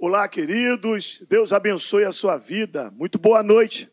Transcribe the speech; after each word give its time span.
Olá, 0.00 0.28
queridos. 0.28 1.24
Deus 1.28 1.52
abençoe 1.52 2.04
a 2.04 2.12
sua 2.12 2.36
vida. 2.36 2.88
Muito 2.96 3.18
boa 3.18 3.42
noite. 3.42 3.90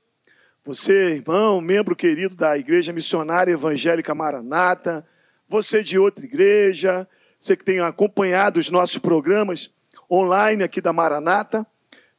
Você, 0.64 1.16
irmão, 1.16 1.60
membro 1.60 1.96
querido 1.96 2.36
da 2.36 2.56
Igreja 2.56 2.94
Missionária 2.94 3.52
Evangélica 3.52 4.14
Maranata, 4.14 5.04
você 5.50 5.84
de 5.84 5.98
outra 5.98 6.24
igreja, 6.24 7.10
você 7.40 7.58
que 7.58 7.64
tem 7.64 7.80
acompanhado 7.80 8.60
os 8.60 8.70
nossos 8.70 9.00
programas 9.00 9.72
online 10.10 10.62
aqui 10.62 10.80
da 10.80 10.94
Maranata. 10.94 11.66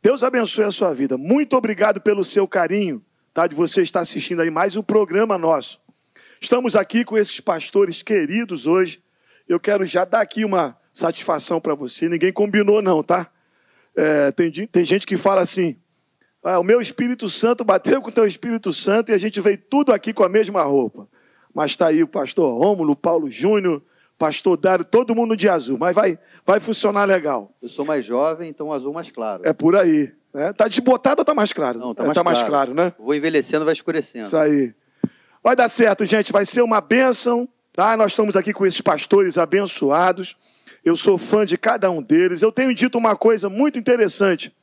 Deus 0.03 0.25
abençoe 0.25 0.65
a 0.65 0.73
sua 0.73 0.93
vida. 0.93 1.17
Muito 1.17 1.57
obrigado 1.57 2.01
pelo 2.01 2.25
seu 2.25 2.49
carinho, 2.49 3.01
tá? 3.33 3.47
De 3.47 3.55
você 3.55 3.83
estar 3.83 4.01
assistindo 4.01 4.43
aí 4.43 4.51
mais 4.51 4.75
um 4.75 4.83
programa 4.83 5.39
nosso. 5.39 5.81
Estamos 6.41 6.75
aqui 6.75 7.05
com 7.05 7.17
esses 7.17 7.39
pastores 7.39 8.03
queridos 8.03 8.67
hoje. 8.67 9.01
Eu 9.49 9.61
quero 9.61 9.85
já 9.85 10.05
dar 10.05 10.23
aqui 10.23 10.45
uma 10.45 10.77
satisfação 10.93 11.61
para 11.61 11.77
você. 11.77 12.09
Ninguém 12.09 12.33
combinou, 12.33 12.83
não, 12.83 13.01
tá? 13.01 13.31
É, 13.97 14.31
tem, 14.31 14.51
tem 14.51 14.85
gente 14.85 15.07
que 15.07 15.17
fala 15.17 15.41
assim: 15.41 15.77
ah, 16.45 16.61
o 16.61 16.63
meu 16.63 16.81
Espírito 16.81 17.29
Santo 17.29 17.65
bateu 17.65 18.01
com 18.01 18.11
o 18.11 18.13
teu 18.13 18.27
Espírito 18.27 18.73
Santo 18.73 19.11
e 19.11 19.15
a 19.15 19.19
gente 19.19 19.41
veio 19.41 19.59
tudo 19.59 19.93
aqui 19.93 20.13
com 20.13 20.23
a 20.23 20.29
mesma 20.29 20.63
roupa. 20.63 21.09
Mas 21.53 21.73
está 21.73 21.87
aí 21.87 22.03
o 22.03 22.07
pastor 22.07 22.57
Rômulo, 22.57 22.95
Paulo 22.95 23.31
Júnior, 23.31 23.83
pastor 24.19 24.57
Dário, 24.57 24.85
todo 24.85 25.15
mundo 25.15 25.37
de 25.37 25.49
azul. 25.49 25.79
Mas 25.79 25.95
vai, 25.95 26.19
vai 26.45 26.61
funcionar 26.61 27.05
legal. 27.05 27.51
Eu 27.63 27.69
sou 27.69 27.85
mais 27.85 28.05
jovem, 28.05 28.51
então 28.51 28.73
azul 28.73 28.93
mais 28.93 29.11
claro. 29.11 29.43
É 29.45 29.53
por 29.53 29.75
aí. 29.75 30.13
Né? 30.33 30.53
Tá 30.53 30.69
desbotado 30.69 31.23
ou 31.23 31.25
tá 31.25 31.35
mais 31.35 31.53
claro? 31.53 31.79
Não, 31.79 31.95
tá, 31.95 32.05
é, 32.05 32.07
mais, 32.07 32.15
tá 32.15 32.23
claro. 32.23 32.39
mais 32.39 32.49
claro, 32.49 32.75
né? 32.75 32.93
Vou 32.99 33.15
envelhecendo, 33.15 33.65
vai 33.65 33.73
escurecendo. 33.73 34.27
Isso 34.27 34.37
aí. 34.37 34.75
Vai 35.43 35.57
dar 35.57 35.69
certo, 35.69 36.05
gente. 36.05 36.31
Vai 36.31 36.45
ser 36.45 36.61
uma 36.61 36.81
bênção. 36.81 37.49
Tá? 37.73 37.97
Nós 37.97 38.13
estamos 38.13 38.37
aqui 38.37 38.53
com 38.53 38.67
esses 38.67 38.81
pastores 38.81 39.39
abençoados. 39.39 40.37
Eu 40.87 40.95
sou 40.95 41.19
fã 41.19 41.45
de 41.45 41.59
cada 41.59 41.91
um 41.91 42.01
deles. 42.01 42.43
Eu 42.43 42.53
tenho 42.53 42.73
dito 42.73 42.97
uma 42.97 43.17
coisa 43.17 43.49
muito 43.49 43.77
interessante. 43.77 44.55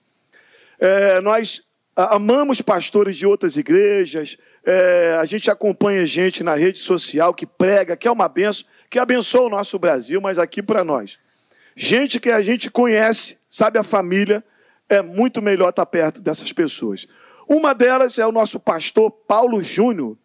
É, 0.80 1.20
nós 1.20 1.64
amamos 1.94 2.62
pastores 2.62 3.18
de 3.18 3.26
outras 3.26 3.58
igrejas, 3.58 4.38
é, 4.66 5.18
a 5.20 5.26
gente 5.26 5.52
acompanha 5.52 6.08
gente 6.08 6.42
na 6.42 6.56
rede 6.56 6.80
social 6.80 7.34
que 7.34 7.46
prega, 7.46 7.98
que 7.98 8.08
é 8.08 8.12
uma 8.12 8.30
benção, 8.30 8.66
que 8.90 8.98
abençoa 8.98 9.48
o 9.48 9.50
nosso 9.50 9.78
Brasil, 9.78 10.22
mas 10.22 10.40
aqui 10.40 10.64
para 10.64 10.82
nós. 10.82 11.20
Gente 11.76 12.22
que 12.22 12.32
a 12.32 12.42
gente 12.42 12.72
conhece, 12.72 13.38
sabe 13.50 13.78
a 13.78 13.84
família, 13.84 14.42
é 14.88 15.02
muito 15.02 15.42
melhor 15.42 15.72
estar 15.72 15.86
perto 15.86 16.22
dessas 16.22 16.54
pessoas. 16.54 17.06
Uma 17.50 17.76
delas 17.76 18.18
é 18.18 18.26
o 18.26 18.32
nosso 18.32 18.62
pastor 18.62 19.12
Paulo 19.12 19.62
Júnior. 19.62 20.18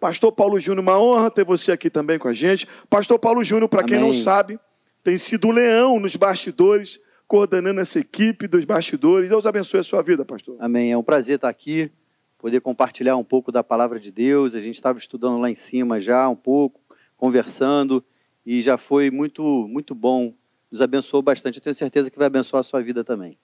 Pastor 0.00 0.32
Paulo 0.32 0.58
Júnior, 0.58 0.80
uma 0.80 0.98
honra 0.98 1.30
ter 1.30 1.44
você 1.44 1.70
aqui 1.70 1.90
também 1.90 2.18
com 2.18 2.28
a 2.28 2.32
gente. 2.32 2.66
Pastor 2.88 3.18
Paulo 3.18 3.44
Júnior, 3.44 3.68
para 3.68 3.84
quem 3.84 4.00
não 4.00 4.14
sabe, 4.14 4.58
tem 5.04 5.18
sido 5.18 5.48
um 5.48 5.52
leão 5.52 6.00
nos 6.00 6.16
bastidores, 6.16 6.98
coordenando 7.28 7.78
essa 7.78 7.98
equipe 7.98 8.48
dos 8.48 8.64
bastidores. 8.64 9.28
Deus 9.28 9.44
abençoe 9.44 9.80
a 9.80 9.82
sua 9.82 10.02
vida, 10.02 10.24
pastor. 10.24 10.56
Amém. 10.58 10.92
É 10.92 10.96
um 10.96 11.02
prazer 11.02 11.36
estar 11.36 11.50
aqui, 11.50 11.92
poder 12.38 12.62
compartilhar 12.62 13.14
um 13.18 13.22
pouco 13.22 13.52
da 13.52 13.62
palavra 13.62 14.00
de 14.00 14.10
Deus. 14.10 14.54
A 14.54 14.60
gente 14.60 14.76
estava 14.76 14.98
estudando 14.98 15.38
lá 15.38 15.50
em 15.50 15.54
cima 15.54 16.00
já 16.00 16.26
um 16.26 16.34
pouco, 16.34 16.80
conversando, 17.18 18.02
e 18.46 18.62
já 18.62 18.78
foi 18.78 19.10
muito, 19.10 19.68
muito 19.68 19.94
bom. 19.94 20.34
Nos 20.70 20.80
abençoou 20.80 21.22
bastante. 21.22 21.58
Eu 21.58 21.62
tenho 21.62 21.76
certeza 21.76 22.10
que 22.10 22.16
vai 22.16 22.26
abençoar 22.26 22.60
a 22.60 22.64
sua 22.64 22.82
vida 22.82 23.04
também. 23.04 23.38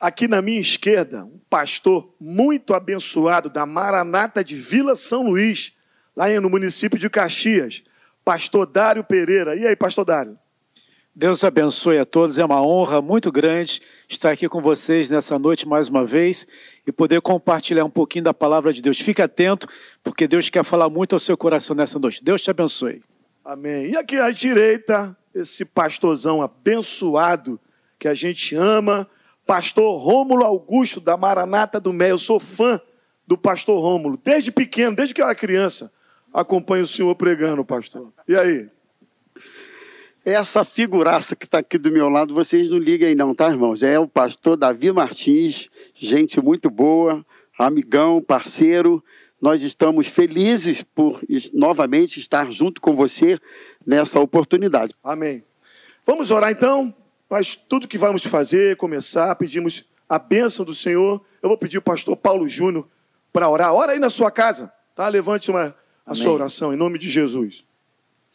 Aqui 0.00 0.26
na 0.26 0.40
minha 0.40 0.60
esquerda, 0.60 1.26
um 1.26 1.38
pastor 1.50 2.14
muito 2.18 2.72
abençoado 2.72 3.50
da 3.50 3.66
Maranata 3.66 4.42
de 4.42 4.56
Vila 4.56 4.96
São 4.96 5.28
Luís, 5.28 5.74
lá 6.16 6.28
no 6.40 6.48
município 6.48 6.98
de 6.98 7.10
Caxias, 7.10 7.84
pastor 8.24 8.64
Dário 8.64 9.04
Pereira. 9.04 9.54
E 9.54 9.66
aí, 9.66 9.76
pastor 9.76 10.06
Dário? 10.06 10.38
Deus 11.18 11.42
abençoe 11.44 11.96
a 11.96 12.04
todos. 12.04 12.36
É 12.36 12.44
uma 12.44 12.60
honra 12.60 13.00
muito 13.00 13.32
grande 13.32 13.80
estar 14.06 14.32
aqui 14.32 14.50
com 14.50 14.60
vocês 14.60 15.08
nessa 15.08 15.38
noite 15.38 15.66
mais 15.66 15.88
uma 15.88 16.04
vez 16.04 16.46
e 16.86 16.92
poder 16.92 17.22
compartilhar 17.22 17.86
um 17.86 17.90
pouquinho 17.90 18.24
da 18.24 18.34
palavra 18.34 18.70
de 18.70 18.82
Deus. 18.82 19.00
Fique 19.00 19.22
atento, 19.22 19.66
porque 20.04 20.28
Deus 20.28 20.50
quer 20.50 20.62
falar 20.62 20.90
muito 20.90 21.14
ao 21.14 21.18
seu 21.18 21.34
coração 21.34 21.74
nessa 21.74 21.98
noite. 21.98 22.22
Deus 22.22 22.42
te 22.42 22.50
abençoe. 22.50 23.02
Amém. 23.42 23.92
E 23.92 23.96
aqui 23.96 24.18
à 24.18 24.30
direita, 24.30 25.16
esse 25.34 25.64
pastorzão 25.64 26.42
abençoado 26.42 27.58
que 27.98 28.08
a 28.08 28.14
gente 28.14 28.54
ama, 28.54 29.08
pastor 29.46 29.98
Rômulo 29.98 30.44
Augusto 30.44 31.00
da 31.00 31.16
Maranata 31.16 31.80
do 31.80 31.94
Mé. 31.94 32.10
Eu 32.10 32.18
sou 32.18 32.38
fã 32.38 32.78
do 33.26 33.38
pastor 33.38 33.80
Rômulo, 33.80 34.20
desde 34.22 34.52
pequeno, 34.52 34.94
desde 34.94 35.14
que 35.14 35.22
eu 35.22 35.24
era 35.24 35.34
criança. 35.34 35.90
Acompanho 36.30 36.84
o 36.84 36.86
senhor 36.86 37.14
pregando, 37.14 37.64
pastor. 37.64 38.12
E 38.28 38.36
aí? 38.36 38.68
Essa 40.26 40.64
figuraça 40.64 41.36
que 41.36 41.44
está 41.44 41.58
aqui 41.58 41.78
do 41.78 41.88
meu 41.88 42.08
lado, 42.08 42.34
vocês 42.34 42.68
não 42.68 42.78
liguem 42.78 43.14
não, 43.14 43.32
tá, 43.32 43.48
irmãos? 43.48 43.80
É 43.84 43.96
o 43.96 44.08
pastor 44.08 44.56
Davi 44.56 44.90
Martins, 44.90 45.68
gente 45.94 46.42
muito 46.42 46.68
boa, 46.68 47.24
amigão, 47.56 48.20
parceiro. 48.20 49.04
Nós 49.40 49.62
estamos 49.62 50.08
felizes 50.08 50.82
por 50.82 51.20
novamente 51.54 52.18
estar 52.18 52.50
junto 52.50 52.80
com 52.80 52.96
você 52.96 53.38
nessa 53.86 54.18
oportunidade. 54.18 54.96
Amém. 55.00 55.44
Vamos 56.04 56.32
orar 56.32 56.50
então? 56.50 56.92
Mas 57.30 57.54
tudo 57.54 57.86
que 57.86 57.96
vamos 57.96 58.24
fazer, 58.24 58.74
começar, 58.74 59.32
pedimos 59.36 59.84
a 60.08 60.18
bênção 60.18 60.64
do 60.64 60.74
Senhor. 60.74 61.24
Eu 61.40 61.48
vou 61.48 61.56
pedir 61.56 61.78
o 61.78 61.82
pastor 61.82 62.16
Paulo 62.16 62.48
Júnior 62.48 62.88
para 63.32 63.48
orar. 63.48 63.72
Ora 63.72 63.92
aí 63.92 64.00
na 64.00 64.10
sua 64.10 64.32
casa, 64.32 64.72
tá? 64.92 65.06
Levante 65.06 65.52
uma, 65.52 65.66
a 66.04 66.10
Amém. 66.10 66.20
sua 66.20 66.32
oração 66.32 66.74
em 66.74 66.76
nome 66.76 66.98
de 66.98 67.08
Jesus. 67.08 67.64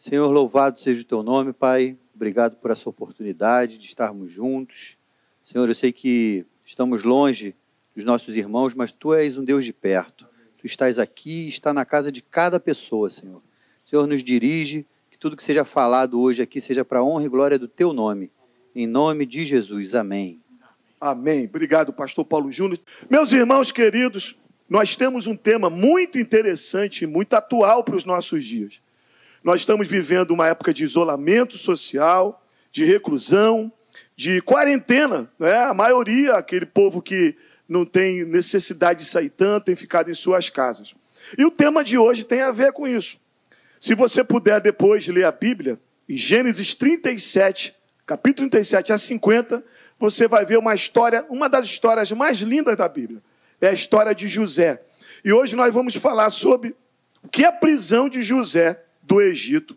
Senhor, 0.02 0.32
louvado 0.32 0.80
seja 0.80 1.00
o 1.00 1.04
teu 1.04 1.22
nome, 1.22 1.52
Pai. 1.52 1.96
Obrigado 2.12 2.56
por 2.56 2.72
essa 2.72 2.88
oportunidade 2.88 3.78
de 3.78 3.86
estarmos 3.86 4.32
juntos. 4.32 4.98
Senhor, 5.44 5.68
eu 5.68 5.76
sei 5.76 5.92
que 5.92 6.44
estamos 6.64 7.04
longe 7.04 7.54
dos 7.94 8.04
nossos 8.04 8.34
irmãos, 8.34 8.74
mas 8.74 8.90
tu 8.90 9.14
és 9.14 9.38
um 9.38 9.44
Deus 9.44 9.64
de 9.64 9.72
perto. 9.72 10.26
Tu 10.58 10.66
estás 10.66 10.98
aqui, 10.98 11.46
está 11.46 11.72
na 11.72 11.84
casa 11.84 12.10
de 12.10 12.20
cada 12.20 12.58
pessoa, 12.58 13.10
Senhor. 13.10 13.40
Senhor, 13.84 14.04
nos 14.08 14.24
dirige, 14.24 14.84
que 15.08 15.16
tudo 15.16 15.36
que 15.36 15.44
seja 15.44 15.64
falado 15.64 16.20
hoje 16.20 16.42
aqui 16.42 16.60
seja 16.60 16.84
para 16.84 16.98
a 16.98 17.04
honra 17.04 17.26
e 17.26 17.28
glória 17.28 17.56
do 17.56 17.68
teu 17.68 17.92
nome. 17.92 18.28
Em 18.74 18.88
nome 18.88 19.24
de 19.24 19.44
Jesus. 19.44 19.94
Amém. 19.94 20.40
Amém. 21.00 21.44
Obrigado, 21.44 21.92
pastor 21.92 22.24
Paulo 22.24 22.50
Júnior. 22.50 22.80
Meus 23.08 23.32
irmãos 23.32 23.70
queridos, 23.70 24.36
nós 24.68 24.96
temos 24.96 25.28
um 25.28 25.36
tema 25.36 25.70
muito 25.70 26.18
interessante 26.18 27.04
e 27.04 27.06
muito 27.06 27.34
atual 27.34 27.84
para 27.84 27.94
os 27.94 28.04
nossos 28.04 28.44
dias. 28.44 28.82
Nós 29.42 29.62
estamos 29.62 29.88
vivendo 29.88 30.30
uma 30.30 30.46
época 30.46 30.72
de 30.72 30.84
isolamento 30.84 31.56
social, 31.56 32.46
de 32.70 32.84
reclusão, 32.84 33.72
de 34.16 34.40
quarentena. 34.40 35.28
Né? 35.36 35.56
A 35.56 35.74
maioria, 35.74 36.34
aquele 36.34 36.64
povo 36.64 37.02
que 37.02 37.36
não 37.68 37.84
tem 37.84 38.24
necessidade 38.24 39.00
de 39.00 39.06
sair 39.06 39.30
tanto, 39.30 39.64
tem 39.64 39.74
ficado 39.74 40.10
em 40.10 40.14
suas 40.14 40.48
casas. 40.48 40.94
E 41.36 41.44
o 41.44 41.50
tema 41.50 41.82
de 41.82 41.98
hoje 41.98 42.24
tem 42.24 42.42
a 42.42 42.52
ver 42.52 42.72
com 42.72 42.86
isso. 42.86 43.18
Se 43.80 43.96
você 43.96 44.22
puder 44.22 44.60
depois 44.60 45.06
ler 45.08 45.24
a 45.24 45.32
Bíblia, 45.32 45.78
em 46.08 46.16
Gênesis 46.16 46.74
37, 46.74 47.74
capítulo 48.06 48.48
37 48.48 48.92
a 48.92 48.98
50, 48.98 49.64
você 49.98 50.28
vai 50.28 50.44
ver 50.44 50.58
uma 50.58 50.74
história, 50.74 51.26
uma 51.28 51.48
das 51.48 51.64
histórias 51.64 52.12
mais 52.12 52.38
lindas 52.38 52.76
da 52.76 52.88
Bíblia. 52.88 53.20
É 53.60 53.68
a 53.68 53.72
história 53.72 54.14
de 54.14 54.28
José. 54.28 54.80
E 55.24 55.32
hoje 55.32 55.56
nós 55.56 55.74
vamos 55.74 55.96
falar 55.96 56.30
sobre 56.30 56.76
o 57.24 57.28
que 57.28 57.44
a 57.44 57.50
prisão 57.50 58.08
de 58.08 58.22
José 58.22 58.80
do 59.02 59.20
Egito 59.20 59.76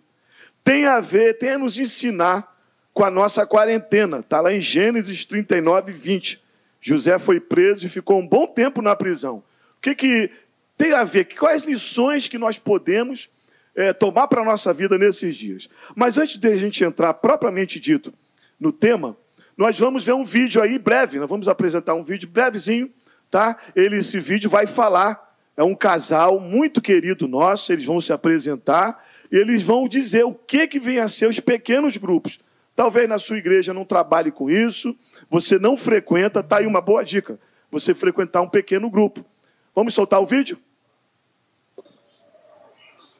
tem 0.66 0.88
a 0.88 1.00
ver, 1.00 1.38
tem 1.38 1.52
a 1.52 1.58
nos 1.60 1.78
ensinar 1.78 2.58
com 2.92 3.04
a 3.04 3.12
nossa 3.12 3.46
quarentena. 3.46 4.22
Está 4.22 4.42
lá 4.42 4.52
em 4.52 4.60
Gênesis 4.60 5.24
39, 5.24 5.92
20. 5.94 6.44
José 6.82 7.20
foi 7.20 7.40
preso 7.40 7.86
e 7.86 7.90
ficou 7.90 8.20
um 8.20 8.28
bom 8.28 8.48
tempo 8.48 8.82
na 8.82 8.96
prisão. 8.96 9.44
O 9.78 9.82
que, 9.82 9.94
que 9.94 10.32
tem 10.76 10.92
a 10.94 11.04
ver? 11.04 11.26
Quais 11.26 11.66
lições 11.66 12.28
que 12.28 12.40
nós 12.40 12.58
podemos 12.58 13.30
é, 13.76 13.94
tomar 13.94 14.28
para 14.28 14.42
a 14.42 14.46
nossa 14.46 14.74
vida 14.74 14.98
nesses 14.98 15.36
dias? 15.36 15.70
Mas 15.96 16.18
antes 16.18 16.38
de 16.38 16.48
a 16.48 16.58
gente 16.58 16.84
entrar 16.84 17.14
propriamente 17.14 17.80
dito 17.80 18.12
no 18.60 18.72
tema, 18.72 19.16
nós 19.56 19.78
vamos 19.78 20.04
ver 20.04 20.14
um 20.14 20.26
vídeo 20.26 20.64
aí 20.64 20.80
breve. 20.80 21.20
Nós 21.20 21.30
vamos 21.30 21.48
apresentar 21.48 21.94
um 21.94 22.04
vídeo 22.04 22.28
brevezinho, 22.28 22.90
tá? 23.30 23.56
Ele, 23.76 23.98
esse 23.98 24.20
vídeo 24.20 24.50
vai 24.50 24.66
falar. 24.66 25.38
É 25.56 25.64
um 25.64 25.76
casal 25.76 26.40
muito 26.40 26.82
querido 26.82 27.28
nosso. 27.28 27.72
Eles 27.72 27.86
vão 27.86 28.02
se 28.02 28.12
apresentar 28.12 29.00
eles 29.38 29.64
vão 29.64 29.88
dizer 29.88 30.24
o 30.24 30.34
que, 30.34 30.68
que 30.68 30.80
vem 30.80 31.00
a 31.00 31.08
ser 31.08 31.28
os 31.28 31.40
pequenos 31.40 31.98
grupos. 31.98 32.40
Talvez 32.76 33.08
na 33.08 33.18
sua 33.18 33.38
igreja 33.38 33.74
não 33.74 33.86
trabalhe 33.86 34.32
com 34.32 34.50
isso, 34.50 34.96
você 35.30 35.58
não 35.58 35.78
frequenta, 35.78 36.42
está 36.42 36.58
aí 36.58 36.68
uma 36.68 36.82
boa 36.82 37.04
dica. 37.04 37.40
Você 37.72 37.94
frequentar 37.94 38.42
um 38.42 38.50
pequeno 38.50 38.90
grupo. 38.90 39.26
Vamos 39.74 39.94
soltar 39.94 40.22
o 40.22 40.26
vídeo? 40.26 40.58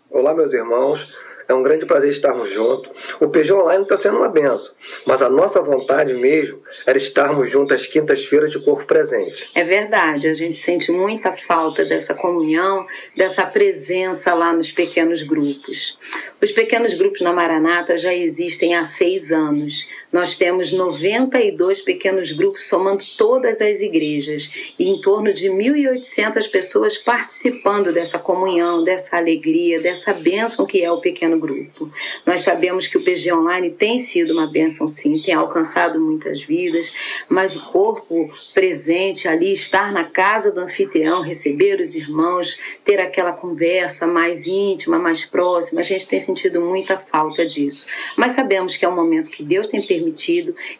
Olá, 0.10 0.34
meus 0.34 0.54
irmãos. 0.54 1.08
É 1.48 1.54
um 1.54 1.62
grande 1.62 1.86
prazer 1.86 2.10
estarmos 2.10 2.52
juntos. 2.52 2.92
O 3.20 3.28
PG 3.28 3.54
Online 3.54 3.84
está 3.84 3.98
sendo 3.98 4.18
uma 4.18 4.30
benção, 4.30 4.74
mas 5.06 5.22
a 5.22 5.30
nossa 5.30 5.62
vontade 5.62 6.14
mesmo 6.14 6.62
era 6.86 6.98
estarmos 6.98 7.50
juntos 7.50 7.76
às 7.76 7.88
quintas-feiras 7.88 8.52
de 8.52 8.60
corpo 8.60 8.86
presente. 8.86 9.50
É 9.54 9.64
verdade, 9.64 10.28
a 10.28 10.34
gente 10.34 10.58
sente 10.58 10.92
muita 10.92 11.34
falta 11.34 11.86
dessa 11.86 12.14
comunhão, 12.14 12.86
dessa 13.16 13.46
presença 13.46 14.34
lá 14.34 14.52
nos 14.54 14.72
pequenos 14.72 15.22
grupos. 15.24 15.98
Os 16.42 16.52
pequenos 16.52 16.94
grupos 16.94 17.22
na 17.22 17.34
Maranata 17.34 17.98
já 17.98 18.14
existem 18.14 18.76
há 18.76 18.84
seis 18.84 19.32
anos. 19.32 19.88
Nós 20.16 20.38
temos 20.38 20.72
92 20.72 21.82
pequenos 21.82 22.32
grupos, 22.32 22.70
somando 22.70 23.04
todas 23.18 23.60
as 23.60 23.82
igrejas, 23.82 24.50
e 24.80 24.88
em 24.88 25.02
torno 25.02 25.34
de 25.34 25.50
1.800 25.50 26.50
pessoas 26.50 26.98
participando 26.98 27.92
dessa 27.92 28.18
comunhão, 28.18 28.82
dessa 28.82 29.18
alegria, 29.18 29.82
dessa 29.82 30.14
bênção 30.14 30.66
que 30.66 30.82
é 30.82 30.90
o 30.90 31.02
pequeno 31.02 31.38
grupo. 31.38 31.92
Nós 32.26 32.40
sabemos 32.40 32.88
que 32.88 32.98
o 32.98 33.04
PG 33.04 33.34
Online 33.34 33.72
tem 33.72 34.00
sido 34.00 34.32
uma 34.32 34.48
bênção, 34.48 34.88
sim, 34.88 35.22
tem 35.22 35.34
alcançado 35.34 36.00
muitas 36.00 36.42
vidas, 36.42 36.90
mas 37.28 37.58
o 37.58 37.70
corpo 37.70 38.34
presente 38.54 39.28
ali, 39.28 39.52
estar 39.52 39.92
na 39.92 40.06
casa 40.06 40.50
do 40.50 40.62
anfitrião, 40.62 41.24
receber 41.24 41.82
os 41.82 41.94
irmãos, 41.94 42.58
ter 42.86 43.02
aquela 43.02 43.34
conversa 43.34 44.08
mais 44.08 44.48
íntima, 44.48 44.98
mais 44.98 45.26
próxima, 45.26 45.82
a 45.82 45.84
gente 45.84 46.08
tem 46.08 46.22
sentido 46.22 46.62
muita 46.62 46.98
falta 46.98 47.46
disso. 47.46 47.86
Mas 48.16 48.32
sabemos 48.32 48.78
que 48.78 48.86
é 48.86 48.88
um 48.88 48.96
momento 48.96 49.30
que 49.30 49.44
Deus 49.44 49.68
tem 49.68 49.86
permitido, 49.86 50.05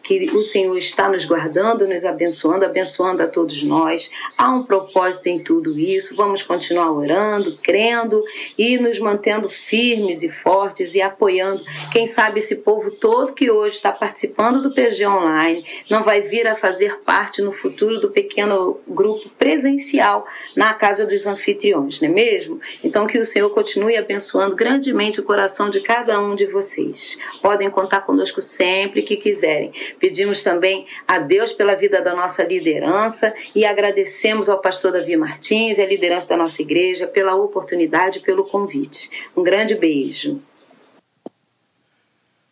que 0.02 0.30
o 0.30 0.42
Senhor 0.42 0.76
está 0.76 1.08
nos 1.08 1.24
guardando, 1.24 1.86
nos 1.86 2.04
abençoando, 2.04 2.64
abençoando 2.64 3.22
a 3.22 3.26
todos 3.26 3.62
nós. 3.62 4.10
Há 4.36 4.50
um 4.50 4.62
propósito 4.62 5.28
em 5.28 5.38
tudo 5.38 5.78
isso. 5.78 6.14
Vamos 6.16 6.42
continuar 6.42 6.90
orando, 6.92 7.58
crendo 7.58 8.22
e 8.58 8.78
nos 8.78 8.98
mantendo 8.98 9.48
firmes 9.48 10.22
e 10.22 10.28
fortes 10.28 10.94
e 10.94 11.02
apoiando. 11.02 11.62
Quem 11.92 12.06
sabe 12.06 12.38
esse 12.38 12.56
povo 12.56 12.90
todo 12.90 13.32
que 13.32 13.50
hoje 13.50 13.76
está 13.76 13.92
participando 13.92 14.62
do 14.62 14.74
PG 14.74 15.06
Online 15.06 15.64
não 15.90 16.02
vai 16.02 16.22
vir 16.22 16.46
a 16.46 16.54
fazer 16.54 17.00
parte 17.00 17.42
no 17.42 17.52
futuro 17.52 18.00
do 18.00 18.10
pequeno 18.10 18.80
grupo 18.86 19.28
presencial 19.38 20.26
na 20.54 20.74
casa 20.74 21.06
dos 21.06 21.26
anfitriões, 21.26 22.00
não 22.00 22.08
é 22.08 22.12
mesmo? 22.12 22.60
Então 22.82 23.06
que 23.06 23.18
o 23.18 23.24
Senhor 23.24 23.50
continue 23.50 23.96
abençoando 23.96 24.56
grandemente 24.56 25.20
o 25.20 25.24
coração 25.24 25.70
de 25.70 25.80
cada 25.80 26.20
um 26.20 26.34
de 26.34 26.46
vocês. 26.46 27.16
Podem 27.42 27.70
contar 27.70 28.02
conosco 28.02 28.40
sempre 28.40 29.02
que 29.02 29.15
quiserem. 29.16 29.72
Pedimos 29.98 30.42
também 30.42 30.86
a 31.06 31.18
Deus 31.18 31.52
pela 31.52 31.74
vida 31.74 32.02
da 32.02 32.14
nossa 32.14 32.42
liderança 32.42 33.34
e 33.54 33.64
agradecemos 33.64 34.48
ao 34.48 34.60
pastor 34.60 34.92
Davi 34.92 35.16
Martins 35.16 35.78
e 35.78 35.82
à 35.82 35.86
liderança 35.86 36.28
da 36.28 36.36
nossa 36.36 36.62
igreja 36.62 37.06
pela 37.06 37.34
oportunidade 37.34 38.20
pelo 38.20 38.44
convite. 38.44 39.10
Um 39.36 39.42
grande 39.42 39.74
beijo. 39.74 40.40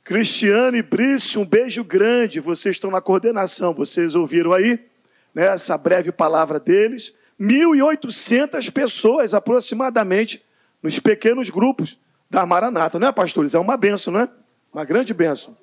Cristiane 0.05 0.79
e 0.79 0.83
Brice, 0.83 1.39
um 1.39 1.47
beijo 1.47 1.83
grande. 1.83 2.39
Vocês 2.39 2.77
estão 2.77 2.91
na 2.91 3.01
coordenação, 3.01 3.73
vocês 3.73 4.15
ouviram 4.15 4.53
aí 4.53 4.79
né, 5.35 5.47
essa 5.47 5.79
breve 5.79 6.13
palavra 6.13 6.61
deles. 6.61 7.15
1.800 7.41 8.71
pessoas 8.71 9.35
aproximadamente 9.35 10.45
nos 10.83 11.01
pequenos 11.01 11.49
grupos 11.49 11.99
da 12.31 12.45
Maranata, 12.45 12.99
não 12.99 13.09
é, 13.09 13.13
pastores? 13.13 13.55
É 13.55 13.59
uma 13.59 13.77
benção, 13.77 14.13
não 14.13 14.21
é? 14.21 14.29
Uma 14.73 14.85
grande 14.85 15.15
benção. 15.15 15.57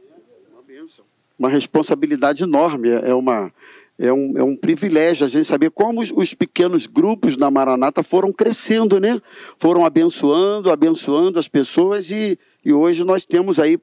Uma 1.41 1.49
responsabilidade 1.49 2.43
enorme, 2.43 2.89
é, 2.89 3.15
uma, 3.15 3.51
é, 3.97 4.13
um, 4.13 4.37
é 4.37 4.43
um 4.43 4.55
privilégio 4.55 5.25
a 5.25 5.27
gente 5.27 5.45
saber 5.45 5.71
como 5.71 5.99
os, 5.99 6.11
os 6.11 6.35
pequenos 6.35 6.85
grupos 6.85 7.35
da 7.35 7.49
Maranata 7.49 8.03
foram 8.03 8.31
crescendo, 8.31 8.99
né? 8.99 9.19
Foram 9.57 9.83
abençoando, 9.83 10.69
abençoando 10.69 11.39
as 11.39 11.47
pessoas 11.47 12.11
e, 12.11 12.37
e 12.63 12.71
hoje 12.71 13.03
nós 13.03 13.25
temos 13.25 13.59
aí 13.59 13.79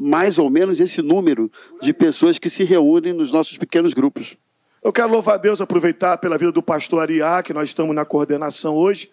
mais 0.00 0.36
ou 0.36 0.50
menos 0.50 0.80
esse 0.80 1.00
número 1.00 1.48
de 1.80 1.92
pessoas 1.92 2.40
que 2.40 2.50
se 2.50 2.64
reúnem 2.64 3.12
nos 3.12 3.30
nossos 3.30 3.56
pequenos 3.56 3.94
grupos. 3.94 4.36
Eu 4.82 4.92
quero 4.92 5.08
louvar 5.08 5.36
a 5.36 5.38
Deus, 5.38 5.60
aproveitar 5.60 6.18
pela 6.18 6.36
vida 6.36 6.50
do 6.50 6.60
pastor 6.60 7.02
Ariá, 7.02 7.40
que 7.40 7.54
nós 7.54 7.68
estamos 7.68 7.94
na 7.94 8.04
coordenação 8.04 8.74
hoje, 8.74 9.12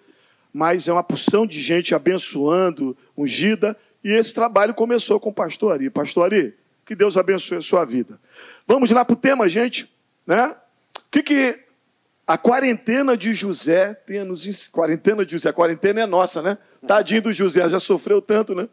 mas 0.51 0.87
é 0.87 0.91
uma 0.91 1.03
porção 1.03 1.45
de 1.45 1.61
gente 1.61 1.93
abençoando, 1.93 2.97
ungida, 3.15 3.77
e 4.03 4.09
esse 4.09 4.33
trabalho 4.33 4.73
começou 4.73 5.19
com 5.19 5.29
o 5.29 5.33
pastor 5.33 5.73
Ari. 5.73 5.91
Pastor 5.91 6.25
Ari, 6.25 6.55
que 6.85 6.95
Deus 6.95 7.17
abençoe 7.17 7.57
a 7.57 7.61
sua 7.61 7.85
vida. 7.85 8.19
Vamos 8.67 8.91
lá 8.91 9.03
para 9.05 9.13
o 9.13 9.17
tema, 9.17 9.47
gente. 9.47 9.93
Né? 10.25 10.55
O 10.97 11.11
que, 11.11 11.23
que 11.23 11.59
a 12.25 12.37
quarentena 12.37 13.17
de 13.17 13.33
José 13.33 13.93
tem 13.93 14.19
a 14.19 14.25
nos 14.25 14.67
Quarentena 14.67 15.25
de 15.25 15.33
José, 15.33 15.49
a 15.49 15.53
quarentena 15.53 16.01
é 16.01 16.05
nossa, 16.05 16.41
né? 16.41 16.57
Tadinho 16.87 17.21
do 17.21 17.33
José, 17.33 17.67
já 17.67 17.79
sofreu 17.79 18.21
tanto, 18.21 18.55
né? 18.55 18.67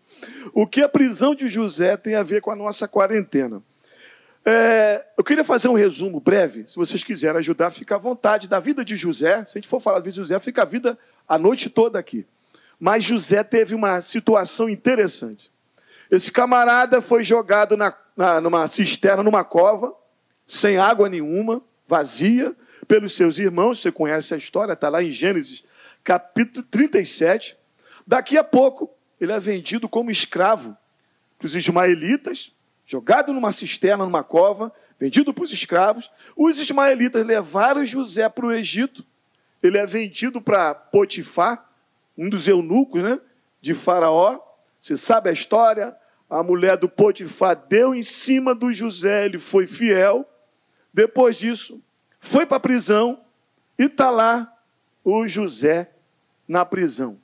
O 0.52 0.66
que 0.66 0.82
a 0.82 0.88
prisão 0.88 1.34
de 1.34 1.48
José 1.48 1.96
tem 1.96 2.14
a 2.14 2.22
ver 2.22 2.40
com 2.40 2.50
a 2.50 2.56
nossa 2.56 2.86
quarentena? 2.86 3.62
É, 4.44 5.04
eu 5.18 5.24
queria 5.24 5.44
fazer 5.44 5.68
um 5.68 5.74
resumo 5.74 6.18
breve, 6.18 6.64
se 6.66 6.76
vocês 6.76 7.04
quiserem 7.04 7.38
ajudar, 7.38 7.70
fica 7.70 7.96
à 7.96 7.98
vontade, 7.98 8.48
da 8.48 8.58
vida 8.58 8.84
de 8.84 8.96
José. 8.96 9.44
Se 9.44 9.58
a 9.58 9.60
gente 9.60 9.68
for 9.68 9.80
falar 9.80 9.98
da 9.98 10.04
vida 10.04 10.14
de 10.14 10.20
José, 10.20 10.38
fica 10.38 10.62
a 10.62 10.64
vida 10.64 10.98
a 11.28 11.38
noite 11.38 11.68
toda 11.68 11.98
aqui. 11.98 12.26
Mas 12.78 13.04
José 13.04 13.44
teve 13.44 13.74
uma 13.74 14.00
situação 14.00 14.68
interessante. 14.68 15.50
Esse 16.10 16.32
camarada 16.32 17.00
foi 17.00 17.24
jogado 17.24 17.76
na, 17.76 17.94
na, 18.16 18.40
numa 18.40 18.66
cisterna, 18.66 19.22
numa 19.22 19.44
cova, 19.44 19.94
sem 20.46 20.76
água 20.76 21.08
nenhuma, 21.08 21.62
vazia, 21.86 22.54
pelos 22.88 23.14
seus 23.14 23.38
irmãos. 23.38 23.80
Você 23.80 23.92
conhece 23.92 24.34
a 24.34 24.36
história, 24.36 24.72
está 24.72 24.88
lá 24.88 25.02
em 25.02 25.12
Gênesis, 25.12 25.62
capítulo 26.02 26.66
37. 26.68 27.56
Daqui 28.04 28.36
a 28.36 28.42
pouco, 28.42 28.90
ele 29.20 29.32
é 29.32 29.38
vendido 29.38 29.88
como 29.88 30.10
escravo 30.10 30.76
para 31.38 31.46
os 31.46 31.54
ismaelitas, 31.54 32.52
jogado 32.84 33.32
numa 33.32 33.52
cisterna, 33.52 34.04
numa 34.04 34.24
cova, 34.24 34.72
vendido 34.98 35.32
para 35.32 35.44
os 35.44 35.52
escravos. 35.52 36.10
Os 36.36 36.58
ismaelitas 36.58 37.24
levaram 37.24 37.86
José 37.86 38.28
para 38.28 38.46
o 38.46 38.52
Egito. 38.52 39.04
Ele 39.62 39.78
é 39.78 39.86
vendido 39.86 40.40
para 40.40 40.74
Potifar, 40.74 41.70
um 42.18 42.28
dos 42.28 42.48
eunucos 42.48 43.02
né, 43.02 43.20
de 43.60 43.74
Faraó. 43.74 44.50
Você 44.80 44.96
sabe 44.96 45.28
a 45.28 45.32
história? 45.32 45.94
A 46.28 46.42
mulher 46.42 46.76
do 46.76 46.88
Potifar 46.88 47.56
deu 47.68 47.94
em 47.94 48.02
cima 48.02 48.54
do 48.54 48.72
José, 48.72 49.26
ele 49.26 49.38
foi 49.38 49.66
fiel. 49.66 50.28
Depois 50.92 51.36
disso, 51.36 51.82
foi 52.18 52.46
para 52.46 52.56
a 52.56 52.60
prisão 52.60 53.20
e 53.78 53.84
está 53.84 54.10
lá 54.10 54.52
o 55.04 55.26
José 55.28 55.90
na 56.46 56.64
prisão. 56.64 57.18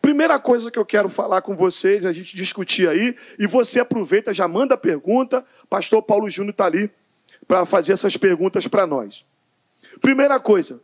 Primeira 0.00 0.38
coisa 0.38 0.70
que 0.70 0.78
eu 0.78 0.86
quero 0.86 1.10
falar 1.10 1.42
com 1.42 1.54
vocês, 1.54 2.06
a 2.06 2.12
gente 2.12 2.34
discutir 2.34 2.88
aí, 2.88 3.14
e 3.38 3.46
você 3.46 3.80
aproveita, 3.80 4.32
já 4.32 4.48
manda 4.48 4.76
pergunta, 4.76 5.44
pastor 5.68 6.02
Paulo 6.02 6.30
Júnior 6.30 6.52
está 6.52 6.64
ali 6.64 6.90
para 7.46 7.66
fazer 7.66 7.92
essas 7.92 8.16
perguntas 8.16 8.66
para 8.66 8.86
nós. 8.86 9.26
Primeira 10.00 10.40
coisa, 10.40 10.80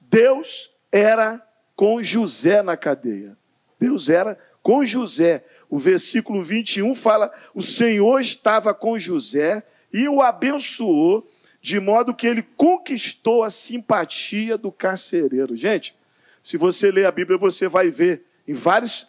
Deus 0.00 0.70
era 0.92 1.42
com 1.74 2.02
José 2.02 2.62
na 2.62 2.76
cadeia. 2.76 3.36
Deus 3.78 4.08
era 4.08 4.38
com 4.64 4.84
José. 4.84 5.44
O 5.70 5.78
versículo 5.78 6.42
21 6.42 6.92
fala: 6.96 7.32
o 7.54 7.62
Senhor 7.62 8.18
estava 8.18 8.74
com 8.74 8.98
José 8.98 9.62
e 9.92 10.08
o 10.08 10.20
abençoou, 10.20 11.30
de 11.62 11.78
modo 11.78 12.14
que 12.14 12.26
ele 12.26 12.42
conquistou 12.42 13.44
a 13.44 13.50
simpatia 13.50 14.58
do 14.58 14.72
carcereiro. 14.72 15.54
Gente, 15.56 15.96
se 16.42 16.56
você 16.56 16.90
ler 16.90 17.06
a 17.06 17.12
Bíblia, 17.12 17.38
você 17.38 17.68
vai 17.68 17.90
ver 17.90 18.24
em 18.48 18.54
vários 18.54 19.06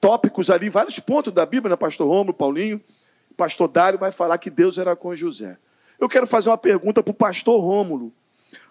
tópicos 0.00 0.50
ali, 0.50 0.68
vários 0.68 1.00
pontos 1.00 1.32
da 1.32 1.44
Bíblia, 1.44 1.70
né? 1.70 1.76
Pastor 1.76 2.06
Romulo, 2.06 2.32
Paulinho, 2.32 2.80
Pastor 3.36 3.68
Dário 3.68 3.98
vai 3.98 4.12
falar 4.12 4.38
que 4.38 4.50
Deus 4.50 4.78
era 4.78 4.94
com 4.94 5.16
José. 5.16 5.58
Eu 5.98 6.08
quero 6.08 6.26
fazer 6.26 6.50
uma 6.50 6.58
pergunta 6.58 7.02
para 7.02 7.10
o 7.10 7.14
pastor 7.14 7.60
Rômulo. 7.60 8.12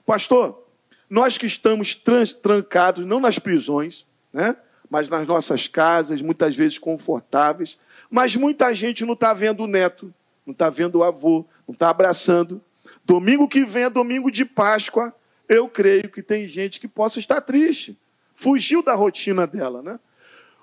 Pastor, 0.05 0.63
nós 1.09 1.37
que 1.37 1.47
estamos 1.47 1.95
trancados, 1.95 3.05
não 3.05 3.19
nas 3.19 3.39
prisões, 3.39 4.05
né? 4.31 4.55
Mas 4.95 5.09
nas 5.09 5.27
nossas 5.27 5.67
casas, 5.67 6.21
muitas 6.21 6.55
vezes 6.55 6.77
confortáveis, 6.77 7.77
mas 8.09 8.33
muita 8.37 8.73
gente 8.73 9.03
não 9.03 9.11
está 9.11 9.33
vendo 9.33 9.65
o 9.65 9.67
neto, 9.67 10.13
não 10.45 10.53
está 10.53 10.69
vendo 10.69 10.99
o 10.99 11.03
avô, 11.03 11.45
não 11.67 11.73
está 11.73 11.89
abraçando. 11.89 12.61
Domingo 13.03 13.45
que 13.45 13.65
vem 13.65 13.83
é 13.83 13.89
domingo 13.89 14.31
de 14.31 14.45
Páscoa, 14.45 15.13
eu 15.49 15.67
creio 15.67 16.07
que 16.09 16.23
tem 16.23 16.47
gente 16.47 16.79
que 16.79 16.87
possa 16.87 17.19
estar 17.19 17.41
triste 17.41 17.99
fugiu 18.33 18.81
da 18.81 18.95
rotina 18.95 19.45
dela, 19.45 19.81
né? 19.81 19.99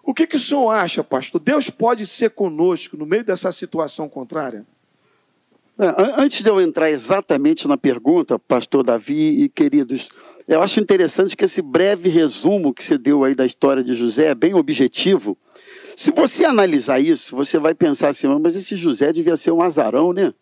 O 0.02 0.14
que, 0.14 0.26
que 0.26 0.36
o 0.36 0.40
senhor 0.40 0.70
acha, 0.70 1.04
pastor? 1.04 1.38
Deus 1.38 1.68
pode 1.68 2.06
ser 2.06 2.30
conosco 2.30 2.96
no 2.96 3.04
meio 3.04 3.22
dessa 3.22 3.52
situação 3.52 4.08
contrária? 4.08 4.64
É, 5.82 6.22
antes 6.22 6.44
de 6.44 6.48
eu 6.48 6.60
entrar 6.60 6.92
exatamente 6.92 7.66
na 7.66 7.76
pergunta, 7.76 8.38
pastor 8.38 8.84
Davi 8.84 9.42
e 9.42 9.48
queridos, 9.48 10.10
eu 10.46 10.62
acho 10.62 10.78
interessante 10.78 11.36
que 11.36 11.44
esse 11.44 11.60
breve 11.60 12.08
resumo 12.08 12.72
que 12.72 12.84
você 12.84 12.96
deu 12.96 13.24
aí 13.24 13.34
da 13.34 13.44
história 13.44 13.82
de 13.82 13.92
José 13.92 14.26
é 14.26 14.34
bem 14.34 14.54
objetivo. 14.54 15.36
Se 15.96 16.12
você 16.12 16.44
analisar 16.44 17.00
isso, 17.00 17.34
você 17.34 17.58
vai 17.58 17.74
pensar 17.74 18.10
assim, 18.10 18.28
mas 18.40 18.54
esse 18.54 18.76
José 18.76 19.12
devia 19.12 19.36
ser 19.36 19.50
um 19.50 19.60
azarão, 19.60 20.12
né? 20.12 20.32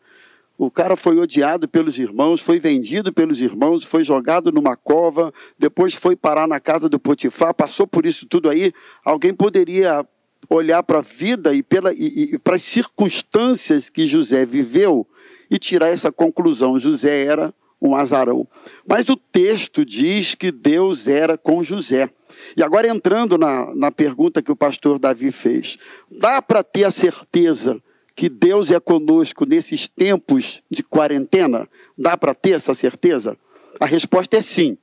O 0.59 0.71
cara 0.71 0.95
foi 0.95 1.19
odiado 1.19 1.67
pelos 1.67 1.99
irmãos, 1.99 2.43
foi 2.43 2.61
vendido 2.61 3.11
pelos 3.11 3.41
irmãos, 3.41 3.83
foi 3.83 4.05
jogado 4.05 4.53
numa 4.53 4.77
cova, 4.77 5.33
depois 5.59 5.95
foi 5.95 6.15
parar 6.15 6.47
na 6.47 6.61
casa 6.61 6.87
do 6.87 7.01
Potifar, 7.01 7.55
passou 7.55 7.87
por 7.87 8.05
isso 8.05 8.27
tudo 8.27 8.51
aí. 8.51 8.75
Alguém 9.03 9.33
poderia 9.33 10.07
olhar 10.51 10.83
para 10.83 10.99
a 10.99 11.03
vida 11.03 11.55
e, 11.55 11.63
pela, 11.63 11.95
e, 11.95 12.35
e 12.35 12.39
para 12.39 12.57
as 12.57 12.63
circunstâncias 12.63 13.89
que 13.89 14.05
José 14.05 14.45
viveu 14.45 15.07
e 15.51 15.59
tirar 15.59 15.89
essa 15.89 16.13
conclusão. 16.13 16.79
José 16.79 17.25
era 17.25 17.53
um 17.81 17.97
azarão. 17.97 18.47
Mas 18.87 19.09
o 19.09 19.17
texto 19.17 19.85
diz 19.85 20.35
que 20.35 20.53
Deus 20.53 21.09
era 21.09 21.39
com 21.39 21.63
José. 21.65 22.11
E 22.57 22.63
agora 22.63 22.89
entrando 22.89 23.39
na, 23.39 23.75
na 23.75 23.91
pergunta 23.91 24.43
que 24.43 24.53
o 24.53 24.57
pastor 24.57 24.99
Davi 24.99 25.33
fez, 25.33 25.79
dá 26.11 26.41
para 26.41 26.63
ter 26.63 26.85
a 26.85 26.91
certeza 26.91 27.83
que 28.15 28.29
Deus 28.29 28.71
é 28.71 28.79
conosco 28.79 29.47
nesses 29.47 29.89
tempos 29.89 30.63
de 30.71 30.83
quarentena? 30.83 31.69
Dá 31.97 32.17
para 32.17 32.35
ter 32.35 32.51
essa 32.51 32.75
certeza? 32.75 33.37
A 33.81 33.87
resposta 33.87 34.37
é 34.37 34.43
sim. 34.43 34.77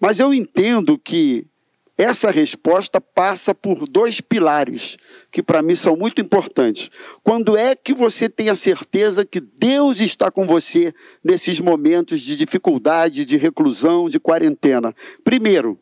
Mas 0.00 0.18
eu 0.18 0.34
entendo 0.34 0.98
que 0.98 1.46
essa 1.98 2.30
resposta 2.30 3.00
passa 3.00 3.54
por 3.54 3.88
dois 3.88 4.20
pilares 4.20 4.98
que 5.30 5.42
para 5.42 5.62
mim 5.62 5.74
são 5.74 5.96
muito 5.96 6.20
importantes. 6.20 6.90
Quando 7.22 7.56
é 7.56 7.74
que 7.74 7.94
você 7.94 8.28
tem 8.28 8.50
a 8.50 8.54
certeza 8.54 9.24
que 9.24 9.40
Deus 9.40 10.00
está 10.00 10.30
com 10.30 10.44
você 10.44 10.92
nesses 11.24 11.58
momentos 11.58 12.20
de 12.20 12.36
dificuldade, 12.36 13.24
de 13.24 13.36
reclusão, 13.38 14.08
de 14.08 14.20
quarentena? 14.20 14.94
Primeiro, 15.24 15.80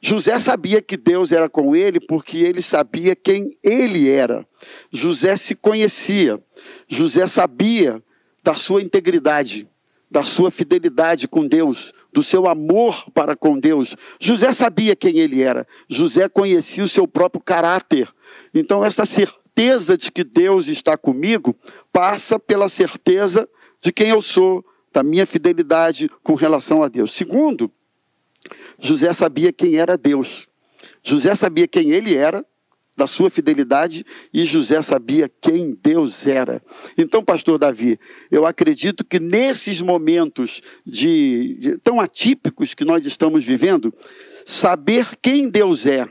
José 0.00 0.38
sabia 0.38 0.82
que 0.82 0.96
Deus 0.96 1.30
era 1.30 1.48
com 1.48 1.74
ele 1.74 2.00
porque 2.00 2.38
ele 2.38 2.60
sabia 2.60 3.14
quem 3.14 3.56
ele 3.62 4.08
era. 4.08 4.46
José 4.92 5.36
se 5.36 5.54
conhecia. 5.54 6.42
José 6.88 7.26
sabia 7.28 8.02
da 8.42 8.54
sua 8.54 8.82
integridade 8.82 9.68
da 10.14 10.22
sua 10.22 10.48
fidelidade 10.48 11.26
com 11.26 11.44
Deus, 11.44 11.92
do 12.14 12.22
seu 12.22 12.46
amor 12.46 13.10
para 13.12 13.34
com 13.34 13.58
Deus. 13.58 13.96
José 14.20 14.52
sabia 14.52 14.94
quem 14.94 15.18
ele 15.18 15.42
era. 15.42 15.66
José 15.88 16.28
conhecia 16.28 16.84
o 16.84 16.88
seu 16.88 17.08
próprio 17.08 17.42
caráter. 17.42 18.08
Então, 18.54 18.84
essa 18.84 19.04
certeza 19.04 19.98
de 19.98 20.12
que 20.12 20.22
Deus 20.22 20.68
está 20.68 20.96
comigo 20.96 21.56
passa 21.92 22.38
pela 22.38 22.68
certeza 22.68 23.48
de 23.82 23.92
quem 23.92 24.10
eu 24.10 24.22
sou, 24.22 24.64
da 24.92 25.02
minha 25.02 25.26
fidelidade 25.26 26.08
com 26.22 26.34
relação 26.34 26.84
a 26.84 26.88
Deus. 26.88 27.12
Segundo, 27.12 27.68
José 28.78 29.12
sabia 29.12 29.52
quem 29.52 29.76
era 29.76 29.98
Deus. 29.98 30.46
José 31.02 31.34
sabia 31.34 31.66
quem 31.66 31.90
ele 31.90 32.14
era 32.14 32.46
da 32.96 33.06
sua 33.06 33.28
fidelidade 33.28 34.04
e 34.32 34.44
José 34.44 34.80
sabia 34.80 35.30
quem 35.40 35.76
Deus 35.82 36.26
era. 36.26 36.62
Então, 36.96 37.24
pastor 37.24 37.58
Davi, 37.58 37.98
eu 38.30 38.46
acredito 38.46 39.04
que 39.04 39.18
nesses 39.18 39.80
momentos 39.80 40.60
de, 40.86 41.56
de, 41.58 41.78
tão 41.78 42.00
atípicos 42.00 42.74
que 42.74 42.84
nós 42.84 43.04
estamos 43.04 43.44
vivendo, 43.44 43.92
saber 44.46 45.08
quem 45.20 45.48
Deus 45.48 45.86
é, 45.86 46.08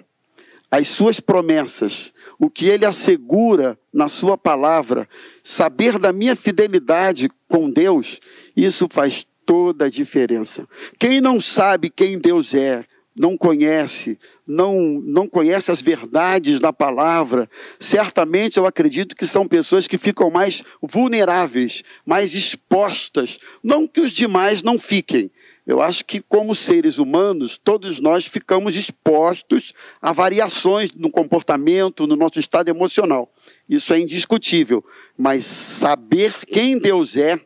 as 0.69 0.87
suas 0.87 1.19
promessas, 1.19 2.11
o 2.39 2.49
que 2.49 2.65
ele 2.65 2.85
assegura 2.85 3.77
na 3.93 4.09
sua 4.09 4.37
palavra, 4.37 5.07
saber 5.43 5.99
da 5.99 6.11
minha 6.11 6.35
fidelidade 6.35 7.29
com 7.47 7.69
Deus, 7.69 8.19
isso 8.57 8.87
faz 8.89 9.25
toda 9.45 9.85
a 9.85 9.89
diferença. 9.89 10.67
Quem 10.97 11.21
não 11.21 11.39
sabe 11.39 11.89
quem 11.89 12.17
Deus 12.17 12.53
é, 12.53 12.83
não 13.15 13.37
conhece, 13.37 14.17
não, 14.45 15.01
não 15.03 15.27
conhece 15.27 15.71
as 15.71 15.81
verdades 15.81 16.59
da 16.59 16.73
palavra, 16.73 17.47
certamente 17.79 18.57
eu 18.57 18.65
acredito 18.65 19.15
que 19.15 19.25
são 19.25 19.47
pessoas 19.47 19.87
que 19.87 19.97
ficam 19.97 20.31
mais 20.31 20.63
vulneráveis, 20.81 21.83
mais 22.05 22.33
expostas. 22.33 23.37
Não 23.63 23.87
que 23.87 24.01
os 24.01 24.11
demais 24.11 24.63
não 24.63 24.79
fiquem. 24.79 25.31
Eu 25.65 25.81
acho 25.81 26.03
que, 26.03 26.19
como 26.19 26.53
seres 26.53 26.97
humanos, 26.97 27.57
todos 27.57 28.01
nós 28.01 28.25
ficamos 28.25 28.75
expostos 28.75 29.73
a 30.01 30.11
variações 30.11 30.91
no 30.91 31.09
comportamento, 31.09 32.05
no 32.05 32.17
nosso 32.17 32.37
estado 32.37 32.67
emocional. 32.67 33.31
Isso 33.69 33.93
é 33.93 33.99
indiscutível. 33.99 34.83
Mas 35.17 35.45
saber 35.45 36.33
quem 36.47 36.77
Deus 36.77 37.15
é 37.15 37.39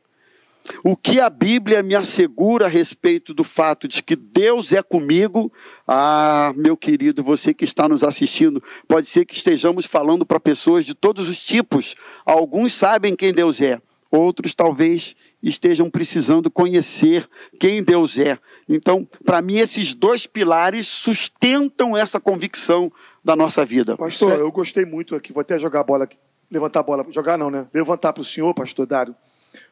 o 0.83 0.95
que 0.95 1.19
a 1.19 1.29
Bíblia 1.29 1.81
me 1.83 1.95
assegura 1.95 2.65
a 2.65 2.69
respeito 2.69 3.33
do 3.33 3.43
fato 3.43 3.87
de 3.87 4.01
que 4.01 4.15
Deus 4.15 4.71
é 4.71 4.81
comigo? 4.81 5.51
Ah, 5.87 6.53
meu 6.55 6.75
querido, 6.75 7.23
você 7.23 7.53
que 7.53 7.65
está 7.65 7.87
nos 7.87 8.03
assistindo, 8.03 8.61
pode 8.87 9.07
ser 9.07 9.25
que 9.25 9.35
estejamos 9.35 9.85
falando 9.85 10.25
para 10.25 10.39
pessoas 10.39 10.85
de 10.85 10.93
todos 10.93 11.29
os 11.29 11.43
tipos. 11.43 11.95
Alguns 12.25 12.73
sabem 12.73 13.15
quem 13.15 13.33
Deus 13.33 13.61
é, 13.61 13.81
outros 14.11 14.55
talvez 14.55 15.15
estejam 15.41 15.89
precisando 15.89 16.49
conhecer 16.49 17.27
quem 17.59 17.83
Deus 17.83 18.17
é. 18.17 18.37
Então, 18.67 19.07
para 19.25 19.41
mim, 19.41 19.57
esses 19.57 19.93
dois 19.93 20.25
pilares 20.25 20.87
sustentam 20.87 21.95
essa 21.95 22.19
convicção 22.19 22.91
da 23.23 23.35
nossa 23.35 23.65
vida. 23.65 23.97
Pastor, 23.97 24.33
eu 24.33 24.51
gostei 24.51 24.85
muito 24.85 25.15
aqui, 25.15 25.33
vou 25.33 25.41
até 25.41 25.59
jogar 25.59 25.81
a 25.81 25.83
bola 25.83 26.03
aqui. 26.05 26.17
Levantar 26.49 26.79
a 26.79 26.83
bola, 26.83 27.05
jogar 27.11 27.37
não, 27.37 27.49
né? 27.49 27.67
Levantar 27.73 28.13
para 28.13 28.21
o 28.21 28.23
senhor, 28.23 28.53
pastor 28.53 28.85
Dário 28.85 29.13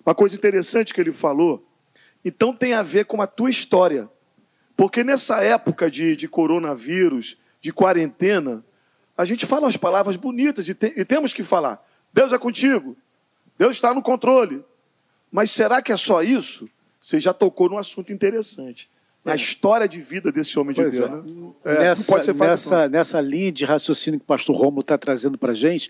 uma 0.05 0.15
coisa 0.15 0.35
interessante 0.35 0.93
que 0.93 1.01
ele 1.01 1.11
falou, 1.11 1.65
então 2.23 2.53
tem 2.53 2.73
a 2.73 2.81
ver 2.81 3.05
com 3.05 3.21
a 3.21 3.27
tua 3.27 3.49
história. 3.49 4.09
Porque 4.75 5.03
nessa 5.03 5.41
época 5.43 5.89
de, 5.89 6.15
de 6.15 6.27
coronavírus, 6.27 7.37
de 7.61 7.71
quarentena, 7.71 8.63
a 9.17 9.23
gente 9.23 9.45
fala 9.45 9.65
umas 9.65 9.77
palavras 9.77 10.15
bonitas 10.15 10.67
e, 10.67 10.73
te, 10.73 10.93
e 10.97 11.05
temos 11.05 11.33
que 11.33 11.43
falar. 11.43 11.83
Deus 12.13 12.33
é 12.33 12.37
contigo, 12.37 12.97
Deus 13.57 13.71
está 13.71 13.93
no 13.93 14.01
controle. 14.01 14.63
Mas 15.31 15.51
será 15.51 15.81
que 15.81 15.91
é 15.91 15.97
só 15.97 16.21
isso? 16.21 16.69
Você 16.99 17.19
já 17.19 17.33
tocou 17.33 17.69
num 17.69 17.77
assunto 17.77 18.11
interessante. 18.11 18.89
Na 19.23 19.33
é. 19.33 19.35
história 19.35 19.87
de 19.87 19.99
vida 19.99 20.31
desse 20.31 20.57
homem 20.59 20.75
pois 20.75 20.93
de 20.93 20.99
Deus. 20.99 21.11
É. 21.11 21.15
Né? 21.15 21.51
É, 21.65 21.79
nessa, 21.79 22.33
nessa, 22.33 22.89
nessa 22.89 23.21
linha 23.21 23.51
de 23.51 23.65
raciocínio 23.65 24.19
que 24.19 24.23
o 24.23 24.27
pastor 24.27 24.55
Romulo 24.55 24.81
está 24.81 24.97
trazendo 24.97 25.37
para 25.37 25.51
a 25.51 25.55
gente, 25.55 25.89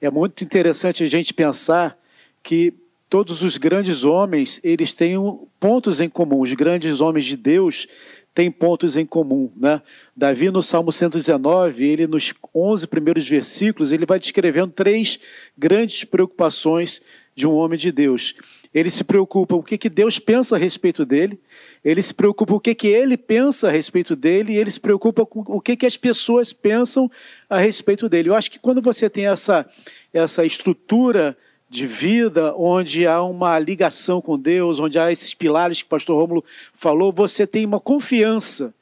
é 0.00 0.10
muito 0.10 0.44
interessante 0.44 1.02
a 1.02 1.06
gente 1.06 1.32
pensar 1.32 1.98
que 2.42 2.74
todos 3.14 3.44
os 3.44 3.56
grandes 3.56 4.02
homens, 4.02 4.58
eles 4.64 4.92
têm 4.92 5.14
pontos 5.60 6.00
em 6.00 6.08
comum. 6.08 6.40
Os 6.40 6.52
grandes 6.52 7.00
homens 7.00 7.24
de 7.24 7.36
Deus 7.36 7.86
têm 8.34 8.50
pontos 8.50 8.96
em 8.96 9.06
comum. 9.06 9.52
Né? 9.56 9.80
Davi, 10.16 10.50
no 10.50 10.60
Salmo 10.60 10.90
119, 10.90 11.84
ele 11.86 12.08
nos 12.08 12.34
11 12.52 12.88
primeiros 12.88 13.28
versículos, 13.28 13.92
ele 13.92 14.04
vai 14.04 14.18
descrevendo 14.18 14.72
três 14.72 15.20
grandes 15.56 16.02
preocupações 16.02 17.00
de 17.36 17.46
um 17.46 17.52
homem 17.52 17.78
de 17.78 17.92
Deus. 17.92 18.34
Ele 18.74 18.90
se 18.90 19.04
preocupa 19.04 19.54
o 19.54 19.62
que, 19.62 19.78
que 19.78 19.88
Deus 19.88 20.18
pensa 20.18 20.56
a 20.56 20.58
respeito 20.58 21.06
dele, 21.06 21.38
ele 21.84 22.02
se 22.02 22.12
preocupa 22.12 22.54
o 22.54 22.58
que, 22.58 22.74
que 22.74 22.88
ele 22.88 23.16
pensa 23.16 23.68
a 23.68 23.70
respeito 23.70 24.16
dele, 24.16 24.54
e 24.54 24.56
ele 24.56 24.72
se 24.72 24.80
preocupa 24.80 25.24
com 25.24 25.44
o 25.46 25.60
que, 25.60 25.76
que 25.76 25.86
as 25.86 25.96
pessoas 25.96 26.52
pensam 26.52 27.08
a 27.48 27.60
respeito 27.60 28.08
dele. 28.08 28.30
Eu 28.30 28.34
acho 28.34 28.50
que 28.50 28.58
quando 28.58 28.82
você 28.82 29.08
tem 29.08 29.28
essa, 29.28 29.64
essa 30.12 30.44
estrutura 30.44 31.38
de 31.74 31.88
vida, 31.88 32.54
onde 32.56 33.04
há 33.04 33.20
uma 33.20 33.58
ligação 33.58 34.20
com 34.20 34.38
Deus, 34.38 34.78
onde 34.78 34.96
há 34.96 35.10
esses 35.10 35.34
pilares 35.34 35.82
que 35.82 35.86
o 35.86 35.90
pastor 35.90 36.16
Rômulo 36.16 36.44
falou, 36.72 37.12
você 37.12 37.48
tem 37.48 37.66
uma 37.66 37.80
confiança 37.80 38.72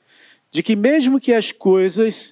de 0.50 0.62
que 0.62 0.76
mesmo 0.76 1.18
que 1.18 1.32
as 1.32 1.50
coisas 1.50 2.30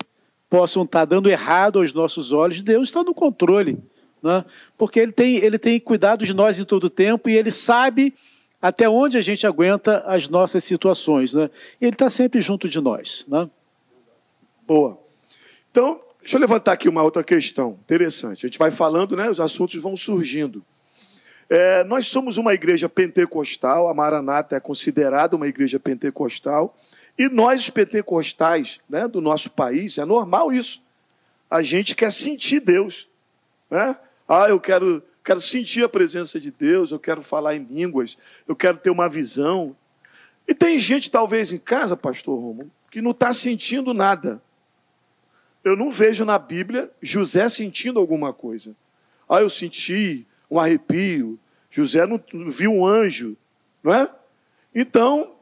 possam 0.50 0.82
estar 0.82 1.06
dando 1.06 1.30
errado 1.30 1.78
aos 1.78 1.94
nossos 1.94 2.30
olhos, 2.30 2.62
Deus 2.62 2.88
está 2.88 3.02
no 3.02 3.14
controle. 3.14 3.78
Né? 4.22 4.44
Porque 4.76 5.00
ele 5.00 5.12
tem, 5.12 5.36
ele 5.36 5.58
tem 5.58 5.80
cuidado 5.80 6.26
de 6.26 6.34
nós 6.34 6.58
em 6.58 6.64
todo 6.64 6.84
o 6.84 6.90
tempo 6.90 7.30
e 7.30 7.36
ele 7.36 7.50
sabe 7.50 8.12
até 8.60 8.86
onde 8.86 9.16
a 9.16 9.22
gente 9.22 9.46
aguenta 9.46 10.04
as 10.06 10.28
nossas 10.28 10.62
situações. 10.62 11.32
Né? 11.32 11.48
Ele 11.80 11.94
está 11.94 12.10
sempre 12.10 12.38
junto 12.38 12.68
de 12.68 12.78
nós. 12.82 13.24
Né? 13.26 13.48
Boa. 14.66 14.98
Então, 15.70 16.02
Deixa 16.22 16.36
eu 16.36 16.40
levantar 16.40 16.72
aqui 16.72 16.88
uma 16.88 17.02
outra 17.02 17.24
questão 17.24 17.78
interessante. 17.82 18.44
A 18.44 18.48
gente 18.48 18.58
vai 18.58 18.70
falando, 18.70 19.16
né? 19.16 19.30
Os 19.30 19.40
assuntos 19.40 19.80
vão 19.80 19.96
surgindo. 19.96 20.64
É, 21.48 21.82
nós 21.84 22.06
somos 22.06 22.36
uma 22.36 22.54
igreja 22.54 22.88
pentecostal, 22.88 23.88
a 23.88 23.94
Maranata 23.94 24.54
é 24.54 24.60
considerada 24.60 25.34
uma 25.34 25.48
igreja 25.48 25.80
pentecostal, 25.80 26.76
e 27.18 27.28
nós, 27.28 27.62
os 27.62 27.70
pentecostais 27.70 28.80
né, 28.88 29.08
do 29.08 29.20
nosso 29.20 29.50
país, 29.50 29.98
é 29.98 30.04
normal 30.04 30.52
isso. 30.52 30.80
A 31.50 31.62
gente 31.62 31.96
quer 31.96 32.12
sentir 32.12 32.60
Deus. 32.60 33.08
Né? 33.68 33.96
Ah, 34.28 34.48
eu 34.48 34.60
quero, 34.60 35.02
quero 35.24 35.40
sentir 35.40 35.82
a 35.82 35.88
presença 35.88 36.38
de 36.38 36.52
Deus, 36.52 36.92
eu 36.92 37.00
quero 37.00 37.20
falar 37.20 37.56
em 37.56 37.64
línguas, 37.64 38.16
eu 38.46 38.54
quero 38.54 38.78
ter 38.78 38.90
uma 38.90 39.08
visão. 39.08 39.74
E 40.46 40.54
tem 40.54 40.78
gente, 40.78 41.10
talvez, 41.10 41.52
em 41.52 41.58
casa, 41.58 41.96
pastor 41.96 42.38
Romulo, 42.38 42.70
que 42.90 43.02
não 43.02 43.10
está 43.10 43.32
sentindo 43.32 43.92
nada 43.92 44.40
eu 45.64 45.76
não 45.76 45.90
vejo 45.90 46.24
na 46.24 46.38
Bíblia 46.38 46.90
José 47.02 47.48
sentindo 47.48 47.98
alguma 47.98 48.32
coisa. 48.32 48.74
Ah, 49.28 49.40
eu 49.40 49.48
senti 49.48 50.26
um 50.50 50.58
arrepio. 50.58 51.38
José 51.70 52.04
não 52.06 52.20
viu 52.48 52.72
um 52.72 52.86
anjo, 52.86 53.36
não 53.82 53.94
é? 53.94 54.08
Então, 54.74 55.32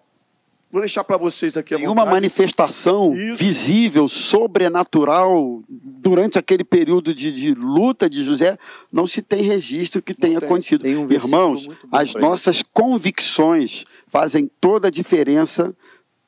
vou 0.71 0.83
deixar 0.83 1.05
para 1.05 1.17
vocês 1.17 1.57
aqui 1.57 1.75
a 1.75 1.79
Tem 1.79 1.89
uma 1.89 2.05
manifestação 2.05 3.15
Isso. 3.15 3.37
visível, 3.37 4.07
sobrenatural, 4.07 5.63
durante 5.69 6.39
aquele 6.39 6.65
período 6.65 7.15
de, 7.15 7.33
de, 7.33 7.55
luta 7.55 8.11
de 8.11 8.23
José, 8.23 8.59
não 8.93 9.07
se 9.07 9.23
tem 9.23 9.43
registro 9.43 10.03
que 10.03 10.13
tenha 10.13 10.39
tem. 10.39 10.47
acontecido. 10.47 10.83
Tem 10.83 10.97
um 10.97 11.11
Irmãos, 11.11 11.69
as 11.91 12.15
nossas 12.15 12.63
convicções 12.63 13.87
fazem 14.09 14.51
toda 14.61 14.89
a 14.89 14.91
diferença 14.91 15.75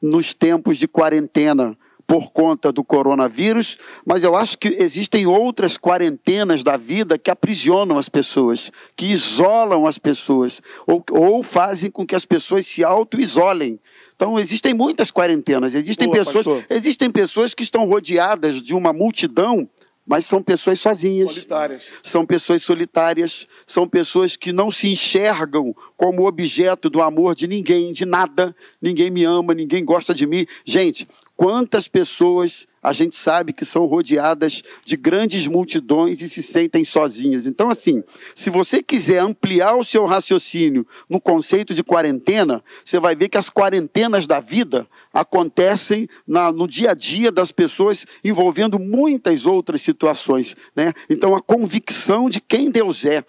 nos 0.01 0.33
tempos 0.33 0.79
de 0.79 0.89
quarentena 0.89 1.77
por 2.11 2.33
conta 2.33 2.73
do 2.73 2.83
coronavírus, 2.83 3.79
mas 4.05 4.25
eu 4.25 4.35
acho 4.35 4.59
que 4.59 4.67
existem 4.67 5.29
outras 5.29 5.79
quarentenas 5.79 6.65
da 6.65 6.77
vida 6.77 7.17
que 7.17 7.31
aprisionam 7.31 7.99
as 7.99 8.09
pessoas, 8.09 8.73
que 8.97 9.07
isolam 9.07 9.87
as 9.87 9.97
pessoas, 9.97 10.61
ou, 10.89 11.05
ou 11.13 11.41
fazem 11.45 11.89
com 11.89 12.05
que 12.05 12.17
as 12.17 12.25
pessoas 12.25 12.67
se 12.67 12.83
auto-isolem. 12.83 13.79
Então, 14.17 14.41
existem 14.41 14.75
muitas 14.75 15.13
quarentenas, 15.13 15.73
existem, 15.73 16.09
Boa, 16.09 16.25
pessoas, 16.25 16.65
existem 16.69 17.09
pessoas 17.13 17.55
que 17.55 17.63
estão 17.63 17.87
rodeadas 17.87 18.61
de 18.61 18.75
uma 18.75 18.93
multidão 18.93 19.69
mas 20.11 20.27
são 20.27 20.43
pessoas 20.43 20.81
sozinhas. 20.81 21.31
Solitárias. 21.31 21.85
São 22.03 22.27
pessoas 22.27 22.63
solitárias, 22.63 23.47
são 23.65 23.87
pessoas 23.87 24.35
que 24.37 24.53
não 24.53 24.69
se 24.69 24.89
enxergam 24.89 25.73
como 25.97 26.27
objeto 26.27 26.91
do 26.91 27.01
amor 27.01 27.37
de 27.37 27.47
ninguém, 27.47 27.93
de 27.93 28.05
nada. 28.05 28.53
Ninguém 28.83 29.09
me 29.09 29.23
ama, 29.23 29.55
ninguém 29.55 29.85
gosta 29.85 30.13
de 30.13 30.27
mim. 30.27 30.47
Gente, 30.65 31.07
quantas 31.41 31.89
pessoas 31.89 32.69
a 32.83 32.93
gente 32.93 33.17
sabe 33.17 33.55
que 33.55 33.65
são 33.65 33.87
rodeadas 33.87 34.63
de 34.85 34.95
grandes 34.95 35.47
multidões 35.47 36.21
e 36.21 36.29
se 36.29 36.43
sentem 36.43 36.85
sozinhas. 36.85 37.47
Então, 37.47 37.71
assim, 37.71 38.05
se 38.35 38.51
você 38.51 38.83
quiser 38.83 39.21
ampliar 39.21 39.75
o 39.75 39.83
seu 39.83 40.05
raciocínio 40.05 40.87
no 41.09 41.19
conceito 41.19 41.73
de 41.73 41.83
quarentena, 41.83 42.63
você 42.85 43.01
vai 43.01 43.17
ver 43.17 43.31
que 43.31 43.39
as 43.39 43.49
quarentenas 43.49 44.27
da 44.27 44.39
vida 44.39 44.87
acontecem 45.15 46.07
na, 46.27 46.53
no 46.53 46.69
dia 46.69 46.91
a 46.91 46.95
dia 46.95 47.33
das 47.33 47.51
pessoas, 47.51 48.05
envolvendo 48.23 48.79
muitas 48.79 49.47
outras 49.47 49.81
situações. 49.81 50.55
Né? 50.77 50.93
Então, 51.09 51.35
a 51.35 51.41
convicção 51.41 52.29
de 52.29 52.39
quem 52.39 52.71
Deus 52.71 53.07
é 53.07 53.25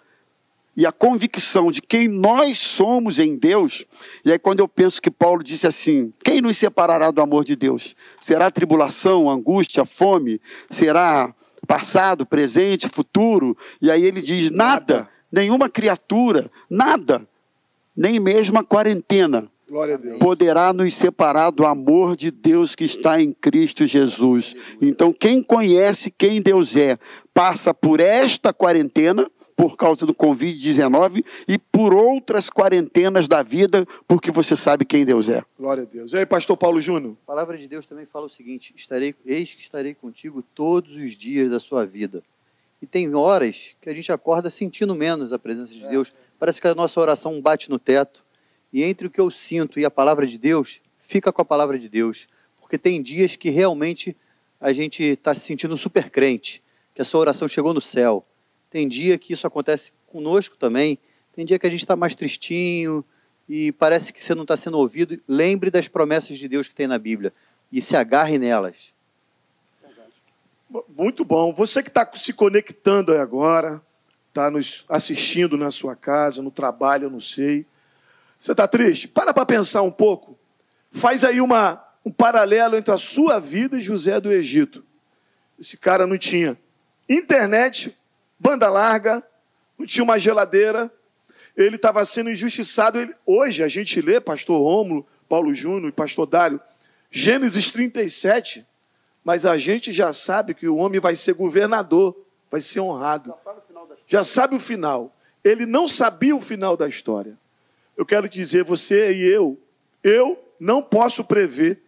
e 0.76 0.86
a 0.86 0.92
convicção 0.92 1.72
de 1.72 1.82
quem 1.82 2.08
nós 2.08 2.58
somos 2.58 3.20
em 3.20 3.38
Deus, 3.38 3.86
e 4.24 4.32
aí 4.32 4.40
quando 4.40 4.60
eu 4.60 4.68
penso 4.68 5.02
que 5.02 5.12
Paulo 5.12 5.44
disse 5.44 5.68
assim: 5.68 6.14
quem 6.24 6.42
nos 6.42 6.58
separará 6.58 7.12
do 7.12 7.22
amor 7.22 7.44
de 7.44 7.56
Deus? 7.56 7.96
Será 8.20 8.50
tribulação, 8.50 9.30
angústia, 9.30 9.86
fome? 9.86 10.40
Será 10.70 11.34
passado, 11.68 12.26
presente, 12.26 12.88
futuro? 12.88 13.58
E 13.82 13.92
aí 13.92 14.04
ele 14.04 14.22
diz: 14.22 14.50
nada, 14.50 14.96
Nada. 14.96 15.10
nenhuma 15.32 15.70
criatura, 15.70 16.50
nada, 16.70 17.28
nem 17.96 18.20
mesmo 18.20 18.58
a 18.58 18.64
quarentena 18.64 19.52
a 19.74 20.20
poderá 20.20 20.74
nos 20.74 20.94
separar 20.94 21.50
do 21.50 21.66
amor 21.66 22.16
de 22.16 22.30
Deus 22.30 22.76
que 22.76 22.84
está 22.84 23.22
em 23.22 23.32
Cristo 23.32 23.86
Jesus. 23.86 24.54
Então, 24.82 25.14
quem 25.14 25.42
conhece 25.42 26.12
quem 26.12 26.42
Deus 26.42 26.76
é, 26.76 26.98
passa 27.34 27.74
por 27.74 28.02
esta 28.02 28.52
quarentena, 28.52 29.32
por 29.62 29.78
causa 29.78 30.08
do 30.08 30.16
Covid-19, 30.16 31.24
e 31.48 31.60
por 31.60 31.94
outras 31.94 32.50
quarentenas 32.50 33.28
da 33.28 33.44
vida, 33.44 33.88
porque 34.08 34.32
você 34.32 34.56
sabe 34.56 34.84
quem 34.84 35.06
Deus 35.06 35.30
é. 35.30 35.44
Glória 35.56 35.84
a 35.84 35.86
Deus. 35.86 36.14
E 36.14 36.18
aí, 36.18 36.26
pastor 36.26 36.58
Paulo 36.58 36.82
Júnior? 36.82 37.16
A 37.24 37.28
palavra 37.28 37.56
de 37.56 37.68
Deus 37.68 37.86
também 37.86 38.08
fala 38.08 38.26
o 38.26 38.30
seguinte: 38.30 38.74
estarei, 38.76 39.14
eis 39.24 39.54
que 39.54 39.62
estarei 39.62 39.94
contigo 39.94 40.42
todos 40.42 40.98
os 40.98 41.12
dias 41.12 41.52
da 41.52 41.60
sua 41.60 41.86
vida. 41.86 42.24
E 42.82 42.88
tem 42.88 43.14
horas 43.14 43.76
que 43.80 43.88
a 43.88 43.94
gente 43.94 44.12
acorda 44.12 44.50
sentindo 44.50 44.96
menos 44.96 45.32
a 45.32 45.38
presença 45.38 45.72
de 45.72 45.88
Deus. 45.88 46.12
Parece 46.40 46.60
que 46.60 46.68
a 46.68 46.74
nossa 46.74 47.00
oração 47.00 47.40
bate 47.40 47.70
no 47.70 47.78
teto. 47.78 48.26
E 48.74 48.82
entre 48.82 49.06
o 49.06 49.12
que 49.12 49.22
eu 49.22 49.30
sinto 49.30 49.80
e 49.80 49.86
a 49.86 49.92
palavra 49.92 50.26
de 50.26 50.40
Deus, 50.40 50.82
fica 51.02 51.32
com 51.32 51.44
a 51.44 51.46
palavra 51.46 51.78
de 51.78 51.88
Deus. 51.88 52.28
Porque 52.60 52.80
tem 52.80 53.00
dias 53.00 53.36
que 53.36 53.52
realmente 53.52 54.18
a 54.60 54.74
gente 54.74 55.04
está 55.04 55.36
se 55.36 55.42
sentindo 55.42 55.78
super 55.78 56.10
crente, 56.10 56.64
que 56.96 57.02
a 57.04 57.06
sua 57.06 57.20
oração 57.20 57.48
chegou 57.48 57.76
no 57.76 57.82
céu. 57.82 58.26
Tem 58.72 58.88
dia 58.88 59.18
que 59.18 59.34
isso 59.34 59.46
acontece 59.46 59.92
conosco 60.08 60.56
também. 60.58 60.98
Tem 61.36 61.46
dia 61.46 61.60
que 61.60 61.68
a 61.68 61.70
gente 61.70 61.82
está 61.82 61.96
mais 61.96 62.16
tristinho 62.16 63.06
e 63.48 63.74
parece 63.74 64.14
que 64.14 64.24
você 64.24 64.34
não 64.34 64.44
está 64.44 64.56
sendo 64.56 64.78
ouvido. 64.78 65.22
Lembre 65.28 65.70
das 65.70 65.90
promessas 65.90 66.40
de 66.40 66.48
Deus 66.48 66.70
que 66.70 66.74
tem 66.74 66.88
na 66.88 66.98
Bíblia 66.98 67.34
e 67.70 67.82
se 67.82 67.98
agarre 67.98 68.40
nelas. 68.40 68.94
Muito 70.98 71.26
bom. 71.26 71.54
Você 71.54 71.84
que 71.84 71.90
está 71.90 72.10
se 72.16 72.32
conectando 72.32 73.12
aí 73.12 73.20
agora, 73.20 73.82
está 74.30 74.50
nos 74.50 74.86
assistindo 74.88 75.58
na 75.58 75.70
sua 75.70 75.96
casa, 75.96 76.42
no 76.42 76.50
trabalho, 76.50 77.06
eu 77.06 77.10
não 77.10 77.20
sei. 77.20 77.66
Você 78.40 78.54
está 78.54 78.66
triste? 78.68 79.10
Para 79.10 79.34
para 79.34 79.46
pensar 79.46 79.82
um 79.82 79.92
pouco. 79.92 80.40
Faz 80.90 81.26
aí 81.26 81.42
uma, 81.42 81.86
um 82.06 82.12
paralelo 82.12 82.78
entre 82.78 82.94
a 82.94 82.98
sua 82.98 83.38
vida 83.38 83.78
e 83.78 83.82
José 83.82 84.20
do 84.22 84.32
Egito. 84.32 84.84
Esse 85.60 85.76
cara 85.76 86.08
não 86.08 86.18
tinha 86.18 86.58
internet, 87.10 87.96
banda 88.42 88.68
larga, 88.70 89.24
não 89.78 89.86
tinha 89.86 90.04
uma 90.04 90.18
geladeira. 90.18 90.92
Ele 91.56 91.76
estava 91.76 92.04
sendo 92.04 92.32
injustiçado. 92.32 93.00
Ele- 93.00 93.14
hoje 93.24 93.64
a 93.64 93.68
gente 93.68 94.02
lê, 94.02 94.20
pastor 94.20 94.60
Rômulo, 94.60 95.06
Paulo 95.30 95.54
Júnior 95.54 95.90
e 95.90 95.92
pastor 95.92 96.26
Dário, 96.26 96.60
Gênesis 97.12 97.70
37. 97.70 98.66
Mas 99.24 99.46
a 99.46 99.58
gente 99.60 99.94
já 99.94 100.12
sabe 100.12 100.56
que 100.56 100.68
o 100.68 100.78
homem 100.78 101.00
vai 101.00 101.16
ser 101.16 101.34
governador, 101.34 102.18
vai 102.50 102.60
ser 102.60 102.80
honrado. 102.80 103.32
Já 104.08 104.24
sabe 104.24 104.56
o 104.56 104.60
final. 104.60 105.16
Ele 105.44 105.68
não 105.68 105.88
sabia 105.88 106.36
o 106.36 106.42
final 106.42 106.76
da 106.76 106.88
história. 106.90 107.38
Eu 107.96 108.06
quero 108.06 108.28
dizer, 108.28 108.64
você 108.64 109.14
e 109.14 109.22
eu, 109.32 109.60
eu 110.04 110.44
não 110.60 110.82
posso 110.82 111.24
prever 111.24 111.80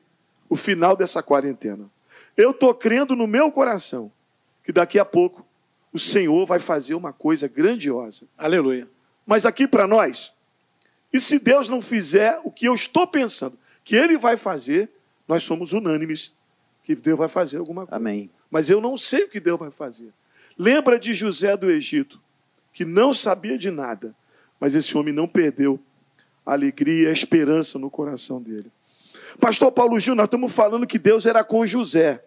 o 0.47 0.55
final 0.55 0.95
dessa 0.95 1.23
quarentena. 1.23 1.89
Eu 2.37 2.51
estou 2.51 2.73
crendo 2.75 3.15
no 3.15 3.25
meu 3.25 3.51
coração 3.51 4.11
que 4.63 4.71
daqui 4.71 4.99
a 4.99 5.05
pouco 5.05 5.42
o 5.93 5.99
Senhor 5.99 6.45
vai 6.45 6.59
fazer 6.59 6.95
uma 6.95 7.13
coisa 7.13 7.47
grandiosa. 7.47 8.25
Aleluia. 8.37 8.87
Mas 9.25 9.45
aqui 9.45 9.67
para 9.67 9.87
nós, 9.87 10.33
e 11.11 11.19
se 11.19 11.37
Deus 11.37 11.69
não 11.69 11.79
fizer 11.79 12.41
o 12.43 12.51
que 12.51 12.65
eu 12.65 12.73
estou 12.73 13.05
pensando 13.05 13.57
que 13.83 13.95
Ele 13.95 14.17
vai 14.17 14.35
fazer, 14.35 14.89
nós 15.27 15.43
somos 15.43 15.71
unânimes 15.71 16.33
que 16.83 16.95
Deus 16.95 17.17
vai 17.17 17.27
fazer 17.27 17.57
alguma 17.57 17.85
coisa. 17.85 17.95
Amém. 17.95 18.29
Mas 18.49 18.69
eu 18.69 18.81
não 18.81 18.97
sei 18.97 19.23
o 19.23 19.29
que 19.29 19.39
Deus 19.39 19.59
vai 19.59 19.71
fazer. 19.71 20.11
Lembra 20.57 20.99
de 20.99 21.13
José 21.13 21.55
do 21.55 21.69
Egito, 21.69 22.19
que 22.73 22.85
não 22.85 23.13
sabia 23.13 23.57
de 23.57 23.69
nada, 23.69 24.15
mas 24.59 24.75
esse 24.75 24.97
homem 24.97 25.13
não 25.13 25.27
perdeu 25.27 25.79
a 26.45 26.53
alegria 26.53 27.09
a 27.09 27.11
esperança 27.11 27.77
no 27.77 27.89
coração 27.89 28.41
dele. 28.41 28.71
Pastor 29.39 29.71
Paulo 29.71 29.99
Júnior, 29.99 30.17
nós 30.17 30.25
estamos 30.25 30.53
falando 30.53 30.87
que 30.87 30.99
Deus 30.99 31.25
era 31.25 31.43
com 31.43 31.65
José. 31.65 32.23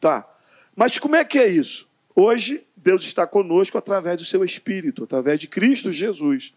Tá. 0.00 0.28
Mas 0.74 0.98
como 0.98 1.16
é 1.16 1.24
que 1.24 1.38
é 1.38 1.46
isso? 1.46 1.88
Hoje, 2.14 2.65
Deus 2.86 3.02
está 3.02 3.26
conosco 3.26 3.76
através 3.76 4.16
do 4.16 4.24
seu 4.24 4.44
Espírito, 4.44 5.02
através 5.02 5.40
de 5.40 5.48
Cristo 5.48 5.90
Jesus. 5.90 6.54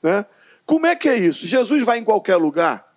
Né? 0.00 0.24
Como 0.64 0.86
é 0.86 0.94
que 0.94 1.08
é 1.08 1.18
isso? 1.18 1.44
Jesus 1.44 1.82
vai 1.84 1.98
em 1.98 2.04
qualquer 2.04 2.36
lugar? 2.36 2.88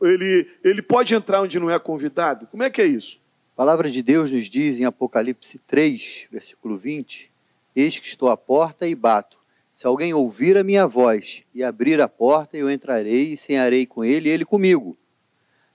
Ele, 0.00 0.50
ele 0.64 0.80
pode 0.80 1.14
entrar 1.14 1.42
onde 1.42 1.60
não 1.60 1.70
é 1.70 1.78
convidado? 1.78 2.46
Como 2.46 2.62
é 2.62 2.70
que 2.70 2.80
é 2.80 2.86
isso? 2.86 3.20
A 3.52 3.56
palavra 3.56 3.90
de 3.90 4.02
Deus 4.02 4.30
nos 4.30 4.48
diz 4.48 4.80
em 4.80 4.86
Apocalipse 4.86 5.60
3, 5.66 6.28
versículo 6.32 6.78
20: 6.78 7.30
Eis 7.76 7.98
que 7.98 8.06
estou 8.06 8.30
à 8.30 8.38
porta 8.38 8.88
e 8.88 8.94
bato. 8.94 9.38
Se 9.74 9.86
alguém 9.86 10.14
ouvir 10.14 10.56
a 10.56 10.64
minha 10.64 10.86
voz 10.86 11.44
e 11.54 11.62
abrir 11.62 12.00
a 12.00 12.08
porta, 12.08 12.56
eu 12.56 12.70
entrarei 12.70 13.34
e 13.34 13.36
cearei 13.36 13.84
com 13.84 14.02
ele 14.02 14.30
e 14.30 14.32
ele 14.32 14.46
comigo. 14.46 14.96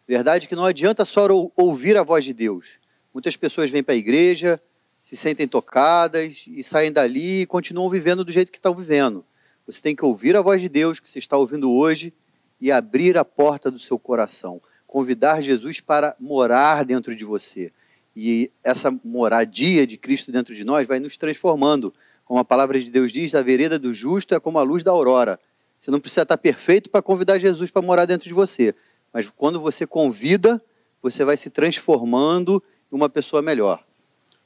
Verdade 0.07 0.47
que 0.47 0.55
não 0.55 0.65
adianta 0.65 1.05
só 1.05 1.27
ou- 1.27 1.53
ouvir 1.55 1.95
a 1.95 2.01
voz 2.01 2.25
de 2.25 2.33
Deus. 2.33 2.79
Muitas 3.13 3.35
pessoas 3.35 3.69
vêm 3.69 3.83
para 3.83 3.93
a 3.93 3.97
igreja, 3.97 4.59
se 5.09 5.17
sentem 5.17 5.47
tocadas 5.47 6.45
e 6.47 6.63
saem 6.63 6.91
dali 6.91 7.41
e 7.41 7.45
continuam 7.47 7.89
vivendo 7.89 8.23
do 8.23 8.31
jeito 8.31 8.51
que 8.51 8.59
estão 8.59 8.75
vivendo. 8.75 9.25
Você 9.65 9.81
tem 9.81 9.95
que 9.95 10.05
ouvir 10.05 10.35
a 10.35 10.41
voz 10.43 10.61
de 10.61 10.69
Deus 10.69 10.99
que 10.99 11.09
você 11.09 11.17
está 11.17 11.35
ouvindo 11.35 11.71
hoje 11.71 12.13
e 12.61 12.71
abrir 12.71 13.17
a 13.17 13.25
porta 13.25 13.71
do 13.71 13.79
seu 13.79 13.97
coração. 13.97 14.61
Convidar 14.85 15.41
Jesus 15.41 15.79
para 15.79 16.15
morar 16.19 16.85
dentro 16.85 17.15
de 17.15 17.25
você. 17.25 17.73
E 18.15 18.51
essa 18.63 18.95
moradia 19.03 19.87
de 19.87 19.97
Cristo 19.97 20.31
dentro 20.31 20.53
de 20.53 20.63
nós 20.63 20.87
vai 20.87 20.99
nos 20.99 21.17
transformando. 21.17 21.91
Como 22.23 22.39
a 22.39 22.45
palavra 22.45 22.79
de 22.79 22.91
Deus 22.91 23.11
diz, 23.11 23.33
a 23.33 23.41
vereda 23.41 23.79
do 23.79 23.91
justo 23.91 24.35
é 24.35 24.39
como 24.39 24.59
a 24.59 24.61
luz 24.61 24.83
da 24.83 24.91
aurora. 24.91 25.39
Você 25.79 25.89
não 25.89 25.99
precisa 25.99 26.21
estar 26.21 26.37
perfeito 26.37 26.87
para 26.87 27.01
convidar 27.01 27.39
Jesus 27.39 27.71
para 27.71 27.81
morar 27.81 28.05
dentro 28.05 28.27
de 28.27 28.33
você. 28.35 28.75
Mas 29.11 29.27
quando 29.31 29.59
você 29.59 29.87
convida, 29.87 30.63
você 31.01 31.25
vai 31.25 31.35
se 31.35 31.49
transformando 31.49 32.61
em 32.91 32.95
uma 32.95 33.09
pessoa 33.09 33.41
melhor. 33.41 33.88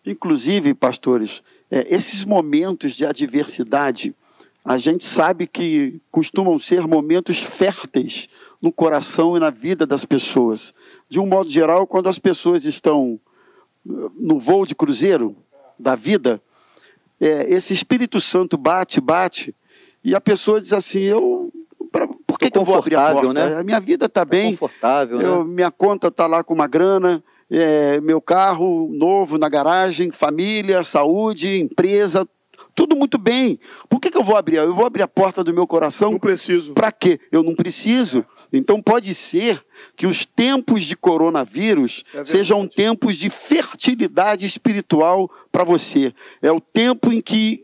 Inclusive, 0.05 0.73
pastores, 0.73 1.41
é, 1.71 1.85
esses 1.93 2.25
momentos 2.25 2.93
de 2.95 3.05
adversidade, 3.05 4.13
a 4.65 4.77
gente 4.77 5.03
sabe 5.03 5.47
que 5.47 6.01
costumam 6.11 6.57
ser 6.59 6.85
momentos 6.87 7.39
férteis 7.39 8.27
no 8.61 8.71
coração 8.71 9.35
e 9.35 9.39
na 9.39 9.49
vida 9.49 9.85
das 9.85 10.05
pessoas. 10.05 10.73
De 11.09 11.19
um 11.19 11.25
modo 11.25 11.49
geral, 11.49 11.85
quando 11.85 12.07
as 12.07 12.17
pessoas 12.19 12.63
estão 12.65 13.19
eh, 13.87 13.91
no 14.17 14.39
voo 14.39 14.65
de 14.65 14.73
cruzeiro 14.73 15.35
da 15.77 15.95
vida, 15.95 16.41
é, 17.19 17.53
esse 17.53 17.73
Espírito 17.73 18.21
Santo 18.21 18.57
bate, 18.57 19.01
bate, 19.01 19.53
e 20.03 20.15
a 20.15 20.21
pessoa 20.21 20.61
diz 20.61 20.71
assim: 20.71 21.01
eu, 21.01 21.51
pra, 21.91 22.07
por 22.25 22.39
que, 22.39 22.49
que 22.49 22.57
eu 22.57 22.63
vou 22.63 22.75
abrir 22.75 22.95
a 22.95 22.99
confortável, 22.99 23.33
porta? 23.33 23.49
né? 23.49 23.57
A 23.57 23.63
minha 23.63 23.79
vida 23.81 24.05
está 24.05 24.23
bem, 24.23 24.51
Confortável, 24.51 25.21
eu- 25.21 25.43
né? 25.45 25.51
minha 25.53 25.71
conta 25.71 26.07
está 26.07 26.25
lá 26.25 26.41
com 26.41 26.53
uma 26.53 26.67
grana, 26.67 27.21
é, 27.55 28.01
meu 28.01 28.19
carro 28.19 28.89
novo 28.91 29.37
na 29.37 29.47
garagem, 29.47 30.11
família, 30.11 30.83
saúde, 30.83 31.59
empresa, 31.59 32.27
tudo 32.73 32.95
muito 32.95 33.19
bem. 33.19 33.59
Por 33.87 33.99
que, 33.99 34.09
que 34.09 34.17
eu 34.17 34.23
vou 34.23 34.35
abrir? 34.35 34.55
Eu 34.55 34.73
vou 34.73 34.87
abrir 34.87 35.03
a 35.03 35.07
porta 35.07 35.43
do 35.43 35.53
meu 35.53 35.67
coração 35.67 36.13
Não 36.13 36.19
preciso. 36.19 36.73
para 36.73 36.91
quê? 36.91 37.19
Eu 37.31 37.43
não 37.43 37.53
preciso. 37.53 38.25
Então 38.51 38.81
pode 38.81 39.13
ser 39.13 39.63
que 39.95 40.07
os 40.07 40.25
tempos 40.25 40.83
de 40.83 40.97
coronavírus 40.97 42.03
É 42.15 42.25
sejam 42.25 42.67
tempos 42.67 43.17
de 43.17 43.29
fertilidade 43.29 44.47
espiritual 44.47 45.29
para 45.51 45.63
você. 45.63 46.11
É 46.41 46.51
o 46.51 46.59
tempo 46.59 47.13
em 47.13 47.21
que, 47.21 47.63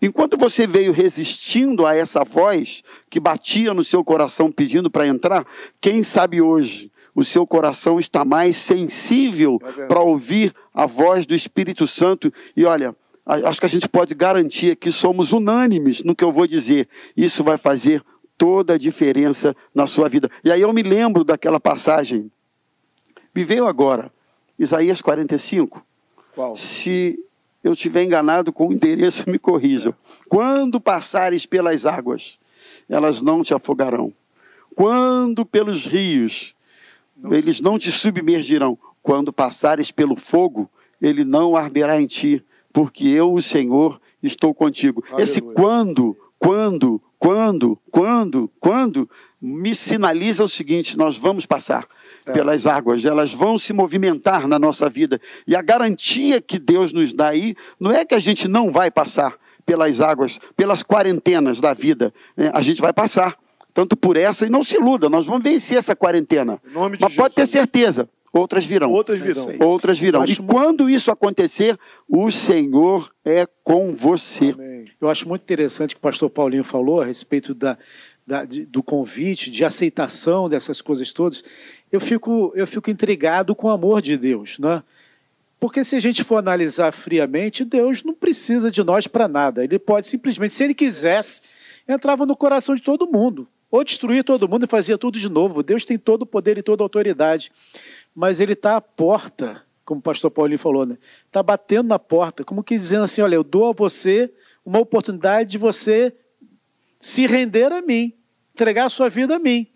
enquanto 0.00 0.36
você 0.36 0.68
veio 0.68 0.92
resistindo 0.92 1.84
a 1.84 1.96
essa 1.96 2.22
voz 2.22 2.84
que 3.10 3.18
batia 3.18 3.74
no 3.74 3.82
seu 3.82 4.04
coração 4.04 4.52
pedindo 4.52 4.88
para 4.88 5.08
entrar, 5.08 5.44
quem 5.80 6.04
sabe 6.04 6.40
hoje 6.40 6.92
o 7.14 7.22
seu 7.24 7.46
coração 7.46 7.98
está 7.98 8.24
mais 8.24 8.56
sensível 8.56 9.60
É 9.78 9.86
para 9.86 10.00
ouvir 10.00 10.52
a 10.72 10.86
voz 10.86 11.24
do 11.26 11.34
Espírito 11.34 11.86
Santo. 11.86 12.32
E 12.56 12.64
olha, 12.64 12.94
acho 13.24 13.60
que 13.60 13.66
a 13.66 13.68
gente 13.68 13.88
pode 13.88 14.14
garantir 14.14 14.76
que 14.76 14.90
somos 14.90 15.32
unânimes 15.32 16.02
no 16.02 16.14
que 16.14 16.24
eu 16.24 16.32
vou 16.32 16.46
dizer. 16.46 16.88
Isso 17.16 17.44
vai 17.44 17.56
fazer 17.56 18.02
toda 18.36 18.74
a 18.74 18.78
diferença 18.78 19.54
na 19.74 19.86
sua 19.86 20.08
vida. 20.08 20.28
E 20.42 20.50
aí 20.50 20.60
eu 20.60 20.72
me 20.72 20.82
lembro 20.82 21.22
daquela 21.22 21.60
passagem. 21.60 22.30
Me 23.34 23.44
veio 23.44 23.66
agora, 23.66 24.12
Isaías 24.58 25.00
45. 25.00 25.84
Qual? 26.34 26.56
Se 26.56 27.18
eu 27.62 27.72
estiver 27.72 28.04
enganado 28.04 28.52
com 28.52 28.68
o 28.68 28.72
endereço, 28.72 29.24
me 29.30 29.38
corrijam. 29.38 29.94
Quando 30.28 30.80
passares 30.80 31.46
pelas 31.46 31.86
águas, 31.86 32.38
elas 32.88 33.22
não 33.22 33.42
te 33.42 33.54
afogarão. 33.54 34.12
Quando 34.74 35.46
pelos 35.46 35.86
rios, 35.86 36.54
eles 37.30 37.60
não 37.60 37.78
te 37.78 37.90
submergirão. 37.90 38.78
Quando 39.02 39.32
passares 39.32 39.90
pelo 39.90 40.16
fogo, 40.16 40.70
ele 41.00 41.24
não 41.24 41.56
arderá 41.56 42.00
em 42.00 42.06
ti, 42.06 42.44
porque 42.72 43.06
eu, 43.06 43.32
o 43.32 43.42
Senhor, 43.42 44.00
estou 44.22 44.54
contigo. 44.54 45.04
Esse 45.18 45.40
Aleluia. 45.40 45.54
quando, 45.56 46.16
quando, 46.38 47.02
quando, 47.18 47.78
quando, 47.90 48.50
quando, 48.60 49.10
me 49.40 49.74
sinaliza 49.74 50.42
o 50.42 50.48
seguinte: 50.48 50.96
nós 50.96 51.18
vamos 51.18 51.46
passar 51.46 51.86
pelas 52.32 52.66
águas, 52.66 53.04
elas 53.04 53.32
vão 53.32 53.58
se 53.58 53.72
movimentar 53.72 54.48
na 54.48 54.58
nossa 54.58 54.88
vida. 54.88 55.20
E 55.46 55.54
a 55.54 55.62
garantia 55.62 56.40
que 56.40 56.58
Deus 56.58 56.92
nos 56.92 57.12
dá 57.12 57.28
aí 57.28 57.54
não 57.78 57.90
é 57.90 58.04
que 58.04 58.14
a 58.14 58.18
gente 58.18 58.48
não 58.48 58.72
vai 58.72 58.90
passar 58.90 59.36
pelas 59.64 60.00
águas, 60.00 60.38
pelas 60.56 60.82
quarentenas 60.82 61.60
da 61.60 61.72
vida. 61.72 62.12
né? 62.36 62.50
A 62.52 62.62
gente 62.62 62.80
vai 62.80 62.92
passar, 62.92 63.36
tanto 63.74 63.96
por 63.96 64.16
essa, 64.16 64.46
e 64.46 64.48
não 64.48 64.62
se 64.62 64.76
iluda, 64.76 65.10
nós 65.10 65.26
vamos 65.26 65.42
vencer 65.42 65.76
essa 65.76 65.94
quarentena. 65.96 66.60
Em 66.66 66.72
nome 66.72 66.96
de 66.96 67.02
Mas 67.02 67.14
pode 67.16 67.34
ter 67.34 67.42
Jesus. 67.42 67.50
certeza, 67.52 68.08
outras 68.32 68.64
virão. 68.64 68.90
Outras 68.92 69.20
É 69.20 69.22
virão. 69.24 69.56
Outras 69.68 69.98
virão. 69.98 70.24
E 70.24 70.28
muito- 70.28 70.44
quando 70.44 70.88
isso 70.88 71.10
acontecer, 71.10 71.76
o 72.08 72.30
Senhor 72.30 73.12
é 73.24 73.46
com 73.64 73.92
você. 73.92 74.52
Amém. 74.52 74.84
Eu 75.00 75.10
acho 75.10 75.28
muito 75.28 75.42
interessante 75.42 75.90
o 75.92 75.96
que 75.96 75.98
o 75.98 76.02
pastor 76.02 76.30
Paulinho 76.30 76.62
falou 76.64 77.00
a 77.02 77.04
respeito 77.04 77.52
da, 77.52 77.76
da- 78.26 78.44
de- 78.44 78.64
do 78.64 78.82
convite, 78.82 79.50
de 79.50 79.64
aceitação 79.64 80.48
dessas 80.48 80.80
coisas 80.80 81.12
todas. 81.12 81.42
Eu 81.90 82.00
fico, 82.00 82.52
eu 82.54 82.66
fico 82.66 82.90
intrigado 82.90 83.54
com 83.56 83.66
o 83.66 83.70
amor 83.70 84.00
de 84.00 84.16
Deus. 84.16 84.58
Né? 84.58 84.82
Porque 85.58 85.82
se 85.82 85.96
a 85.96 86.00
gente 86.00 86.22
for 86.22 86.36
analisar 86.36 86.92
friamente, 86.92 87.64
Deus 87.64 88.02
não 88.04 88.14
precisa 88.14 88.70
de 88.70 88.82
nós 88.84 89.06
para 89.08 89.26
nada. 89.26 89.64
Ele 89.64 89.78
pode 89.78 90.06
simplesmente, 90.06 90.52
se 90.54 90.62
ele 90.62 90.74
quisesse, 90.74 91.42
entrava 91.88 92.24
no 92.24 92.36
coração 92.36 92.74
de 92.74 92.82
todo 92.82 93.06
mundo. 93.10 93.48
Ou 93.74 93.82
destruir 93.82 94.22
todo 94.22 94.48
mundo 94.48 94.66
e 94.66 94.68
fazia 94.68 94.96
tudo 94.96 95.18
de 95.18 95.28
novo. 95.28 95.60
Deus 95.60 95.84
tem 95.84 95.98
todo 95.98 96.22
o 96.22 96.26
poder 96.26 96.56
e 96.56 96.62
toda 96.62 96.80
a 96.80 96.84
autoridade. 96.84 97.50
Mas 98.14 98.38
ele 98.38 98.52
está 98.52 98.76
à 98.76 98.80
porta, 98.80 99.64
como 99.84 99.98
o 99.98 100.00
pastor 100.00 100.30
Paulinho 100.30 100.60
falou, 100.60 100.86
né? 100.86 100.96
Está 101.26 101.42
batendo 101.42 101.88
na 101.88 101.98
porta, 101.98 102.44
como 102.44 102.62
que 102.62 102.76
dizendo 102.76 103.02
assim: 103.02 103.20
olha, 103.20 103.34
eu 103.34 103.42
dou 103.42 103.68
a 103.68 103.72
você 103.72 104.32
uma 104.64 104.78
oportunidade 104.78 105.50
de 105.50 105.58
você 105.58 106.14
se 107.00 107.26
render 107.26 107.72
a 107.72 107.82
mim, 107.82 108.12
entregar 108.54 108.84
a 108.84 108.88
sua 108.88 109.08
vida 109.08 109.34
a 109.34 109.38
mim. 109.40 109.66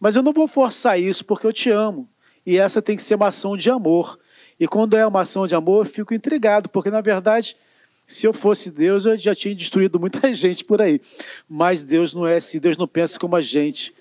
Mas 0.00 0.16
eu 0.16 0.22
não 0.24 0.32
vou 0.32 0.48
forçar 0.48 0.98
isso 0.98 1.24
porque 1.24 1.46
eu 1.46 1.52
te 1.52 1.70
amo. 1.70 2.08
E 2.44 2.58
essa 2.58 2.82
tem 2.82 2.96
que 2.96 3.02
ser 3.04 3.14
uma 3.14 3.28
ação 3.28 3.56
de 3.56 3.70
amor. 3.70 4.18
E 4.58 4.66
quando 4.66 4.96
é 4.96 5.06
uma 5.06 5.20
ação 5.20 5.46
de 5.46 5.54
amor, 5.54 5.86
eu 5.86 5.88
fico 5.88 6.14
intrigado, 6.14 6.68
porque 6.68 6.90
na 6.90 7.00
verdade, 7.00 7.56
se 8.06 8.26
eu 8.26 8.32
fosse 8.32 8.70
Deus, 8.70 9.06
eu 9.06 9.16
já 9.16 9.34
tinha 9.34 9.54
destruído 9.54 9.98
muita 9.98 10.32
gente 10.34 10.64
por 10.64 10.80
aí. 10.82 11.00
Mas 11.48 11.84
Deus 11.84 12.12
não 12.12 12.26
é 12.26 12.36
assim, 12.36 12.58
Deus 12.58 12.76
não 12.76 12.86
pensa 12.86 13.18
como 13.18 13.36
a 13.36 13.40
gente. 13.40 13.94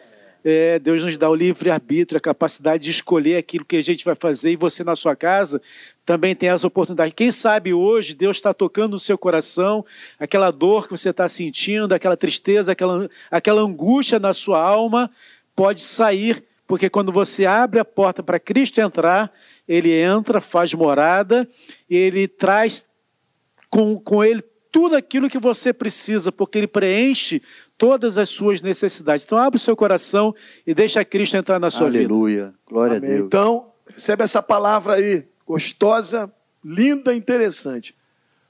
É, 0.46 0.78
Deus 0.78 1.02
nos 1.02 1.16
dá 1.16 1.30
o 1.30 1.36
livre-arbítrio, 1.36 2.18
a 2.18 2.22
capacidade 2.22 2.84
de 2.84 2.92
escolher 2.92 3.38
aquilo 3.38 3.63
que 3.63 3.78
a 3.78 3.82
gente 3.82 4.04
vai 4.04 4.13
fazer, 4.13 4.52
e 4.52 4.56
você 4.58 4.84
na 4.84 4.94
sua 4.94 5.16
casa 5.16 5.62
também 6.06 6.36
tem 6.36 6.50
essa 6.50 6.68
oportunidade. 6.68 7.13
Quem 7.13 7.32
sabe 7.32 7.74
hoje 7.74 8.13
Deus 8.13 8.38
está 8.38 8.54
tocando 8.54 8.92
no 8.92 9.00
seu 9.00 9.18
coração, 9.18 9.86
aquela 10.20 10.52
dor 10.52 10.86
que 10.86 10.92
você 10.92 11.12
está 11.12 11.30
sentindo, 11.30 11.94
aquela 11.94 12.18
tristeza, 12.18 12.74
aquela, 12.74 13.10
aquela 13.32 13.62
angústia 13.62 14.20
na 14.20 14.34
sua 14.34 14.62
alma, 14.62 15.10
pode 15.56 15.80
sair, 15.82 16.44
porque 16.68 16.89
quando 16.89 17.13
você 17.13 17.46
abre 17.46 17.80
a 17.80 17.86
porta 17.86 18.22
para 18.22 18.38
Cristo 18.38 18.82
entrar, 18.82 19.32
ele 19.66 19.94
entra, 19.94 20.42
faz 20.42 20.74
morada, 20.74 21.48
ele 21.89 22.28
traz 22.28 22.86
com, 23.74 24.00
com 24.00 24.24
ele 24.24 24.44
tudo 24.72 24.96
aquilo 24.96 25.28
que 25.28 25.40
você 25.40 25.74
precisa, 25.74 26.32
porque 26.32 26.60
ele 26.60 26.68
preenche 26.68 27.42
todas 27.76 28.20
as 28.20 28.30
suas 28.30 28.62
necessidades. 28.62 29.26
Então, 29.26 29.36
abre 29.36 29.58
o 29.58 29.60
seu 29.60 29.76
coração 29.76 30.36
e 30.66 30.76
deixa 30.76 31.04
Cristo 31.04 31.38
entrar 31.38 31.58
na 31.58 31.72
sua 31.72 31.90
vida. 31.90 32.06
Aleluia. 32.06 32.54
Glória 32.68 32.98
Amém. 32.98 33.10
a 33.10 33.14
Deus. 33.16 33.26
Então, 33.26 33.72
recebe 33.88 34.24
essa 34.24 34.44
palavra 34.44 34.94
aí, 34.94 35.26
gostosa, 35.44 36.32
linda, 36.64 37.16
interessante. 37.16 37.96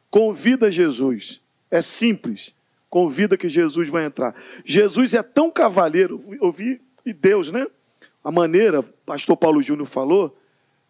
Convida 0.10 0.70
Jesus. 0.70 1.42
É 1.72 1.82
simples. 1.82 2.54
Convida 2.90 3.38
que 3.38 3.48
Jesus 3.48 3.88
vai 3.88 4.06
entrar. 4.06 4.36
Jesus 4.66 5.14
é 5.14 5.24
tão 5.24 5.50
cavaleiro, 5.50 6.20
eu 6.42 6.52
vi, 6.52 6.82
e 7.06 7.14
Deus, 7.14 7.50
né? 7.50 7.66
A 8.22 8.30
maneira, 8.30 8.82
o 8.82 8.84
pastor 9.06 9.38
Paulo 9.38 9.64
Júnior 9.64 9.88
falou, 9.88 10.38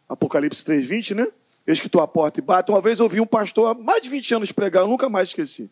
Apocalipse 0.09 0.63
3,20, 0.63 1.15
né? 1.17 1.27
Eis 1.65 1.79
que 1.79 1.87
tua 1.89 2.07
porta 2.07 2.39
e 2.39 2.43
bate. 2.43 2.71
Uma 2.71 2.81
vez 2.81 2.99
eu 2.99 3.05
ouvi 3.05 3.21
um 3.21 3.25
pastor 3.25 3.69
há 3.71 3.73
mais 3.73 4.01
de 4.01 4.09
20 4.09 4.35
anos 4.35 4.51
pregar, 4.51 4.83
eu 4.83 4.87
nunca 4.87 5.07
mais 5.09 5.29
esqueci. 5.29 5.69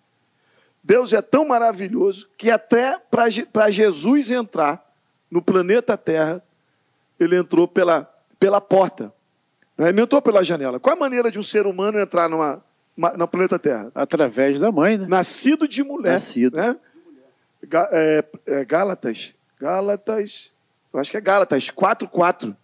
Deus 0.83 1.13
é 1.13 1.21
tão 1.21 1.47
maravilhoso 1.47 2.27
que 2.37 2.49
até 2.49 2.97
para 2.99 3.69
Jesus 3.69 4.31
entrar 4.31 4.89
no 5.29 5.41
planeta 5.41 5.97
Terra, 5.97 6.41
ele 7.19 7.35
entrou 7.37 7.67
pela, 7.67 8.03
pela 8.39 8.59
porta. 8.59 9.13
Né? 9.77 9.89
Ele 9.89 9.97
não 9.97 10.03
entrou 10.03 10.21
pela 10.21 10.43
janela. 10.43 10.79
Qual 10.79 10.95
a 10.95 10.99
maneira 10.99 11.29
de 11.29 11.37
um 11.37 11.43
ser 11.43 11.67
humano 11.67 11.99
entrar 11.99 12.27
numa, 12.29 12.63
uma- 12.97 13.11
no 13.13 13.27
planeta 13.27 13.59
Terra? 13.59 13.91
Através 13.93 14.59
da 14.59 14.71
mãe, 14.71 14.97
né? 14.97 15.05
Nascido 15.07 15.67
de 15.67 15.83
mulher. 15.83 16.13
Nascido. 16.13 16.57
Né? 16.57 16.75
Ga- 17.63 17.89
é, 17.91 18.23
é, 18.47 18.65
Gálatas. 18.65 19.35
Gálatas. 19.59 20.51
Eu 20.93 20.99
acho 20.99 21.11
que 21.11 21.17
é 21.17 21.21
Gálatas 21.21 21.69
4,4. 21.69 22.55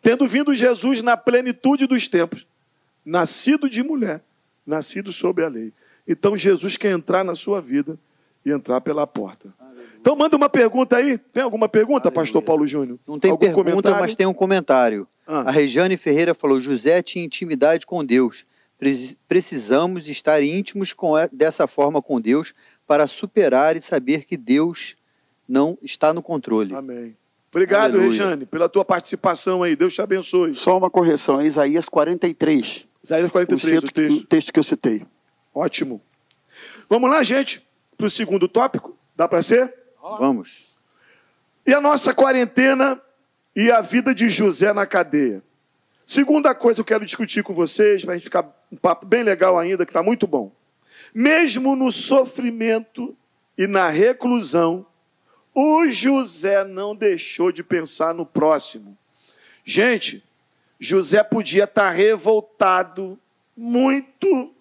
Tendo 0.00 0.26
vindo 0.28 0.54
Jesus 0.54 1.02
na 1.02 1.16
plenitude 1.16 1.86
dos 1.86 2.06
tempos, 2.08 2.46
nascido 3.04 3.68
de 3.68 3.82
mulher, 3.82 4.22
nascido 4.66 5.12
sob 5.12 5.42
a 5.42 5.48
lei. 5.48 5.72
Então 6.06 6.36
Jesus 6.36 6.76
quer 6.76 6.92
entrar 6.92 7.24
na 7.24 7.34
sua 7.34 7.60
vida 7.60 7.98
e 8.44 8.50
entrar 8.50 8.80
pela 8.80 9.06
porta. 9.06 9.52
Então 10.00 10.14
manda 10.14 10.36
uma 10.36 10.48
pergunta 10.50 10.96
aí. 10.96 11.16
Tem 11.16 11.42
alguma 11.42 11.68
pergunta, 11.68 12.10
pastor 12.10 12.42
Paulo 12.42 12.66
Júnior? 12.66 12.98
Não 13.06 13.18
tem 13.18 13.30
Algum 13.30 13.40
pergunta, 13.40 13.64
comentário? 13.72 14.00
mas 14.00 14.14
tem 14.14 14.26
um 14.26 14.34
comentário. 14.34 15.08
Ah. 15.26 15.48
A 15.48 15.50
Regiane 15.50 15.96
Ferreira 15.96 16.34
falou: 16.34 16.60
José 16.60 17.00
tinha 17.02 17.24
intimidade 17.24 17.86
com 17.86 18.04
Deus. 18.04 18.44
Preci- 18.78 19.16
Precisamos 19.26 20.06
estar 20.08 20.42
íntimos 20.42 20.92
com 20.92 21.18
e- 21.18 21.28
dessa 21.32 21.66
forma 21.66 22.02
com 22.02 22.20
Deus 22.20 22.52
para 22.86 23.06
superar 23.06 23.76
e 23.76 23.80
saber 23.80 24.26
que 24.26 24.36
Deus 24.36 24.94
não 25.48 25.78
está 25.80 26.12
no 26.12 26.22
controle. 26.22 26.74
Amém. 26.74 27.16
Obrigado, 27.50 27.92
Aleluia. 27.94 28.08
Rejane, 28.10 28.44
pela 28.46 28.68
tua 28.68 28.84
participação 28.84 29.62
aí. 29.62 29.74
Deus 29.74 29.94
te 29.94 30.02
abençoe. 30.02 30.54
Só 30.54 30.76
uma 30.76 30.90
correção, 30.90 31.40
é 31.40 31.46
Isaías 31.46 31.88
43, 31.88 32.86
Isaías 33.04 33.28
o 33.28 33.32
43, 33.32 33.78
o 33.78 33.80
texto, 33.82 33.94
texto. 33.94 34.20
o 34.20 34.26
texto 34.26 34.52
que 34.52 34.58
eu 34.58 34.62
citei. 34.62 35.06
Ótimo. 35.54 36.00
Vamos 36.88 37.10
lá, 37.10 37.22
gente, 37.22 37.62
para 37.98 38.06
o 38.06 38.10
segundo 38.10 38.48
tópico. 38.48 38.96
Dá 39.14 39.28
para 39.28 39.42
ser? 39.42 39.74
Vamos. 40.00 40.74
E 41.66 41.74
a 41.74 41.82
nossa 41.82 42.14
quarentena 42.14 42.98
e 43.54 43.70
a 43.70 43.82
vida 43.82 44.14
de 44.14 44.30
José 44.30 44.72
na 44.72 44.86
cadeia. 44.86 45.42
Segunda 46.06 46.54
coisa 46.54 46.76
que 46.76 46.80
eu 46.80 46.84
quero 46.96 47.04
discutir 47.04 47.42
com 47.42 47.54
vocês, 47.54 48.04
para 48.04 48.14
a 48.14 48.16
gente 48.16 48.24
ficar 48.24 48.50
um 48.72 48.76
papo 48.76 49.04
bem 49.04 49.22
legal 49.22 49.58
ainda, 49.58 49.84
que 49.84 49.90
está 49.90 50.02
muito 50.02 50.26
bom. 50.26 50.50
Mesmo 51.14 51.76
no 51.76 51.92
sofrimento 51.92 53.14
e 53.56 53.66
na 53.66 53.90
reclusão, 53.90 54.86
o 55.54 55.90
José 55.90 56.64
não 56.64 56.96
deixou 56.96 57.52
de 57.52 57.62
pensar 57.62 58.14
no 58.14 58.24
próximo. 58.24 58.96
Gente, 59.62 60.24
José 60.78 61.22
podia 61.22 61.64
estar 61.64 61.90
revoltado, 61.90 63.18
muito, 63.56 64.52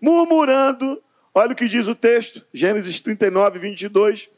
murmurando. 0.00 1.02
Olha 1.34 1.52
o 1.52 1.56
que 1.56 1.68
diz 1.68 1.88
o 1.88 1.94
texto, 1.94 2.44
Gênesis 2.52 3.00
39, 3.00 3.58
22. 3.58 4.30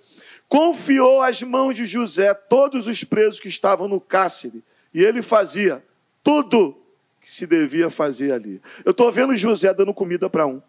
Confiou 0.48 1.22
às 1.22 1.42
mãos 1.42 1.74
de 1.74 1.86
José 1.86 2.34
todos 2.34 2.86
os 2.86 3.04
presos 3.04 3.38
que 3.38 3.48
estavam 3.48 3.86
no 3.86 4.00
cárcere, 4.00 4.64
e 4.92 5.02
ele 5.04 5.22
fazia 5.22 5.84
tudo 6.24 6.76
que 7.20 7.32
se 7.32 7.46
devia 7.46 7.88
fazer 7.90 8.32
ali. 8.32 8.60
Eu 8.84 8.90
estou 8.90 9.12
vendo 9.12 9.36
José 9.36 9.72
dando 9.72 9.94
comida 9.94 10.28
para 10.28 10.46
um, 10.46 10.60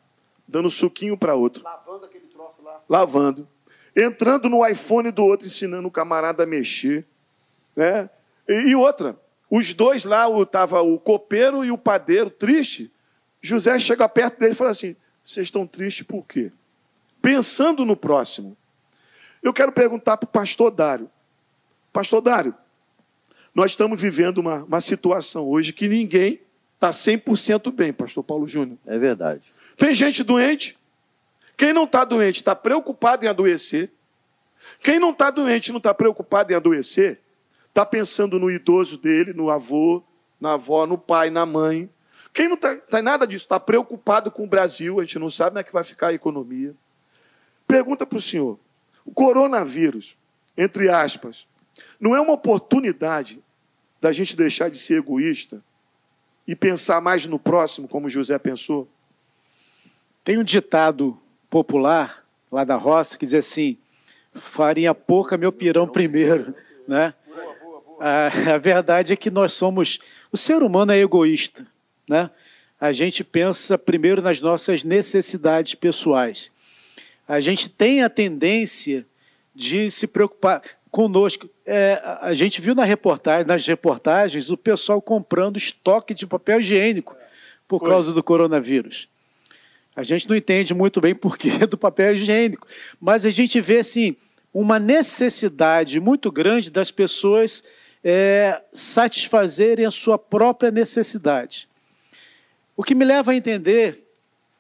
dando 0.48 0.70
suquinho 0.70 1.18
para 1.18 1.34
outro. 1.34 1.64
Lavando 1.64 2.06
aquele 2.06 2.28
troço 2.28 2.62
lá. 2.64 2.82
Lavando. 2.88 3.48
Entrando 3.96 4.50
no 4.50 4.66
iPhone 4.68 5.10
do 5.12 5.26
outro, 5.26 5.48
ensinando 5.48 5.88
o 5.88 5.92
camarada 5.92 6.44
a 6.44 6.46
mexer. 6.46 7.06
Né? 7.76 8.10
E, 8.48 8.70
e 8.70 8.76
outra, 8.76 9.20
os 9.52 9.74
dois 9.74 10.06
lá, 10.06 10.30
o, 10.30 10.46
tava 10.46 10.82
o 10.82 10.98
copeiro 10.98 11.62
e 11.66 11.72
o 11.72 11.78
padeiro, 11.78 12.30
triste. 12.30 12.90
José 13.42 13.78
chega 13.82 14.08
perto 14.08 14.40
dele 14.40 14.54
e 14.54 14.56
fala 14.56 14.70
assim: 14.70 14.96
vocês 15.22 15.48
estão 15.48 15.68
tristes 15.68 16.08
por 16.08 16.26
quê? 16.26 16.54
Pensando 17.22 17.86
no 17.86 17.98
próximo. 17.98 18.56
Eu 19.44 19.52
quero 19.52 19.74
perguntar 19.74 20.16
para 20.16 20.26
o 20.26 20.32
pastor 20.32 20.72
Dário. 20.72 21.12
Pastor 21.92 22.22
Dário, 22.22 22.56
Nós 23.54 23.72
estamos 23.72 24.00
vivendo 24.00 24.38
uma, 24.38 24.64
uma 24.64 24.80
situação 24.80 25.46
hoje 25.50 25.74
que 25.74 25.90
ninguém 25.90 26.40
está 26.76 26.90
100% 26.90 27.74
bem, 27.74 27.92
pastor 27.92 28.24
Paulo 28.24 28.48
Júnior. 28.48 28.78
É 28.86 28.98
verdade. 28.98 29.42
Tem 29.78 29.94
gente 29.94 30.24
doente. 30.24 30.78
Quem 31.58 31.74
não 31.74 31.84
está 31.84 32.06
doente 32.06 32.38
está 32.38 32.56
preocupado 32.56 33.26
em 33.26 33.28
adoecer. 33.28 33.92
Quem 34.82 35.00
não 35.00 35.12
está 35.12 35.30
doente 35.30 35.72
não 35.72 35.78
está 35.80 35.94
preocupado 35.94 36.54
em 36.54 36.56
adoecer, 36.56 37.21
está 37.72 37.86
pensando 37.86 38.38
no 38.38 38.52
idoso 38.52 38.98
dele, 38.98 39.34
no 39.34 39.50
avô, 39.50 40.04
na 40.40 40.54
avó, 40.54 40.86
no 40.86 40.98
pai, 40.98 41.30
na 41.30 41.46
mãe. 41.46 41.90
Quem 42.34 42.48
não 42.48 42.56
está 42.56 42.76
tá 42.76 43.02
nada 43.02 43.26
disso, 43.26 43.46
está 43.46 43.60
preocupado 43.60 44.30
com 44.30 44.44
o 44.44 44.48
Brasil, 44.48 45.00
a 45.00 45.04
gente 45.04 45.18
não 45.18 45.30
sabe 45.30 45.52
como 45.52 45.60
é 45.60 45.64
que 45.64 45.74
vai 45.74 45.84
ficar 45.84 46.08
a 46.08 46.14
economia. 46.14 46.76
Pergunta 47.68 48.06
para 48.06 48.18
o 48.18 48.22
senhor: 48.22 48.60
o 49.06 49.12
coronavírus, 49.12 50.18
entre 50.58 50.90
aspas, 50.90 51.48
não 52.00 52.16
é 52.16 52.20
uma 52.22 52.34
oportunidade 52.34 53.42
da 54.00 54.12
gente 54.12 54.36
deixar 54.36 54.70
de 54.70 54.78
ser 54.78 54.96
egoísta 54.96 55.64
e 56.48 56.56
pensar 56.56 57.00
mais 57.00 57.26
no 57.26 57.40
próximo, 57.40 57.88
como 57.88 58.10
José 58.10 58.38
pensou? 58.38 58.90
Tem 60.24 60.38
um 60.38 60.44
ditado 60.44 61.18
popular 61.50 62.26
lá 62.52 62.64
da 62.64 62.76
roça 62.76 63.18
que 63.18 63.26
diz 63.26 63.36
assim: 63.36 63.78
farinha 64.34 64.94
pouca, 64.94 65.38
meu 65.38 65.52
pirão 65.52 65.88
primeiro, 65.88 66.54
né? 66.88 67.14
A, 68.04 68.56
a 68.56 68.58
verdade 68.58 69.14
é 69.14 69.16
que 69.16 69.30
nós 69.30 69.54
somos, 69.54 70.00
o 70.32 70.38
ser 70.38 70.64
humano 70.64 70.92
é 70.92 70.98
egoísta, 70.98 71.68
né? 72.10 72.32
A 72.80 72.92
gente 72.92 73.24
pensa 73.24 73.78
primeiro 73.78 74.24
nas 74.24 74.42
nossas 74.42 74.84
necessidades 74.84 75.76
pessoais. 75.76 76.52
A 77.28 77.40
gente 77.40 77.70
tem 77.70 78.02
a 78.02 78.10
tendência 78.10 79.06
de 79.54 79.92
se 79.92 80.08
preocupar 80.08 80.64
conosco. 80.90 81.48
É, 81.64 82.02
a 82.22 82.34
gente 82.34 82.60
viu 82.60 82.74
na 82.74 82.84
reportagem, 82.84 83.46
nas 83.46 83.68
reportagens 83.68 84.50
o 84.50 84.58
pessoal 84.58 85.00
comprando 85.00 85.58
estoque 85.58 86.16
de 86.16 86.26
papel 86.26 86.60
higiênico 86.60 87.16
por 87.68 87.82
Foi. 87.82 87.90
causa 87.90 88.12
do 88.12 88.24
coronavírus. 88.24 89.08
A 89.96 90.02
gente 90.02 90.28
não 90.28 90.36
entende 90.36 90.74
muito 90.74 91.00
bem 91.00 91.14
porquê 91.14 91.68
do 91.70 91.78
papel 91.78 92.14
higiênico, 92.14 92.68
mas 93.00 93.28
a 93.28 93.30
gente 93.30 93.62
vê 93.62 93.78
assim 93.78 94.16
uma 94.52 94.80
necessidade 94.80 96.00
muito 96.00 96.32
grande 96.32 96.72
das 96.72 96.90
pessoas 96.90 97.64
é, 98.04 98.62
satisfazerem 98.74 99.86
a 99.86 99.92
sua 99.92 100.18
própria 100.18 100.72
necessidade. 100.72 101.68
O 102.76 102.84
que 102.84 102.96
me 102.96 103.06
leva 103.06 103.32
a 103.32 103.36
entender 103.36 104.08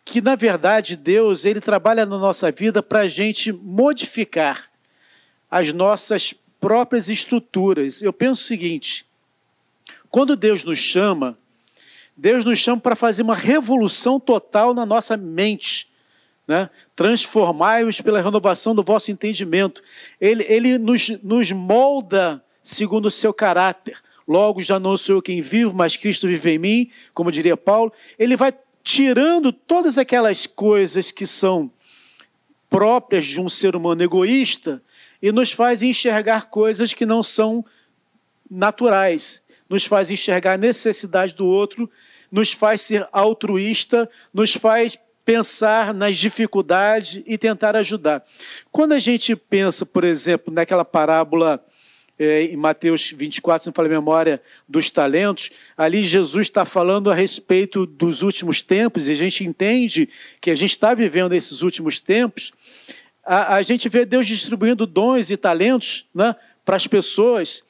que, 0.05 0.21
na 0.21 0.35
verdade, 0.35 0.95
Deus 0.95 1.45
ele 1.45 1.61
trabalha 1.61 2.05
na 2.05 2.17
nossa 2.17 2.51
vida 2.51 2.83
para 2.83 3.01
a 3.01 3.07
gente 3.07 3.51
modificar 3.51 4.69
as 5.49 5.71
nossas 5.73 6.33
próprias 6.59 7.09
estruturas. 7.09 8.01
Eu 8.01 8.13
penso 8.13 8.41
o 8.41 8.45
seguinte: 8.45 9.05
quando 10.09 10.35
Deus 10.35 10.63
nos 10.63 10.77
chama, 10.77 11.37
Deus 12.15 12.45
nos 12.45 12.59
chama 12.59 12.79
para 12.79 12.95
fazer 12.95 13.23
uma 13.23 13.35
revolução 13.35 14.19
total 14.19 14.73
na 14.73 14.85
nossa 14.85 15.17
mente. 15.17 15.89
Né? 16.47 16.69
Transformai-os 16.95 18.01
pela 18.01 18.21
renovação 18.21 18.75
do 18.75 18.83
vosso 18.83 19.11
entendimento. 19.11 19.81
Ele, 20.19 20.43
ele 20.47 20.77
nos, 20.77 21.09
nos 21.23 21.51
molda 21.51 22.43
segundo 22.61 23.07
o 23.07 23.11
seu 23.11 23.33
caráter. 23.33 23.97
Logo, 24.27 24.61
já 24.61 24.79
não 24.79 24.95
sou 24.95 25.15
eu 25.15 25.21
quem 25.21 25.41
vivo, 25.41 25.73
mas 25.73 25.97
Cristo 25.97 26.27
vive 26.27 26.51
em 26.51 26.59
mim, 26.59 26.91
como 27.13 27.31
diria 27.31 27.57
Paulo. 27.57 27.91
Ele 28.17 28.35
vai 28.35 28.53
tirando 28.83 29.51
todas 29.51 29.97
aquelas 29.97 30.45
coisas 30.45 31.11
que 31.11 31.25
são 31.25 31.71
próprias 32.69 33.25
de 33.25 33.39
um 33.39 33.49
ser 33.49 33.75
humano 33.75 34.01
egoísta 34.01 34.81
e 35.21 35.31
nos 35.31 35.51
faz 35.51 35.83
enxergar 35.83 36.49
coisas 36.49 36.93
que 36.93 37.05
não 37.05 37.21
são 37.21 37.65
naturais, 38.49 39.43
nos 39.69 39.85
faz 39.85 40.09
enxergar 40.09 40.53
a 40.53 40.57
necessidade 40.57 41.35
do 41.35 41.45
outro, 41.45 41.89
nos 42.31 42.53
faz 42.53 42.81
ser 42.81 43.07
altruísta, 43.11 44.09
nos 44.33 44.53
faz 44.53 44.97
pensar 45.23 45.93
nas 45.93 46.17
dificuldades 46.17 47.21
e 47.25 47.37
tentar 47.37 47.75
ajudar. 47.75 48.25
Quando 48.71 48.93
a 48.93 48.99
gente 48.99 49.35
pensa, 49.35 49.85
por 49.85 50.03
exemplo, 50.03 50.53
naquela 50.53 50.83
parábola 50.83 51.63
em 52.23 52.55
Mateus 52.55 53.11
24, 53.11 53.63
se 53.63 53.69
não 53.69 53.73
falei 53.73 53.91
memória, 53.91 54.41
dos 54.67 54.89
talentos, 54.89 55.49
ali 55.75 56.03
Jesus 56.03 56.47
está 56.47 56.65
falando 56.65 57.09
a 57.09 57.15
respeito 57.15 57.85
dos 57.85 58.21
últimos 58.21 58.61
tempos, 58.61 59.07
e 59.07 59.11
a 59.11 59.15
gente 59.15 59.43
entende 59.43 60.07
que 60.39 60.51
a 60.51 60.55
gente 60.55 60.71
está 60.71 60.93
vivendo 60.93 61.33
esses 61.33 61.61
últimos 61.61 61.99
tempos. 61.99 62.53
A, 63.25 63.55
a, 63.55 63.61
gente 63.61 63.89
vê 63.89 64.05
Deus 64.05 64.27
distribuindo 64.27 64.85
dons 64.85 65.31
e 65.31 65.37
talentos 65.37 66.05
né, 66.13 66.35
para 66.63 66.75
as 66.75 66.87
pessoas. 66.87 67.63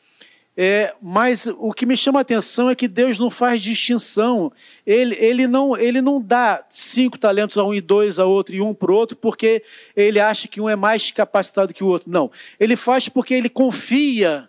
É, 0.63 0.93
mas 1.01 1.47
o 1.47 1.73
que 1.73 1.87
me 1.87 1.97
chama 1.97 2.19
a 2.19 2.21
atenção 2.21 2.69
é 2.69 2.75
que 2.75 2.87
Deus 2.87 3.17
não 3.17 3.31
faz 3.31 3.63
distinção. 3.63 4.53
Ele, 4.85 5.15
ele, 5.15 5.47
não, 5.47 5.75
ele 5.75 6.03
não 6.03 6.21
dá 6.21 6.63
cinco 6.69 7.17
talentos 7.17 7.57
a 7.57 7.63
um 7.63 7.73
e 7.73 7.81
dois 7.81 8.19
a 8.19 8.27
outro 8.27 8.53
e 8.53 8.61
um 8.61 8.71
para 8.71 8.91
o 8.91 8.93
outro 8.93 9.17
porque 9.17 9.63
ele 9.95 10.19
acha 10.19 10.47
que 10.47 10.61
um 10.61 10.69
é 10.69 10.75
mais 10.75 11.09
capacitado 11.09 11.73
que 11.73 11.83
o 11.83 11.87
outro. 11.87 12.11
Não. 12.11 12.29
Ele 12.59 12.75
faz 12.75 13.09
porque 13.09 13.33
ele 13.33 13.49
confia 13.49 14.47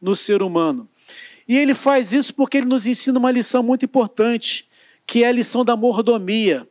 no 0.00 0.16
ser 0.16 0.42
humano. 0.42 0.88
E 1.46 1.56
ele 1.56 1.74
faz 1.74 2.12
isso 2.12 2.34
porque 2.34 2.56
ele 2.56 2.66
nos 2.66 2.84
ensina 2.84 3.16
uma 3.16 3.30
lição 3.30 3.62
muito 3.62 3.84
importante, 3.84 4.68
que 5.06 5.22
é 5.22 5.28
a 5.28 5.32
lição 5.32 5.64
da 5.64 5.76
mordomia. 5.76 6.66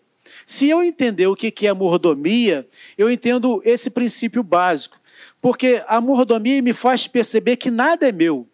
Se 0.46 0.68
eu 0.68 0.84
entender 0.84 1.28
o 1.28 1.36
que 1.38 1.66
é 1.66 1.72
mordomia, 1.72 2.68
eu 2.98 3.10
entendo 3.10 3.62
esse 3.64 3.90
princípio 3.90 4.44
básico. 4.44 5.00
Porque 5.42 5.82
a 5.88 6.02
mordomia 6.02 6.62
me 6.62 6.74
faz 6.74 7.08
perceber 7.08 7.56
que 7.56 7.72
nada 7.72 8.10
é 8.10 8.12
meu. 8.12 8.51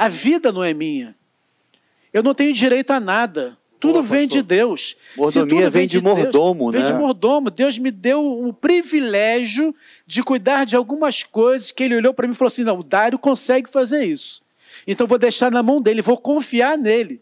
A 0.00 0.08
vida 0.08 0.50
não 0.50 0.64
é 0.64 0.72
minha. 0.72 1.14
Eu 2.10 2.22
não 2.22 2.32
tenho 2.32 2.54
direito 2.54 2.90
a 2.90 2.98
nada. 2.98 3.58
Tudo 3.78 3.92
Boa, 3.94 4.02
vem 4.02 4.26
de 4.26 4.40
Deus. 4.40 4.96
Mordomia 5.14 5.60
vem, 5.62 5.70
vem 5.70 5.86
de, 5.86 5.98
de 5.98 6.02
mordomo, 6.02 6.70
Deus, 6.70 6.72
né? 6.72 6.88
Vem 6.88 6.96
de 6.96 6.98
mordomo. 6.98 7.50
Deus 7.50 7.78
me 7.78 7.90
deu 7.90 8.24
o 8.24 8.50
privilégio 8.50 9.74
de 10.06 10.22
cuidar 10.22 10.64
de 10.64 10.74
algumas 10.74 11.22
coisas 11.22 11.70
que 11.70 11.84
ele 11.84 11.96
olhou 11.96 12.14
para 12.14 12.26
mim 12.26 12.32
e 12.32 12.34
falou 12.34 12.48
assim: 12.48 12.64
não, 12.64 12.78
o 12.78 12.82
Dário 12.82 13.18
consegue 13.18 13.68
fazer 13.68 14.02
isso. 14.02 14.40
Então 14.86 15.06
vou 15.06 15.18
deixar 15.18 15.50
na 15.50 15.62
mão 15.62 15.82
dele, 15.82 16.00
vou 16.00 16.16
confiar 16.16 16.78
nele. 16.78 17.20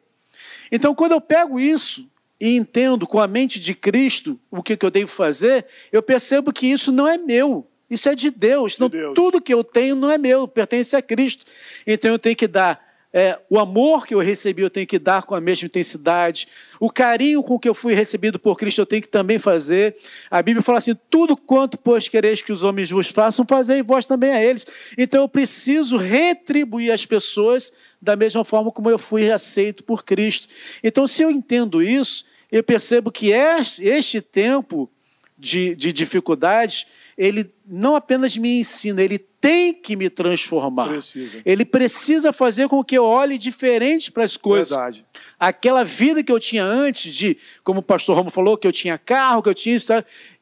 Então, 0.70 0.94
quando 0.94 1.12
eu 1.12 1.20
pego 1.20 1.58
isso 1.58 2.08
e 2.40 2.56
entendo 2.56 3.08
com 3.08 3.18
a 3.18 3.26
mente 3.26 3.58
de 3.58 3.74
Cristo 3.74 4.38
o 4.52 4.62
que, 4.62 4.76
que 4.76 4.86
eu 4.86 4.90
devo 4.92 5.10
fazer, 5.10 5.66
eu 5.90 6.00
percebo 6.00 6.52
que 6.52 6.68
isso 6.68 6.92
não 6.92 7.08
é 7.08 7.18
meu. 7.18 7.67
Isso 7.90 8.08
é 8.08 8.14
de 8.14 8.30
Deus. 8.30 8.72
De 8.72 8.76
então, 8.76 8.88
Deus. 8.88 9.14
tudo 9.14 9.40
que 9.40 9.52
eu 9.52 9.64
tenho 9.64 9.96
não 9.96 10.10
é 10.10 10.18
meu, 10.18 10.46
pertence 10.46 10.94
a 10.94 11.02
Cristo. 11.02 11.44
Então 11.86 12.10
eu 12.10 12.18
tenho 12.18 12.36
que 12.36 12.46
dar 12.46 12.88
é, 13.10 13.38
o 13.48 13.58
amor 13.58 14.06
que 14.06 14.14
eu 14.14 14.18
recebi, 14.18 14.60
eu 14.60 14.68
tenho 14.68 14.86
que 14.86 14.98
dar 14.98 15.22
com 15.22 15.34
a 15.34 15.40
mesma 15.40 15.66
intensidade. 15.66 16.46
O 16.78 16.90
carinho 16.90 17.42
com 17.42 17.58
que 17.58 17.68
eu 17.68 17.74
fui 17.74 17.94
recebido 17.94 18.38
por 18.38 18.56
Cristo, 18.56 18.80
eu 18.80 18.86
tenho 18.86 19.00
que 19.00 19.08
também 19.08 19.38
fazer. 19.38 19.96
A 20.30 20.42
Bíblia 20.42 20.62
fala 20.62 20.78
assim: 20.78 20.94
tudo 21.08 21.36
quanto, 21.36 21.78
pois, 21.78 22.08
quereis 22.08 22.42
que 22.42 22.52
os 22.52 22.62
homens 22.62 22.90
vos 22.90 23.08
façam, 23.08 23.46
fazei 23.48 23.82
vós 23.82 24.04
também 24.04 24.30
a 24.30 24.42
eles. 24.42 24.66
Então 24.96 25.22
eu 25.22 25.28
preciso 25.28 25.96
retribuir 25.96 26.92
as 26.92 27.06
pessoas 27.06 27.72
da 28.00 28.14
mesma 28.14 28.44
forma 28.44 28.70
como 28.70 28.90
eu 28.90 28.98
fui 28.98 29.30
aceito 29.30 29.82
por 29.82 30.04
Cristo. 30.04 30.48
Então, 30.84 31.06
se 31.06 31.22
eu 31.22 31.30
entendo 31.30 31.82
isso, 31.82 32.26
eu 32.52 32.62
percebo 32.62 33.10
que 33.10 33.30
este 33.30 34.20
tempo 34.20 34.88
de, 35.36 35.74
de 35.74 35.92
dificuldades 35.92 36.86
ele 37.18 37.52
não 37.66 37.96
apenas 37.96 38.36
me 38.36 38.60
ensina, 38.60 39.02
ele 39.02 39.18
tem 39.18 39.74
que 39.74 39.96
me 39.96 40.08
transformar. 40.08 40.88
Precisa. 40.88 41.42
Ele 41.44 41.64
precisa 41.64 42.32
fazer 42.32 42.68
com 42.68 42.82
que 42.84 42.96
eu 42.96 43.04
olhe 43.04 43.36
diferente 43.36 44.12
para 44.12 44.22
as 44.22 44.36
coisas. 44.36 44.70
Verdade. 44.70 45.04
Aquela 45.38 45.84
vida 45.84 46.22
que 46.22 46.30
eu 46.30 46.38
tinha 46.38 46.64
antes 46.64 47.12
de, 47.12 47.36
como 47.64 47.80
o 47.80 47.82
pastor 47.82 48.16
Romo 48.16 48.30
falou, 48.30 48.56
que 48.56 48.68
eu 48.68 48.72
tinha 48.72 48.96
carro, 48.96 49.42
que 49.42 49.48
eu 49.48 49.54
tinha 49.54 49.74
isso, 49.74 49.92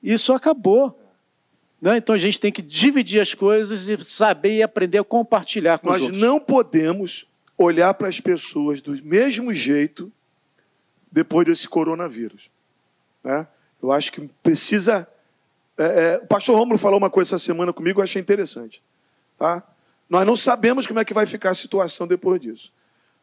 isso 0.03 0.35
acabou. 0.35 1.01
Né? 1.81 1.97
Então 1.97 2.15
a 2.15 2.19
gente 2.19 2.39
tem 2.39 2.53
que 2.53 2.61
dividir 2.61 3.21
as 3.21 3.33
coisas 3.33 3.89
e 3.89 4.05
saber 4.05 4.57
e 4.57 4.63
aprender 4.63 4.99
a 4.99 5.05
compartilhar 5.05 5.79
com 5.79 5.87
Nós 5.87 5.97
os 5.97 6.03
outros. 6.03 6.21
Nós 6.21 6.31
não 6.31 6.39
podemos 6.39 7.27
olhar 7.57 7.95
para 7.95 8.09
as 8.09 8.21
pessoas 8.21 8.83
do 8.83 9.03
mesmo 9.03 9.53
jeito 9.55 10.13
depois 11.11 11.47
desse 11.47 11.67
coronavírus. 11.67 12.51
Né? 13.25 13.47
Eu 13.83 13.93
acho 13.93 14.13
que 14.13 14.29
precisa 14.43 15.09
é, 15.79 15.85
é, 15.85 16.21
o 16.23 16.27
pastor 16.27 16.57
Romulo 16.57 16.79
falou 16.79 16.99
uma 16.99 17.11
coisa 17.11 17.35
essa 17.35 17.45
semana 17.45 17.73
comigo, 17.73 18.01
eu 18.01 18.05
achei 18.05 18.21
interessante. 18.21 18.83
Tá? 19.37 19.63
Nós 20.09 20.27
não 20.27 20.37
sabemos 20.37 20.87
como 20.87 21.01
é 21.01 21.05
que 21.05 21.13
vai 21.13 21.27
ficar 21.27 21.51
a 21.51 21.55
situação 21.55 22.07
depois 22.07 22.41
disso. 22.41 22.73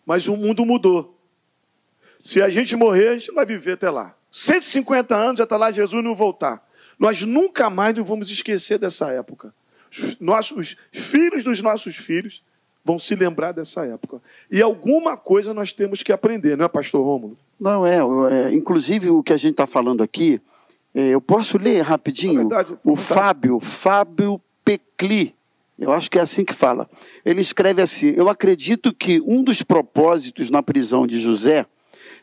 Mas 0.05 0.27
o 0.27 0.35
mundo 0.35 0.65
mudou. 0.65 1.17
Se 2.21 2.41
a 2.41 2.49
gente 2.49 2.75
morrer, 2.75 3.09
a 3.09 3.13
gente 3.17 3.31
vai 3.31 3.45
viver 3.45 3.73
até 3.73 3.89
lá. 3.89 4.15
150 4.31 5.15
anos 5.15 5.37
já 5.37 5.43
está 5.43 5.57
lá 5.57 5.71
Jesus 5.71 6.03
não 6.03 6.15
voltar. 6.15 6.67
Nós 6.99 7.21
nunca 7.23 7.69
mais 7.69 7.95
nos 7.95 8.07
vamos 8.07 8.29
esquecer 8.29 8.77
dessa 8.77 9.11
época. 9.11 9.53
Os 9.91 10.19
nossos 10.19 10.75
filhos 10.91 11.43
dos 11.43 11.61
nossos 11.61 11.95
filhos 11.95 12.43
vão 12.83 12.99
se 12.99 13.15
lembrar 13.15 13.51
dessa 13.51 13.85
época. 13.85 14.21
E 14.51 14.61
alguma 14.61 15.15
coisa 15.15 15.53
nós 15.53 15.71
temos 15.71 16.03
que 16.03 16.11
aprender, 16.11 16.57
não 16.57 16.65
é, 16.65 16.67
pastor 16.67 17.03
Rômulo? 17.03 17.37
Não, 17.59 17.85
é, 17.85 17.97
é 17.97 18.53
inclusive 18.53 19.09
o 19.09 19.23
que 19.23 19.31
a 19.31 19.37
gente 19.37 19.51
está 19.51 19.65
falando 19.65 20.03
aqui 20.03 20.41
eu 20.93 21.21
posso 21.21 21.57
ler 21.57 21.81
rapidinho? 21.81 22.33
É 22.33 22.37
verdade, 22.37 22.77
o 22.83 22.95
Fábio, 22.95 23.59
Fábio 23.59 24.39
Pecli, 24.63 25.35
Eu 25.77 25.91
acho 25.91 26.09
que 26.09 26.19
é 26.19 26.21
assim 26.21 26.45
que 26.45 26.53
fala. 26.53 26.89
Ele 27.25 27.41
escreve 27.41 27.81
assim: 27.81 28.13
Eu 28.15 28.29
acredito 28.29 28.93
que 28.93 29.19
um 29.21 29.43
dos 29.43 29.61
propósitos 29.61 30.49
na 30.49 30.61
prisão 30.61 31.07
de 31.07 31.19
José 31.19 31.65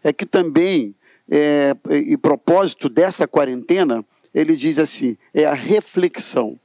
é 0.03 0.13
que 0.13 0.25
também, 0.25 0.95
é, 1.31 1.75
e 1.91 2.17
propósito 2.17 2.89
dessa 2.89 3.27
quarentena, 3.27 4.05
ele 4.35 4.55
diz 4.55 4.79
assim: 4.79 5.17
é 5.35 5.45
a 5.45 5.55
reflexão. 5.55 6.59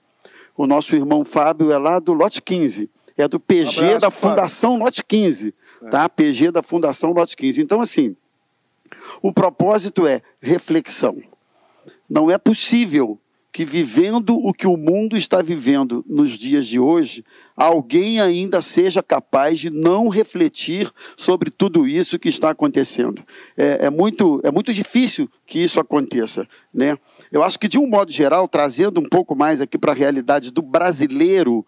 O 0.55 0.65
nosso 0.65 0.95
irmão 0.95 1.25
Fábio 1.25 1.71
é 1.71 1.77
lá 1.77 1.99
do 1.99 2.13
lote 2.13 2.41
15, 2.41 2.89
é 3.17 3.27
do 3.27 3.39
PG 3.39 3.79
abraço, 3.79 3.99
da 3.99 4.11
Fundação 4.11 4.71
Fábio. 4.71 4.85
Lote 4.85 5.03
15, 5.03 5.53
é. 5.81 5.89
tá? 5.89 6.07
PG 6.07 6.51
da 6.51 6.63
Fundação 6.63 7.11
Lote 7.11 7.35
15. 7.35 7.61
Então, 7.61 7.81
assim, 7.81 8.15
o 9.21 9.33
propósito 9.33 10.07
é 10.07 10.21
reflexão. 10.39 11.21
Não 12.09 12.29
é 12.29 12.37
possível 12.37 13.19
que 13.55 13.63
vivendo 13.63 14.35
o 14.35 14.53
que 14.53 14.67
o 14.67 14.75
mundo 14.75 15.15
está 15.15 15.41
vivendo 15.41 16.03
nos 16.09 16.31
dias 16.31 16.67
de 16.67 16.77
hoje, 16.77 17.23
alguém 17.55 18.19
ainda 18.19 18.61
seja 18.61 19.01
capaz 19.01 19.61
de 19.61 19.69
não 19.69 20.09
refletir 20.09 20.91
sobre 21.15 21.49
tudo 21.49 21.87
isso 21.87 22.19
que 22.19 22.27
está 22.27 22.49
acontecendo. 22.49 23.23
É, 23.55 23.85
é, 23.85 23.89
muito, 23.89 24.41
é 24.43 24.51
muito 24.51 24.73
difícil 24.73 25.29
que 25.45 25.63
isso 25.63 25.79
aconteça. 25.79 26.45
Né? 26.73 26.97
Eu 27.31 27.41
acho 27.41 27.57
que, 27.57 27.69
de 27.69 27.79
um 27.79 27.87
modo 27.87 28.11
geral, 28.11 28.45
trazendo 28.45 28.99
um 28.99 29.07
pouco 29.07 29.37
mais 29.37 29.61
aqui 29.61 29.77
para 29.77 29.93
a 29.93 29.95
realidade 29.95 30.51
do 30.51 30.61
brasileiro, 30.61 31.65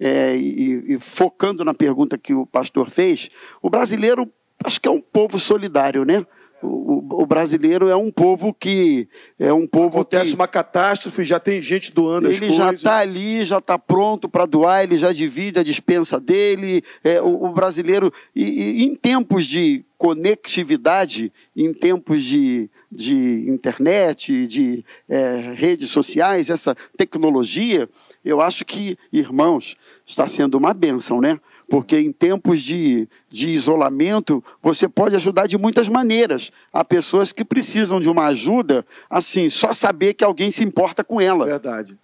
é, 0.00 0.36
e, 0.36 0.94
e 0.94 0.98
focando 0.98 1.64
na 1.64 1.72
pergunta 1.72 2.18
que 2.18 2.34
o 2.34 2.46
pastor 2.46 2.90
fez, 2.90 3.30
o 3.62 3.70
brasileiro 3.70 4.28
acho 4.64 4.80
que 4.80 4.88
é 4.88 4.90
um 4.90 5.00
povo 5.00 5.38
solidário, 5.38 6.04
né? 6.04 6.26
O, 6.60 7.22
o, 7.22 7.26
brasileiro 7.26 7.88
é 7.88 7.94
um 7.94 8.10
povo 8.10 8.52
que 8.52 9.08
é 9.38 9.52
um 9.52 9.64
povo 9.64 10.00
acontece 10.00 10.30
que, 10.30 10.34
uma 10.34 10.48
catástrofe 10.48 11.24
já 11.24 11.38
tem 11.38 11.62
gente 11.62 11.94
doando 11.94 12.26
as 12.26 12.36
coisas 12.38 12.56
ele 12.56 12.64
já 12.64 12.72
está 12.72 12.98
ali 12.98 13.44
já 13.44 13.58
está 13.58 13.78
pronto 13.78 14.28
para 14.28 14.44
doar 14.44 14.82
ele 14.82 14.98
já 14.98 15.12
divide 15.12 15.60
a 15.60 15.62
dispensa 15.62 16.18
dele. 16.18 16.82
É, 17.04 17.22
o, 17.22 17.44
o 17.44 17.52
brasileiro 17.52 18.12
e, 18.34 18.82
e, 18.82 18.84
em 18.84 18.96
tempos 18.96 19.46
de 19.46 19.84
conectividade 19.96 21.32
em 21.56 21.72
tempos 21.72 22.24
de, 22.24 22.68
de 22.90 23.48
internet 23.48 24.46
de 24.46 24.84
é, 25.08 25.54
redes 25.54 25.90
sociais 25.90 26.50
essa 26.50 26.74
tecnologia 26.96 27.88
eu 28.24 28.40
acho 28.40 28.64
que 28.64 28.98
irmãos 29.12 29.76
está 30.04 30.26
sendo 30.26 30.58
uma 30.58 30.74
bênção 30.74 31.20
né 31.20 31.38
porque 31.68 31.98
em 31.98 32.10
tempos 32.10 32.62
de, 32.62 33.06
de 33.28 33.50
isolamento, 33.50 34.42
você 34.62 34.88
pode 34.88 35.14
ajudar 35.16 35.46
de 35.46 35.58
muitas 35.58 35.88
maneiras. 35.88 36.50
Há 36.72 36.82
pessoas 36.82 37.32
que 37.32 37.44
precisam 37.44 38.00
de 38.00 38.08
uma 38.08 38.26
ajuda, 38.26 38.86
assim, 39.08 39.48
só 39.50 39.74
saber 39.74 40.14
que 40.14 40.24
alguém 40.24 40.50
se 40.50 40.64
importa 40.64 41.04
com 41.04 41.20
ela. 41.20 41.44
Verdade. 41.44 41.96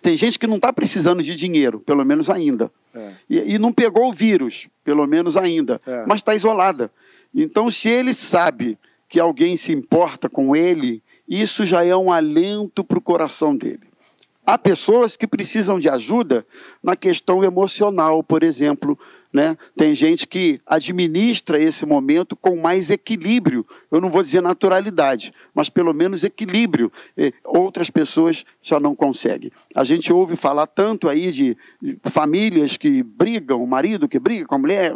Tem 0.00 0.16
gente 0.16 0.38
que 0.38 0.46
não 0.46 0.56
está 0.56 0.72
precisando 0.72 1.22
de 1.22 1.34
dinheiro, 1.34 1.80
pelo 1.80 2.04
menos 2.04 2.30
ainda. 2.30 2.70
É. 2.94 3.12
E, 3.28 3.54
e, 3.54 3.58
não 3.58 3.72
pegou 3.72 4.08
o 4.08 4.12
vírus, 4.12 4.68
pelo 4.84 5.06
menos 5.06 5.36
ainda, 5.36 5.80
é. 5.86 6.04
mas 6.06 6.18
está 6.18 6.34
isolada. 6.34 6.90
Então, 7.34 7.70
se 7.70 7.88
ele 7.88 8.14
sabe 8.14 8.78
que 9.08 9.18
alguém 9.18 9.56
se 9.56 9.72
importa 9.72 10.28
com 10.28 10.54
ele, 10.54 11.02
isso 11.28 11.64
já 11.64 11.84
é 11.84 11.96
um 11.96 12.12
alento 12.12 12.84
para 12.84 12.98
o 12.98 13.02
coração 13.02 13.56
dele. 13.56 13.89
Há 14.50 14.58
pessoas 14.58 15.16
que 15.16 15.28
precisam 15.28 15.78
de 15.78 15.88
ajuda 15.88 16.44
na 16.82 16.96
questão 16.96 17.44
emocional, 17.44 18.20
por 18.20 18.42
exemplo. 18.42 18.98
Né? 19.32 19.56
Tem 19.76 19.94
gente 19.94 20.26
que 20.26 20.60
administra 20.66 21.56
esse 21.56 21.86
momento 21.86 22.34
com 22.34 22.56
mais 22.56 22.90
equilíbrio. 22.90 23.64
Eu 23.92 24.00
não 24.00 24.10
vou 24.10 24.24
dizer 24.24 24.40
naturalidade, 24.40 25.32
mas 25.54 25.68
pelo 25.68 25.94
menos 25.94 26.24
equilíbrio. 26.24 26.90
Outras 27.44 27.90
pessoas 27.90 28.44
já 28.60 28.80
não 28.80 28.92
conseguem. 28.92 29.52
A 29.72 29.84
gente 29.84 30.12
ouve 30.12 30.34
falar 30.34 30.66
tanto 30.66 31.08
aí 31.08 31.30
de 31.30 31.56
famílias 32.06 32.76
que 32.76 33.04
brigam, 33.04 33.62
o 33.62 33.66
marido 33.68 34.08
que 34.08 34.18
briga 34.18 34.46
com 34.46 34.56
a 34.56 34.58
mulher, 34.58 34.92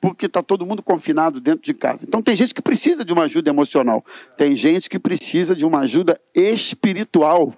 porque 0.00 0.26
está 0.26 0.42
todo 0.42 0.66
mundo 0.66 0.82
confinado 0.82 1.40
dentro 1.40 1.64
de 1.64 1.74
casa. 1.74 2.04
Então 2.08 2.20
tem 2.20 2.34
gente 2.34 2.52
que 2.52 2.60
precisa 2.60 3.04
de 3.04 3.12
uma 3.12 3.22
ajuda 3.22 3.50
emocional. 3.50 4.04
Tem 4.36 4.56
gente 4.56 4.90
que 4.90 4.98
precisa 4.98 5.54
de 5.54 5.64
uma 5.64 5.78
ajuda 5.82 6.20
espiritual. 6.34 7.54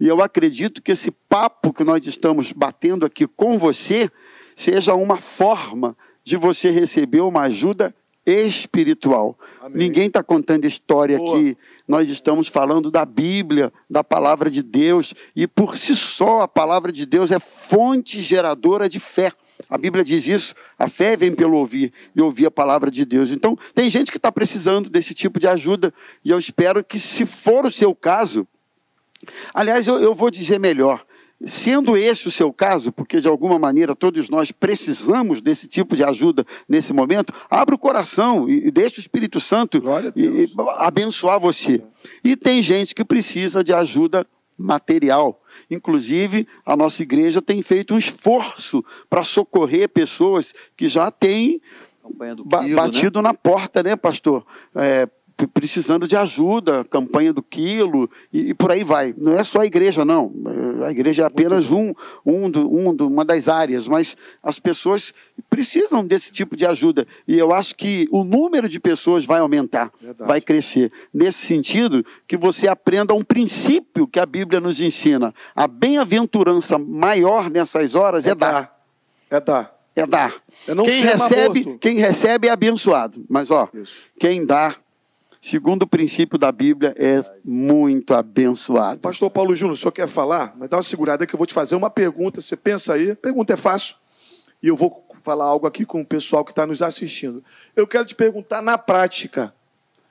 E 0.00 0.08
eu 0.08 0.22
acredito 0.22 0.82
que 0.82 0.92
esse 0.92 1.10
papo 1.10 1.72
que 1.72 1.84
nós 1.84 2.06
estamos 2.06 2.52
batendo 2.52 3.04
aqui 3.06 3.26
com 3.26 3.58
você 3.58 4.10
seja 4.56 4.94
uma 4.94 5.16
forma 5.16 5.96
de 6.24 6.36
você 6.36 6.70
receber 6.70 7.20
uma 7.20 7.42
ajuda 7.42 7.94
espiritual. 8.26 9.38
Amém. 9.60 9.88
Ninguém 9.88 10.08
está 10.08 10.22
contando 10.22 10.66
história 10.66 11.16
Boa. 11.16 11.36
aqui. 11.36 11.56
Nós 11.86 12.08
estamos 12.08 12.48
falando 12.48 12.90
da 12.90 13.04
Bíblia, 13.04 13.72
da 13.88 14.04
palavra 14.04 14.50
de 14.50 14.62
Deus. 14.62 15.14
E 15.34 15.46
por 15.46 15.76
si 15.76 15.96
só, 15.96 16.42
a 16.42 16.48
palavra 16.48 16.92
de 16.92 17.06
Deus 17.06 17.30
é 17.30 17.38
fonte 17.38 18.20
geradora 18.20 18.88
de 18.88 19.00
fé. 19.00 19.32
A 19.68 19.76
Bíblia 19.76 20.04
diz 20.04 20.28
isso, 20.28 20.54
a 20.78 20.88
fé 20.88 21.16
vem 21.16 21.34
pelo 21.34 21.56
ouvir 21.56 21.92
e 22.14 22.20
ouvir 22.20 22.46
a 22.46 22.50
palavra 22.50 22.90
de 22.90 23.04
Deus. 23.04 23.30
Então, 23.30 23.56
tem 23.74 23.90
gente 23.90 24.10
que 24.10 24.16
está 24.16 24.30
precisando 24.30 24.88
desse 24.88 25.14
tipo 25.14 25.40
de 25.40 25.48
ajuda 25.48 25.92
e 26.24 26.30
eu 26.30 26.38
espero 26.38 26.84
que, 26.84 26.98
se 26.98 27.26
for 27.26 27.66
o 27.66 27.70
seu 27.70 27.94
caso, 27.94 28.46
Aliás, 29.54 29.88
eu, 29.88 29.98
eu 29.98 30.14
vou 30.14 30.30
dizer 30.30 30.58
melhor. 30.58 31.04
Sendo 31.46 31.96
esse 31.96 32.26
o 32.26 32.32
seu 32.32 32.52
caso, 32.52 32.90
porque 32.90 33.20
de 33.20 33.28
alguma 33.28 33.60
maneira 33.60 33.94
todos 33.94 34.28
nós 34.28 34.50
precisamos 34.50 35.40
desse 35.40 35.68
tipo 35.68 35.94
de 35.94 36.02
ajuda 36.02 36.44
nesse 36.68 36.92
momento, 36.92 37.32
abra 37.48 37.76
o 37.76 37.78
coração 37.78 38.48
e, 38.48 38.66
e 38.66 38.70
deixe 38.72 38.98
o 38.98 39.00
Espírito 39.00 39.38
Santo 39.38 39.80
e, 40.16 40.22
e, 40.22 40.52
abençoar 40.78 41.38
você. 41.38 41.80
E 42.24 42.34
tem 42.34 42.60
gente 42.60 42.92
que 42.92 43.04
precisa 43.04 43.62
de 43.62 43.72
ajuda 43.72 44.26
material. 44.56 45.40
Inclusive, 45.70 46.46
a 46.66 46.76
nossa 46.76 47.02
igreja 47.02 47.40
tem 47.40 47.62
feito 47.62 47.94
um 47.94 47.98
esforço 47.98 48.84
para 49.08 49.22
socorrer 49.22 49.88
pessoas 49.88 50.52
que 50.76 50.88
já 50.88 51.08
têm 51.08 51.60
quilo, 52.02 52.76
batido 52.76 53.22
né? 53.22 53.28
na 53.28 53.34
porta, 53.34 53.82
né, 53.82 53.94
pastor? 53.94 54.44
É, 54.74 55.08
precisando 55.46 56.08
de 56.08 56.16
ajuda, 56.16 56.84
campanha 56.84 57.32
do 57.32 57.42
quilo 57.42 58.10
e, 58.32 58.50
e, 58.50 58.54
por 58.54 58.72
aí 58.72 58.82
vai. 58.82 59.14
Não 59.16 59.34
é 59.34 59.44
só 59.44 59.60
a 59.60 59.66
igreja, 59.66 60.04
não. 60.04 60.32
A 60.84 60.90
igreja 60.90 61.22
é 61.22 61.26
apenas 61.26 61.70
um, 61.70 61.94
um, 62.24 62.50
do, 62.50 62.68
um 62.74 62.94
do, 62.94 63.06
uma 63.06 63.24
das 63.24 63.48
áreas, 63.48 63.86
mas 63.86 64.16
as 64.42 64.58
pessoas 64.58 65.12
precisam 65.48 66.04
desse 66.04 66.32
tipo 66.32 66.56
de 66.56 66.66
ajuda. 66.66 67.06
E 67.26 67.38
eu 67.38 67.52
acho 67.52 67.76
que 67.76 68.08
o 68.10 68.24
número 68.24 68.68
de 68.68 68.80
pessoas 68.80 69.24
vai 69.24 69.40
aumentar, 69.40 69.92
Verdade. 70.00 70.26
vai 70.26 70.40
crescer. 70.40 70.90
Nesse 71.12 71.46
sentido, 71.46 72.04
que 72.26 72.36
você 72.36 72.66
aprenda 72.66 73.14
um 73.14 73.22
princípio 73.22 74.08
que 74.08 74.18
a 74.18 74.26
Bíblia 74.26 74.60
nos 74.60 74.80
ensina. 74.80 75.32
A 75.54 75.68
bem-aventurança 75.68 76.78
maior 76.78 77.50
nessas 77.50 77.94
horas 77.94 78.26
é, 78.26 78.30
é 78.30 78.34
dar. 78.34 78.52
dar. 78.52 78.78
É 79.30 79.40
dar. 79.40 79.78
É 79.94 80.06
dar. 80.06 80.34
Quem 80.84 81.02
recebe, 81.02 81.78
quem 81.80 81.98
recebe 81.98 82.46
é 82.46 82.50
abençoado. 82.50 83.24
Mas, 83.28 83.50
ó, 83.50 83.68
Isso. 83.74 83.96
quem 84.18 84.46
dá 84.46 84.74
segundo 85.40 85.82
o 85.82 85.86
princípio 85.86 86.38
da 86.38 86.50
Bíblia, 86.50 86.94
é 86.98 87.22
muito 87.44 88.14
abençoado. 88.14 89.00
Pastor 89.00 89.30
Paulo 89.30 89.54
Júnior, 89.54 89.74
o 89.74 89.76
senhor 89.76 89.92
quer 89.92 90.08
falar? 90.08 90.54
Mas 90.56 90.68
dá 90.68 90.76
uma 90.76 90.82
segurada 90.82 91.26
que 91.26 91.34
eu 91.34 91.38
vou 91.38 91.46
te 91.46 91.54
fazer 91.54 91.76
uma 91.76 91.90
pergunta. 91.90 92.40
Você 92.40 92.56
pensa 92.56 92.94
aí, 92.94 93.14
pergunta 93.14 93.52
é 93.52 93.56
fácil. 93.56 93.96
E 94.62 94.68
eu 94.68 94.76
vou 94.76 95.06
falar 95.22 95.44
algo 95.44 95.66
aqui 95.66 95.84
com 95.84 96.00
o 96.00 96.06
pessoal 96.06 96.44
que 96.44 96.52
está 96.52 96.66
nos 96.66 96.82
assistindo. 96.82 97.44
Eu 97.76 97.86
quero 97.86 98.04
te 98.04 98.14
perguntar 98.14 98.62
na 98.62 98.78
prática, 98.78 99.54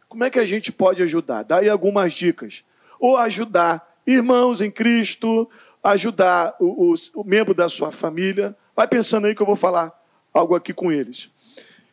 como 0.07 0.23
é 0.23 0.29
que 0.29 0.39
a 0.39 0.45
gente 0.45 0.71
pode 0.71 1.03
ajudar? 1.03 1.43
Dá 1.43 1.57
aí 1.57 1.69
algumas 1.69 2.13
dicas. 2.13 2.63
Ou 2.99 3.17
ajudar 3.17 3.95
irmãos 4.05 4.61
em 4.61 4.71
Cristo, 4.71 5.49
ajudar 5.83 6.55
o, 6.59 6.93
o, 6.93 6.95
o 7.15 7.23
membro 7.23 7.53
da 7.53 7.67
sua 7.67 7.91
família. 7.91 8.55
Vai 8.75 8.87
pensando 8.87 9.27
aí 9.27 9.35
que 9.35 9.41
eu 9.41 9.45
vou 9.45 9.55
falar 9.55 9.91
algo 10.33 10.55
aqui 10.55 10.73
com 10.73 10.91
eles. 10.91 11.29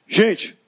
Gente, 0.06 0.58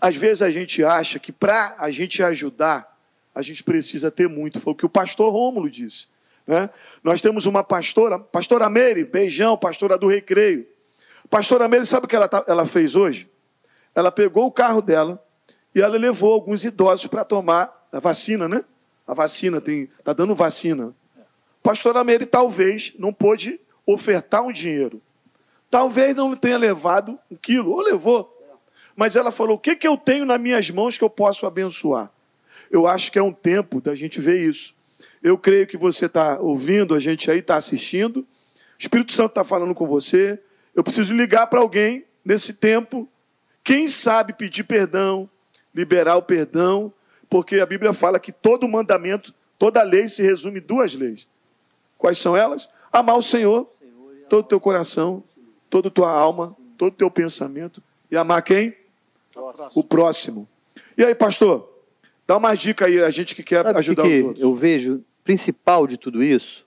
às 0.00 0.16
vezes 0.16 0.42
a 0.42 0.50
gente 0.50 0.84
acha 0.84 1.18
que 1.18 1.32
para 1.32 1.74
a 1.78 1.90
gente 1.90 2.22
ajudar, 2.22 2.96
a 3.34 3.42
gente 3.42 3.62
precisa 3.62 4.10
ter 4.10 4.28
muito. 4.28 4.60
Foi 4.60 4.72
o 4.72 4.76
que 4.76 4.86
o 4.86 4.88
pastor 4.88 5.32
Rômulo 5.32 5.70
disse. 5.70 6.06
Né? 6.46 6.70
Nós 7.02 7.20
temos 7.20 7.46
uma 7.46 7.62
pastora, 7.62 8.18
pastora 8.18 8.68
Meire, 8.68 9.04
beijão, 9.04 9.56
pastora 9.56 9.98
do 9.98 10.06
Recreio. 10.06 10.66
Pastora 11.28 11.68
Meire, 11.68 11.84
sabe 11.86 12.06
o 12.06 12.08
que 12.08 12.16
ela, 12.16 12.26
tá, 12.26 12.44
ela 12.46 12.66
fez 12.66 12.96
hoje? 12.96 13.30
Ela 13.94 14.10
pegou 14.10 14.46
o 14.46 14.52
carro 14.52 14.80
dela 14.80 15.22
e 15.74 15.80
ela 15.80 15.98
levou 15.98 16.32
alguns 16.32 16.64
idosos 16.64 17.06
para 17.06 17.24
tomar 17.24 17.86
a 17.92 18.00
vacina, 18.00 18.48
né? 18.48 18.64
A 19.06 19.14
vacina, 19.14 19.60
tem, 19.60 19.88
tá 20.02 20.12
dando 20.12 20.34
vacina. 20.34 20.94
Pastora 21.62 22.02
Meire 22.02 22.24
talvez 22.24 22.94
não 22.98 23.12
pôde 23.12 23.60
ofertar 23.84 24.42
um 24.42 24.52
dinheiro. 24.52 25.02
Talvez 25.70 26.16
não 26.16 26.34
tenha 26.34 26.56
levado 26.56 27.18
um 27.30 27.36
quilo, 27.36 27.72
ou 27.72 27.82
levou 27.82 28.37
mas 28.98 29.14
ela 29.14 29.30
falou: 29.30 29.54
o 29.54 29.58
que, 29.60 29.76
que 29.76 29.86
eu 29.86 29.96
tenho 29.96 30.24
nas 30.24 30.40
minhas 30.40 30.68
mãos 30.70 30.98
que 30.98 31.04
eu 31.04 31.08
posso 31.08 31.46
abençoar? 31.46 32.10
Eu 32.68 32.88
acho 32.88 33.12
que 33.12 33.18
é 33.20 33.22
um 33.22 33.32
tempo 33.32 33.80
da 33.80 33.94
gente 33.94 34.20
ver 34.20 34.44
isso. 34.44 34.74
Eu 35.22 35.38
creio 35.38 35.68
que 35.68 35.76
você 35.76 36.06
está 36.06 36.40
ouvindo, 36.40 36.96
a 36.96 36.98
gente 36.98 37.30
aí 37.30 37.38
está 37.38 37.54
assistindo. 37.54 38.22
O 38.22 38.26
Espírito 38.76 39.12
Santo 39.12 39.30
está 39.30 39.44
falando 39.44 39.72
com 39.72 39.86
você. 39.86 40.40
Eu 40.74 40.82
preciso 40.82 41.14
ligar 41.14 41.46
para 41.46 41.60
alguém 41.60 42.06
nesse 42.24 42.54
tempo. 42.54 43.08
Quem 43.62 43.86
sabe 43.86 44.32
pedir 44.32 44.64
perdão, 44.64 45.30
liberar 45.72 46.16
o 46.16 46.22
perdão, 46.22 46.92
porque 47.30 47.60
a 47.60 47.66
Bíblia 47.66 47.92
fala 47.92 48.18
que 48.18 48.32
todo 48.32 48.66
mandamento, 48.66 49.32
toda 49.56 49.80
lei 49.84 50.08
se 50.08 50.22
resume 50.22 50.58
em 50.58 50.62
duas 50.62 50.94
leis. 50.94 51.28
Quais 51.96 52.18
são 52.18 52.36
elas? 52.36 52.68
Amar 52.92 53.16
o 53.16 53.22
Senhor 53.22 53.70
todo 54.28 54.44
o 54.44 54.48
teu 54.48 54.58
coração, 54.60 55.22
toda 55.70 55.86
a 55.86 55.90
tua 55.90 56.10
alma, 56.10 56.56
todo 56.76 56.92
o 56.92 56.96
teu 56.96 57.10
pensamento. 57.10 57.80
E 58.10 58.16
amar 58.16 58.42
quem? 58.42 58.74
O 59.74 59.84
próximo. 59.84 60.48
E 60.96 61.04
aí, 61.04 61.14
pastor? 61.14 61.68
Dá 62.26 62.36
uma 62.36 62.54
dica 62.54 62.86
aí, 62.86 63.00
a 63.02 63.10
gente 63.10 63.34
que 63.34 63.42
quer 63.42 63.64
Sabe 63.64 63.78
ajudar 63.78 64.02
que 64.02 64.22
outros. 64.22 64.42
Eu 64.42 64.54
vejo, 64.54 65.02
principal 65.24 65.86
de 65.86 65.96
tudo 65.96 66.22
isso, 66.22 66.66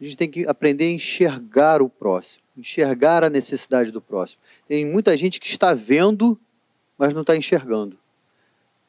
a 0.00 0.04
gente 0.04 0.16
tem 0.16 0.30
que 0.30 0.46
aprender 0.46 0.86
a 0.86 0.92
enxergar 0.92 1.82
o 1.82 1.88
próximo, 1.88 2.42
enxergar 2.56 3.22
a 3.22 3.30
necessidade 3.30 3.90
do 3.90 4.00
próximo. 4.00 4.42
Tem 4.66 4.84
muita 4.84 5.16
gente 5.16 5.38
que 5.38 5.46
está 5.46 5.74
vendo, 5.74 6.38
mas 6.96 7.12
não 7.12 7.20
está 7.20 7.36
enxergando. 7.36 7.98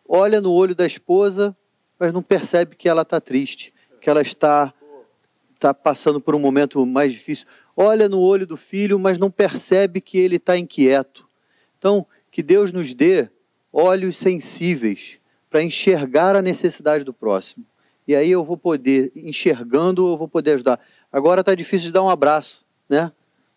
Olha 0.07 0.39
no 0.39 0.51
olho 0.51 0.75
da 0.75 0.85
esposa, 0.85 1.55
mas 1.99 2.13
não 2.13 2.21
percebe 2.21 2.75
que 2.75 2.87
ela 2.87 3.01
está 3.01 3.19
triste, 3.19 3.73
que 3.99 4.09
ela 4.09 4.21
está, 4.21 4.73
está 5.53 5.73
passando 5.73 6.21
por 6.21 6.35
um 6.35 6.39
momento 6.39 6.85
mais 6.85 7.11
difícil. 7.11 7.47
Olha 7.75 8.07
no 8.07 8.19
olho 8.19 8.45
do 8.45 8.55
filho, 8.55 8.97
mas 8.99 9.17
não 9.17 9.31
percebe 9.31 9.99
que 9.99 10.17
ele 10.17 10.37
está 10.37 10.57
inquieto. 10.57 11.27
Então, 11.77 12.07
que 12.35 12.43
Deus 12.43 12.69
nos 12.69 12.93
dê 12.93 13.29
olhos 13.71 14.17
sensíveis 14.17 15.21
para 15.49 15.63
enxergar 15.63 16.35
a 16.35 16.41
necessidade 16.41 17.05
do 17.05 17.13
próximo. 17.13 17.65
E 18.05 18.13
aí 18.13 18.29
eu 18.29 18.43
vou 18.43 18.57
poder, 18.57 19.09
enxergando, 19.15 20.05
eu 20.05 20.17
vou 20.17 20.27
poder 20.27 20.51
ajudar. 20.51 20.77
Agora 21.09 21.39
está 21.39 21.55
difícil 21.55 21.85
de 21.87 21.93
dar 21.93 22.03
um 22.03 22.09
abraço, 22.09 22.65
né? 22.89 23.09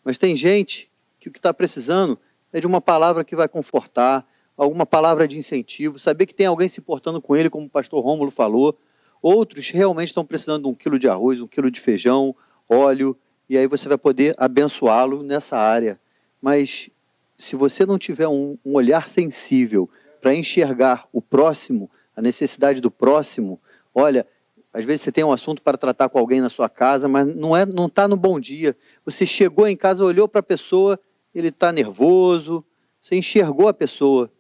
Mas 0.05 0.17
tem 0.17 0.37
gente 0.37 0.89
que 1.19 1.29
o 1.29 1.33
que 1.33 1.41
está 1.41 1.53
precisando 1.53 2.17
é 2.53 2.61
de 2.61 2.69
uma 2.69 2.81
palavra 2.81 3.25
que 3.25 3.35
vai 3.35 3.49
confortar, 3.49 4.25
alguma 4.57 4.87
palavra 4.87 5.27
de 5.27 5.37
incentivo, 5.37 5.99
saber 5.99 6.27
que 6.27 6.35
tem 6.35 6.47
alguém 6.47 6.69
se 6.69 6.81
portando 6.81 7.21
com 7.21 7.35
ele, 7.35 7.51
como 7.51 7.67
o 7.67 7.69
pastor 7.69 8.01
Rômulo 8.01 8.31
falou. 8.31 8.79
Outros 9.21 9.71
realmente 9.71 10.11
estão 10.11 10.25
precisando 10.25 10.63
de 10.63 10.69
um 10.69 10.75
quilo 10.77 11.01
de 11.01 11.09
arroz, 11.09 11.41
um 11.41 11.49
quilo 11.49 11.69
de 11.69 11.81
feijão, 11.81 12.33
óleo, 12.69 13.19
e 13.51 13.59
aí 13.59 13.67
você 13.67 13.89
vai 13.89 13.99
poder 13.99 14.37
abençoá-lo 14.39 15.25
nessa 15.25 15.57
área. 15.57 16.01
Mas 16.41 16.91
se 17.39 17.55
você 17.55 17.87
não 17.87 17.97
tiver 17.97 18.27
um, 18.27 18.59
um 18.65 18.75
olhar 18.75 19.09
sensível 19.09 19.89
para 20.21 20.35
enxergar 20.35 21.09
o 21.13 21.23
próximo, 21.23 21.89
a 22.15 22.21
necessidade 22.21 22.81
do 22.81 22.91
próximo, 22.91 23.61
olha, 23.95 24.27
às 24.73 24.85
vezes 24.85 25.03
você 25.03 25.13
tem 25.13 25.23
um 25.23 25.33
assunto 25.33 25.63
para 25.63 25.79
tratar 25.79 26.09
com 26.09 26.19
alguém 26.19 26.41
na 26.41 26.51
sua 26.51 26.69
casa, 26.69 27.07
mas 27.07 27.27
não 27.35 27.57
é, 27.57 27.65
não 27.65 27.87
está 27.87 28.09
no 28.09 28.17
bom 28.17 28.39
dia. 28.39 28.77
Você 29.05 29.25
chegou 29.25 29.67
em 29.67 29.77
casa, 29.77 30.05
olhou 30.05 30.29
para 30.29 30.41
a 30.41 30.43
pessoa, 30.43 30.99
ele 31.33 31.49
está 31.49 31.73
nervoso, 31.73 32.65
você 33.01 33.17
enxergou 33.17 33.69
a 33.69 33.75
pessoa. 33.75 34.31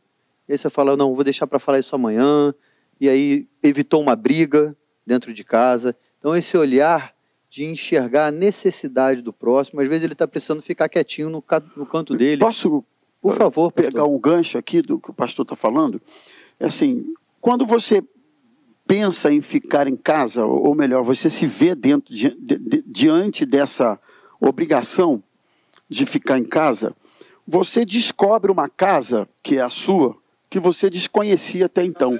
E 0.49 0.53
aí 0.53 0.59
você 0.59 0.69
fala, 0.69 0.97
não, 0.97 1.15
vou 1.15 1.25
deixar 1.25 1.47
para 1.47 1.59
falar 1.59 1.79
isso 1.79 1.95
amanhã. 1.95 2.53
E 3.01 3.09
aí 3.09 3.49
evitou 3.63 4.03
uma 4.03 4.17
briga 4.17 4.77
dentro 5.07 5.33
de 5.33 5.45
casa. 5.45 5.97
Então 6.19 6.37
esse 6.37 6.57
olhar 6.57 7.15
de 7.51 7.65
enxergar 7.65 8.27
a 8.27 8.31
necessidade 8.31 9.23
do 9.23 9.33
próximo, 9.33 9.81
às 9.81 9.89
vezes 9.89 10.05
ele 10.05 10.13
está 10.13 10.29
precisando 10.29 10.61
ficar 10.63 10.89
quietinho 10.89 11.31
no, 11.31 11.43
no 11.77 11.87
canto 11.87 12.15
dele. 12.17 12.41
Posso 12.41 12.85
Por 13.21 13.35
favor, 13.35 13.73
pastor. 13.73 13.93
pegar 13.93 14.05
um 14.05 14.19
gancho 14.19 14.59
aqui 14.59 14.83
do 14.83 14.99
que 15.01 15.11
o 15.11 15.15
pastor 15.15 15.45
está 15.45 15.57
falando? 15.57 16.01
É 16.61 16.67
assim, 16.67 17.15
quando 17.41 17.65
você 17.65 18.03
pensa 18.87 19.33
em 19.33 19.41
ficar 19.41 19.87
em 19.87 19.97
casa, 19.97 20.45
ou 20.45 20.75
melhor, 20.75 21.03
você 21.03 21.29
se 21.31 21.47
vê 21.47 21.75
dentro 21.75 22.13
di- 22.15 22.37
di- 22.39 22.59
di- 22.59 22.85
diante 22.87 23.45
dessa 23.47 23.99
obrigação 24.41 25.23
de 25.89 26.05
ficar 26.07 26.39
em 26.39 26.45
casa, 26.45 26.95
você 27.47 27.85
descobre 27.85 28.51
uma 28.53 28.69
casa 28.69 29.27
que 29.43 29.57
é 29.57 29.63
a 29.63 29.71
sua, 29.71 30.17
que 30.51 30.61
você 30.61 30.91
desconhecia 30.91 31.65
até 31.67 31.83
então. 31.85 32.19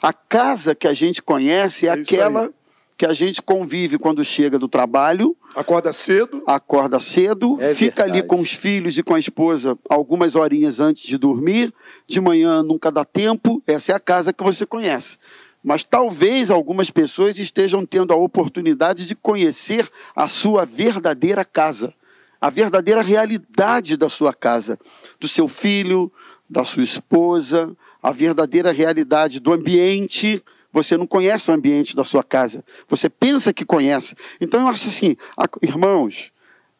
A 0.00 0.12
casa 0.12 0.74
que 0.76 0.86
a 0.86 0.94
gente 0.94 1.20
conhece 1.20 1.86
é, 1.86 1.90
É 1.90 1.92
aquela 1.92 2.44
aí. 2.44 2.50
Que 2.98 3.06
a 3.06 3.12
gente 3.14 3.40
convive 3.40 3.96
quando 3.96 4.24
chega 4.24 4.58
do 4.58 4.66
trabalho, 4.66 5.36
Acorda 5.54 5.92
cedo, 5.92 6.42
acorda 6.46 6.98
cedo, 6.98 7.56
É 7.60 7.72
fica 7.72 8.02
ali 8.02 8.14
verdade. 8.14 8.28
com 8.28 8.40
os 8.40 8.52
filhos 8.52 8.98
e 8.98 9.04
com 9.04 9.14
a 9.14 9.20
esposa 9.20 9.78
algumas 9.88 10.34
horinhas 10.34 10.80
antes 10.80 11.04
de 11.04 11.16
dormir, 11.16 11.72
de 12.08 12.20
manhã 12.20 12.60
nunca 12.60 12.90
dá 12.90 13.04
tempo, 13.04 13.62
essa 13.68 13.92
é 13.92 13.94
a 13.94 14.00
casa 14.00 14.32
que 14.32 14.42
você 14.42 14.66
conhece. 14.66 15.16
Mas 15.62 15.84
talvez 15.84 16.50
algumas 16.50 16.90
pessoas 16.90 17.38
estejam 17.38 17.86
tendo 17.86 18.12
a 18.12 18.16
oportunidade 18.16 19.06
de 19.06 19.14
conhecer 19.14 19.88
a 20.14 20.26
sua 20.26 20.64
verdadeira 20.64 21.44
casa, 21.44 21.94
a 22.40 22.50
verdadeira 22.50 23.00
realidade 23.00 23.96
da 23.96 24.08
sua 24.08 24.34
casa, 24.34 24.76
do 25.20 25.28
seu 25.28 25.46
filho, 25.46 26.12
da 26.50 26.64
sua 26.64 26.82
esposa, 26.82 27.76
a 28.02 28.10
verdadeira 28.10 28.72
realidade 28.72 29.38
do 29.38 29.52
ambiente. 29.52 30.42
Você 30.72 30.96
não 30.96 31.06
conhece 31.06 31.50
o 31.50 31.54
ambiente 31.54 31.96
da 31.96 32.04
sua 32.04 32.22
casa. 32.22 32.64
Você 32.88 33.08
pensa 33.08 33.52
que 33.52 33.64
conhece. 33.64 34.14
Então 34.40 34.60
eu 34.60 34.68
acho 34.68 34.88
assim, 34.88 35.16
irmãos, 35.62 36.30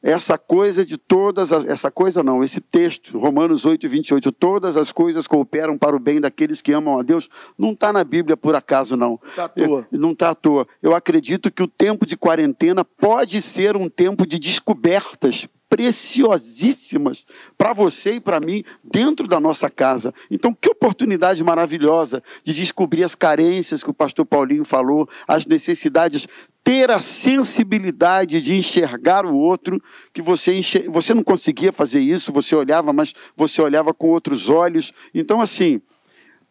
essa 0.03 0.39
coisa 0.39 0.85
de 0.85 0.97
todas 0.97 1.53
as, 1.53 1.65
essa 1.65 1.91
coisa 1.91 2.23
não, 2.23 2.45
esse 2.45 2.61
texto, 2.61 3.19
Romanos 3.19 3.65
8, 3.65 3.89
28, 3.89 4.31
todas 4.31 4.77
as 4.77 4.93
coisas 4.93 5.27
cooperam 5.27 5.77
para 5.77 5.97
o 5.97 5.99
bem 5.99 6.21
daqueles 6.21 6.63
que 6.63 6.73
amam 6.73 7.01
a 7.01 7.03
Deus, 7.03 7.29
não 7.59 7.73
está 7.73 7.93
na 7.93 8.05
Bíblia 8.05 8.37
por 8.37 8.55
acaso, 8.55 8.97
não. 8.97 9.19
Tá 9.35 9.47
à 9.47 9.49
toa. 9.49 9.87
Eu- 9.91 9.99
não 9.99 10.13
está 10.13 10.31
à 10.31 10.35
toa. 10.37 10.69
Eu 10.81 10.95
acredito 10.95 11.51
que 11.51 11.63
o 11.63 11.67
tempo 11.67 12.07
de 12.07 12.17
quarentena 12.17 12.85
pode 12.85 13.43
ser 13.43 13.77
um 13.77 13.89
tempo 13.89 14.25
de 14.25 14.39
descobertas 14.39 15.49
preciosíssimas 15.69 17.27
para 17.57 17.73
você 17.73 18.15
e 18.15 18.21
para 18.21 18.41
mim 18.41 18.65
dentro 18.83 19.27
da 19.27 19.39
nossa 19.39 19.69
casa. 19.69 20.15
Então, 20.31 20.55
que 20.55 20.69
oportunidade 20.69 21.43
maravilhosa 21.45 22.23
de 22.43 22.55
descobrir 22.55 23.05
as 23.05 23.15
carências 23.15 23.83
que 23.83 23.91
o 23.91 23.95
pastor 23.95 24.25
Paulinho 24.25 24.65
falou, 24.65 25.09
as 25.27 25.45
necessidades, 25.45 26.27
ter 26.65 26.91
a 26.91 27.01
sensibilidade 27.01 28.41
de 28.41 28.57
enxergar 28.57 29.27
o 29.27 29.37
outro, 29.37 29.83
que 30.13 30.23
você, 30.23 30.55
enxer... 30.55 30.91
você 30.91 31.13
não 31.15 31.23
conseguia 31.23 31.73
fazer 31.73 32.01
isso, 32.01 32.33
você 32.33 32.55
olhava, 32.55 32.93
mas 32.93 33.15
você 33.37 33.61
olhava 33.61 33.93
com 33.93 34.11
outros 34.11 34.49
olhos. 34.49 34.93
Então, 35.15 35.41
assim, 35.41 35.81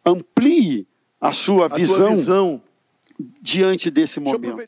amplie 0.06 0.88
a 1.20 1.34
sua 1.34 1.66
a 1.66 1.70
visão, 1.70 2.08
tua 2.08 2.16
visão. 2.16 2.62
diante 3.42 3.90
desse 3.90 4.20
momento. 4.20 4.68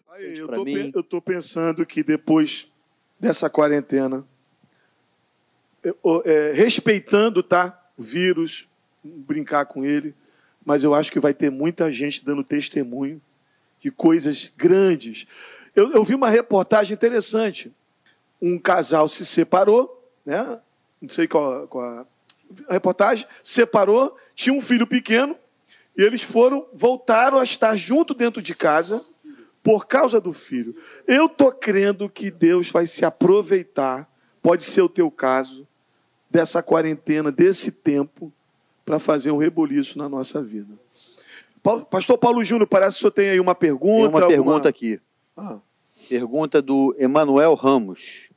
Eu 0.93 1.04
tô 1.04 1.22
pensando 1.22 1.86
que 1.86 2.04
depois 2.04 2.68
dessa 3.20 3.50
quarentena, 3.50 4.26
é, 6.26 6.52
respeitando 6.54 7.42
tá, 7.42 7.90
o 7.98 8.04
vírus, 8.04 8.68
brincar 9.04 9.66
com 9.66 9.86
ele, 9.86 10.14
mas 10.66 10.84
eu 10.84 10.94
acho 10.94 11.12
que 11.12 11.20
vai 11.20 11.34
ter 11.34 11.50
muita 11.50 11.92
gente 11.92 12.24
dando 12.24 12.44
testemunho 12.44 13.22
de 13.80 13.90
coisas 13.92 14.52
grandes. 14.56 15.26
Eu, 15.76 15.92
eu 15.92 16.04
vi 16.04 16.16
uma 16.16 16.30
reportagem 16.30 16.94
interessante. 16.94 17.74
Um 18.42 18.58
casal 18.58 19.08
se 19.08 19.26
separou, 19.26 20.10
né? 20.26 20.60
não 21.02 21.10
sei 21.10 21.28
qual, 21.28 21.68
qual 21.68 21.86
a 21.86 22.06
a 22.68 22.74
reportagem, 22.74 23.28
separou, 23.44 24.16
tinha 24.36 24.54
um 24.54 24.62
filho 24.62 24.88
pequeno, 24.88 25.36
e 25.98 26.02
eles 26.02 26.22
foram, 26.22 26.66
voltaram 26.74 27.38
a 27.38 27.44
estar 27.44 27.76
junto 27.76 28.14
dentro 28.14 28.42
de 28.42 28.56
casa 28.56 29.06
por 29.62 29.88
causa 29.88 30.20
do 30.20 30.32
filho. 30.32 30.76
Eu 31.06 31.26
estou 31.26 31.52
crendo 31.52 32.10
que 32.10 32.32
Deus 32.32 32.70
vai 32.70 32.86
se 32.86 33.04
aproveitar, 33.06 34.10
pode 34.42 34.64
ser 34.64 34.82
o 34.82 34.90
teu 34.90 35.12
caso, 35.12 35.68
dessa 36.30 36.62
quarentena, 36.64 37.32
desse 37.32 37.72
tempo, 37.72 38.32
para 38.86 39.00
fazer 39.00 39.32
um 39.32 39.38
reboliço 39.38 39.98
na 39.98 40.08
nossa 40.10 40.42
vida. 40.42 40.74
Pa- 41.62 41.82
Pastor 41.82 42.18
Paulo 42.18 42.44
Júnior, 42.44 42.68
parece 42.68 42.92
que 42.96 42.98
o 42.98 43.02
senhor 43.02 43.12
tem 43.12 43.30
aí 43.32 43.40
uma 43.40 43.54
Tem 43.56 43.70
pergunta. 43.70 43.98
uma 44.10 44.22
alguma- 44.22 44.28
pergunta 44.28 44.70
aqui. 44.70 45.00
Ah. 45.36 45.58
Pergunta 46.08 46.62
do 46.62 46.96
Emanuel 46.98 47.54
Ramos. 47.54 48.30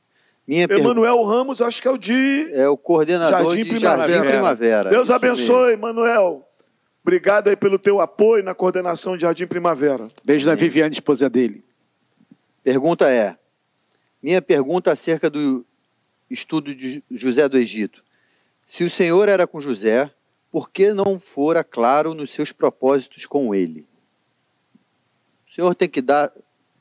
Minha 0.47 0.67
pergunta 0.67 0.89
Emanuel 0.91 1.23
Ramos, 1.23 1.61
acho 1.61 1.81
que 1.81 1.87
é 1.87 1.91
o 1.91 1.97
de 1.97 2.49
é 2.51 2.67
o 2.67 2.75
coordenador 2.77 3.39
Jardim 3.53 3.63
de 3.63 3.69
Primavera. 3.69 4.07
Jardim 4.13 4.29
Primavera. 4.29 4.89
Deus 4.89 5.03
Isso 5.03 5.13
abençoe, 5.13 5.73
Emanuel. 5.73 6.47
Obrigado 7.01 7.47
aí 7.49 7.55
pelo 7.55 7.79
teu 7.79 7.99
apoio 8.01 8.43
na 8.43 8.53
coordenação 8.53 9.15
de 9.15 9.21
Jardim 9.23 9.47
Primavera. 9.47 10.09
Beijo 10.23 10.45
da 10.45 10.53
Viviane, 10.55 10.93
esposa 10.93 11.29
dele. 11.29 11.63
Pergunta 12.63 13.09
é: 13.09 13.37
Minha 14.21 14.41
pergunta 14.41 14.91
acerca 14.91 15.29
do 15.29 15.65
estudo 16.33 16.73
de 16.73 17.03
José 17.11 17.47
do 17.47 17.57
Egito. 17.57 18.03
Se 18.65 18.83
o 18.83 18.89
Senhor 18.89 19.29
era 19.29 19.45
com 19.45 19.59
José, 19.59 20.11
por 20.51 20.69
que 20.69 20.93
não 20.93 21.19
fora 21.19 21.63
claro 21.63 22.13
nos 22.13 22.31
seus 22.31 22.51
propósitos 22.51 23.25
com 23.25 23.53
ele? 23.53 23.87
O 25.47 25.51
Senhor 25.53 25.73
tem 25.75 25.87
que 25.87 26.01
dar, 26.01 26.31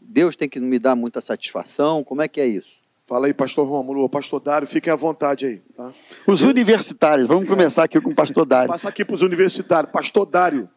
Deus 0.00 0.36
tem 0.36 0.48
que 0.48 0.58
me 0.58 0.78
dar 0.78 0.96
muita 0.96 1.20
satisfação. 1.20 2.02
Como 2.02 2.22
é 2.22 2.28
que 2.28 2.40
é 2.40 2.46
isso? 2.46 2.80
Fala 3.06 3.26
aí, 3.26 3.34
pastor 3.34 3.66
Rômulo, 3.66 4.08
pastor 4.08 4.40
Dário, 4.40 4.66
fiquem 4.66 4.92
à 4.92 4.96
vontade 4.96 5.44
aí. 5.44 5.62
Tá? 5.76 5.92
Os 6.26 6.42
universitários, 6.42 7.28
vamos 7.28 7.48
começar 7.48 7.84
aqui 7.84 8.00
com 8.00 8.10
o 8.10 8.14
pastor 8.14 8.46
Dário. 8.46 8.68
Passa 8.68 8.88
aqui 8.88 9.04
para 9.04 9.14
os 9.14 9.22
universitários. 9.22 9.92
Pastor 9.92 10.24
Dário. 10.24 10.68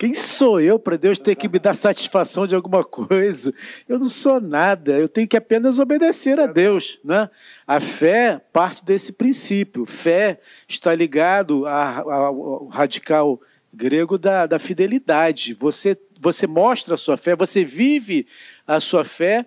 Quem 0.00 0.14
sou 0.14 0.58
eu 0.58 0.78
para 0.78 0.96
Deus 0.96 1.18
ter 1.18 1.34
que 1.34 1.46
me 1.46 1.58
dar 1.58 1.74
satisfação 1.74 2.46
de 2.46 2.54
alguma 2.54 2.82
coisa? 2.82 3.52
Eu 3.86 3.98
não 3.98 4.08
sou 4.08 4.40
nada, 4.40 4.92
eu 4.92 5.06
tenho 5.06 5.28
que 5.28 5.36
apenas 5.36 5.78
obedecer 5.78 6.40
a 6.40 6.46
Deus. 6.46 6.98
Né? 7.04 7.28
A 7.66 7.80
fé 7.80 8.40
parte 8.50 8.82
desse 8.82 9.12
princípio. 9.12 9.84
Fé 9.84 10.40
está 10.66 10.94
ligado 10.94 11.66
ao 11.66 12.66
radical 12.68 13.38
grego 13.70 14.16
da, 14.16 14.46
da 14.46 14.58
fidelidade. 14.58 15.52
Você, 15.52 15.94
você 16.18 16.46
mostra 16.46 16.94
a 16.94 16.96
sua 16.96 17.18
fé, 17.18 17.36
você 17.36 17.62
vive 17.62 18.26
a 18.66 18.80
sua 18.80 19.04
fé 19.04 19.44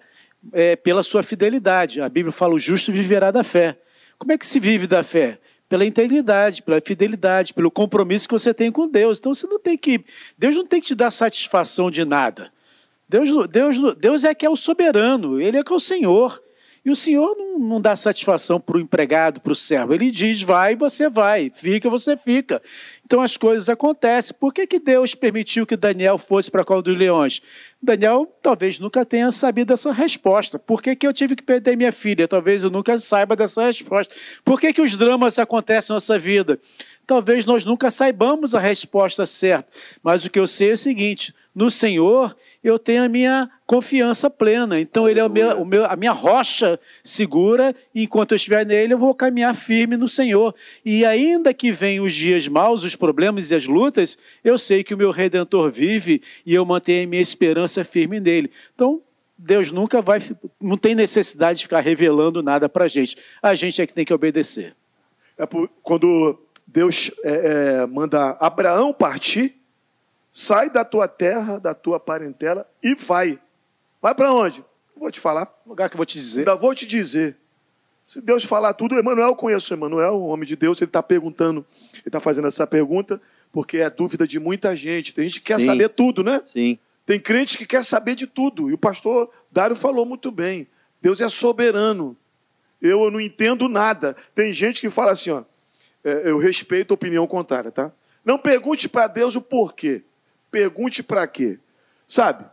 é, 0.51 0.75
pela 0.75 1.01
sua 1.01 1.23
fidelidade. 1.23 1.99
A 1.99 2.07
Bíblia 2.07 2.31
fala: 2.31 2.53
o 2.53 2.59
justo 2.59 2.91
viverá 2.91 3.31
da 3.31 3.43
fé. 3.43 3.79
Como 4.19 4.31
é 4.31 4.37
que 4.37 4.45
se 4.45 4.59
vive 4.59 4.85
da 4.85 5.03
fé? 5.03 5.39
Pela 5.73 5.87
integridade, 5.87 6.61
pela 6.61 6.79
fidelidade, 6.79 7.51
pelo 7.51 7.71
compromisso 7.71 8.27
que 8.27 8.33
você 8.33 8.53
tem 8.53 8.71
com 8.71 8.87
Deus. 8.87 9.17
Então 9.17 9.33
você 9.33 9.47
não 9.47 9.57
tem 9.57 9.75
que. 9.75 10.05
Deus 10.37 10.55
não 10.55 10.67
tem 10.67 10.79
que 10.79 10.85
te 10.85 10.93
dar 10.93 11.09
satisfação 11.09 11.89
de 11.89 12.05
nada. 12.05 12.53
Deus, 13.09 13.47
Deus, 13.47 13.95
Deus 13.97 14.23
é 14.23 14.35
que 14.35 14.45
é 14.45 14.49
o 14.51 14.55
soberano, 14.55 15.41
Ele 15.41 15.57
é 15.57 15.63
que 15.63 15.73
é 15.73 15.75
o 15.75 15.79
Senhor. 15.79 16.39
E 16.85 16.91
o 16.91 16.95
Senhor 16.95 17.35
não, 17.35 17.57
não 17.57 17.81
dá 17.81 17.95
satisfação 17.95 18.59
para 18.59 18.77
o 18.77 18.79
empregado, 18.79 19.41
para 19.41 19.51
o 19.51 19.55
servo. 19.55 19.95
Ele 19.95 20.11
diz, 20.11 20.43
vai, 20.43 20.75
você 20.75 21.09
vai, 21.09 21.49
fica, 21.51 21.89
você 21.89 22.15
fica. 22.15 22.61
Então 23.05 23.21
as 23.21 23.35
coisas 23.37 23.69
acontecem. 23.69 24.35
Por 24.39 24.53
que, 24.53 24.65
que 24.65 24.79
Deus 24.79 25.13
permitiu 25.13 25.65
que 25.65 25.75
Daniel 25.75 26.17
fosse 26.17 26.49
para 26.49 26.61
a 26.61 26.65
cova 26.65 26.81
dos 26.81 26.97
leões? 26.97 27.41
Daniel 27.81 28.25
talvez 28.41 28.79
nunca 28.79 29.05
tenha 29.05 29.31
sabido 29.31 29.73
essa 29.73 29.91
resposta. 29.91 30.57
Por 30.57 30.81
que, 30.81 30.95
que 30.95 31.05
eu 31.05 31.13
tive 31.13 31.35
que 31.35 31.43
perder 31.43 31.75
minha 31.75 31.91
filha? 31.91 32.27
Talvez 32.27 32.63
eu 32.63 32.69
nunca 32.69 32.97
saiba 32.99 33.35
dessa 33.35 33.65
resposta. 33.65 34.13
Por 34.43 34.59
que, 34.59 34.71
que 34.71 34.81
os 34.81 34.95
dramas 34.95 35.37
acontecem 35.37 35.93
na 35.93 35.95
nossa 35.95 36.17
vida? 36.17 36.59
Talvez 37.05 37.45
nós 37.45 37.65
nunca 37.65 37.91
saibamos 37.91 38.55
a 38.55 38.59
resposta 38.59 39.25
certa. 39.25 39.69
Mas 40.01 40.23
o 40.23 40.29
que 40.29 40.39
eu 40.39 40.47
sei 40.47 40.71
é 40.71 40.73
o 40.73 40.77
seguinte: 40.77 41.33
no 41.53 41.69
Senhor 41.69 42.35
eu 42.63 42.79
tenho 42.79 43.03
a 43.03 43.09
minha 43.09 43.49
confiança 43.65 44.29
plena. 44.29 44.79
Então, 44.79 45.09
Ele 45.09 45.19
é 45.19 45.25
o 45.25 45.29
meu, 45.29 45.61
o 45.61 45.65
meu, 45.65 45.85
a 45.85 45.95
minha 45.97 46.13
rocha 46.13 46.79
segura, 47.03 47.75
e 47.93 48.03
enquanto 48.03 48.31
eu 48.31 48.35
estiver 48.37 48.65
nele, 48.65 48.93
eu 48.93 48.97
vou 48.97 49.13
caminhar 49.13 49.53
firme 49.53 49.97
no 49.97 50.07
Senhor. 50.07 50.55
E 50.85 51.03
ainda 51.03 51.53
que 51.53 51.71
venham 51.71 52.05
os 52.05 52.13
dias 52.13 52.47
maus, 52.47 52.83
os 52.83 52.92
problemas 52.95 53.51
e 53.51 53.55
as 53.55 53.65
lutas, 53.65 54.17
eu 54.43 54.57
sei 54.57 54.83
que 54.83 54.93
o 54.93 54.97
meu 54.97 55.11
Redentor 55.11 55.71
vive 55.71 56.21
e 56.45 56.53
eu 56.53 56.65
mantenho 56.65 57.05
a 57.05 57.09
minha 57.09 57.21
esperança 57.21 57.83
firme 57.83 58.19
nele. 58.19 58.51
Então, 58.73 59.01
Deus 59.37 59.71
nunca 59.71 60.01
vai, 60.01 60.19
não 60.61 60.77
tem 60.77 60.95
necessidade 60.95 61.59
de 61.59 61.65
ficar 61.65 61.81
revelando 61.81 62.41
nada 62.41 62.69
para 62.69 62.85
a 62.85 62.87
gente. 62.87 63.17
A 63.41 63.55
gente 63.55 63.81
é 63.81 63.87
que 63.87 63.93
tem 63.93 64.05
que 64.05 64.13
obedecer. 64.13 64.75
É 65.37 65.45
por, 65.45 65.69
quando 65.81 66.39
Deus 66.67 67.11
é, 67.23 67.81
é, 67.81 67.85
manda 67.85 68.37
Abraão 68.39 68.93
partir, 68.93 69.55
Sai 70.35 70.67
da 70.67 70.83
tua 70.83 71.07
terra, 71.07 71.59
da 71.59 71.75
tua 71.75 71.99
parentela 71.99 72.67
e 72.81 72.95
vai. 72.95 73.39
Vai 74.01 74.15
para 74.15 74.33
onde? 74.33 74.65
Vou 74.97 75.11
te 75.11 75.19
falar. 75.19 75.47
lugar 75.63 75.91
que 75.91 75.95
eu 75.95 75.97
vou 75.97 76.07
te 76.07 76.17
dizer. 76.17 76.39
Ainda 76.39 76.55
vou 76.55 76.73
te 76.73 76.87
dizer. 76.87 77.37
Se 78.05 78.21
Deus 78.21 78.43
falar 78.43 78.73
tudo, 78.73 78.97
Emanuel, 78.97 79.35
conheço 79.35 79.73
o 79.73 79.77
Emanuel, 79.77 80.15
o 80.15 80.27
homem 80.27 80.47
de 80.47 80.55
Deus, 80.55 80.79
ele 80.81 80.89
está 80.89 81.01
perguntando, 81.01 81.65
ele 81.93 82.03
está 82.05 82.19
fazendo 82.19 82.47
essa 82.47 82.67
pergunta, 82.67 83.21
porque 83.51 83.77
é 83.77 83.89
dúvida 83.89 84.27
de 84.27 84.39
muita 84.39 84.75
gente. 84.75 85.13
Tem 85.13 85.27
gente 85.27 85.39
que 85.39 85.47
quer 85.47 85.59
Sim. 85.59 85.65
saber 85.65 85.89
tudo, 85.89 86.23
né? 86.23 86.41
Sim. 86.45 86.77
Tem 87.05 87.19
crente 87.19 87.57
que 87.57 87.65
quer 87.65 87.83
saber 87.83 88.15
de 88.15 88.27
tudo. 88.27 88.69
E 88.69 88.73
o 88.73 88.77
pastor 88.77 89.29
Dário 89.51 89.75
falou 89.75 90.05
muito 90.05 90.31
bem. 90.31 90.67
Deus 91.01 91.21
é 91.21 91.29
soberano. 91.29 92.15
Eu 92.81 93.09
não 93.09 93.19
entendo 93.19 93.67
nada. 93.67 94.15
Tem 94.35 94.53
gente 94.53 94.81
que 94.81 94.89
fala 94.89 95.11
assim, 95.11 95.29
ó, 95.29 95.43
é, 96.03 96.29
eu 96.29 96.37
respeito 96.37 96.91
a 96.91 96.95
opinião 96.95 97.25
contrária, 97.25 97.71
tá? 97.71 97.91
Não 98.23 98.37
pergunte 98.37 98.87
para 98.87 99.07
Deus 99.07 99.35
o 99.35 99.41
porquê. 99.41 100.03
Pergunte 100.51 101.01
para 101.03 101.25
quê? 101.27 101.59
Sabe? 102.07 102.45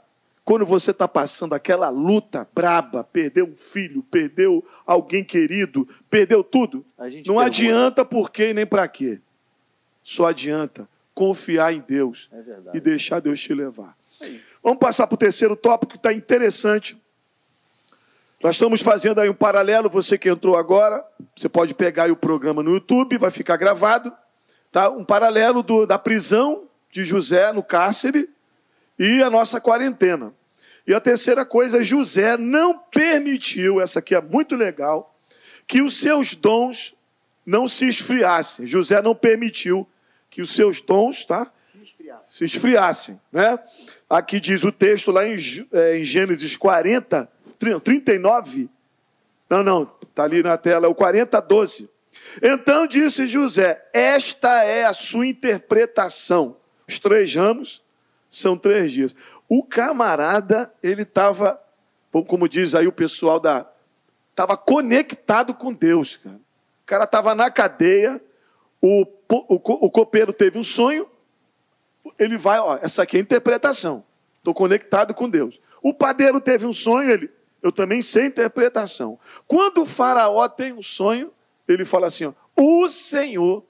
Quando 0.44 0.66
você 0.66 0.90
está 0.90 1.06
passando 1.06 1.54
aquela 1.54 1.88
luta 1.90 2.48
braba, 2.54 3.04
perdeu 3.04 3.46
um 3.46 3.54
filho, 3.54 4.02
perdeu 4.10 4.64
alguém 4.86 5.22
querido, 5.22 5.86
perdeu 6.10 6.42
tudo, 6.42 6.84
não 6.98 7.06
pergunta. 7.06 7.44
adianta 7.44 8.04
por 8.04 8.30
quê 8.30 8.52
nem 8.52 8.66
para 8.66 8.88
quê. 8.88 9.20
Só 10.02 10.26
adianta 10.26 10.88
confiar 11.14 11.72
em 11.74 11.80
Deus 11.86 12.28
É 12.32 12.76
e 12.76 12.80
deixar 12.80 13.20
Deus 13.20 13.38
te 13.40 13.54
levar. 13.54 13.96
Vamos 14.62 14.78
passar 14.78 15.06
para 15.06 15.14
o 15.14 15.18
terceiro 15.18 15.54
tópico 15.54 15.92
que 15.92 15.98
está 15.98 16.12
interessante. 16.12 17.00
Nós 18.42 18.56
estamos 18.56 18.80
fazendo 18.80 19.20
aí 19.20 19.28
um 19.28 19.34
paralelo, 19.34 19.90
você 19.90 20.16
que 20.16 20.28
entrou 20.28 20.56
agora, 20.56 21.04
você 21.36 21.48
pode 21.48 21.74
pegar 21.74 22.10
o 22.10 22.16
programa 22.16 22.62
no 22.62 22.72
YouTube, 22.72 23.18
vai 23.18 23.30
ficar 23.30 23.56
gravado, 23.56 24.10
tá? 24.72 24.88
Um 24.88 25.04
paralelo 25.04 25.62
do- 25.62 25.86
da 25.86 25.98
prisão 25.98 26.64
de 26.90 27.04
José 27.04 27.52
no 27.52 27.62
cárcere 27.62 28.28
e 29.00 29.22
a 29.22 29.30
nossa 29.30 29.58
quarentena. 29.58 30.34
E 30.86 30.92
a 30.92 31.00
terceira 31.00 31.42
coisa, 31.42 31.82
José 31.82 32.36
não 32.36 32.76
permitiu, 32.76 33.80
essa 33.80 34.00
aqui 34.00 34.14
é 34.14 34.20
muito 34.20 34.54
legal, 34.54 35.18
que 35.66 35.80
os 35.80 35.98
seus 35.98 36.34
dons 36.34 36.94
não 37.46 37.66
se 37.66 37.88
esfriassem. 37.88 38.66
José 38.66 39.00
não 39.00 39.14
permitiu 39.14 39.88
que 40.28 40.42
os 40.42 40.54
seus 40.54 40.82
dons, 40.82 41.24
tá? 41.24 41.50
Se 42.26 42.44
esfriassem, 42.44 43.18
né? 43.32 43.58
Aqui 44.08 44.38
diz 44.38 44.64
o 44.64 44.72
texto 44.72 45.10
lá 45.10 45.26
em, 45.26 45.36
eh, 45.72 45.98
em 45.98 46.04
Gênesis 46.04 46.56
40, 46.56 47.30
tri- 47.58 47.80
39. 47.80 48.68
Não, 49.48 49.62
não, 49.62 49.86
tá 50.14 50.24
ali 50.24 50.42
na 50.42 50.58
tela, 50.58 50.86
é 50.86 50.88
o 50.88 50.94
40, 50.94 51.40
12. 51.40 51.88
Então 52.42 52.86
disse 52.86 53.24
José: 53.26 53.82
Esta 53.94 54.62
é 54.64 54.84
a 54.84 54.92
sua 54.92 55.26
interpretação. 55.26 56.56
Os 56.86 56.98
três 56.98 57.34
ramos 57.34 57.79
são 58.30 58.56
três 58.56 58.92
dias. 58.92 59.14
O 59.48 59.64
camarada, 59.64 60.72
ele 60.80 61.02
estava, 61.02 61.60
como 62.28 62.48
diz 62.48 62.74
aí 62.76 62.86
o 62.86 62.92
pessoal 62.92 63.40
da. 63.40 63.68
Estava 64.30 64.56
conectado 64.56 65.52
com 65.52 65.72
Deus, 65.72 66.16
cara. 66.16 66.36
O 66.36 66.86
cara 66.86 67.04
estava 67.04 67.34
na 67.34 67.50
cadeia, 67.50 68.22
o, 68.80 69.04
o, 69.28 69.86
o 69.86 69.90
copeiro 69.90 70.32
teve 70.32 70.58
um 70.58 70.62
sonho, 70.62 71.08
ele 72.18 72.38
vai, 72.38 72.58
ó, 72.58 72.78
essa 72.80 73.02
aqui 73.02 73.16
é 73.16 73.20
a 73.20 73.22
interpretação. 73.22 74.04
Estou 74.38 74.54
conectado 74.54 75.12
com 75.12 75.28
Deus. 75.28 75.60
O 75.82 75.92
padeiro 75.92 76.40
teve 76.40 76.66
um 76.66 76.72
sonho, 76.72 77.10
ele, 77.10 77.30
eu 77.62 77.70
também 77.70 78.02
sei 78.02 78.26
interpretação. 78.26 79.18
Quando 79.46 79.82
o 79.82 79.86
faraó 79.86 80.48
tem 80.48 80.72
um 80.72 80.82
sonho, 80.82 81.32
ele 81.68 81.84
fala 81.84 82.06
assim, 82.06 82.26
ó, 82.26 82.32
o 82.56 82.88
Senhor 82.88 83.64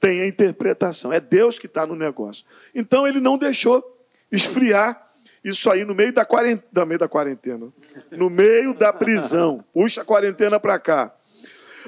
tem 0.00 0.20
a 0.20 0.26
interpretação. 0.26 1.12
É 1.12 1.20
Deus 1.20 1.58
que 1.58 1.66
está 1.66 1.86
no 1.86 1.96
negócio. 1.96 2.44
Então 2.74 3.06
ele 3.06 3.20
não 3.20 3.36
deixou 3.36 3.82
esfriar 4.30 5.08
isso 5.42 5.70
aí 5.70 5.84
no 5.84 5.94
meio 5.94 6.12
da 6.12 6.24
quarentena, 6.24 6.68
no 6.72 6.86
meio 6.86 6.98
da 6.98 7.08
quarentena, 7.08 7.68
no 8.10 8.30
meio 8.30 8.74
da 8.74 8.92
prisão. 8.92 9.64
Puxa 9.72 10.02
a 10.02 10.04
quarentena 10.04 10.58
para 10.60 10.78
cá. 10.78 11.14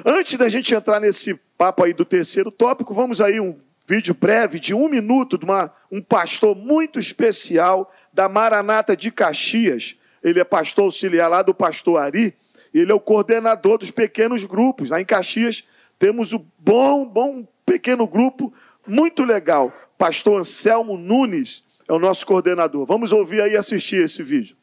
Antes 0.05 0.39
da 0.39 0.49
gente 0.49 0.75
entrar 0.75 1.01
nesse 1.01 1.35
papo 1.59 1.85
aí 1.85 1.93
do 1.93 2.05
terceiro 2.05 2.51
tópico, 2.51 2.95
vamos 2.95 3.21
aí 3.21 3.41
um 3.41 3.59
vídeo 3.87 4.15
breve 4.15 4.59
de 4.61 4.73
um 4.73 4.89
minuto 4.89 5.37
de 5.37 5.45
uma, 5.45 5.73
um 5.91 6.01
pastor 6.01 6.55
muito 6.55 6.99
especial 7.01 7.93
da 8.13 8.29
Maranata 8.29 8.97
de 8.97 9.11
Caxias. 9.11 9.97
Ele 10.23 10.41
é 10.41 10.45
pastor 10.45 10.85
auxiliar 10.85 11.29
lá 11.29 11.43
do 11.43 11.53
pastor 11.53 12.01
Ari. 12.01 12.35
Ele 12.73 12.93
é 12.93 12.95
o 12.95 13.01
coordenador 13.01 13.79
dos 13.79 13.91
pequenos 13.91 14.45
grupos. 14.45 14.91
Lá 14.91 15.01
em 15.01 15.05
Caxias 15.05 15.65
temos 15.99 16.33
o 16.33 16.47
bom, 16.59 17.05
bom 17.05 17.47
pequeno 17.71 18.05
grupo, 18.05 18.53
muito 18.85 19.23
legal. 19.23 19.73
Pastor 19.97 20.41
Anselmo 20.41 20.97
Nunes 20.97 21.63
é 21.87 21.93
o 21.93 22.01
nosso 22.01 22.27
coordenador. 22.27 22.85
Vamos 22.85 23.13
ouvir 23.13 23.41
aí 23.43 23.53
e 23.53 23.57
assistir 23.57 24.05
esse 24.05 24.25
vídeo. 24.25 24.57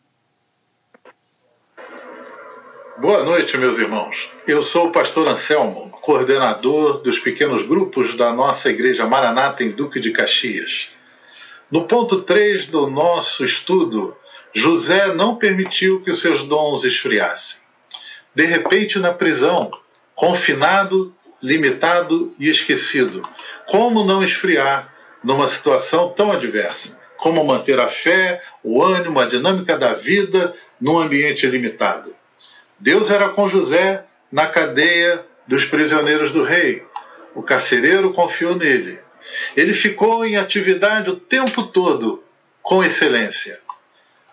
Boa 2.98 3.24
noite, 3.24 3.58
meus 3.58 3.78
irmãos. 3.78 4.30
Eu 4.46 4.62
sou 4.62 4.88
o 4.88 4.92
pastor 4.92 5.26
Anselmo, 5.26 5.90
coordenador 6.02 6.98
dos 6.98 7.18
pequenos 7.18 7.62
grupos 7.62 8.18
da 8.18 8.34
nossa 8.34 8.70
igreja 8.70 9.08
Maranata 9.08 9.64
em 9.64 9.72
Duque 9.72 10.02
de 10.02 10.12
Caxias. 10.12 10.90
No 11.72 11.88
ponto 11.88 12.24
3 12.24 12.68
do 12.68 12.88
nosso 12.88 13.46
estudo, 13.46 14.18
José 14.52 15.14
não 15.14 15.38
permitiu 15.38 16.02
que 16.02 16.12
os 16.12 16.20
seus 16.20 16.44
dons 16.44 16.84
esfriassem. 16.84 17.60
De 18.36 18.46
repente, 18.46 19.00
na 19.00 19.14
prisão, 19.14 19.72
confinado, 20.14 21.14
limitado 21.42 22.34
e 22.40 22.50
esquecido. 22.50 23.22
Como 23.68 24.04
não 24.04 24.24
esfriar 24.24 24.94
numa 25.24 25.48
situação 25.48 26.10
tão 26.10 26.32
adversa? 26.32 26.98
Como 27.18 27.44
manter 27.44 27.80
a 27.80 27.88
fé, 27.88 28.42
o 28.64 28.84
ânimo, 28.84 29.20
a 29.20 29.26
dinâmica 29.26 29.78
da 29.78 29.94
vida 29.94 30.54
num 30.80 31.00
ambiente 31.00 31.48
limitado? 31.48 32.16
Deus 32.80 33.10
era 33.10 33.30
com 33.30 33.48
José 33.48 34.04
na 34.32 34.46
cadeia 34.46 35.26
dos 35.48 35.66
prisioneiros 35.66 36.32
do 36.32 36.44
rei. 36.44 36.86
O 37.34 37.42
carcereiro 37.42 38.14
confiou 38.14 38.56
nele. 38.56 39.00
Ele 39.56 39.74
ficou 39.74 40.26
em 40.26 40.38
atividade 40.38 41.10
o 41.10 41.16
tempo 41.16 41.64
todo, 41.64 42.24
com 42.62 42.84
excelência. 42.84 43.60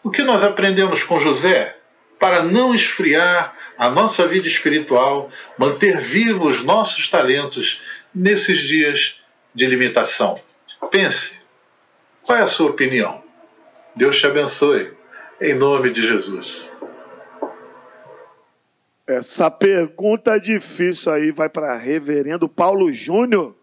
O 0.03 0.11
que 0.11 0.23
nós 0.23 0.45
aprendemos 0.45 1.03
com 1.03 1.19
José? 1.19 1.77
Para 2.25 2.43
não 2.43 2.75
esfriar 2.75 3.55
a 3.77 3.91
nossa 3.91 4.27
vida 4.27 4.49
espiritual, 4.49 5.29
manter 5.59 6.01
vivos 6.01 6.63
nossos 6.63 7.07
talentos 7.07 7.83
nesses 8.15 8.61
dias 8.61 9.17
de 9.55 9.67
limitação. 9.67 10.41
Pense, 10.91 11.35
qual 12.23 12.39
é 12.39 12.41
a 12.41 12.47
sua 12.47 12.71
opinião? 12.71 13.23
Deus 13.95 14.19
te 14.19 14.27
abençoe, 14.27 14.95
em 15.39 15.53
nome 15.53 15.91
de 15.91 16.01
Jesus. 16.01 16.73
Essa 19.07 19.51
pergunta 19.51 20.41
difícil 20.41 21.13
aí 21.13 21.31
vai 21.31 21.51
para 21.51 21.77
reverendo 21.77 22.49
Paulo 22.49 22.91
Júnior. 22.91 23.55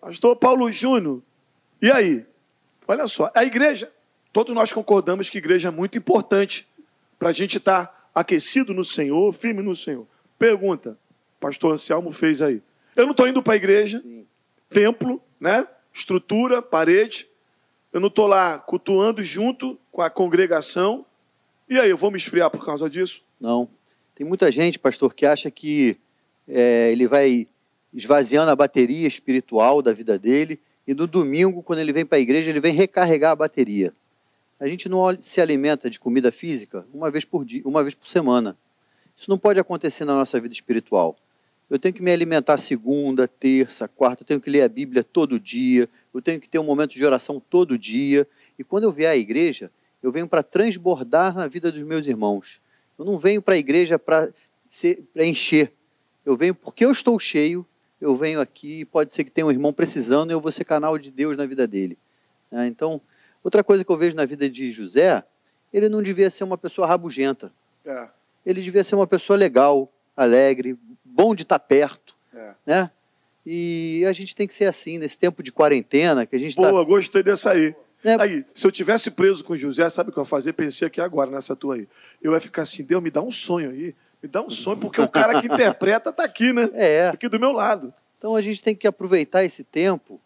Pastor 0.00 0.34
Paulo 0.34 0.68
Júnior. 0.72 1.22
E 1.80 1.92
aí? 1.92 2.26
Olha 2.88 3.06
só, 3.06 3.30
a 3.36 3.44
igreja, 3.44 3.88
todos 4.32 4.52
nós 4.52 4.72
concordamos 4.72 5.30
que 5.30 5.38
igreja 5.38 5.68
é 5.68 5.70
muito 5.70 5.96
importante 5.96 6.73
para 7.24 7.30
a 7.30 7.32
gente 7.32 7.56
estar 7.56 7.86
tá 7.86 8.08
aquecido 8.14 8.74
no 8.74 8.84
Senhor, 8.84 9.32
firme 9.32 9.62
no 9.62 9.74
Senhor. 9.74 10.06
Pergunta, 10.38 10.98
pastor 11.40 11.72
Anselmo 11.72 12.12
fez 12.12 12.42
aí. 12.42 12.60
Eu 12.94 13.04
não 13.04 13.12
estou 13.12 13.26
indo 13.26 13.42
para 13.42 13.54
a 13.54 13.56
igreja, 13.56 13.98
Sim. 14.02 14.26
templo, 14.68 15.22
né? 15.40 15.66
estrutura, 15.90 16.60
parede. 16.60 17.26
Eu 17.90 17.98
não 17.98 18.08
estou 18.08 18.26
lá 18.26 18.58
cultuando 18.58 19.22
junto 19.22 19.80
com 19.90 20.02
a 20.02 20.10
congregação. 20.10 21.06
E 21.66 21.80
aí, 21.80 21.88
eu 21.88 21.96
vou 21.96 22.10
me 22.10 22.18
esfriar 22.18 22.50
por 22.50 22.62
causa 22.62 22.90
disso? 22.90 23.22
Não. 23.40 23.70
Tem 24.14 24.26
muita 24.26 24.52
gente, 24.52 24.78
pastor, 24.78 25.14
que 25.14 25.24
acha 25.24 25.50
que 25.50 25.96
é, 26.46 26.92
ele 26.92 27.08
vai 27.08 27.48
esvaziando 27.94 28.50
a 28.50 28.56
bateria 28.56 29.08
espiritual 29.08 29.80
da 29.80 29.94
vida 29.94 30.18
dele 30.18 30.60
e 30.86 30.92
no 30.92 31.06
domingo, 31.06 31.62
quando 31.62 31.78
ele 31.78 31.90
vem 31.90 32.04
para 32.04 32.18
a 32.18 32.20
igreja, 32.20 32.50
ele 32.50 32.60
vem 32.60 32.74
recarregar 32.74 33.32
a 33.32 33.36
bateria. 33.36 33.94
A 34.58 34.68
gente 34.68 34.88
não 34.88 35.02
se 35.20 35.40
alimenta 35.40 35.90
de 35.90 35.98
comida 35.98 36.30
física 36.30 36.86
uma 36.92 37.10
vez 37.10 37.24
por 37.24 37.44
dia, 37.44 37.62
uma 37.64 37.82
vez 37.82 37.94
por 37.94 38.08
semana. 38.08 38.56
Isso 39.16 39.28
não 39.28 39.38
pode 39.38 39.58
acontecer 39.58 40.04
na 40.04 40.14
nossa 40.14 40.40
vida 40.40 40.54
espiritual. 40.54 41.16
Eu 41.68 41.78
tenho 41.78 41.94
que 41.94 42.02
me 42.02 42.10
alimentar 42.10 42.58
segunda, 42.58 43.26
terça, 43.26 43.88
quarta, 43.88 44.22
eu 44.22 44.26
tenho 44.26 44.40
que 44.40 44.50
ler 44.50 44.62
a 44.62 44.68
Bíblia 44.68 45.02
todo 45.02 45.40
dia, 45.40 45.88
eu 46.12 46.20
tenho 46.20 46.40
que 46.40 46.48
ter 46.48 46.58
um 46.58 46.64
momento 46.64 46.92
de 46.92 47.04
oração 47.04 47.40
todo 47.40 47.78
dia. 47.78 48.26
E 48.58 48.62
quando 48.62 48.84
eu 48.84 48.92
vier 48.92 49.10
à 49.10 49.16
igreja, 49.16 49.70
eu 50.02 50.12
venho 50.12 50.28
para 50.28 50.42
transbordar 50.42 51.34
na 51.34 51.48
vida 51.48 51.72
dos 51.72 51.82
meus 51.82 52.06
irmãos. 52.06 52.60
Eu 52.98 53.04
não 53.04 53.16
venho 53.16 53.40
para 53.40 53.54
a 53.54 53.58
igreja 53.58 53.98
para 53.98 54.30
encher. 55.16 55.72
Eu 56.24 56.36
venho 56.36 56.54
porque 56.54 56.84
eu 56.84 56.92
estou 56.92 57.18
cheio, 57.18 57.66
eu 58.00 58.14
venho 58.14 58.40
aqui, 58.40 58.84
pode 58.84 59.14
ser 59.14 59.24
que 59.24 59.30
tenha 59.30 59.46
um 59.46 59.50
irmão 59.50 59.72
precisando 59.72 60.30
e 60.30 60.34
eu 60.34 60.40
vou 60.40 60.52
ser 60.52 60.64
canal 60.64 60.98
de 60.98 61.10
Deus 61.10 61.36
na 61.36 61.46
vida 61.46 61.66
dele. 61.66 61.96
É, 62.52 62.66
então, 62.66 63.00
outra 63.44 63.62
coisa 63.62 63.84
que 63.84 63.92
eu 63.92 63.96
vejo 63.96 64.16
na 64.16 64.24
vida 64.24 64.48
de 64.48 64.72
José, 64.72 65.22
ele 65.72 65.88
não 65.88 66.02
devia 66.02 66.30
ser 66.30 66.42
uma 66.42 66.58
pessoa 66.58 66.86
rabugenta. 66.86 67.52
É. 67.84 68.08
Ele 68.44 68.62
devia 68.62 68.82
ser 68.82 68.94
uma 68.94 69.06
pessoa 69.06 69.36
legal, 69.36 69.92
alegre, 70.16 70.76
bom 71.04 71.34
de 71.34 71.42
estar 71.42 71.58
perto, 71.58 72.16
é. 72.34 72.54
né? 72.66 72.90
E 73.46 74.04
a 74.08 74.12
gente 74.12 74.34
tem 74.34 74.48
que 74.48 74.54
ser 74.54 74.64
assim, 74.64 74.98
nesse 74.98 75.18
tempo 75.18 75.42
de 75.42 75.52
quarentena, 75.52 76.24
que 76.24 76.34
a 76.34 76.38
gente 76.38 76.56
tá 76.56 76.62
Boa, 76.62 76.82
tá... 76.82 76.88
gostei 76.88 77.22
dessa 77.22 77.50
aí. 77.52 77.74
É. 78.02 78.20
Aí, 78.20 78.44
se 78.54 78.66
eu 78.66 78.72
tivesse 78.72 79.10
preso 79.10 79.44
com 79.44 79.56
José, 79.56 79.88
sabe 79.88 80.10
o 80.10 80.12
que 80.12 80.18
eu 80.18 80.22
ia 80.22 80.28
fazer? 80.28 80.52
Pensei 80.52 80.86
aqui 80.86 81.00
agora, 81.00 81.30
nessa 81.30 81.54
tua 81.54 81.76
aí. 81.76 81.88
Eu 82.22 82.32
ia 82.32 82.40
ficar 82.40 82.62
assim, 82.62 82.82
Deus, 82.82 83.02
me 83.02 83.10
dá 83.10 83.22
um 83.22 83.30
sonho 83.30 83.70
aí. 83.70 83.94
Me 84.22 84.28
dá 84.28 84.42
um 84.42 84.50
sonho, 84.50 84.78
porque 84.78 85.00
o 85.00 85.08
cara 85.08 85.40
que 85.40 85.46
interpreta 85.52 86.10
está 86.10 86.24
aqui, 86.24 86.52
né? 86.52 86.70
É. 86.74 87.08
Aqui 87.08 87.28
do 87.28 87.40
meu 87.40 87.52
lado. 87.52 87.92
Então 88.18 88.34
a 88.34 88.40
gente 88.40 88.62
tem 88.62 88.74
que 88.74 88.86
aproveitar 88.86 89.44
esse 89.44 89.64
tempo 89.64 90.20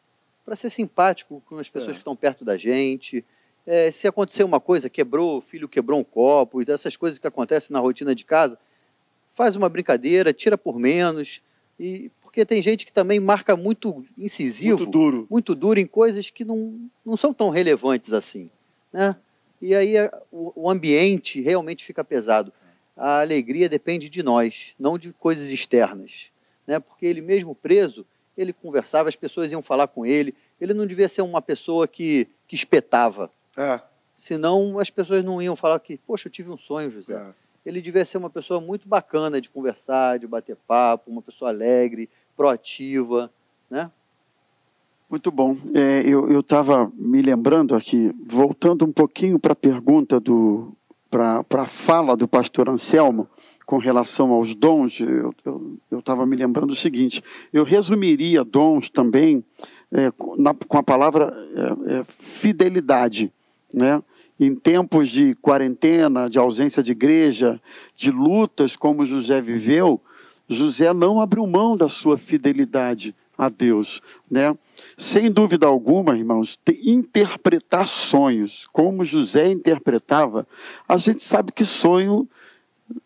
para 0.48 0.56
ser 0.56 0.70
simpático 0.70 1.42
com 1.46 1.58
as 1.58 1.68
pessoas 1.68 1.90
é. 1.90 1.94
que 1.94 1.98
estão 1.98 2.16
perto 2.16 2.42
da 2.42 2.56
gente. 2.56 3.22
É, 3.66 3.90
se 3.90 4.08
acontecer 4.08 4.44
uma 4.44 4.58
coisa, 4.58 4.88
quebrou, 4.88 5.36
o 5.36 5.40
filho 5.42 5.68
quebrou 5.68 6.00
um 6.00 6.04
copo, 6.04 6.62
e 6.62 6.64
dessas 6.64 6.96
coisas 6.96 7.18
que 7.18 7.26
acontecem 7.26 7.74
na 7.74 7.80
rotina 7.80 8.14
de 8.14 8.24
casa, 8.24 8.58
faz 9.34 9.56
uma 9.56 9.68
brincadeira, 9.68 10.32
tira 10.32 10.56
por 10.56 10.78
menos. 10.78 11.42
E 11.78 12.10
porque 12.22 12.46
tem 12.46 12.62
gente 12.62 12.86
que 12.86 12.92
também 12.92 13.20
marca 13.20 13.56
muito 13.56 14.02
incisivo, 14.16 14.78
muito 14.78 14.90
duro, 14.90 15.26
muito 15.30 15.54
duro 15.54 15.78
em 15.78 15.86
coisas 15.86 16.30
que 16.30 16.46
não, 16.46 16.80
não 17.04 17.16
são 17.16 17.34
tão 17.34 17.50
relevantes 17.50 18.14
assim, 18.14 18.50
né? 18.90 19.16
E 19.60 19.74
aí 19.74 19.96
o, 20.32 20.64
o 20.64 20.70
ambiente 20.70 21.40
realmente 21.42 21.84
fica 21.84 22.02
pesado 22.02 22.52
a 22.98 23.20
alegria 23.20 23.68
depende 23.68 24.08
de 24.08 24.24
nós, 24.24 24.74
não 24.78 24.98
de 24.98 25.12
coisas 25.12 25.50
externas. 25.50 26.32
Né? 26.66 26.80
Porque 26.80 27.06
ele 27.06 27.20
mesmo 27.20 27.54
preso, 27.54 28.04
ele 28.38 28.52
conversava, 28.52 29.08
as 29.08 29.16
pessoas 29.16 29.50
iam 29.50 29.60
falar 29.60 29.88
com 29.88 30.06
ele. 30.06 30.32
Ele 30.60 30.72
não 30.72 30.86
devia 30.86 31.08
ser 31.08 31.22
uma 31.22 31.42
pessoa 31.42 31.88
que, 31.88 32.28
que 32.46 32.54
espetava. 32.54 33.28
É. 33.56 33.80
Senão 34.16 34.78
as 34.78 34.88
pessoas 34.88 35.24
não 35.24 35.42
iam 35.42 35.56
falar 35.56 35.80
que, 35.80 35.98
poxa, 36.06 36.28
eu 36.28 36.32
tive 36.32 36.48
um 36.48 36.56
sonho, 36.56 36.88
José. 36.88 37.14
É. 37.14 37.34
Ele 37.66 37.82
devia 37.82 38.04
ser 38.04 38.16
uma 38.16 38.30
pessoa 38.30 38.60
muito 38.60 38.88
bacana 38.88 39.40
de 39.40 39.50
conversar, 39.50 40.20
de 40.20 40.26
bater 40.26 40.56
papo, 40.68 41.10
uma 41.10 41.20
pessoa 41.20 41.50
alegre, 41.50 42.08
proativa, 42.36 43.28
né? 43.68 43.90
Muito 45.10 45.30
bom. 45.32 45.56
É, 45.74 46.02
eu 46.06 46.40
estava 46.40 46.92
me 46.94 47.20
lembrando 47.20 47.74
aqui, 47.74 48.14
voltando 48.26 48.84
um 48.84 48.92
pouquinho 48.92 49.38
para 49.38 49.52
a 49.52 49.56
pergunta 49.56 50.20
do, 50.20 50.72
para 51.10 51.44
a 51.50 51.66
fala 51.66 52.16
do 52.16 52.28
pastor 52.28 52.68
Anselmo 52.68 53.28
com 53.68 53.76
relação 53.76 54.32
aos 54.32 54.54
dons, 54.54 54.98
eu 54.98 55.98
estava 55.98 56.24
me 56.24 56.34
lembrando 56.34 56.70
o 56.70 56.74
seguinte: 56.74 57.22
eu 57.52 57.64
resumiria 57.64 58.42
dons 58.42 58.88
também 58.88 59.44
é, 59.92 60.10
na, 60.38 60.54
com 60.54 60.78
a 60.78 60.82
palavra 60.82 61.30
é, 61.54 61.96
é, 61.96 62.04
fidelidade. 62.18 63.30
Né? 63.70 64.02
Em 64.40 64.54
tempos 64.54 65.10
de 65.10 65.34
quarentena, 65.34 66.30
de 66.30 66.38
ausência 66.38 66.82
de 66.82 66.92
igreja, 66.92 67.60
de 67.94 68.10
lutas 68.10 68.74
como 68.74 69.04
José 69.04 69.38
viveu, 69.38 70.00
José 70.48 70.90
não 70.94 71.20
abriu 71.20 71.46
mão 71.46 71.76
da 71.76 71.90
sua 71.90 72.16
fidelidade 72.16 73.14
a 73.36 73.50
Deus, 73.50 74.00
né? 74.30 74.56
Sem 74.96 75.30
dúvida 75.30 75.66
alguma, 75.66 76.16
irmãos, 76.16 76.58
interpretar 76.82 77.86
sonhos, 77.86 78.66
como 78.72 79.04
José 79.04 79.50
interpretava, 79.50 80.48
a 80.88 80.96
gente 80.96 81.22
sabe 81.22 81.52
que 81.52 81.66
sonho, 81.66 82.26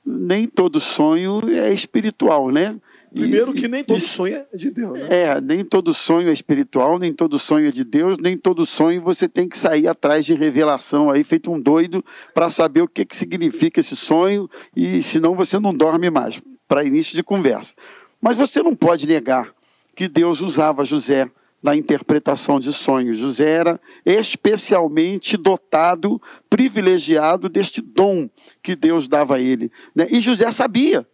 nem 0.05 0.47
todo 0.47 0.81
sonho 0.81 1.41
é 1.49 1.73
espiritual, 1.73 2.51
né? 2.51 2.77
Primeiro 3.13 3.53
que 3.53 3.69
nem 3.69 3.85
todo 3.85 4.01
sonho 4.01 4.37
é 4.51 4.57
de 4.57 4.71
Deus, 4.71 4.99
né? 4.99 5.07
É, 5.11 5.41
nem 5.41 5.63
todo 5.63 5.93
sonho 5.93 6.31
é 6.31 6.33
espiritual, 6.33 6.99
nem 6.99 7.13
todo 7.13 7.39
sonho 7.39 7.69
é 7.69 7.71
de 7.71 7.85
Deus, 7.85 8.17
nem 8.17 8.39
todo 8.39 8.65
sonho 8.65 9.03
você 9.03 9.29
tem 9.29 9.47
que 9.47 9.59
sair 9.59 9.87
atrás 9.87 10.25
de 10.25 10.35
revelação 10.35 11.11
aí, 11.11 11.23
feito 11.23 11.53
um 11.53 11.61
doido, 11.61 12.03
para 12.33 12.51
saber 12.51 12.81
o 12.81 12.89
que, 12.89 13.05
que 13.05 13.15
significa 13.15 13.81
esse 13.81 13.95
sonho, 13.95 14.49
e 14.75 15.03
senão 15.03 15.35
você 15.35 15.59
não 15.59 15.75
dorme 15.75 16.09
mais, 16.09 16.41
para 16.67 16.85
início 16.85 17.15
de 17.15 17.23
conversa. 17.23 17.75
Mas 18.19 18.39
você 18.39 18.63
não 18.63 18.75
pode 18.75 19.07
negar 19.07 19.53
que 19.95 20.09
Deus 20.09 20.41
usava 20.41 20.85
José 20.85 21.31
na 21.63 21.77
interpretação 21.77 22.59
de 22.59 22.73
sonhos. 22.73 23.19
José 23.19 23.49
era 23.49 23.81
especialmente 24.05 25.37
dotado, 25.37 26.21
privilegiado 26.51 27.49
deste 27.49 27.81
dom 27.81 28.29
que 28.63 28.75
Deus 28.75 29.07
dava 29.07 29.37
a 29.37 29.41
ele. 29.41 29.71
Né? 29.95 30.07
E 30.11 30.21
José 30.21 30.51
sabia. 30.51 31.07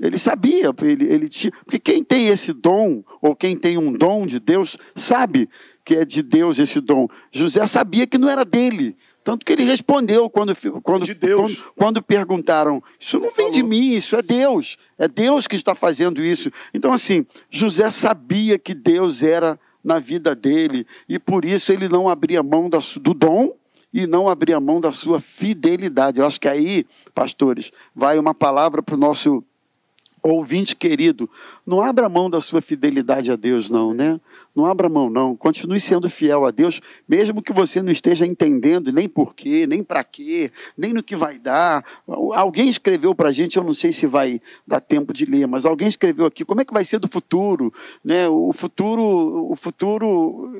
Ele 0.00 0.16
sabia, 0.16 0.72
ele, 0.82 1.12
ele 1.12 1.28
tinha, 1.28 1.52
porque 1.62 1.78
quem 1.78 2.02
tem 2.02 2.28
esse 2.28 2.54
dom, 2.54 3.04
ou 3.20 3.36
quem 3.36 3.54
tem 3.54 3.76
um 3.76 3.92
dom 3.92 4.26
de 4.26 4.40
Deus, 4.40 4.78
sabe 4.94 5.46
que 5.84 5.94
é 5.94 6.06
de 6.06 6.22
Deus 6.22 6.58
esse 6.58 6.80
dom. 6.80 7.06
José 7.30 7.66
sabia 7.66 8.06
que 8.06 8.16
não 8.16 8.30
era 8.30 8.42
dele, 8.42 8.96
tanto 9.22 9.44
que 9.44 9.52
ele 9.52 9.64
respondeu 9.64 10.30
quando, 10.30 10.56
quando, 10.82 11.04
de 11.04 11.14
quando, 11.14 11.72
quando 11.76 12.02
perguntaram: 12.02 12.82
Isso 12.98 13.18
não 13.18 13.30
vem 13.30 13.50
de 13.50 13.62
mim, 13.62 13.92
isso 13.92 14.16
é 14.16 14.22
Deus. 14.22 14.78
É 14.98 15.06
Deus 15.06 15.46
que 15.46 15.56
está 15.56 15.74
fazendo 15.74 16.22
isso. 16.22 16.50
Então, 16.72 16.92
assim, 16.92 17.26
José 17.50 17.90
sabia 17.90 18.58
que 18.58 18.74
Deus 18.74 19.22
era 19.22 19.60
na 19.82 19.98
vida 19.98 20.34
dele 20.34 20.86
e 21.08 21.18
por 21.18 21.44
isso 21.44 21.72
ele 21.72 21.88
não 21.88 22.08
abria 22.08 22.42
mão 22.42 22.68
do 22.68 23.14
dom 23.14 23.54
e 23.92 24.06
não 24.06 24.28
abria 24.28 24.60
mão 24.60 24.80
da 24.80 24.92
sua 24.92 25.20
fidelidade. 25.20 26.20
Eu 26.20 26.26
acho 26.26 26.40
que 26.40 26.48
aí, 26.48 26.86
pastores, 27.14 27.72
vai 27.94 28.18
uma 28.18 28.34
palavra 28.34 28.82
para 28.82 28.94
o 28.94 28.98
nosso 28.98 29.42
ouvinte 30.22 30.76
querido, 30.76 31.28
não 31.66 31.80
abra 31.80 32.08
mão 32.08 32.28
da 32.28 32.40
sua 32.40 32.60
fidelidade 32.60 33.32
a 33.32 33.36
Deus, 33.36 33.70
não, 33.70 33.94
né? 33.94 34.20
Não 34.54 34.66
abra 34.66 34.88
mão, 34.88 35.08
não. 35.08 35.36
Continue 35.36 35.80
sendo 35.80 36.10
fiel 36.10 36.44
a 36.44 36.50
Deus, 36.50 36.80
mesmo 37.08 37.40
que 37.40 37.52
você 37.52 37.80
não 37.80 37.90
esteja 37.90 38.26
entendendo 38.26 38.92
nem 38.92 39.08
porquê, 39.08 39.66
nem 39.66 39.82
para 39.82 40.02
quê, 40.02 40.50
nem 40.76 40.92
no 40.92 41.02
que 41.02 41.14
vai 41.14 41.38
dar. 41.38 41.84
Alguém 42.34 42.68
escreveu 42.68 43.14
para 43.14 43.28
a 43.28 43.32
gente, 43.32 43.56
eu 43.56 43.64
não 43.64 43.74
sei 43.74 43.92
se 43.92 44.06
vai 44.06 44.40
dar 44.66 44.80
tempo 44.80 45.12
de 45.12 45.24
ler, 45.24 45.46
mas 45.46 45.64
alguém 45.64 45.88
escreveu 45.88 46.26
aqui 46.26 46.44
como 46.44 46.60
é 46.60 46.64
que 46.64 46.74
vai 46.74 46.84
ser 46.84 46.98
do 46.98 47.08
futuro, 47.08 47.72
né? 48.04 48.28
O 48.28 48.52
futuro, 48.52 49.50
o 49.50 49.54
futuro, 49.54 50.52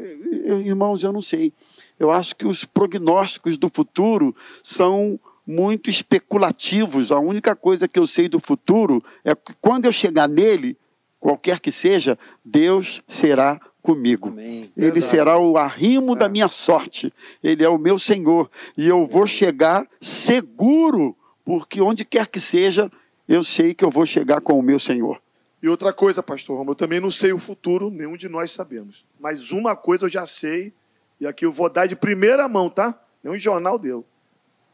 irmãos, 0.65 1.03
eu 1.03 1.13
não 1.13 1.23
sei. 1.23 1.53
Eu 1.99 2.11
acho 2.11 2.37
que 2.37 2.47
os 2.47 2.65
prognósticos 2.65 3.59
do 3.59 3.69
futuro 3.69 4.35
são 4.63 5.19
muito 5.47 5.91
especulativos. 5.91 7.11
A 7.11 7.19
única 7.19 7.57
coisa 7.57 7.89
que 7.89 7.99
eu 7.99 8.07
sei 8.07 8.29
do 8.29 8.39
futuro 8.39 9.03
é 9.25 9.35
que 9.35 9.53
quando 9.61 9.87
eu 9.87 9.93
chegar 9.93 10.29
nele, 10.29 10.79
qualquer 11.19 11.59
que 11.61 11.73
seja, 11.73 12.17
Deus 12.45 13.03
será 13.07 13.61
comigo. 13.83 14.29
Amém. 14.29 14.71
Ele 14.77 14.93
Verdade. 14.93 15.03
será 15.03 15.39
o 15.39 15.57
arrimo 15.57 16.15
é. 16.15 16.19
da 16.19 16.29
minha 16.29 16.49
sorte. 16.49 17.13
Ele 17.43 17.65
é 17.65 17.69
o 17.69 17.79
meu 17.79 17.99
Senhor. 17.99 18.51
E 18.77 18.87
eu 18.87 19.07
vou 19.07 19.27
chegar 19.27 19.87
seguro, 20.01 21.17
porque 21.45 21.81
onde 21.81 22.05
quer 22.05 22.27
que 22.27 22.41
seja, 22.41 22.91
eu 23.29 23.43
sei 23.43 23.75
que 23.75 23.85
eu 23.85 23.91
vou 23.91 24.07
chegar 24.07 24.41
com 24.41 24.59
o 24.59 24.63
meu 24.63 24.79
Senhor. 24.79 25.21
E 25.63 25.69
outra 25.69 25.93
coisa, 25.93 26.23
pastor 26.23 26.57
Romo, 26.57 26.71
eu 26.71 26.75
também 26.75 27.01
não 27.01 27.11
sei 27.11 27.33
o 27.33 27.39
futuro, 27.39 27.91
nenhum 27.91 28.17
de 28.17 28.29
nós 28.29 28.51
sabemos. 28.51 29.05
Mas 29.19 29.51
uma 29.51 29.77
coisa 29.77 30.07
eu 30.07 30.09
já 30.09 30.27
sei, 30.27 30.73
e 31.21 31.27
aqui 31.27 31.45
eu 31.45 31.53
vou 31.53 31.69
dar 31.69 31.87
de 31.87 31.95
primeira 31.95 32.49
mão, 32.49 32.71
tá? 32.71 32.99
Nenhum 33.23 33.39
jornal 33.39 33.79
deu 33.79 34.05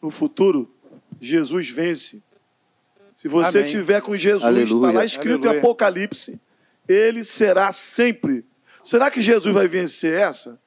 no 0.01 0.11
futuro, 0.11 0.71
Jesus 1.21 1.69
vence. 1.69 2.23
Se 3.17 3.29
você 3.29 3.59
Amém. 3.59 3.71
tiver 3.71 4.01
com 4.03 4.17
Jesus, 4.17 4.71
está 4.71 4.91
lá 4.93 5.05
escrito 5.05 5.49
Aleluia. 5.49 5.57
em 5.57 5.59
Apocalipse, 5.59 6.41
ele 6.87 7.25
será 7.25 7.73
sempre. 7.73 8.45
Será 8.87 9.11
que 9.11 9.21
Jesus 9.21 9.53
vai 9.53 9.67
vencer 9.67 10.17
essa? 10.17 10.61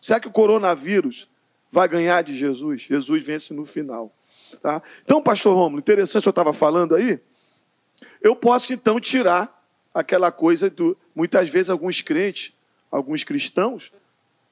Será 0.00 0.20
que 0.20 0.28
o 0.28 0.30
coronavírus 0.30 1.28
vai 1.68 1.88
ganhar 1.88 2.22
de 2.22 2.32
Jesus? 2.32 2.82
Jesus 2.82 3.26
vence 3.26 3.52
no 3.52 3.64
final. 3.64 4.14
Tá? 4.62 4.80
Então, 5.02 5.20
pastor 5.20 5.56
Romulo, 5.56 5.80
interessante 5.80 6.24
eu 6.24 6.30
estava 6.30 6.52
falando 6.52 6.94
aí. 6.94 7.20
Eu 8.22 8.36
posso 8.36 8.72
então 8.72 9.00
tirar 9.00 9.68
aquela 9.92 10.30
coisa 10.30 10.70
do. 10.70 10.96
Muitas 11.12 11.50
vezes, 11.50 11.70
alguns 11.70 12.00
crentes, 12.00 12.56
alguns 12.88 13.24
cristãos, 13.24 13.92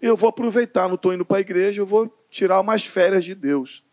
eu 0.02 0.16
vou 0.16 0.30
aproveitar, 0.30 0.88
não 0.88 0.96
estou 0.96 1.14
indo 1.14 1.24
para 1.24 1.36
a 1.36 1.40
igreja, 1.40 1.80
eu 1.80 1.86
vou 1.86 2.12
tirar 2.28 2.58
umas 2.58 2.84
férias 2.84 3.24
de 3.24 3.36
Deus. 3.36 3.84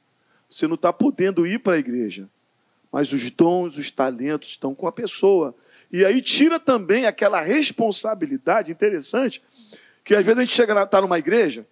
Você 0.49 0.65
não 0.65 0.73
está 0.73 0.91
podendo 0.91 1.45
ir 1.45 1.59
para 1.59 1.75
a 1.75 1.77
igreja, 1.77 2.27
mas 2.91 3.13
os 3.13 3.29
dons, 3.29 3.77
os 3.77 3.91
talentos 3.91 4.49
estão 4.49 4.73
com 4.73 4.87
a 4.87 4.91
pessoa. 4.91 5.55
E 5.91 6.03
aí 6.03 6.21
tira 6.21 6.59
também 6.59 7.05
aquela 7.05 7.41
responsabilidade 7.41 8.71
interessante, 8.71 9.41
que 10.03 10.13
às 10.13 10.25
vezes 10.25 10.39
a 10.39 10.41
gente 10.41 10.55
chega 10.55 10.81
está 10.81 11.01
numa 11.01 11.19
igreja, 11.19 11.65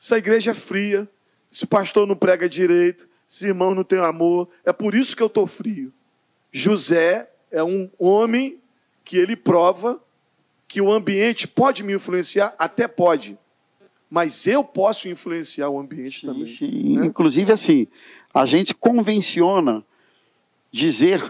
essa 0.00 0.18
igreja 0.18 0.50
é 0.52 0.54
fria, 0.54 1.08
esse 1.50 1.66
pastor 1.66 2.06
não 2.06 2.16
prega 2.16 2.48
direito, 2.48 3.08
esse 3.28 3.46
irmão 3.46 3.74
não 3.74 3.84
tem 3.84 3.98
amor, 3.98 4.48
é 4.64 4.72
por 4.72 4.94
isso 4.94 5.16
que 5.16 5.22
eu 5.22 5.28
estou 5.28 5.46
frio. 5.46 5.92
José 6.52 7.28
é 7.50 7.62
um 7.62 7.90
homem 7.98 8.58
que 9.04 9.16
ele 9.16 9.36
prova 9.36 10.00
que 10.66 10.80
o 10.80 10.92
ambiente 10.92 11.46
pode 11.46 11.82
me 11.82 11.92
influenciar, 11.94 12.54
até 12.58 12.88
pode, 12.88 13.38
mas 14.10 14.46
eu 14.46 14.64
posso 14.64 15.08
influenciar 15.08 15.68
o 15.68 15.78
ambiente 15.78 16.20
sim, 16.20 16.26
também. 16.26 16.46
Sim, 16.46 16.98
né? 16.98 17.06
inclusive 17.06 17.52
assim, 17.52 17.86
a 18.32 18.46
gente 18.46 18.74
convenciona 18.74 19.84
dizer 20.70 21.22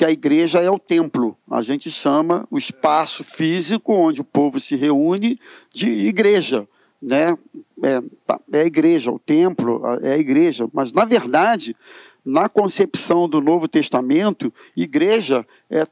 que 0.00 0.04
a 0.06 0.10
igreja 0.10 0.60
é 0.60 0.70
o 0.70 0.78
templo. 0.78 1.36
A 1.46 1.60
gente 1.60 1.90
chama 1.90 2.48
o 2.50 2.56
espaço 2.56 3.22
físico 3.22 3.92
onde 3.92 4.22
o 4.22 4.24
povo 4.24 4.58
se 4.58 4.74
reúne 4.74 5.38
de 5.70 5.90
igreja. 5.90 6.66
Né? 7.02 7.36
É, 7.82 8.00
tá, 8.26 8.40
é 8.50 8.62
a 8.62 8.64
igreja, 8.64 9.10
o 9.10 9.18
templo 9.18 9.82
é 10.00 10.14
a 10.14 10.18
igreja. 10.18 10.66
Mas, 10.72 10.90
na 10.90 11.04
verdade, 11.04 11.76
na 12.24 12.48
concepção 12.48 13.28
do 13.28 13.42
Novo 13.42 13.68
Testamento, 13.68 14.50
igreja 14.74 15.46
é 15.68 15.86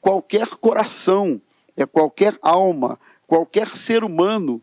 qualquer 0.00 0.48
coração, 0.56 1.40
é 1.76 1.86
qualquer 1.86 2.36
alma, 2.42 2.98
qualquer 3.24 3.68
ser 3.76 4.02
humano 4.02 4.60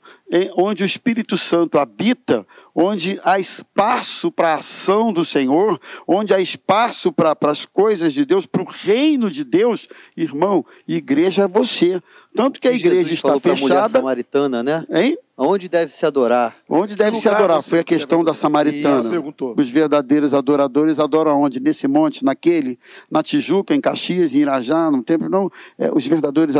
onde 0.55 0.83
o 0.83 0.85
Espírito 0.85 1.37
Santo 1.37 1.77
habita, 1.77 2.45
onde 2.73 3.19
há 3.23 3.39
espaço 3.39 4.31
para 4.31 4.49
a 4.49 4.55
ação 4.55 5.11
do 5.11 5.25
Senhor, 5.25 5.79
onde 6.07 6.33
há 6.33 6.39
espaço 6.39 7.11
para 7.11 7.35
as 7.41 7.65
coisas 7.65 8.13
de 8.13 8.23
Deus, 8.25 8.45
para 8.45 8.61
o 8.61 8.67
reino 8.67 9.29
de 9.29 9.43
Deus, 9.43 9.87
irmão, 10.15 10.65
igreja 10.87 11.43
é 11.43 11.47
você. 11.47 12.01
Tanto 12.33 12.61
que 12.61 12.67
a 12.67 12.71
igreja 12.71 12.95
Jesus 12.95 13.13
está 13.13 13.27
falou 13.27 13.41
pra 13.41 13.55
mulher 13.55 13.75
fechada. 13.75 13.89
samaritana, 13.89 14.63
né? 14.63 14.85
Hein? 14.89 15.17
Onde 15.43 15.67
deve 15.67 15.91
se 15.91 16.05
adorar? 16.05 16.55
Onde 16.69 16.95
deve 16.95 17.17
se 17.17 17.27
adorar? 17.27 17.63
Foi 17.63 17.79
a 17.79 17.83
questão 17.83 18.23
da 18.23 18.33
samaritana. 18.33 19.09
Os 19.57 19.69
verdadeiros 19.69 20.35
adoradores 20.35 20.99
adoram 20.99 21.41
onde? 21.41 21.59
Nesse 21.59 21.87
monte, 21.87 22.23
naquele, 22.23 22.77
na 23.09 23.23
Tijuca, 23.23 23.73
em 23.73 23.81
Caxias, 23.81 24.35
em 24.35 24.39
Irajá, 24.39 24.91
no 24.91 25.01
templo, 25.01 25.27
não. 25.27 25.51
É, 25.79 25.89
os 25.91 26.05
verdadeiros, 26.05 26.55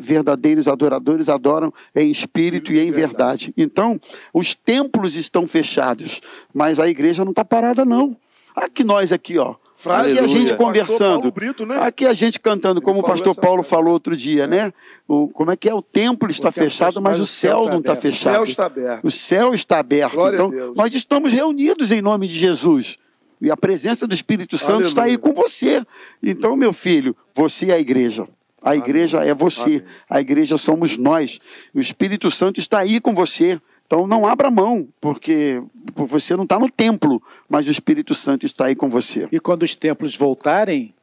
verdadeiros 0.00 0.66
adoradores 0.66 1.28
adoram 1.28 1.72
em 1.94 2.10
espírito 2.10 2.72
e 2.72 2.80
em 2.80 2.90
verdade. 2.90 3.11
Então, 3.56 4.00
os 4.32 4.54
templos 4.54 5.16
estão 5.16 5.46
fechados, 5.46 6.20
mas 6.52 6.78
a 6.78 6.88
igreja 6.88 7.24
não 7.24 7.32
está 7.32 7.44
parada, 7.44 7.84
não. 7.84 8.16
Aqui 8.54 8.84
nós 8.84 9.12
aqui, 9.12 9.38
ó. 9.38 9.54
Frase 9.74 10.10
aqui 10.10 10.18
a 10.18 10.22
Aleluia. 10.22 10.46
gente 10.46 10.56
conversando. 10.56 11.32
Brito, 11.32 11.66
né? 11.66 11.78
Aqui 11.80 12.06
a 12.06 12.12
gente 12.12 12.38
cantando, 12.38 12.80
como 12.80 13.00
o 13.00 13.02
pastor 13.02 13.34
Paulo 13.34 13.62
falou 13.62 13.92
outro 13.92 14.16
dia, 14.16 14.46
né? 14.46 14.72
O, 15.08 15.28
como 15.28 15.50
é 15.50 15.56
que 15.56 15.68
é? 15.68 15.74
O 15.74 15.82
templo 15.82 16.30
está 16.30 16.52
templo 16.52 16.70
fechado, 16.70 17.00
mas 17.00 17.18
o 17.18 17.26
céu 17.26 17.66
não 17.66 17.80
está. 17.80 17.94
O 17.94 17.96
fechado. 17.96 18.34
céu 18.34 18.44
está 18.44 18.66
aberto. 18.66 19.04
O 19.04 19.10
céu 19.10 19.54
está 19.54 19.78
aberto. 19.78 20.14
Glória 20.14 20.36
então, 20.36 20.74
nós 20.76 20.94
estamos 20.94 21.32
reunidos 21.32 21.90
em 21.90 22.00
nome 22.02 22.28
de 22.28 22.38
Jesus. 22.38 22.96
E 23.40 23.50
a 23.50 23.56
presença 23.56 24.06
do 24.06 24.14
Espírito 24.14 24.56
Santo 24.56 24.86
está 24.86 25.02
aí 25.02 25.14
Aleluia. 25.14 25.34
com 25.34 25.42
você. 25.42 25.84
Então, 26.22 26.54
meu 26.54 26.72
filho, 26.72 27.16
você 27.34 27.70
é 27.70 27.74
a 27.74 27.80
igreja. 27.80 28.24
A 28.62 28.76
igreja 28.76 29.24
é 29.24 29.34
você. 29.34 29.84
A 30.08 30.20
igreja 30.20 30.56
somos 30.56 30.96
nós. 30.96 31.38
O 31.74 31.80
Espírito 31.80 32.30
Santo 32.30 32.60
está 32.60 32.78
aí 32.78 33.00
com 33.00 33.14
você. 33.14 33.60
Então, 33.86 34.06
não 34.06 34.26
abra 34.26 34.50
mão, 34.50 34.88
porque 35.00 35.62
você 35.94 36.34
não 36.34 36.44
está 36.44 36.58
no 36.58 36.70
templo, 36.70 37.22
mas 37.46 37.66
o 37.66 37.70
Espírito 37.70 38.14
Santo 38.14 38.46
está 38.46 38.66
aí 38.66 38.74
com 38.74 38.88
você. 38.88 39.28
E 39.30 39.38
quando 39.38 39.64
os 39.64 39.74
templos 39.74 40.16
voltarem, 40.16 40.94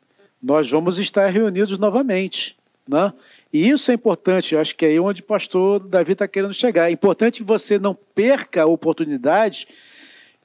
nós 0.41 0.71
vamos 0.71 0.97
estar 0.97 1.27
reunidos 1.27 1.77
novamente. 1.77 2.57
Né? 2.87 3.13
E 3.53 3.69
isso 3.69 3.91
é 3.91 3.93
importante, 3.93 4.55
eu 4.55 4.59
acho 4.59 4.75
que 4.75 4.83
é 4.83 4.89
aí 4.89 4.99
onde 4.99 5.21
o 5.21 5.25
pastor 5.25 5.83
Davi 5.83 6.13
está 6.13 6.27
querendo 6.27 6.53
chegar. 6.53 6.89
É 6.89 6.91
importante 6.91 7.41
que 7.41 7.47
você 7.47 7.77
não 7.77 7.93
perca 7.93 8.63
a 8.63 8.65
oportunidade 8.65 9.67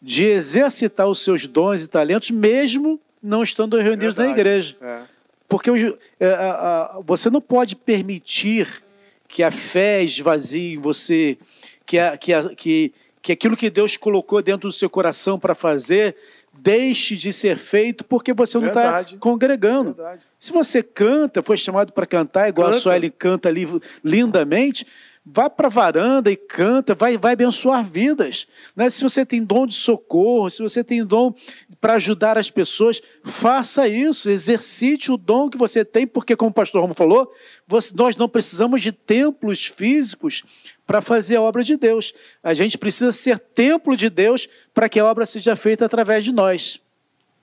de 0.03 0.27
exercitar 0.27 1.09
os 1.09 1.21
seus 1.21 1.47
dons 1.47 1.83
e 1.83 1.89
talentos, 1.89 2.31
mesmo 2.31 3.01
não 3.23 3.43
estando 3.43 3.79
reunidos 3.79 4.15
na 4.15 4.25
Verdade. 4.25 4.41
igreja. 4.41 4.77
É. 4.83 5.14
Porque 5.59 5.97
é, 6.21 6.27
a- 6.27 6.97
a- 6.97 7.01
você 7.05 7.31
não 7.31 7.41
pode 7.41 7.77
permitir 7.77 8.83
que 9.29 9.43
a 9.43 9.51
fé 9.51 10.03
esvazie 10.03 10.75
em 10.75 10.79
você, 10.79 11.37
que, 11.87 11.99
a- 11.99 12.17
que, 12.17 12.33
a- 12.33 12.55
que, 12.55 12.93
que 13.23 13.33
aquilo 13.33 13.57
que 13.57 13.71
Deus 13.71 13.97
colocou 13.97 14.43
dentro 14.43 14.69
do 14.69 14.73
seu 14.73 14.91
coração 14.91 15.39
para 15.39 15.55
fazer 15.55 16.17
deixe 16.57 17.17
de 17.17 17.33
ser 17.33 17.59
feito 17.59 18.05
porque 18.05 18.33
você 18.33 18.59
não 18.59 18.69
está 18.69 19.05
congregando. 19.19 19.93
Verdade. 19.95 20.23
Se 20.39 20.53
você 20.53 20.83
canta, 20.83 21.43
foi 21.43 21.57
chamado 21.57 21.93
para 21.93 22.07
cantar, 22.07 22.49
igual 22.49 22.69
a 22.69 22.71
Canta. 22.71 22.83
Sueli 22.83 23.11
canta 23.11 23.49
ali 23.49 23.67
lindamente, 24.05 24.87
vá 25.27 25.51
para 25.51 25.67
a 25.67 25.71
varanda 25.71 26.31
e 26.31 26.37
canta, 26.37 26.95
vai, 26.95 27.17
vai 27.19 27.33
abençoar 27.33 27.85
vidas. 27.85 28.47
Né? 28.77 28.89
Se 28.89 29.03
você 29.03 29.25
tem 29.27 29.43
dom 29.43 29.67
de 29.67 29.75
socorro, 29.75 30.49
se 30.51 30.63
você 30.63 30.85
tem 30.85 31.05
dom 31.05 31.35
para 31.85 31.97
ajudar 31.97 32.39
as 32.39 32.51
pessoas, 32.51 32.99
faça 33.23 33.87
isso, 33.87 34.31
exercite 34.31 35.13
o 35.13 35.19
dom 35.19 35.51
que 35.51 35.59
você 35.59 35.85
tem, 35.85 36.07
porque, 36.07 36.35
como 36.35 36.51
o 36.51 36.55
pastor 36.55 36.81
Romo 36.81 36.95
falou, 36.95 37.31
você- 37.69 37.93
nós 37.95 38.17
não 38.17 38.27
precisamos 38.27 38.81
de 38.81 38.91
templos 38.91 39.67
físicos 39.67 40.43
para 40.87 41.03
fazer 41.03 41.37
a 41.37 41.43
obra 41.43 41.63
de 41.63 41.77
Deus. 41.77 42.15
A 42.43 42.55
gente 42.55 42.79
precisa 42.79 43.13
ser 43.13 43.39
templo 43.39 43.95
de 43.99 44.09
Deus 44.09 44.49
para 44.73 44.89
que 44.89 44.99
a 44.99 45.05
obra 45.05 45.27
seja 45.27 45.57
feita 45.57 45.85
através 45.85 46.25
de 46.25 46.33
nós. 46.33 46.81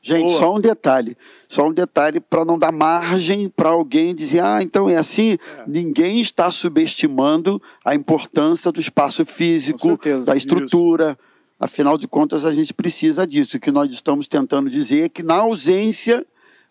Gente, 0.02 0.24
Boa. 0.26 0.40
só 0.40 0.56
um 0.56 0.60
detalhe. 0.60 1.16
Só 1.48 1.68
um 1.68 1.72
detalhe 1.72 2.20
para 2.20 2.44
não 2.44 2.58
dar 2.58 2.72
margem 2.72 3.48
para 3.48 3.70
alguém 3.70 4.16
dizer, 4.16 4.44
ah, 4.44 4.58
então 4.64 4.90
é 4.90 4.98
assim. 4.98 5.38
Ninguém 5.68 6.20
está 6.20 6.50
subestimando 6.50 7.62
a 7.86 7.94
importância 7.94 8.72
do 8.72 8.80
espaço 8.80 9.24
físico, 9.24 9.82
certeza, 9.82 10.26
da 10.26 10.36
estrutura. 10.36 11.16
Afinal 11.62 11.96
de 11.96 12.08
contas, 12.08 12.44
a 12.44 12.52
gente 12.52 12.74
precisa 12.74 13.28
disso. 13.28 13.56
O 13.56 13.60
que 13.60 13.70
nós 13.70 13.94
estamos 13.94 14.28
tentando 14.28 14.68
dizer 14.68 15.04
é 15.06 15.10
que, 15.10 15.22
na 15.22 15.36
ausência 15.36 16.26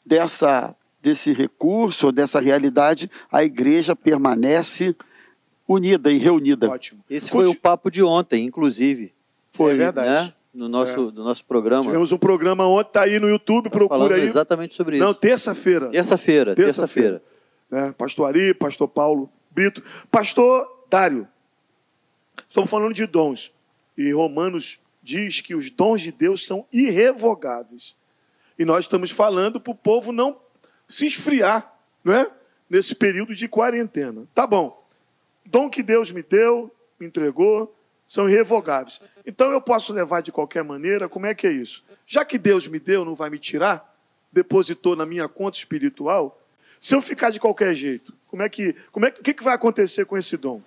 dessa, 0.04 0.74
desse 1.00 1.32
recurso, 1.32 2.06
ou 2.06 2.12
dessa 2.12 2.40
realidade, 2.40 3.08
a 3.30 3.44
igreja 3.44 3.94
permanece 3.94 4.96
unida 5.68 6.10
e 6.10 6.18
reunida. 6.18 6.68
Ótimo. 6.68 7.04
Esse 7.08 7.30
foi 7.30 7.46
o 7.46 7.54
papo 7.54 7.88
de 7.88 8.02
ontem, 8.02 8.44
inclusive. 8.44 9.14
Foi, 9.52 9.74
É 9.74 9.76
verdade. 9.76 10.08
Né? 10.26 10.34
No 10.52 10.68
nosso, 10.68 11.12
do 11.12 11.22
nosso 11.22 11.44
programa. 11.44 11.84
Tivemos 11.84 12.10
um 12.10 12.18
programa 12.18 12.66
ontem, 12.66 12.90
tá 12.90 13.02
aí 13.02 13.20
no 13.20 13.28
YouTube, 13.28 13.70
procura 13.70 14.00
falando 14.00 14.14
aí. 14.14 14.24
exatamente 14.24 14.74
sobre 14.74 14.96
isso. 14.96 15.04
Não, 15.04 15.14
terça-feira. 15.14 15.88
Terça-feira, 15.90 16.56
Terça-feira. 16.56 17.20
terça-feira. 17.20 17.86
né? 17.86 17.94
Pastor 17.96 18.26
Ari, 18.26 18.52
pastor 18.54 18.88
Paulo 18.88 19.30
Brito, 19.52 19.80
pastor 20.10 20.68
Dário. 20.90 21.28
Estamos 22.48 22.68
falando 22.68 22.92
de 22.92 23.06
dons. 23.06 23.52
E 23.96 24.12
Romanos 24.12 24.78
diz 25.02 25.40
que 25.40 25.54
os 25.54 25.70
dons 25.70 26.02
de 26.02 26.12
Deus 26.12 26.46
são 26.46 26.66
irrevogáveis. 26.72 27.96
E 28.58 28.64
nós 28.64 28.84
estamos 28.84 29.10
falando 29.10 29.60
para 29.60 29.72
o 29.72 29.74
povo 29.74 30.12
não 30.12 30.38
se 30.88 31.06
esfriar, 31.06 31.72
não 32.04 32.12
é? 32.12 32.30
Nesse 32.68 32.94
período 32.94 33.34
de 33.34 33.48
quarentena. 33.48 34.26
Tá 34.34 34.46
bom. 34.46 34.86
Dom 35.44 35.68
que 35.68 35.82
Deus 35.82 36.10
me 36.10 36.22
deu, 36.22 36.70
me 36.98 37.06
entregou, 37.06 37.74
são 38.06 38.28
irrevogáveis. 38.28 39.00
Então 39.24 39.50
eu 39.52 39.60
posso 39.60 39.92
levar 39.92 40.20
de 40.20 40.32
qualquer 40.32 40.62
maneira, 40.62 41.08
como 41.08 41.26
é 41.26 41.34
que 41.34 41.46
é 41.46 41.52
isso? 41.52 41.84
Já 42.06 42.24
que 42.24 42.38
Deus 42.38 42.66
me 42.66 42.78
deu, 42.78 43.04
não 43.04 43.14
vai 43.14 43.30
me 43.30 43.38
tirar, 43.38 43.96
depositou 44.32 44.94
na 44.94 45.06
minha 45.06 45.28
conta 45.28 45.56
espiritual, 45.56 46.40
se 46.80 46.94
eu 46.94 47.02
ficar 47.02 47.30
de 47.30 47.38
qualquer 47.38 47.74
jeito, 47.74 48.12
como 48.26 48.42
é 48.42 48.48
que, 48.48 48.74
como 48.90 49.06
é, 49.06 49.10
o 49.10 49.22
que, 49.22 49.34
que 49.34 49.44
vai 49.44 49.54
acontecer 49.54 50.06
com 50.06 50.16
esse 50.16 50.36
dom? 50.36 50.62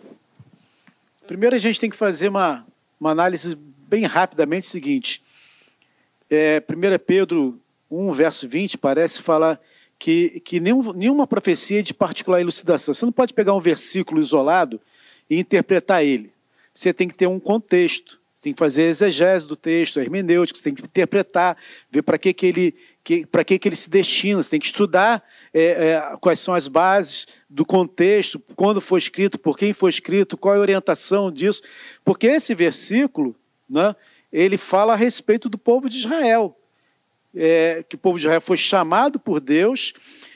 Primeiro 1.26 1.56
a 1.56 1.60
gente 1.60 1.80
tem 1.80 1.90
que 1.90 1.96
fazer 1.96 2.30
uma, 2.30 2.66
uma 3.04 3.12
análise 3.12 3.54
bem 3.90 4.06
rapidamente 4.06 4.66
seguinte. 4.66 5.22
É, 6.30 6.64
1 6.70 7.00
Pedro 7.06 7.60
1, 7.92 8.14
verso 8.14 8.48
20, 8.48 8.78
parece 8.78 9.22
falar 9.22 9.60
que, 10.00 10.40
que 10.40 10.62
nenhum, 10.62 10.94
nenhuma 10.94 11.28
profecia 11.28 11.80
é 11.80 11.82
de 11.82 11.94
particular 11.94 12.40
elucidação. 12.40 12.94
Você 12.94 13.04
não 13.04 13.12
pode 13.12 13.34
pegar 13.34 13.54
um 13.54 13.60
versículo 13.60 14.22
isolado 14.22 14.80
e 15.30 15.38
interpretar 15.38 16.02
ele. 16.02 16.32
Você 16.74 16.94
tem 16.94 17.10
que 17.10 17.14
ter 17.14 17.28
um 17.28 17.42
contexto. 17.42 18.22
Você 18.34 18.46
tem 18.46 18.54
que 18.54 18.60
fazer 18.60 18.84
exegese 18.84 19.46
do 19.48 19.58
texto, 19.58 20.00
hermenêutica, 20.00 20.58
você 20.58 20.64
tem 20.64 20.76
que 20.76 20.84
interpretar, 20.84 21.58
ver 21.92 22.04
para 22.04 22.18
que, 22.18 22.34
que, 22.34 22.46
ele, 22.46 22.76
para 23.32 23.44
que, 23.44 23.60
que 23.60 23.68
ele 23.68 23.76
se 23.76 23.90
destina, 23.90 24.42
você 24.42 24.52
tem 24.52 24.60
que 24.60 24.66
estudar 24.66 25.24
é, 25.54 25.62
é, 25.64 26.18
quais 26.22 26.40
são 26.40 26.54
as 26.54 26.68
bases 26.68 27.28
do 27.50 27.66
contexto, 27.66 28.42
quando 28.56 28.80
foi 28.80 29.00
escrito, 29.00 29.38
por 29.38 29.58
quem 29.58 29.74
foi 29.74 29.90
escrito, 29.90 30.38
qual 30.38 30.56
é 30.56 30.58
a 30.58 30.62
orientação 30.62 31.32
disso. 31.32 31.62
Porque 32.04 32.28
esse 32.28 32.56
versículo, 32.56 33.36
né, 33.70 33.96
ele 34.32 34.58
fala 34.58 34.94
a 34.94 34.96
respeito 34.96 35.50
do 35.50 35.58
povo 35.58 35.90
de 35.90 35.98
Israel. 35.98 36.58
é, 37.36 37.84
que 37.88 37.96
o 37.96 37.98
povo 37.98 38.18
de 38.18 38.26
Israel 38.26 38.42
foi 38.42 38.58
chamado 38.58 39.20
por 39.20 39.40
Deus 39.40 39.94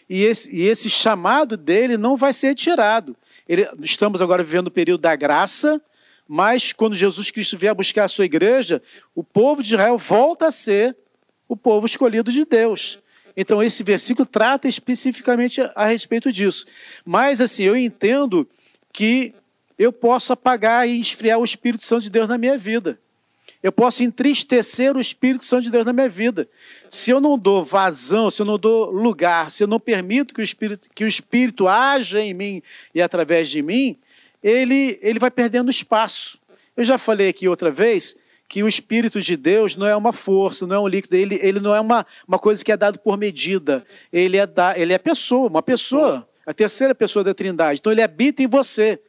e 0.09 0.24
esse, 0.24 0.55
e 0.55 0.63
esse 0.63 0.89
chamado 0.89 1.55
dele 1.55 1.97
não 1.97 2.15
vai 2.15 2.34
ser 2.34 2.47
retirado. 2.47 3.15
Ele, 3.47 3.68
estamos 3.82 4.22
agora 4.22 4.43
vivendo 4.43 4.68
o 4.68 4.72
período 4.72 5.01
da 5.01 5.15
graça, 5.15 5.82
mas 6.28 6.74
quando 6.74 6.95
Jesus 6.95 7.32
Cristo 7.32 7.57
vier 7.57 7.74
buscar 7.74 8.05
a 8.05 8.09
sua 8.09 8.26
igreja, 8.26 8.82
o 9.15 9.24
povo 9.24 9.61
de 9.61 9.74
Israel 9.74 9.97
volta 9.97 10.47
a 10.47 10.51
ser 10.51 10.95
o 11.48 11.56
povo 11.56 11.86
escolhido 11.86 12.32
de 12.32 12.45
Deus. 12.45 13.00
Então, 13.36 13.62
esse 13.62 13.84
versículo 13.84 14.26
trata 14.26 14.68
especificamente 14.68 15.62
a, 15.76 15.86
respeito 15.86 16.32
disso. 16.32 16.66
Mas, 17.06 17.39
assim, 17.39 17.64
eu 17.64 17.78
entendo 17.78 18.48
que 18.91 19.34
eu 19.78 19.93
posso 19.93 20.34
apagar 20.34 20.89
e 20.89 21.00
esfriar 21.00 21.38
o 21.38 21.45
Espírito 21.45 21.84
Santo 21.84 22.02
de 22.04 22.10
Deus 22.10 22.28
na 22.28 22.38
minha 22.38 22.58
vida. 22.58 23.00
Eu 23.62 23.72
posso 23.72 24.04
entristecer 24.04 24.95
o 24.98 25.00
Espírito 25.00 25.45
Santo 25.45 25.64
de 25.64 25.72
Deus 25.72 25.86
na 25.86 25.93
minha 25.93 26.10
vida. 26.10 26.48
Se 26.89 27.12
eu 27.12 27.22
não 27.22 27.38
dou 27.38 27.64
vazão, 27.64 28.32
se 28.32 28.41
eu 28.41 28.45
não 28.45 28.58
dou 28.58 28.89
lugar, 28.89 29.52
se 29.52 29.64
eu 29.64 29.68
não 29.68 29.80
permito 29.80 30.34
que 30.34 30.41
o 30.41 30.43
Espírito, 30.43 30.89
que 30.95 31.04
o 31.04 31.08
Espírito 31.08 31.68
haja 31.68 32.20
em 32.20 32.34
mim 32.34 32.64
e 32.93 33.02
através 33.02 33.50
de 33.50 33.62
mim, 33.62 33.98
ele, 34.41 34.98
ele 35.02 35.20
vai 35.20 35.30
perdendo 35.30 35.70
espaço. 35.70 36.39
Eu 36.76 36.84
já 36.84 36.98
falei 36.98 37.30
aqui 37.30 37.48
outra 37.48 37.70
vez 37.70 38.16
que 38.48 38.64
o 38.64 38.68
Espírito 38.68 39.22
de 39.22 39.36
Deus 39.36 39.76
não 39.76 39.86
é 39.86 39.95
uma 39.95 40.14
força, 40.14 40.66
não 40.66 40.76
é 40.76 40.80
um 40.80 40.88
líquido, 40.88 41.16
ele, 41.16 41.39
ele 41.41 41.60
não 41.60 41.76
é 41.76 41.82
uma, 41.82 42.06
uma 42.28 42.39
coisa 42.39 42.64
que 42.64 42.72
é 42.72 42.78
dado 42.78 43.00
por 43.00 43.18
medida. 43.18 43.86
Ele 44.12 44.38
é, 44.38 44.48
da, 44.48 44.78
ele 44.78 44.93
é 44.93 44.98
pessoa, 44.98 45.50
uma 45.50 45.62
pessoa, 45.62 46.28
a 46.45 46.54
terceira 46.54 46.95
pessoa 46.95 47.24
da 47.24 47.34
Trindade. 47.34 47.80
Então 47.80 47.91
ele 47.91 48.02
habita 48.02 48.41
em 48.41 48.48
você. 48.48 49.00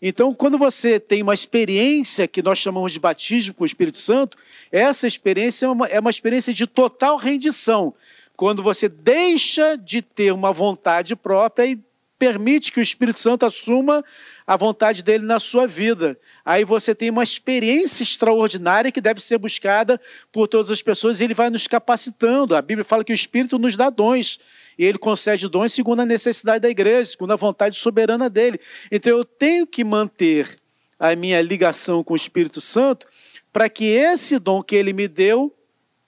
Então, 0.00 0.32
quando 0.32 0.56
você 0.56 0.98
tem 1.00 1.22
uma 1.22 1.34
experiência 1.34 2.28
que 2.28 2.40
nós 2.40 2.58
chamamos 2.58 2.92
de 2.92 3.00
batismo 3.00 3.52
com 3.52 3.64
o 3.64 3.66
Espírito 3.66 3.98
Santo, 3.98 4.38
essa 4.70 5.06
experiência 5.06 5.66
é 5.66 5.68
uma, 5.68 5.86
é 5.88 5.98
uma 5.98 6.10
experiência 6.10 6.54
de 6.54 6.66
total 6.66 7.16
rendição. 7.16 7.92
Quando 8.36 8.62
você 8.62 8.88
deixa 8.88 9.76
de 9.76 10.00
ter 10.00 10.32
uma 10.32 10.52
vontade 10.52 11.16
própria 11.16 11.66
e 11.66 11.78
permite 12.18 12.72
que 12.72 12.80
o 12.80 12.82
Espírito 12.82 13.20
Santo 13.20 13.44
assuma 13.44 14.04
a 14.48 14.56
vontade 14.56 15.02
dele 15.02 15.26
na 15.26 15.38
sua 15.38 15.66
vida. 15.66 16.18
Aí 16.42 16.64
você 16.64 16.94
tem 16.94 17.10
uma 17.10 17.22
experiência 17.22 18.02
extraordinária 18.02 18.90
que 18.90 18.98
deve 18.98 19.20
ser 19.20 19.36
buscada 19.36 20.00
por 20.32 20.48
todas 20.48 20.70
as 20.70 20.80
pessoas 20.80 21.20
e 21.20 21.24
ele 21.24 21.34
vai 21.34 21.50
nos 21.50 21.66
capacitando. 21.66 22.56
A 22.56 22.62
Bíblia 22.62 22.82
fala 22.82 23.04
que 23.04 23.12
o 23.12 23.14
Espírito 23.14 23.58
nos 23.58 23.76
dá 23.76 23.90
dons 23.90 24.40
e 24.78 24.86
ele 24.86 24.96
concede 24.96 25.46
dons 25.48 25.74
segundo 25.74 26.00
a 26.00 26.06
necessidade 26.06 26.60
da 26.62 26.70
igreja, 26.70 27.10
segundo 27.10 27.34
a 27.34 27.36
vontade 27.36 27.76
soberana 27.76 28.30
dele. 28.30 28.58
Então 28.90 29.18
eu 29.18 29.22
tenho 29.22 29.66
que 29.66 29.84
manter 29.84 30.56
a 30.98 31.14
minha 31.14 31.42
ligação 31.42 32.02
com 32.02 32.14
o 32.14 32.16
Espírito 32.16 32.58
Santo 32.58 33.06
para 33.52 33.68
que 33.68 33.84
esse 33.84 34.38
dom 34.38 34.62
que 34.62 34.76
ele 34.76 34.94
me 34.94 35.06
deu 35.06 35.54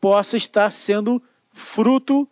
possa 0.00 0.38
estar 0.38 0.70
sendo 0.70 1.22
fruto 1.52 2.26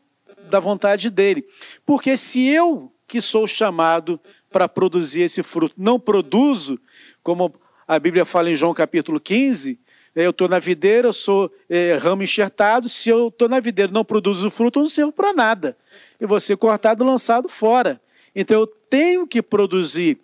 da 0.48 0.58
vontade 0.58 1.10
dele. 1.10 1.46
Porque 1.84 2.16
se 2.16 2.46
eu, 2.48 2.90
que 3.06 3.20
sou 3.20 3.46
chamado 3.46 4.18
para 4.50 4.68
produzir 4.68 5.22
esse 5.22 5.42
fruto, 5.42 5.74
não 5.76 5.98
produzo, 5.98 6.78
como 7.22 7.54
a 7.86 7.98
Bíblia 7.98 8.24
fala 8.24 8.50
em 8.50 8.54
João 8.54 8.74
capítulo 8.74 9.20
15, 9.20 9.78
eu 10.14 10.30
estou 10.30 10.48
na 10.48 10.58
videira, 10.58 11.08
eu 11.08 11.12
sou 11.12 11.50
é, 11.68 11.96
ramo 12.00 12.22
enxertado, 12.22 12.88
se 12.88 13.08
eu 13.08 13.28
estou 13.28 13.48
na 13.48 13.60
videira 13.60 13.92
não 13.92 14.04
produzo 14.04 14.50
fruto, 14.50 14.78
eu 14.78 14.82
não 14.82 14.90
servo 14.90 15.12
para 15.12 15.32
nada. 15.32 15.76
E 16.20 16.26
você 16.26 16.56
cortado 16.56 17.04
lançado 17.04 17.48
fora. 17.48 18.00
Então 18.34 18.60
eu 18.60 18.66
tenho 18.66 19.26
que 19.26 19.40
produzir 19.40 20.18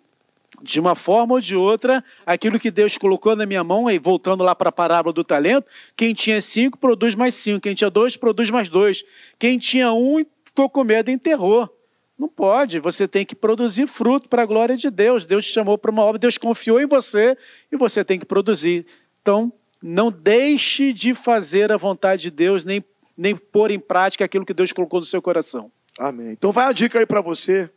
de 0.61 0.79
uma 0.79 0.95
forma 0.95 1.35
ou 1.35 1.41
de 1.41 1.55
outra 1.55 2.03
aquilo 2.25 2.59
que 2.59 2.71
Deus 2.71 2.97
colocou 2.97 3.35
na 3.35 3.45
minha 3.45 3.63
mão, 3.63 3.89
e 3.89 3.99
voltando 3.99 4.43
lá 4.43 4.55
para 4.55 4.69
a 4.69 4.71
parábola 4.71 5.13
do 5.13 5.23
talento, 5.23 5.67
quem 5.95 6.13
tinha 6.13 6.41
cinco 6.41 6.77
produz 6.77 7.15
mais 7.15 7.33
cinco, 7.35 7.61
quem 7.61 7.75
tinha 7.75 7.89
dois 7.89 8.15
produz 8.17 8.49
mais 8.49 8.69
dois, 8.69 9.03
quem 9.37 9.57
tinha 9.57 9.91
um 9.91 10.25
ficou 10.43 10.69
com 10.69 10.83
medo 10.83 11.09
e 11.09 11.13
enterrou. 11.13 11.69
Não 12.17 12.29
pode, 12.29 12.79
você 12.79 13.07
tem 13.07 13.25
que 13.25 13.35
produzir 13.35 13.87
fruto 13.87 14.29
para 14.29 14.43
a 14.43 14.45
glória 14.45 14.77
de 14.77 14.89
Deus. 14.89 15.25
Deus 15.25 15.45
te 15.45 15.51
chamou 15.51 15.77
para 15.77 15.91
uma 15.91 16.01
obra, 16.01 16.17
Deus 16.17 16.37
confiou 16.37 16.79
em 16.79 16.85
você 16.85 17.37
e 17.71 17.75
você 17.75 18.05
tem 18.05 18.17
que 18.17 18.25
produzir. 18.25 18.85
Então, 19.21 19.51
não 19.81 20.11
deixe 20.11 20.93
de 20.93 21.13
fazer 21.13 21.71
a 21.71 21.77
vontade 21.77 22.23
de 22.23 22.31
Deus, 22.31 22.63
nem, 22.63 22.83
nem 23.17 23.35
pôr 23.35 23.69
em 23.69 23.79
prática 23.79 24.23
aquilo 24.23 24.45
que 24.45 24.53
Deus 24.53 24.71
colocou 24.71 24.99
no 24.99 25.05
seu 25.05 25.21
coração. 25.21 25.71
Amém. 25.97 26.31
Então 26.31 26.51
vai 26.51 26.65
a 26.65 26.71
dica 26.71 26.99
aí 26.99 27.05
para 27.05 27.21
você. 27.21 27.69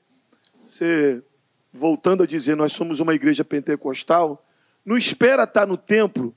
Você, 0.65 1.23
voltando 1.73 2.23
a 2.23 2.27
dizer, 2.27 2.57
nós 2.57 2.73
somos 2.73 3.01
uma 3.01 3.15
igreja 3.15 3.45
pentecostal. 3.45 4.45
Não 4.85 4.97
espera 4.97 5.45
estar 5.45 5.67
no 5.67 5.77
templo 5.77 6.35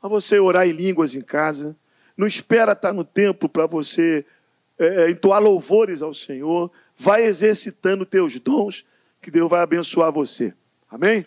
para 0.00 0.08
você 0.08 0.38
orar 0.38 0.66
em 0.66 0.72
línguas 0.72 1.14
em 1.14 1.20
casa. 1.20 1.76
Não 2.16 2.26
espera 2.26 2.72
estar 2.72 2.92
no 2.92 3.04
templo 3.04 3.48
para 3.48 3.66
você 3.66 4.24
é, 4.78 5.04
é, 5.04 5.10
entoar 5.10 5.42
louvores 5.42 6.00
ao 6.00 6.14
Senhor. 6.14 6.70
Vai 7.02 7.24
exercitando 7.24 8.04
teus 8.04 8.38
dons, 8.38 8.84
que 9.22 9.30
Deus 9.30 9.48
vai 9.48 9.62
abençoar 9.62 10.12
você. 10.12 10.52
Amém? 10.90 11.24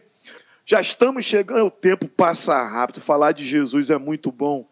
Já 0.64 0.80
estamos 0.80 1.26
chegando, 1.26 1.66
o 1.66 1.72
tempo 1.72 2.08
passa 2.08 2.64
rápido. 2.64 3.02
Falar 3.02 3.32
de 3.32 3.44
Jesus 3.44 3.90
é 3.90 3.98
muito 3.98 4.32
bom. 4.32 4.70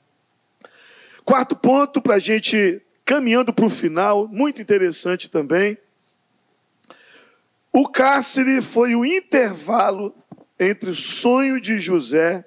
Quarto 1.26 1.56
ponto 1.56 2.04
para 2.04 2.18
a 2.18 2.20
gente 2.20 2.84
caminhando 3.04 3.52
para 3.52 3.66
o 3.66 3.70
final, 3.70 4.28
muito 4.28 4.62
interessante 4.62 5.28
também. 5.28 5.76
O 7.74 7.90
cárcere 7.90 8.62
foi 8.62 8.94
o 8.94 9.04
intervalo 9.04 10.14
entre 10.60 10.92
o 10.92 10.94
sonho 10.94 11.60
de 11.60 11.80
José 11.80 12.46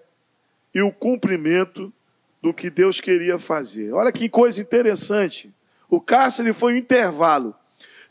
e 0.72 0.80
o 0.80 0.92
cumprimento 0.92 1.92
do 2.40 2.55
que 2.55 2.70
Deus 2.70 3.00
queria 3.00 3.36
fazer. 3.36 3.92
Olha 3.92 4.12
que 4.12 4.28
coisa 4.28 4.62
interessante. 4.62 5.52
O 5.90 6.00
cárcere 6.00 6.52
foi 6.52 6.74
o 6.74 6.76
intervalo. 6.76 7.52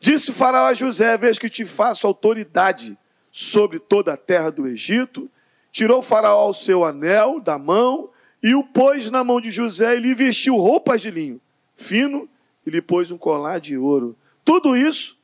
Disse 0.03 0.31
o 0.31 0.33
faraó 0.33 0.65
a 0.65 0.73
José: 0.73 1.17
Veja 1.17 1.39
que 1.39 1.49
te 1.49 1.65
faço 1.65 2.05
autoridade 2.05 2.97
sobre 3.31 3.79
toda 3.79 4.11
a 4.11 4.17
terra 4.17 4.49
do 4.49 4.67
Egito. 4.67 5.31
Tirou 5.71 5.99
o 5.99 6.03
faraó 6.03 6.49
o 6.49 6.53
seu 6.53 6.83
anel 6.83 7.39
da 7.39 7.57
mão 7.57 8.09
e 8.43 8.53
o 8.53 8.65
pôs 8.65 9.09
na 9.09 9.23
mão 9.23 9.39
de 9.39 9.49
José 9.49 9.95
e 9.95 10.01
lhe 10.01 10.13
vestiu 10.13 10.57
roupas 10.57 11.01
de 11.01 11.09
linho 11.09 11.39
fino 11.77 12.27
e 12.65 12.69
lhe 12.69 12.81
pôs 12.81 13.11
um 13.11 13.17
colar 13.17 13.61
de 13.61 13.77
ouro. 13.77 14.13
Tudo 14.43 14.75
isso 14.75 15.17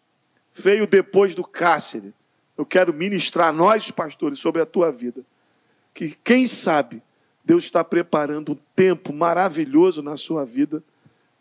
veio 0.54 0.88
depois 0.88 1.36
do 1.36 1.44
cárcere. 1.44 2.14
Eu 2.58 2.66
quero 2.66 2.94
ministrar 2.94 3.52
nós, 3.52 3.92
pastores, 3.92 4.40
sobre 4.40 4.62
a 4.62 4.66
tua 4.66 4.94
vida. 4.94 5.26
Que 5.94 6.16
quem 6.24 6.48
sabe 6.48 7.04
Deus 7.44 7.66
está 7.66 7.84
preparando 7.84 8.54
um 8.54 8.58
tempo 8.74 9.12
maravilhoso 9.12 10.02
na 10.02 10.16
sua 10.16 10.46
vida 10.46 10.82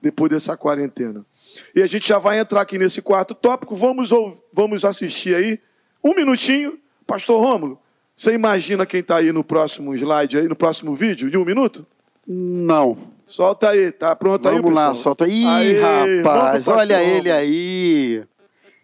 depois 0.03 0.29
dessa 0.29 0.57
quarentena. 0.57 1.25
E 1.75 1.83
a 1.83 1.87
gente 1.87 2.09
já 2.09 2.19
vai 2.19 2.39
entrar 2.39 2.61
aqui 2.61 2.79
nesse 2.79 3.03
quarto 3.03 3.35
tópico. 3.35 3.75
Vamos, 3.75 4.11
vamos 4.53 4.85
assistir 4.85 5.35
aí 5.35 5.59
um 6.03 6.15
minutinho. 6.15 6.79
Pastor 7.07 7.41
Rômulo, 7.41 7.79
você 8.15 8.35
imagina 8.35 8.85
quem 8.85 9.01
está 9.01 9.17
aí 9.17 9.33
no 9.33 9.43
próximo 9.43 9.95
slide, 9.95 10.39
aí, 10.39 10.49
no 10.49 10.57
próximo 10.57 10.95
vídeo, 10.95 11.31
de 11.31 11.39
um 11.39 11.45
minuto? 11.45 11.87
Não. 12.27 12.99
Solta 13.27 13.71
aí, 13.71 13.93
tá 13.93 14.15
pronto 14.17 14.43
Vamos 14.43 14.57
aí, 14.57 14.63
Vamos 14.63 14.77
lá, 14.77 14.89
pessoal? 14.89 15.03
solta 15.03 15.25
aí, 15.25 15.45
Aê, 15.47 16.21
rapaz. 16.21 16.69
Olha 16.69 17.03
ele 17.03 17.31
aí. 17.31 18.23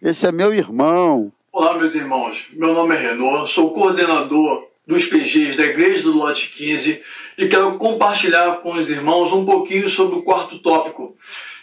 Esse 0.01 0.27
é 0.27 0.31
meu 0.31 0.53
irmão. 0.53 1.31
Olá, 1.51 1.77
meus 1.77 1.95
irmãos. 1.95 2.49
Meu 2.53 2.73
nome 2.73 2.95
é 2.95 2.99
Renault, 2.99 3.51
sou 3.51 3.73
coordenador 3.73 4.67
dos 4.85 5.05
PGs 5.05 5.57
da 5.57 5.63
Igreja 5.63 6.03
do 6.03 6.11
Lote 6.11 6.53
15 6.55 7.01
e 7.37 7.47
quero 7.47 7.77
compartilhar 7.77 8.57
com 8.57 8.73
os 8.73 8.89
irmãos 8.89 9.33
um 9.33 9.45
pouquinho 9.45 9.89
sobre 9.89 10.17
o 10.17 10.23
quarto 10.23 10.59
tópico, 10.59 11.15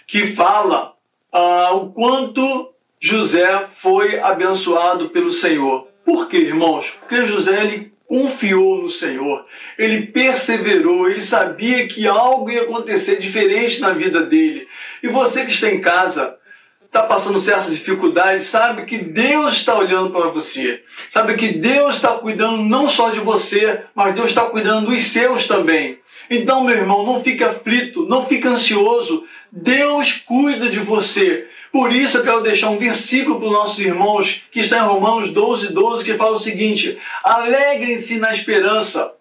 que 0.06 0.34
fala 0.34 0.91
ah, 1.32 1.72
o 1.74 1.90
quanto 1.90 2.72
José 3.00 3.68
foi 3.76 4.20
abençoado 4.20 5.08
pelo 5.08 5.32
Senhor. 5.32 5.88
Por 6.04 6.28
quê, 6.28 6.38
irmãos? 6.38 6.90
Porque 7.00 7.24
José 7.24 7.64
ele 7.64 7.92
confiou 8.06 8.82
no 8.82 8.90
Senhor, 8.90 9.46
ele 9.78 10.06
perseverou, 10.08 11.08
ele 11.08 11.22
sabia 11.22 11.88
que 11.88 12.06
algo 12.06 12.50
ia 12.50 12.62
acontecer 12.62 13.18
diferente 13.18 13.80
na 13.80 13.92
vida 13.92 14.20
dele. 14.20 14.68
E 15.02 15.08
você 15.08 15.46
que 15.46 15.50
está 15.50 15.70
em 15.70 15.80
casa, 15.80 16.36
está 16.84 17.02
passando 17.04 17.40
certas 17.40 17.74
dificuldades, 17.74 18.44
sabe 18.44 18.84
que 18.84 18.98
Deus 18.98 19.54
está 19.54 19.78
olhando 19.78 20.10
para 20.10 20.28
você, 20.28 20.82
sabe 21.08 21.36
que 21.36 21.48
Deus 21.48 21.94
está 21.94 22.10
cuidando 22.10 22.58
não 22.58 22.86
só 22.86 23.08
de 23.08 23.18
você, 23.18 23.80
mas 23.94 24.14
Deus 24.14 24.28
está 24.28 24.42
cuidando 24.42 24.90
dos 24.90 25.04
seus 25.04 25.46
também. 25.46 25.98
Então, 26.28 26.62
meu 26.62 26.76
irmão, 26.76 27.06
não 27.06 27.24
fique 27.24 27.42
aflito, 27.42 28.04
não 28.04 28.26
fique 28.26 28.46
ansioso. 28.46 29.24
Deus 29.52 30.14
cuida 30.14 30.70
de 30.70 30.80
você. 30.80 31.46
Por 31.70 31.94
isso 31.94 32.16
eu 32.16 32.22
quero 32.22 32.42
deixar 32.42 32.70
um 32.70 32.78
versículo 32.78 33.38
para 33.38 33.48
os 33.48 33.52
nossos 33.52 33.78
irmãos, 33.78 34.42
que 34.50 34.60
está 34.60 34.78
em 34.78 34.86
Romanos 34.86 35.30
12, 35.30 35.74
12, 35.74 36.04
que 36.04 36.16
fala 36.16 36.36
o 36.36 36.40
seguinte: 36.40 36.98
alegrem-se 37.22 38.18
na 38.18 38.32
esperança. 38.32 39.12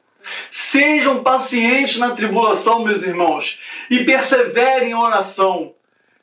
Sejam 0.49 1.23
pacientes 1.23 1.97
na 1.97 2.11
tribulação, 2.11 2.83
meus 2.83 3.03
irmãos, 3.03 3.59
e 3.89 4.05
perseverem 4.05 4.91
em 4.91 4.95
oração. 4.95 5.73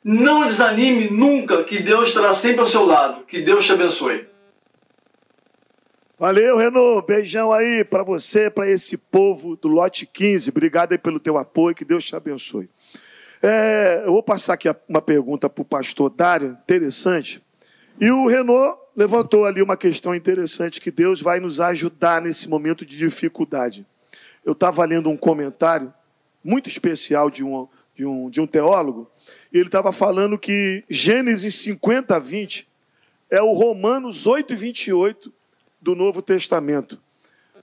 Não 0.03 0.47
desanime 0.47 1.09
nunca, 1.09 1.63
que 1.65 1.79
Deus 1.83 2.07
estará 2.07 2.33
sempre 2.33 2.61
ao 2.61 2.67
seu 2.67 2.85
lado. 2.85 3.25
Que 3.25 3.41
Deus 3.41 3.65
te 3.65 3.73
abençoe. 3.73 4.25
Valeu, 6.17 6.57
Renault. 6.57 7.05
Beijão 7.05 7.51
aí 7.51 7.83
para 7.83 8.01
você, 8.01 8.49
para 8.49 8.69
esse 8.69 8.97
povo 8.97 9.55
do 9.55 9.67
lote 9.67 10.05
15. 10.05 10.49
Obrigado 10.49 10.93
aí 10.93 10.97
pelo 10.97 11.19
teu 11.19 11.37
apoio, 11.37 11.75
que 11.75 11.85
Deus 11.85 12.05
te 12.05 12.15
abençoe. 12.15 12.69
É, 13.41 14.03
eu 14.05 14.11
vou 14.11 14.23
passar 14.23 14.53
aqui 14.53 14.67
uma 14.87 15.01
pergunta 15.01 15.49
para 15.49 15.61
o 15.61 15.65
pastor 15.65 16.09
Dário, 16.09 16.57
interessante. 16.63 17.41
E 17.99 18.11
o 18.11 18.27
Renault 18.27 18.77
levantou 18.95 19.45
ali 19.45 19.61
uma 19.61 19.77
questão 19.77 20.13
interessante 20.13 20.81
que 20.81 20.91
Deus 20.91 21.21
vai 21.21 21.39
nos 21.39 21.61
ajudar 21.61 22.21
nesse 22.21 22.49
momento 22.49 22.85
de 22.85 22.97
dificuldade. 22.97 23.85
Eu 24.43 24.51
estava 24.51 24.83
lendo 24.83 25.09
um 25.09 25.15
comentário 25.15 25.93
muito 26.43 26.67
especial 26.67 27.29
de 27.29 27.43
um, 27.43 27.67
de 27.95 28.05
um, 28.05 28.29
de 28.29 28.41
um 28.41 28.47
teólogo, 28.47 29.09
e 29.53 29.57
ele 29.57 29.67
estava 29.67 29.91
falando 29.91 30.37
que 30.37 30.83
Gênesis 30.89 31.55
50, 31.55 32.19
20 32.19 32.67
é 33.29 33.41
o 33.41 33.53
Romanos 33.53 34.27
8 34.27 34.53
e 34.53 34.55
28 34.55 35.33
do 35.81 35.95
Novo 35.95 36.21
Testamento. 36.21 36.99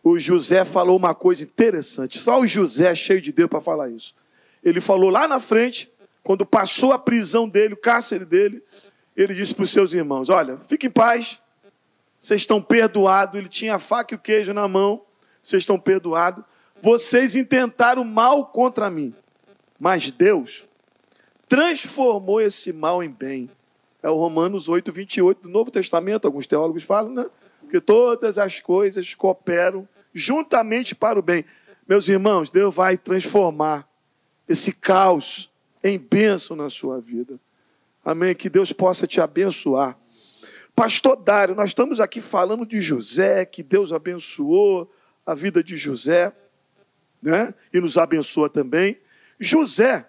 O 0.03 0.19
José 0.19 0.65
falou 0.65 0.97
uma 0.97 1.15
coisa 1.15 1.43
interessante, 1.43 2.19
só 2.19 2.41
o 2.41 2.47
José 2.47 2.93
é 2.93 2.95
cheio 2.95 3.21
de 3.21 3.33
Deus 3.33 3.51
para 3.51 3.61
falar 3.61 3.91
isso. 3.91 4.15
Ele 4.67 4.81
falou 4.81 5.11
lá 5.11 5.29
na 5.29 5.39
frente, 5.39 5.89
quando 6.25 6.45
passou 6.45 6.93
a 6.93 6.99
prisão 6.99 7.49
dele, 7.49 7.75
o 7.75 7.77
cárcere 7.77 8.25
dele, 8.25 8.61
ele 9.17 9.33
disse 9.33 9.55
para 9.55 9.63
os 9.63 9.71
seus 9.71 9.95
irmãos: 9.95 10.29
Olha, 10.29 10.59
fiquem 10.67 10.89
em 10.89 10.93
paz, 10.93 11.41
vocês 12.19 12.41
estão 12.41 12.61
perdoados. 12.61 13.37
Ele 13.37 13.49
tinha 13.49 13.77
a 13.77 13.79
faca 13.79 14.13
e 14.13 14.17
o 14.17 14.19
queijo 14.19 14.53
na 14.53 14.67
mão, 14.67 15.03
vocês 15.41 15.63
estão 15.63 15.79
perdoados. 15.79 16.45
Vocês 16.83 17.37
intentaram 17.37 18.03
mal 18.03 18.47
contra 18.47 18.91
mim, 18.91 19.15
mas 19.79 20.11
Deus 20.11 20.67
transformou 21.49 22.41
esse 22.41 22.73
mal 22.73 23.05
em 23.05 23.09
bem. 23.09 23.49
É 24.03 24.11
o 24.11 24.17
Romanos 24.17 24.69
8, 24.69 24.93
28 24.93 25.43
do 25.43 25.49
Novo 25.49 25.71
Testamento, 25.71 26.27
alguns 26.27 26.47
teólogos 26.49 26.83
falam, 26.83 27.13
né? 27.13 27.27
Que 27.71 27.81
todas 27.81 28.37
as 28.37 28.61
coisas 28.61 29.15
cooperam 29.15 29.89
juntamente 30.13 30.93
para 30.93 31.21
o 31.21 31.23
bem. 31.23 31.45
Meus 31.89 32.09
irmãos, 32.09 32.51
Deus 32.51 32.75
vai 32.75 32.99
transformar 32.99 33.86
esse 34.49 34.73
caos 34.73 35.51
em 35.83 35.99
bênção 35.99 36.57
na 36.57 36.71
sua 36.71 37.01
vida. 37.01 37.39
Amém. 38.05 38.35
Que 38.35 38.49
Deus 38.49 38.73
possa 38.73 39.07
te 39.07 39.21
abençoar. 39.21 39.99
Pastor 40.75 41.17
Dário, 41.17 41.55
nós 41.55 41.71
estamos 41.71 42.01
aqui 42.01 42.21
falando 42.21 42.67
de 42.67 42.81
José, 42.83 43.45
que 43.45 43.63
Deus 43.63 43.93
abençoou 43.93 44.93
a 45.25 45.35
vida 45.35 45.65
de 45.65 45.77
José, 45.77 46.33
né? 47.23 47.55
E 47.73 47.81
nos 47.81 47.97
abençoa 47.97 48.49
também. 48.49 48.99
José 49.41 50.07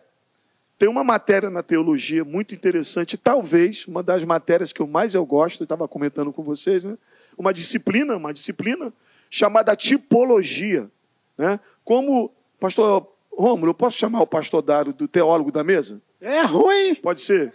tem 0.78 0.88
uma 0.88 1.04
matéria 1.04 1.50
na 1.50 1.64
teologia 1.64 2.24
muito 2.24 2.54
interessante, 2.54 3.18
talvez 3.18 3.88
uma 3.88 4.04
das 4.04 4.24
matérias 4.24 4.72
que 4.72 4.82
eu 4.82 4.86
mais 4.86 5.16
eu 5.16 5.26
gosto, 5.26 5.62
eu 5.62 5.66
estava 5.66 5.88
comentando 5.88 6.32
com 6.32 6.44
vocês, 6.44 6.84
né? 6.84 6.98
Uma 7.38 7.54
disciplina, 7.54 8.16
uma 8.16 8.34
disciplina 8.34 8.94
chamada 9.30 9.76
tipologia, 9.76 10.92
né? 11.38 11.60
Como 11.84 12.32
pastor 12.60 13.12
Rômulo, 13.38 13.70
eu 13.70 13.76
posso 13.76 13.98
chamar 13.98 14.22
o 14.22 14.28
pastor 14.28 14.62
Dário 14.62 14.92
do 14.92 15.08
teólogo 15.08 15.52
da 15.52 15.64
mesa? 15.64 16.02
É 16.20 16.42
ruim. 16.42 16.96
Pode 16.96 17.22
ser. 17.22 17.54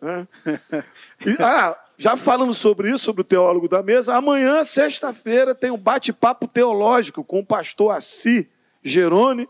Né? 0.00 0.28
E, 1.26 1.42
ah, 1.42 1.76
já 1.96 2.16
falando 2.16 2.52
sobre 2.52 2.90
isso, 2.90 3.04
sobre 3.04 3.22
o 3.22 3.24
teólogo 3.24 3.68
da 3.68 3.82
mesa, 3.82 4.14
amanhã, 4.14 4.62
sexta-feira, 4.62 5.54
tem 5.54 5.70
um 5.70 5.78
bate-papo 5.78 6.46
teológico 6.46 7.24
com 7.24 7.40
o 7.40 7.46
pastor 7.46 7.96
Assi 7.96 8.50
Gerone 8.82 9.48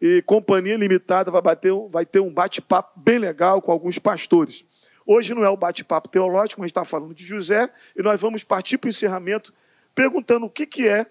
e 0.00 0.22
Companhia 0.22 0.76
Limitada 0.76 1.30
vai, 1.30 1.40
bater, 1.40 1.72
vai 1.90 2.04
ter 2.04 2.20
um 2.20 2.32
bate-papo 2.32 3.00
bem 3.00 3.18
legal 3.18 3.62
com 3.62 3.72
alguns 3.72 3.98
pastores. 3.98 4.64
Hoje 5.06 5.34
não 5.34 5.42
é 5.42 5.48
o 5.48 5.56
bate-papo 5.56 6.08
teológico, 6.08 6.60
mas 6.60 6.68
está 6.68 6.84
falando 6.84 7.14
de 7.14 7.24
José, 7.24 7.70
e 7.96 8.02
nós 8.02 8.20
vamos 8.20 8.44
partir 8.44 8.76
para 8.76 8.88
o 8.88 8.90
encerramento 8.90 9.54
perguntando 9.94 10.46
o 10.46 10.50
que, 10.50 10.66
que 10.66 10.86
é 10.86 11.06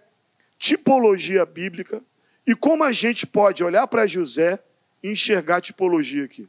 tipologia 0.60 1.46
bíblica 1.46 2.02
e 2.48 2.56
como 2.56 2.86
a 2.86 2.94
gente 2.94 3.28
pode 3.28 3.62
olhar 3.62 3.86
para 3.88 4.08
José 4.08 4.58
e 5.04 5.12
enxergar 5.12 5.58
a 5.58 5.62
tipologia 5.62 6.24
aqui. 6.24 6.48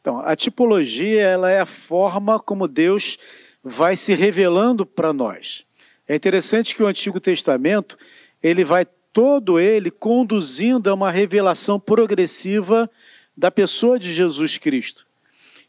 Então, 0.00 0.20
a 0.20 0.34
tipologia 0.34 1.22
ela 1.22 1.48
é 1.48 1.60
a 1.60 1.66
forma 1.66 2.40
como 2.40 2.66
Deus 2.66 3.16
vai 3.62 3.96
se 3.96 4.14
revelando 4.14 4.84
para 4.84 5.12
nós. 5.12 5.64
É 6.08 6.16
interessante 6.16 6.74
que 6.74 6.82
o 6.82 6.86
Antigo 6.86 7.20
Testamento 7.20 7.96
ele 8.42 8.64
vai 8.64 8.84
todo 9.12 9.60
ele 9.60 9.90
conduzindo 9.90 10.90
a 10.90 10.94
uma 10.94 11.10
revelação 11.10 11.78
progressiva 11.78 12.90
da 13.36 13.50
pessoa 13.50 13.98
de 13.98 14.12
Jesus 14.12 14.58
Cristo. 14.58 15.06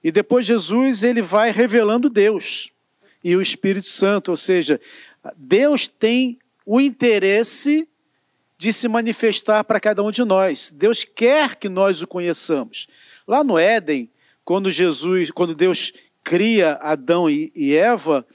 E 0.04 0.12
depois 0.12 0.46
Jesus 0.46 1.04
ele 1.04 1.22
vai 1.22 1.52
revelando 1.52 2.10
Deus 2.10 2.72
e 3.24 3.36
o 3.36 3.42
Espírito 3.42 3.88
Santo, 3.88 4.32
ou 4.32 4.38
seja, 4.38 4.80
Deus 5.36 5.88
tem 5.88 6.40
o 6.66 6.80
interesse 6.80 7.88
de 8.60 8.74
se 8.74 8.90
manifestar 8.90 9.64
para 9.64 9.80
cada 9.80 10.04
um 10.04 10.12
de 10.12 10.22
nós. 10.26 10.70
Deus 10.70 11.06
quer 11.06 11.56
que 11.56 11.70
nós 11.70 12.02
o 12.02 12.08
conheçamos. 12.08 12.88
Lá 13.26 13.42
no 13.42 13.58
Éden, 13.58 14.12
quando 14.44 14.70
Jesus, 14.70 15.32
quando 15.32 15.56
Deus 15.56 15.94
cria 16.22 16.74
Adão 16.82 17.30
e 17.30 17.74
Eva, 17.78 18.28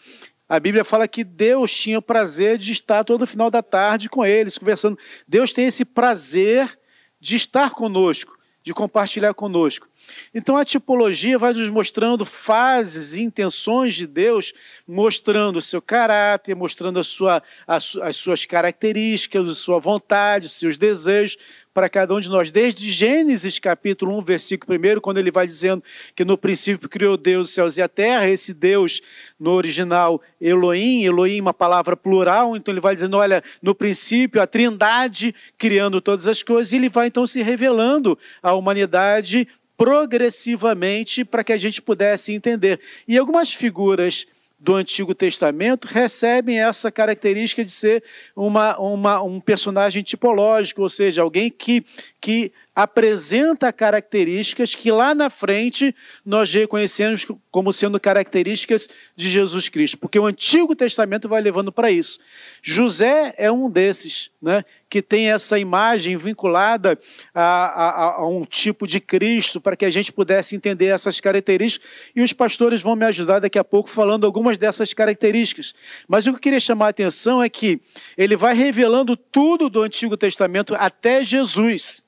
a 0.49 0.59
Bíblia 0.59 0.83
fala 0.83 1.07
que 1.07 1.23
Deus 1.25 1.77
tinha 1.77 1.99
o 1.99 2.03
prazer 2.03 2.57
de 2.57 2.73
estar 2.73 3.05
todo 3.05 3.27
final 3.27 3.51
da 3.51 3.63
tarde 3.63 4.09
com 4.09 4.25
eles, 4.25 4.57
conversando. 4.57 4.99
Deus 5.29 5.53
tem 5.53 5.67
esse 5.67 5.85
prazer 5.85 6.79
de 7.21 7.37
estar 7.37 7.73
conosco, 7.73 8.39
de 8.63 8.73
compartilhar 8.73 9.35
conosco. 9.35 9.87
Então 10.35 10.57
a 10.57 10.65
tipologia 10.65 11.39
vai 11.39 11.53
nos 11.53 11.69
mostrando 11.71 12.25
fases 12.25 13.15
e 13.15 13.23
intenções 13.23 13.95
de 13.95 14.07
Deus, 14.07 14.53
mostrando 14.87 15.57
o 15.57 15.63
seu 15.63 15.81
caráter, 15.81 16.55
mostrando 16.55 16.99
a 16.99 17.05
sua, 17.05 17.43
as, 17.67 17.97
as 17.97 18.17
suas 18.17 18.45
características, 18.45 19.49
a 19.49 19.55
sua 19.55 19.79
vontade, 19.79 20.49
seus 20.49 20.77
desejos 20.77 21.37
para 21.75 21.89
cada 21.89 22.15
um 22.15 22.21
de 22.21 22.29
nós. 22.29 22.53
Desde 22.53 22.89
Gênesis 22.91 23.59
capítulo 23.59 24.17
1, 24.19 24.23
versículo 24.23 24.79
1, 24.79 25.01
quando 25.01 25.19
ele 25.19 25.33
vai 25.33 25.45
dizendo 25.45 25.83
que 26.15 26.25
no 26.25 26.39
princípio 26.39 26.89
criou 26.89 27.17
Deus 27.17 27.49
os 27.49 27.55
céus 27.55 27.77
e 27.77 27.83
a 27.83 27.89
terra, 27.89 28.29
esse 28.29 28.55
Deus 28.55 29.03
no 29.39 29.51
original 29.51 30.23
Elohim, 30.41 31.03
Elohim 31.03 31.41
uma 31.41 31.53
palavra 31.53 31.97
plural, 31.97 32.57
então 32.57 32.73
ele 32.73 32.81
vai 32.81 32.95
dizendo, 32.95 33.17
olha, 33.17 33.43
no 33.61 33.75
princípio 33.75 34.41
a 34.41 34.47
trindade 34.47 35.35
criando 35.59 36.01
todas 36.01 36.29
as 36.29 36.43
coisas, 36.43 36.73
e 36.73 36.77
ele 36.77 36.89
vai 36.89 37.09
então 37.09 37.27
se 37.27 37.43
revelando 37.43 38.17
à 38.41 38.55
humanidade 38.55 39.49
progressivamente 39.77 41.25
para 41.25 41.45
que 41.45 41.53
a 41.53 41.59
gente 41.59 41.83
pudesse 41.83 42.33
entender. 42.33 42.81
E 43.07 43.19
algumas 43.19 43.53
figuras 43.53 44.27
do 44.65 44.75
Antigo 44.75 45.15
Testamento 45.15 45.87
recebem 45.87 46.59
essa 46.59 46.91
característica 46.91 47.63
de 47.63 47.71
ser 47.71 48.03
uma, 48.35 48.79
uma, 48.79 49.23
um 49.23 49.39
personagem 49.39 50.03
tipológico, 50.03 50.81
ou 50.81 50.89
seja, 50.89 51.21
alguém 51.21 51.51
que, 51.51 51.85
que 52.19 52.51
apresenta 52.75 53.73
características 53.73 54.75
que 54.75 54.91
lá 54.91 55.15
na 55.15 55.31
frente 55.31 55.95
nós 56.25 56.53
reconhecemos 56.53 57.27
como 57.51 57.73
sendo 57.73 58.01
características 58.01 58.89
de 59.15 59.29
Jesus 59.29 59.69
Cristo, 59.69 59.97
porque 59.99 60.19
o 60.19 60.27
Antigo 60.27 60.75
Testamento 60.75 61.29
vai 61.29 61.41
levando 61.41 61.71
para 61.71 61.91
isso. 61.91 62.19
José 62.61 63.33
é 63.39 63.51
um 63.51 63.71
desses, 63.71 64.31
né, 64.43 64.65
que 64.91 65.01
tem 65.01 65.31
essa 65.31 65.59
imagem 65.59 66.17
vinculada 66.17 66.99
a, 67.35 67.43
a, 67.43 68.15
a 68.17 68.29
um 68.29 68.45
tipo 68.45 68.87
de 68.87 69.01
Cristo, 69.01 69.61
para 69.61 69.77
que 69.77 69.85
a 69.85 69.91
gente 69.91 70.13
pudesse 70.13 70.55
entender 70.55 70.87
essas 70.87 71.21
características, 71.21 71.89
e 72.15 72.23
os 72.23 72.33
pastores 72.33 72.81
vão 72.81 72.95
me 72.95 73.05
ajudar 73.07 73.41
daqui 73.41 73.59
a 73.59 73.65
pouco 73.65 73.91
falando 73.91 74.25
algumas 74.25 74.57
dessas 74.57 74.93
características. 74.93 75.75
Mas 76.07 76.27
o 76.27 76.31
que 76.31 76.37
eu 76.37 76.41
queria 76.41 76.61
chamar 76.61 76.87
a 76.87 76.91
atenção 76.91 77.43
é 77.43 77.49
que 77.49 77.81
ele 78.17 78.37
vai 78.37 78.55
revelando 78.55 79.17
tudo 79.17 79.69
do 79.69 79.83
Antigo 79.83 80.17
Testamento 80.17 80.77
até 80.77 81.25
Jesus. 81.25 82.04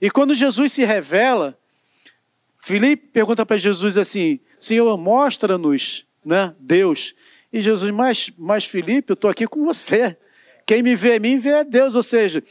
E 0.00 0.10
quando 0.10 0.34
Jesus 0.34 0.72
se 0.72 0.84
revela, 0.84 1.58
Filipe 2.58 3.08
pergunta 3.12 3.46
para 3.46 3.56
Jesus 3.56 3.96
assim: 3.96 4.40
Senhor, 4.58 4.96
mostra-nos 4.96 6.04
né, 6.24 6.54
Deus. 6.58 7.14
E 7.52 7.62
Jesus, 7.62 7.90
mas, 7.92 8.32
mas 8.36 8.64
Filipe, 8.64 9.12
eu 9.12 9.14
estou 9.14 9.30
aqui 9.30 9.46
com 9.46 9.64
você. 9.64 10.16
Quem 10.66 10.82
me 10.82 10.96
vê 10.96 11.14
a 11.14 11.20
mim, 11.20 11.38
vê 11.38 11.54
a 11.54 11.62
Deus. 11.62 11.94
Ou 11.94 12.02
seja, 12.02 12.42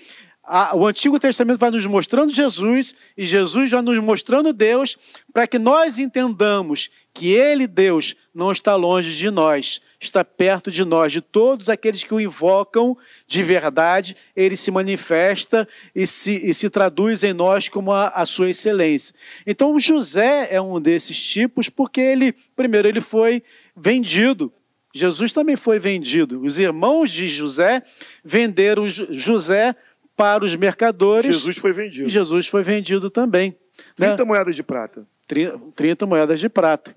a, 0.41 0.75
o 0.75 0.87
Antigo 0.87 1.19
Testamento 1.19 1.59
vai 1.59 1.69
nos 1.69 1.85
mostrando 1.85 2.31
Jesus 2.31 2.95
e 3.17 3.25
Jesus 3.25 3.71
vai 3.71 3.81
nos 3.81 3.99
mostrando 3.99 4.53
Deus 4.53 4.95
para 5.33 5.45
que 5.45 5.59
nós 5.59 5.99
entendamos 5.99 6.89
que 7.13 7.33
Ele, 7.33 7.67
Deus, 7.67 8.15
não 8.33 8.51
está 8.51 8.75
longe 8.75 9.15
de 9.15 9.29
nós, 9.29 9.81
está 9.99 10.23
perto 10.23 10.69
de 10.69 10.83
nós, 10.83 11.11
de 11.11 11.21
todos 11.21 11.69
aqueles 11.69 12.03
que 12.03 12.13
o 12.13 12.19
invocam 12.19 12.97
de 13.27 13.43
verdade, 13.43 14.15
Ele 14.35 14.55
se 14.55 14.71
manifesta 14.71 15.67
e 15.93 16.05
se, 16.05 16.33
e 16.47 16.53
se 16.53 16.69
traduz 16.69 17.23
em 17.23 17.33
nós 17.33 17.69
como 17.69 17.91
a, 17.91 18.09
a 18.09 18.25
sua 18.25 18.49
excelência. 18.49 19.15
Então, 19.45 19.79
José 19.79 20.47
é 20.51 20.61
um 20.61 20.79
desses 20.79 21.21
tipos 21.21 21.69
porque 21.69 22.01
ele, 22.01 22.33
primeiro, 22.55 22.87
ele 22.87 23.01
foi 23.01 23.43
vendido. 23.75 24.51
Jesus 24.93 25.33
também 25.33 25.55
foi 25.55 25.77
vendido. 25.77 26.41
Os 26.41 26.57
irmãos 26.57 27.11
de 27.11 27.27
José 27.27 27.83
venderam 28.23 28.87
José 28.87 29.75
para 30.15 30.45
os 30.45 30.55
mercadores. 30.55 31.35
Jesus 31.35 31.57
foi 31.57 31.73
vendido. 31.73 32.07
Jesus 32.07 32.47
foi 32.47 32.63
vendido 32.63 33.09
também. 33.09 33.55
30 33.95 34.17
né? 34.17 34.23
moedas 34.23 34.55
de 34.55 34.63
prata. 34.63 35.05
30, 35.27 35.59
30 35.75 36.05
moedas 36.05 36.39
de 36.39 36.47
prata. 36.47 36.95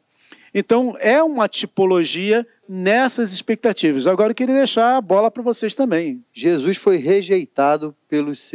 Então, 0.55 0.97
é 1.01 1.23
uma 1.23 1.49
tipologia 1.49 2.47
nessas 2.69 3.33
expectativas. 3.33 4.07
Agora, 4.07 4.33
eu 4.33 4.35
queria 4.35 4.55
deixar 4.55 4.97
a 4.97 5.01
bola 5.01 5.31
para 5.31 5.43
vocês 5.43 5.75
também. 5.75 6.25
Jesus 6.33 6.77
foi 6.77 6.97
rejeitado 6.97 7.95
pelos, 8.09 8.53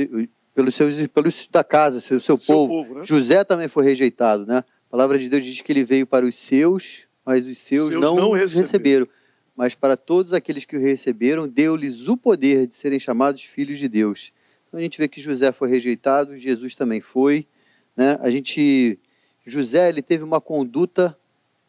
pelos 0.54 0.76
seus 0.76 1.08
pelos 1.08 1.48
da 1.52 1.64
casa, 1.64 2.00
seu, 2.00 2.20
seu, 2.20 2.40
seu 2.40 2.56
povo. 2.56 2.84
povo 2.86 3.00
né? 3.00 3.06
José 3.06 3.44
também 3.44 3.68
foi 3.68 3.86
rejeitado, 3.86 4.46
né? 4.46 4.64
A 4.88 4.92
palavra 4.92 5.18
de 5.18 5.28
Deus 5.28 5.44
diz 5.44 5.60
que 5.62 5.72
ele 5.72 5.84
veio 5.84 6.06
para 6.06 6.26
os 6.26 6.36
seus, 6.36 7.08
mas 7.26 7.48
os 7.48 7.58
seus, 7.58 7.90
seus 7.90 8.02
não, 8.02 8.16
não 8.16 8.32
receberam. 8.32 8.62
receberam. 8.62 9.08
Mas 9.56 9.76
para 9.76 9.96
todos 9.96 10.34
aqueles 10.34 10.66
que 10.66 10.76
o 10.76 10.80
receberam, 10.80 11.48
deu-lhes 11.48 12.08
o 12.08 12.18
poder 12.18 12.68
de 12.68 12.76
serem 12.76 13.00
chamados 13.00 13.42
filhos 13.44 13.80
de 13.80 13.88
Deus. 13.88 14.32
Então 14.68 14.80
a 14.80 14.84
gente 14.84 14.98
vê 14.98 15.08
que 15.08 15.22
José 15.22 15.52
foi 15.52 15.70
rejeitado, 15.70 16.38
Jesus 16.38 16.76
também 16.76 17.02
foi, 17.02 17.48
né? 17.96 18.18
A 18.22 18.30
gente 18.30 19.00
José 19.46 19.90
ele 19.90 20.02
teve 20.02 20.24
uma 20.24 20.42
conduta 20.42 21.18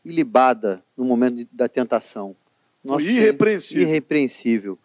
ilibada 0.04 0.84
no 0.96 1.04
momento 1.04 1.48
da 1.52 1.68
tentação. 1.68 2.36
Nosso 2.82 3.06
irrepreensível. 3.06 3.82
irrepreensível. 3.82 4.78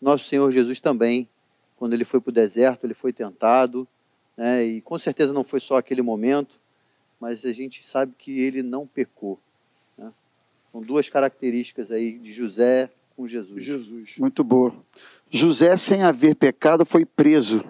Nosso 0.00 0.24
Senhor 0.24 0.50
Jesus 0.50 0.80
também, 0.80 1.28
quando 1.76 1.92
ele 1.92 2.04
foi 2.04 2.20
para 2.20 2.30
o 2.30 2.32
deserto, 2.32 2.84
ele 2.84 2.94
foi 2.94 3.12
tentado, 3.12 3.86
né? 4.36 4.64
e 4.64 4.80
com 4.80 4.98
certeza 4.98 5.32
não 5.32 5.44
foi 5.44 5.60
só 5.60 5.76
aquele 5.76 6.02
momento, 6.02 6.60
mas 7.20 7.44
a 7.44 7.52
gente 7.52 7.84
sabe 7.84 8.14
que 8.16 8.40
ele 8.40 8.62
não 8.62 8.86
pecou. 8.86 9.38
Né? 9.96 10.10
São 10.72 10.80
duas 10.80 11.08
características 11.08 11.92
aí 11.92 12.18
de 12.18 12.32
José 12.32 12.90
com 13.14 13.26
Jesus. 13.26 13.62
Jesus. 13.62 14.14
Muito 14.18 14.42
boa. 14.42 14.74
José, 15.30 15.76
sem 15.76 16.02
haver 16.02 16.34
pecado, 16.34 16.84
foi 16.84 17.04
preso. 17.04 17.62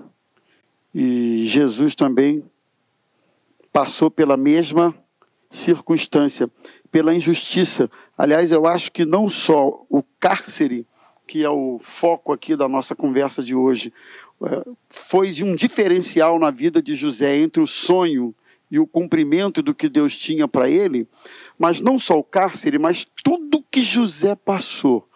E 0.94 1.44
Jesus 1.46 1.94
também 1.94 2.44
passou 3.72 4.11
pela 4.11 4.36
mesma 4.36 4.94
circunstância 5.50 6.50
pela 6.93 7.14
injustiça. 7.14 7.90
Aliás, 8.16 8.53
eu 8.53 8.66
acho 8.66 8.93
que 8.93 9.07
não 9.07 9.28
só 9.28 9.84
o 9.88 10.03
cárcere, 10.20 10.86
que 11.26 11.43
é 11.43 11.49
o 11.49 11.80
foco 11.80 12.32
aqui 12.32 12.55
da 12.55 12.68
nossa 12.68 12.95
conversa 12.95 13.43
de 13.43 13.55
hoje, 13.55 13.93
é, 14.45 14.62
foi 14.90 15.30
de 15.30 15.43
um 15.43 15.57
diferencial 15.57 16.38
na 16.38 16.51
vida 16.51 16.82
de 16.82 16.95
José 16.95 17.38
entre 17.38 17.62
o 17.62 17.66
sonho 17.66 18.34
e 18.70 18.78
o 18.78 18.86
cumprimento 18.86 19.62
do 19.62 19.74
que 19.74 19.88
Deus 19.88 20.18
tinha 20.18 20.47
para 20.47 20.68
ele, 20.68 21.09
mas 21.59 21.80
não 21.80 21.99
só 21.99 22.18
o 22.18 22.24
cárcere, 22.24 22.78
mas 22.78 23.07
tudo 23.24 23.64
que 23.70 23.82
José 23.82 24.34
passou. 24.34 25.09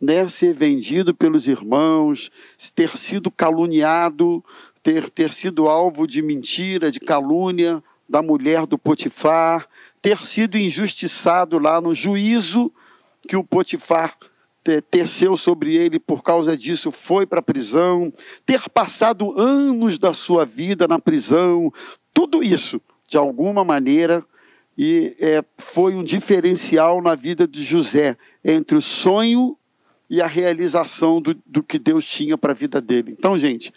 Né, 0.00 0.26
ser 0.28 0.54
vendido 0.54 1.12
pelos 1.12 1.48
irmãos, 1.48 2.30
ter 2.74 2.96
sido 2.96 3.32
caluniado, 3.32 4.44
ter, 4.80 5.10
ter 5.10 5.32
sido 5.32 5.68
alvo 5.68 6.06
de 6.06 6.22
mentira, 6.22 6.90
de 6.90 7.00
calúnia 7.00 7.82
da 8.08 8.22
mulher 8.22 8.64
do 8.64 8.78
Potifar, 8.78 9.68
ter 10.08 10.24
sido 10.24 10.56
injustiçado 10.56 11.58
lá 11.58 11.82
no 11.82 11.92
juízo 11.92 12.72
que 13.28 13.36
o 13.36 13.44
Potifar 13.44 14.16
teceu 14.90 15.36
sobre 15.36 15.76
ele 15.76 15.98
por 15.98 16.22
causa 16.22 16.56
disso, 16.56 16.90
foi 16.90 17.26
para 17.26 17.40
a 17.40 17.42
prisão, 17.42 18.10
ter 18.46 18.70
passado 18.70 19.38
anos 19.38 19.98
da 19.98 20.14
sua 20.14 20.46
vida 20.46 20.88
na 20.88 20.98
prisão, 20.98 21.70
tudo 22.14 22.42
isso, 22.42 22.80
de 23.06 23.18
alguma 23.18 23.62
maneira, 23.64 24.24
e 24.78 25.14
é, 25.20 25.44
foi 25.58 25.94
um 25.94 26.02
diferencial 26.02 27.02
na 27.02 27.14
vida 27.14 27.46
de 27.46 27.62
José 27.62 28.16
entre 28.42 28.78
o 28.78 28.80
sonho 28.80 29.58
e 30.08 30.22
a 30.22 30.26
realização 30.26 31.20
do, 31.20 31.36
do 31.44 31.62
que 31.62 31.78
Deus 31.78 32.06
tinha 32.06 32.38
para 32.38 32.52
a 32.52 32.56
vida 32.56 32.80
dele. 32.80 33.14
Então, 33.18 33.36
gente, 33.36 33.74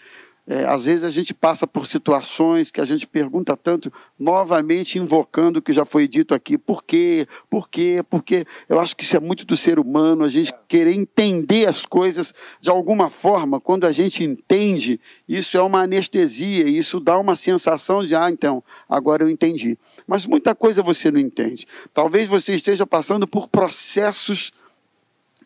é, 0.47 0.65
às 0.65 0.85
vezes 0.85 1.03
a 1.03 1.09
gente 1.09 1.33
passa 1.33 1.67
por 1.67 1.85
situações 1.85 2.71
que 2.71 2.81
a 2.81 2.85
gente 2.85 3.07
pergunta 3.07 3.55
tanto, 3.55 3.93
novamente 4.17 4.97
invocando 4.97 5.59
o 5.59 5.61
que 5.61 5.71
já 5.71 5.85
foi 5.85 6.07
dito 6.07 6.33
aqui. 6.33 6.57
Por 6.57 6.83
quê? 6.83 7.27
Por 7.49 7.69
quê? 7.69 8.03
Porque 8.09 8.45
eu 8.67 8.79
acho 8.79 8.95
que 8.95 9.03
isso 9.03 9.15
é 9.15 9.19
muito 9.19 9.45
do 9.45 9.55
ser 9.55 9.79
humano, 9.79 10.23
a 10.23 10.29
gente 10.29 10.51
querer 10.67 10.93
entender 10.93 11.67
as 11.67 11.85
coisas 11.85 12.33
de 12.59 12.69
alguma 12.69 13.09
forma. 13.09 13.59
Quando 13.59 13.85
a 13.85 13.91
gente 13.91 14.23
entende, 14.23 14.99
isso 15.27 15.57
é 15.57 15.61
uma 15.61 15.83
anestesia, 15.83 16.67
isso 16.67 16.99
dá 16.99 17.19
uma 17.19 17.35
sensação 17.35 18.03
de, 18.03 18.15
ah, 18.15 18.29
então, 18.29 18.63
agora 18.89 19.23
eu 19.23 19.29
entendi. 19.29 19.77
Mas 20.07 20.25
muita 20.25 20.55
coisa 20.55 20.81
você 20.81 21.11
não 21.11 21.19
entende. 21.19 21.67
Talvez 21.93 22.27
você 22.27 22.55
esteja 22.55 22.87
passando 22.87 23.27
por 23.27 23.47
processos 23.47 24.51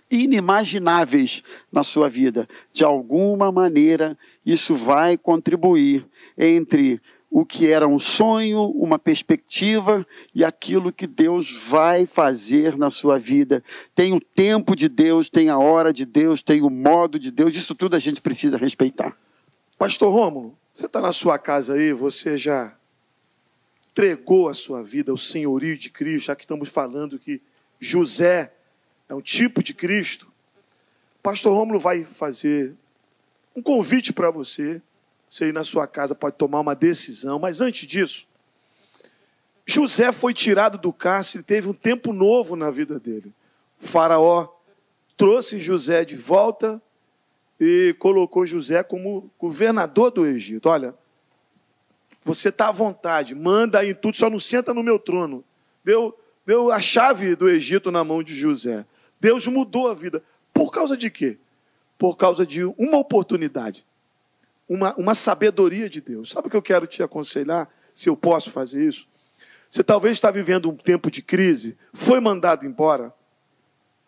inimagináveis 0.10 1.44
na 1.72 1.84
sua 1.84 2.10
vida. 2.10 2.48
De 2.72 2.84
alguma 2.84 3.52
maneira, 3.52 4.18
isso 4.46 4.76
vai 4.76 5.18
contribuir 5.18 6.06
entre 6.38 7.02
o 7.30 7.46
que 7.46 7.68
era 7.68 7.86
um 7.86 8.00
sonho, 8.00 8.70
uma 8.70 8.98
perspectiva 8.98 10.08
e 10.34 10.46
aquilo 10.46 10.94
que 10.94 11.06
Deus 11.06 11.52
vai 11.52 12.06
fazer 12.06 12.78
na 12.78 12.90
sua 12.90 13.20
vida. 13.20 13.62
Tem 13.94 14.14
o 14.14 14.22
tempo 14.22 14.74
de 14.74 14.88
Deus, 14.88 15.30
tem 15.30 15.50
a 15.50 15.58
hora 15.58 15.92
de 15.92 16.06
Deus, 16.06 16.42
tem 16.42 16.62
o 16.62 16.70
modo 16.70 17.20
de 17.20 17.32
Deus, 17.32 17.54
isso 17.54 17.76
tudo 17.76 17.96
a 17.96 18.00
gente 18.00 18.22
precisa 18.22 18.58
respeitar. 18.58 19.18
Pastor 19.78 20.14
Rômulo, 20.14 20.58
você 20.74 20.86
está 20.86 21.02
na 21.02 21.12
sua 21.12 21.38
casa 21.38 21.74
aí, 21.74 21.92
você 21.92 22.38
já 22.38 22.74
entregou 23.92 24.48
a 24.48 24.54
sua 24.54 24.82
vida 24.82 25.12
ao 25.12 25.18
senhorio 25.18 25.78
de 25.78 25.90
Cristo, 25.90 26.28
já 26.28 26.36
que 26.38 26.46
estamos 26.46 26.70
falando 26.70 27.20
que 27.20 27.42
José 27.80 28.55
é 29.08 29.14
um 29.14 29.22
tipo 29.22 29.64
de 29.64 29.74
Cristo. 29.74 30.32
Pastor 31.22 31.54
Rômulo 31.54 31.80
vai 31.80 32.04
fazer 32.04 32.74
um 33.56 33.62
convite 33.62 34.14
para 34.14 34.30
você. 34.30 34.82
Você 35.28 35.50
ir 35.50 35.54
na 35.54 35.64
sua 35.64 35.88
casa 35.88 36.14
pode 36.14 36.36
tomar 36.38 36.60
uma 36.60 36.76
decisão, 36.76 37.40
mas 37.40 37.62
antes 37.62 37.88
disso, 37.88 38.28
José 39.66 40.12
foi 40.12 40.34
tirado 40.34 40.78
do 40.78 40.94
cárcere, 40.94 41.44
teve 41.44 41.68
um 41.68 41.74
tempo 41.74 42.14
novo 42.14 42.56
na 42.56 42.70
vida 42.70 43.00
dele. 43.00 43.34
O 43.82 43.88
faraó 43.88 44.48
trouxe 45.18 45.58
José 45.58 46.06
de 46.06 46.16
volta 46.16 46.82
e 47.60 47.96
colocou 47.98 48.46
José 48.46 48.84
como 48.84 49.32
governador 49.40 50.12
do 50.12 50.26
Egito. 50.26 50.70
Olha, 50.70 50.94
você 52.24 52.50
está 52.50 52.68
à 52.68 52.72
vontade, 52.72 53.34
manda 53.34 53.80
aí 53.80 53.94
tudo, 53.94 54.16
só 54.18 54.30
não 54.30 54.40
senta 54.40 54.74
no 54.74 54.84
meu 54.84 55.00
trono. 55.00 55.44
Deu, 55.84 56.18
deu 56.46 56.72
a 56.72 56.80
chave 56.80 57.36
do 57.36 57.50
Egito 57.50 57.92
na 57.92 58.04
mão 58.04 58.22
de 58.22 58.36
José. 58.36 58.86
Deus 59.26 59.48
mudou 59.48 59.90
a 59.90 59.96
vida. 59.96 60.22
Por 60.54 60.72
causa 60.72 60.96
de 60.96 61.10
quê? 61.10 61.40
Por 61.98 62.16
causa 62.16 62.46
de 62.46 62.64
uma 62.64 63.00
oportunidade, 63.00 63.84
uma, 64.70 64.94
uma 64.98 65.16
sabedoria 65.16 65.90
de 65.90 66.00
Deus. 66.00 66.30
Sabe 66.30 66.48
o 66.48 66.52
que 66.52 66.56
eu 66.56 66.62
quero 66.62 66.86
te 66.86 67.02
aconselhar, 67.02 67.68
se 67.92 68.08
eu 68.08 68.16
posso 68.16 68.52
fazer 68.52 68.88
isso? 68.88 69.08
Você 69.68 69.84
talvez 69.84 70.16
está 70.16 70.30
vivendo 70.30 70.70
um 70.70 70.78
tempo 70.78 71.10
de 71.10 71.24
crise, 71.24 71.76
foi 71.92 72.20
mandado 72.20 72.68
embora 72.68 73.12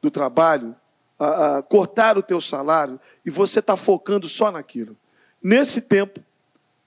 do 0.03 0.11
trabalho, 0.11 0.75
a, 1.17 1.57
a, 1.57 1.63
cortar 1.63 2.15
o 2.15 2.21
teu 2.21 2.39
salário, 2.39 2.99
e 3.25 3.31
você 3.31 3.57
está 3.57 3.75
focando 3.75 4.27
só 4.27 4.51
naquilo. 4.51 4.95
Nesse 5.41 5.81
tempo, 5.81 6.19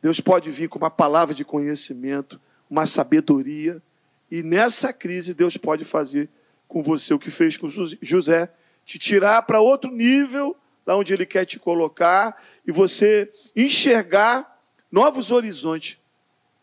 Deus 0.00 0.20
pode 0.20 0.52
vir 0.52 0.68
com 0.68 0.78
uma 0.78 0.90
palavra 0.90 1.34
de 1.34 1.44
conhecimento, 1.44 2.40
uma 2.70 2.86
sabedoria, 2.86 3.82
e 4.30 4.40
nessa 4.40 4.92
crise 4.92 5.34
Deus 5.34 5.56
pode 5.56 5.84
fazer 5.84 6.28
com 6.70 6.82
você 6.82 7.12
o 7.12 7.18
que 7.18 7.30
fez 7.30 7.56
com 7.56 7.68
José, 7.68 8.48
te 8.86 8.98
tirar 8.98 9.42
para 9.42 9.60
outro 9.60 9.90
nível 9.90 10.56
da 10.86 10.96
onde 10.96 11.12
ele 11.12 11.26
quer 11.26 11.44
te 11.44 11.58
colocar 11.58 12.40
e 12.66 12.72
você 12.72 13.30
enxergar 13.54 14.58
novos 14.90 15.30
horizontes 15.30 15.98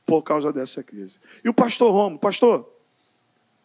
por 0.06 0.24
causa 0.24 0.52
dessa 0.52 0.82
crise. 0.82 1.20
E 1.44 1.50
o 1.50 1.54
pastor 1.54 1.92
Romo, 1.92 2.18
pastor, 2.18 2.68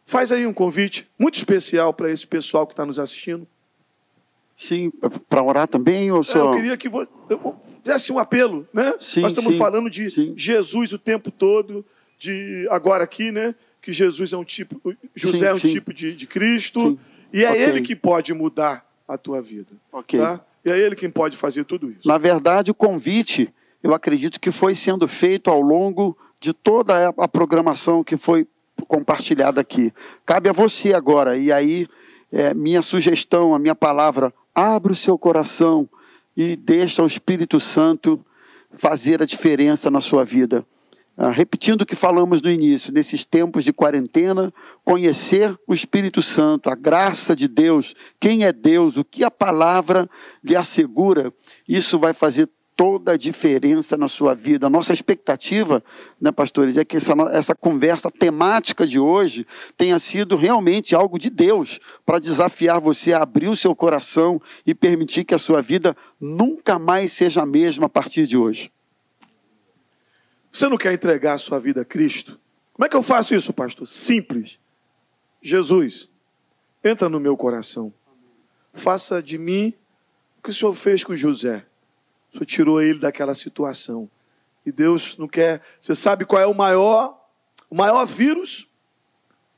faz 0.05 0.33
aí 0.33 0.45
um 0.45 0.53
convite 0.53 1.09
muito 1.17 1.37
especial 1.37 1.95
para 1.95 2.11
esse 2.11 2.27
pessoal 2.27 2.67
que 2.67 2.73
está 2.73 2.85
nos 2.85 2.99
assistindo. 2.99 3.47
Sim, 4.59 4.93
para 5.29 5.43
orar 5.43 5.69
também 5.69 6.11
ou 6.11 6.23
só... 6.23 6.51
Eu 6.51 6.57
queria 6.57 6.77
que 6.77 6.89
você 6.89 7.09
fizesse 7.83 8.13
um 8.13 8.19
apelo, 8.19 8.69
né? 8.73 8.95
Sim, 9.01 9.23
Nós 9.23 9.33
estamos 9.33 9.53
sim, 9.53 9.59
falando 9.59 9.89
de 9.89 10.11
sim. 10.11 10.35
Jesus 10.37 10.93
o 10.93 10.99
tempo 10.99 11.31
todo, 11.31 11.85
de 12.19 12.67
agora 12.71 13.05
aqui, 13.05 13.31
né? 13.33 13.55
Que 13.83 13.93
Jesus 13.93 14.33
é 14.33 14.37
um 14.37 14.45
tipo, 14.45 14.81
José 15.15 15.39
sim, 15.39 15.45
é 15.45 15.55
um 15.55 15.59
sim. 15.59 15.73
tipo 15.73 15.93
de, 15.93 16.15
de 16.15 16.27
Cristo, 16.27 16.81
sim. 16.81 16.99
e 17.33 17.45
é 17.45 17.51
okay. 17.51 17.63
ele 17.65 17.81
que 17.83 17.97
pode 17.97 18.33
mudar 18.33 18.89
a 19.07 19.19
tua 19.19 19.43
vida. 19.43 19.73
Okay. 19.91 20.21
Tá? 20.21 20.41
E 20.65 20.71
é 20.71 20.79
ele 20.79 20.95
quem 20.95 21.11
pode 21.11 21.37
fazer 21.37 21.65
tudo 21.65 21.91
isso. 21.91 22.07
Na 22.07 22.17
verdade, 22.17 22.71
o 22.71 22.75
convite, 22.75 23.53
eu 23.83 23.93
acredito 23.93 24.39
que 24.39 24.53
foi 24.53 24.77
sendo 24.77 25.09
feito 25.09 25.51
ao 25.51 25.61
longo 25.61 26.17
de 26.41 26.53
toda 26.53 27.09
a 27.09 27.27
programação 27.27 28.05
que 28.05 28.17
foi 28.17 28.47
compartilhada 28.87 29.61
aqui. 29.61 29.93
Cabe 30.25 30.49
a 30.49 30.53
você 30.53 30.95
agora, 30.95 31.37
e 31.37 31.51
aí, 31.51 31.89
é, 32.31 32.55
minha 32.55 32.83
sugestão, 32.83 33.53
a 33.55 33.59
minha 33.59 33.75
palavra, 33.75 34.33
abra 34.55 34.93
o 34.93 34.97
seu 34.97 35.19
coração 35.19 35.89
e 36.37 36.55
deixa 36.55 37.03
o 37.03 37.07
Espírito 37.07 37.59
Santo 37.59 38.25
fazer 38.77 39.21
a 39.21 39.27
diferença 39.27 39.91
na 39.91 40.01
sua 40.01 40.25
vida. 40.25 40.65
Ah, 41.17 41.31
repetindo 41.31 41.83
o 41.83 41.87
que 41.87 41.95
falamos 41.95 42.41
no 42.41 42.51
início, 42.51 42.93
nesses 42.93 43.25
tempos 43.25 43.65
de 43.65 43.73
quarentena, 43.73 44.53
conhecer 44.83 45.55
o 45.67 45.75
Espírito 45.75 46.23
Santo, 46.23 46.71
a 46.71 46.75
graça 46.75 47.37
de 47.37 47.47
Deus, 47.47 47.95
quem 48.19 48.45
é 48.45 48.53
Deus, 48.53 48.97
o 48.97 49.05
que 49.05 49.23
a 49.23 49.31
palavra 49.31 50.09
lhe 50.43 50.57
assegura, 50.57 51.33
isso 51.69 51.99
vai 51.99 52.15
fazer 52.15 52.49
toda 52.75 53.13
a 53.13 53.17
diferença 53.17 53.97
na 53.97 54.09
sua 54.09 54.35
vida. 54.35 54.67
A 54.67 54.71
nossa 54.71 54.95
expectativa, 54.95 55.85
né, 56.19 56.33
pastores, 56.33 56.79
é 56.79 56.85
que 56.85 56.97
essa, 56.97 57.13
essa 57.31 57.55
conversa 57.55 58.11
temática 58.11 58.87
de 58.87 58.99
hoje 58.99 59.47
tenha 59.77 59.99
sido 59.99 60.35
realmente 60.35 60.95
algo 60.95 61.19
de 61.19 61.29
Deus 61.29 61.79
para 62.07 62.19
desafiar 62.19 62.81
você 62.81 63.13
a 63.13 63.23
abrir 63.23 63.49
o 63.49 63.57
seu 63.57 63.77
coração 63.77 64.41
e 64.67 64.75
permitir 64.75 65.25
que 65.25 65.35
a 65.35 65.39
sua 65.39 65.61
vida 65.61 65.95
nunca 66.19 66.79
mais 66.79 67.13
seja 67.13 67.43
a 67.43 67.47
mesma 67.47 67.87
a 67.87 67.91
partir 67.91 68.27
de 68.27 68.37
hoje. 68.37 68.73
Você 70.53 70.69
não 70.69 70.77
quer 70.77 70.93
entregar 70.93 71.33
a 71.33 71.39
sua 71.39 71.59
vida 71.59 71.81
a 71.81 71.85
Cristo? 71.85 72.39
Como 72.75 72.85
é 72.85 72.89
que 72.89 72.97
eu 72.97 73.03
faço 73.03 73.35
isso, 73.35 73.55
pastor? 73.55 73.89
Simples. 73.89 74.61
Jesus, 75.41 76.11
entra 76.85 77.09
no 77.09 77.19
meu 77.19 77.37
coração. 77.37 77.93
Faça 78.75 79.23
de 79.23 79.39
mim 79.39 79.75
o 80.39 80.43
que 80.43 80.51
o 80.51 80.55
Senhor 80.55 80.75
fez 80.75 81.03
com 81.03 81.17
José. 81.17 81.65
O 82.31 82.35
Senhor 82.35 82.45
tirou 82.45 82.83
ele 82.83 82.99
daquela 82.99 83.35
situação. 83.35 84.11
E 84.65 84.71
Deus 84.71 85.17
não 85.17 85.27
quer. 85.27 85.63
Você 85.81 85.95
sabe 85.95 86.27
qual 86.27 86.41
é 86.41 86.47
o 86.47 86.55
maior, 86.55 87.19
o 87.71 87.75
maior 87.75 88.05
vírus? 88.05 88.69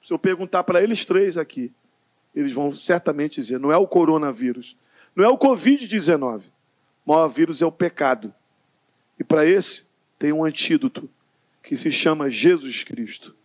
Se 0.03 0.13
eu 0.13 0.19
perguntar 0.19 0.63
para 0.65 0.83
eles 0.83 1.05
três 1.05 1.37
aqui, 1.37 1.73
eles 2.35 2.53
vão 2.53 2.71
certamente 2.71 3.41
dizer: 3.41 3.59
não 3.59 3.73
é 3.73 3.77
o 3.77 3.87
coronavírus, 3.87 4.77
não 5.15 5.25
é 5.25 5.29
o 5.29 5.39
Covid-19. 5.39 6.43
O 7.05 7.13
maior 7.13 7.29
vírus 7.29 7.61
é 7.61 7.67
o 7.67 7.73
pecado. 7.73 8.35
E 9.19 9.25
para 9.25 9.45
esse, 9.45 9.85
tem 10.25 10.33
um 10.33 10.43
antídoto 10.43 11.07
que 11.63 11.77
se 11.77 11.93
chama 11.93 12.31
Jesus 12.31 12.83
Cristo. 12.83 13.37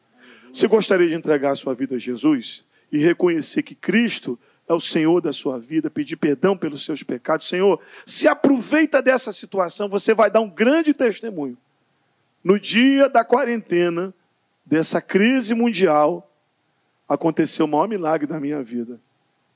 Você 0.54 0.66
gostaria 0.66 1.10
de 1.10 1.14
entregar 1.14 1.52
a 1.52 1.56
sua 1.58 1.76
vida 1.76 1.98
a 1.98 2.00
Jesus 2.00 2.64
e 2.90 3.00
reconhecer 3.00 3.64
que 3.64 3.76
Cristo 3.76 4.40
é 4.66 4.74
o 4.74 4.80
Senhor 4.80 5.20
da 5.20 5.34
sua 5.34 5.60
vida, 5.60 5.90
pedir 5.90 6.16
perdão 6.16 6.56
pelos 6.56 6.86
seus 6.86 7.04
pecados? 7.04 7.50
Senhor, 7.50 7.82
se 8.06 8.30
aproveita 8.30 9.02
dessa 9.02 9.34
situação, 9.34 9.90
você 9.90 10.14
vai 10.14 10.32
dar 10.32 10.40
um 10.40 10.50
grande 10.50 10.94
testemunho. 10.94 11.58
No 12.42 12.58
dia 12.58 13.10
da 13.10 13.26
quarentena, 13.26 14.14
dessa 14.66 15.02
crise 15.02 15.54
mundial, 15.54 16.34
aconteceu 17.10 17.66
o 17.66 17.68
maior 17.68 17.90
milagre 17.90 18.26
da 18.26 18.40
minha 18.40 18.64
vida. 18.64 19.02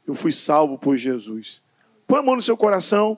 Eu 0.05 0.13
fui 0.13 0.33
salvo 0.33 0.77
por 0.77 0.97
Jesus. 0.97 1.61
Põe 2.05 2.19
a 2.19 2.21
mão 2.21 2.35
no 2.35 2.41
seu 2.41 2.57
coração, 2.57 3.17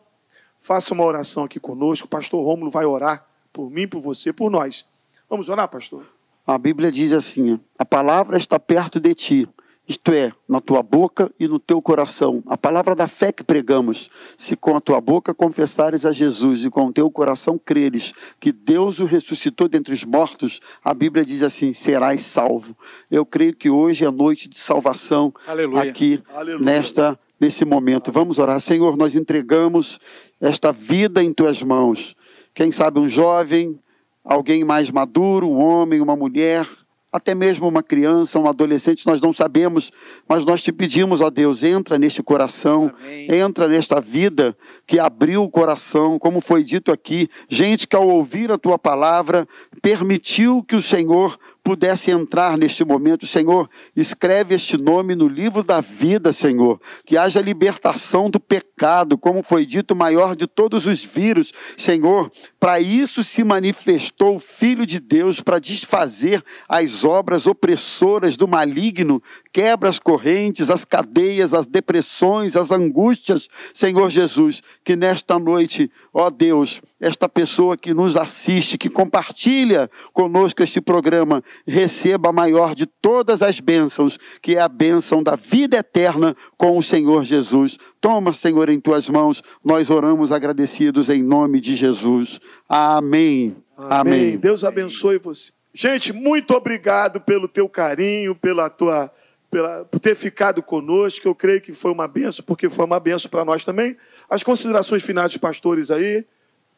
faça 0.62 0.94
uma 0.94 1.04
oração 1.04 1.46
aqui 1.46 1.60
conosco. 1.60 2.06
O 2.06 2.10
pastor 2.10 2.46
Rômulo 2.46 2.70
vai 2.70 2.86
orar 2.86 3.28
por 3.56 3.72
mim, 3.72 3.88
por 3.88 4.02
você, 4.02 4.34
por 4.34 4.52
nós. 4.52 4.86
Vamos 5.30 5.48
orar, 5.48 5.70
pastor? 5.70 6.06
A 6.46 6.58
Bíblia 6.58 6.92
diz 6.92 7.14
assim: 7.14 7.58
a 7.80 7.86
palavra 7.86 8.38
está 8.38 8.60
perto 8.60 9.00
de 9.00 9.16
ti, 9.16 9.50
isto 9.88 10.12
é, 10.12 10.34
na 10.48 10.60
tua 10.60 10.84
boca 10.84 11.32
e 11.40 11.48
no 11.48 11.58
teu 11.58 11.82
coração. 11.82 12.44
A 12.48 12.58
palavra 12.58 12.94
da 12.94 13.08
fé 13.08 13.32
que 13.32 13.46
pregamos. 13.46 14.10
Se 14.38 14.58
com 14.58 14.76
a 14.76 14.82
tua 14.82 15.00
boca 15.00 15.34
confessares 15.34 16.06
a 16.06 16.12
Jesus 16.12 16.66
e 16.66 16.70
com 16.70 16.88
o 16.88 16.92
teu 16.92 17.10
coração 17.10 17.58
creres 17.58 18.14
que 18.42 18.52
Deus 18.52 19.00
o 19.00 19.06
ressuscitou 19.06 19.70
dentre 19.70 19.94
os 19.94 20.04
mortos, 20.04 20.60
a 20.84 20.94
Bíblia 20.94 21.24
diz 21.24 21.42
assim: 21.42 21.72
serás 21.72 22.24
salvo. 22.24 22.76
Eu 23.10 23.26
creio 23.26 23.56
que 23.56 23.70
hoje 23.70 24.04
é 24.04 24.12
noite 24.12 24.50
de 24.50 24.58
salvação 24.58 25.34
Aleluia. 25.48 25.90
aqui 25.90 26.22
Aleluia. 26.34 26.66
nesta 26.66 27.18
nesse 27.40 27.66
momento. 27.66 28.12
Vamos 28.12 28.40
orar, 28.40 28.60
Senhor, 28.60 28.96
nós 28.98 29.16
entregamos 29.16 30.00
esta 30.40 30.72
vida 30.72 31.24
em 31.24 31.34
tuas 31.34 31.62
mãos. 31.62 32.16
Quem 32.56 32.72
sabe 32.72 33.02
um 33.02 33.10
jovem, 33.10 33.78
alguém 34.24 34.64
mais 34.64 34.90
maduro, 34.90 35.46
um 35.50 35.60
homem, 35.60 36.00
uma 36.00 36.16
mulher, 36.16 36.66
até 37.12 37.36
mesmo 37.36 37.68
uma 37.68 37.84
criança, 37.84 38.40
um 38.40 38.48
adolescente, 38.48 39.06
nós 39.06 39.20
não 39.22 39.34
sabemos, 39.34 39.92
mas 40.28 40.46
nós 40.46 40.64
te 40.64 40.72
pedimos, 40.72 41.20
ó 41.20 41.30
Deus, 41.30 41.64
entra 41.64 41.98
neste 41.98 42.24
coração, 42.24 42.94
Amém. 42.98 43.28
entra 43.30 43.68
nesta 43.68 44.00
vida 44.00 44.58
que 44.88 45.00
abriu 45.00 45.44
o 45.44 45.50
coração, 45.50 46.18
como 46.18 46.40
foi 46.40 46.64
dito 46.64 46.94
aqui, 46.94 47.30
gente 47.50 47.88
que 47.88 47.96
ao 47.96 48.08
ouvir 48.08 48.50
a 48.52 48.58
tua 48.58 48.80
palavra 48.80 49.46
permitiu 49.82 50.64
que 50.64 50.78
o 50.78 50.82
Senhor 50.82 51.38
pudesse 51.66 52.12
entrar 52.12 52.60
neste 52.60 52.86
momento, 52.86 53.26
Senhor, 53.26 53.68
escreve 53.96 54.54
este 54.54 54.78
nome 54.78 55.16
no 55.16 55.28
livro 55.28 55.64
da 55.64 55.82
vida, 55.82 56.32
Senhor, 56.32 56.80
que 57.04 57.18
haja 57.18 57.42
libertação 57.42 58.30
do 58.30 58.40
pecado, 58.40 59.18
como 59.18 59.42
foi 59.42 59.66
dito, 59.66 59.96
maior 59.96 60.36
de 60.36 60.46
todos 60.46 60.86
os 60.86 61.04
vírus, 61.04 61.52
Senhor, 61.76 62.32
para 62.60 62.80
isso 62.80 63.24
se 63.24 63.44
manifestou 63.44 64.36
o 64.36 64.40
Filho 64.40 64.86
de 64.86 65.00
Deus, 65.00 65.42
para 65.42 65.58
desfazer 65.58 66.44
as 66.70 67.04
obras 67.04 67.48
opressoras 67.48 68.38
do 68.38 68.48
maligno, 68.48 69.20
quebra 69.52 69.90
as 69.90 69.98
correntes, 69.98 70.70
as 70.70 70.86
cadeias, 70.86 71.52
as 71.52 71.66
depressões, 71.66 72.56
as 72.56 72.70
angústias, 72.70 73.50
Senhor 73.74 74.12
Jesus, 74.12 74.62
que 74.84 74.96
nesta 74.96 75.40
noite, 75.40 75.90
ó 76.14 76.30
Deus, 76.30 76.80
esta 77.00 77.28
pessoa 77.28 77.76
que 77.76 77.94
nos 77.94 78.16
assiste, 78.16 78.78
que 78.78 78.90
compartilha 78.90 79.90
conosco 80.14 80.64
este 80.64 80.80
programa, 80.80 81.44
receba 81.68 82.30
a 82.30 82.34
maior 82.34 82.74
de 82.74 82.86
todas 82.86 83.42
as 83.42 83.60
bênçãos, 83.60 84.18
que 84.42 84.56
é 84.56 84.62
a 84.62 84.68
bênção 84.68 85.22
da 85.22 85.36
vida 85.36 85.78
eterna 85.78 86.36
com 86.58 86.78
o 86.78 86.84
Senhor 86.84 87.24
Jesus. 87.24 87.78
Toma, 88.02 88.34
Senhor, 88.34 88.70
em 88.70 88.80
tuas 88.80 89.10
mãos, 89.10 89.44
nós 89.64 89.90
oramos 89.90 90.32
agradecidos 90.32 91.10
em 91.10 91.24
nome 91.24 91.60
de 91.60 91.76
Jesus. 91.76 92.40
Amém. 92.68 93.56
Amém. 93.78 94.38
Deus 94.38 94.64
abençoe 94.64 95.18
você. 95.18 95.52
Gente, 95.74 96.14
muito 96.14 96.54
obrigado 96.54 97.20
pelo 97.20 97.50
teu 97.50 97.68
carinho, 97.68 98.34
pela 98.34 98.70
tua, 98.70 99.12
pela, 99.52 99.84
por 99.84 100.00
ter 100.00 100.16
ficado 100.16 100.64
conosco. 100.64 101.28
Eu 101.28 101.36
creio 101.36 101.60
que 101.60 101.74
foi 101.74 101.92
uma 101.92 102.08
benção, 102.08 102.46
porque 102.46 102.70
foi 102.70 102.86
uma 102.86 103.00
benção 103.00 103.30
para 103.30 103.44
nós 103.44 103.66
também. 103.66 103.98
As 104.30 104.42
considerações 104.42 105.04
finais 105.04 105.32
dos 105.32 105.38
pastores 105.38 105.92
aí, 105.92 106.26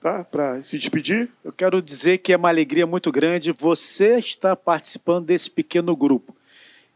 tá? 0.02 0.24
Para 0.24 0.62
se 0.62 0.78
despedir. 0.78 1.30
Eu 1.44 1.52
quero 1.52 1.82
dizer 1.82 2.20
que 2.20 2.34
é 2.34 2.38
uma 2.38 2.50
alegria 2.50 2.86
muito 2.86 3.12
grande 3.12 3.52
você 3.52 4.18
estar 4.18 4.56
participando 4.56 5.26
desse 5.26 5.50
pequeno 5.50 5.96
grupo. 5.96 6.36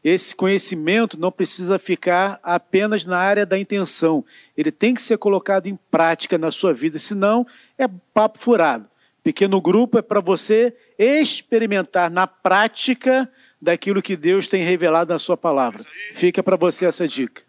Esse 0.03 0.35
conhecimento 0.35 1.19
não 1.19 1.31
precisa 1.31 1.77
ficar 1.77 2.39
apenas 2.41 3.05
na 3.05 3.17
área 3.17 3.45
da 3.45 3.57
intenção. 3.57 4.25
Ele 4.57 4.71
tem 4.71 4.95
que 4.95 5.01
ser 5.01 5.17
colocado 5.17 5.67
em 5.67 5.77
prática 5.91 6.37
na 6.37 6.49
sua 6.49 6.73
vida, 6.73 6.97
senão 6.97 7.45
é 7.77 7.87
papo 8.13 8.39
furado. 8.39 8.89
Pequeno 9.23 9.61
grupo 9.61 9.99
é 9.99 10.01
para 10.01 10.19
você 10.19 10.75
experimentar 10.97 12.09
na 12.09 12.25
prática 12.25 13.31
daquilo 13.61 14.01
que 14.01 14.15
Deus 14.17 14.47
tem 14.47 14.63
revelado 14.63 15.13
na 15.13 15.19
sua 15.19 15.37
palavra. 15.37 15.83
Fica 16.15 16.41
para 16.41 16.55
você 16.55 16.87
essa 16.87 17.07
dica. 17.07 17.43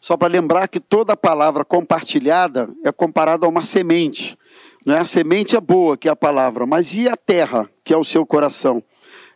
Só 0.00 0.16
para 0.16 0.28
lembrar 0.28 0.68
que 0.68 0.78
toda 0.78 1.16
palavra 1.16 1.64
compartilhada 1.64 2.70
é 2.84 2.92
comparada 2.92 3.44
a 3.44 3.48
uma 3.48 3.62
semente. 3.62 4.38
Né? 4.86 4.98
A 4.98 5.04
semente 5.04 5.56
é 5.56 5.60
boa, 5.60 5.96
que 5.96 6.08
é 6.08 6.12
a 6.12 6.16
palavra, 6.16 6.64
mas 6.64 6.94
e 6.94 7.08
a 7.08 7.16
terra, 7.16 7.68
que 7.82 7.92
é 7.92 7.96
o 7.96 8.04
seu 8.04 8.24
coração? 8.24 8.80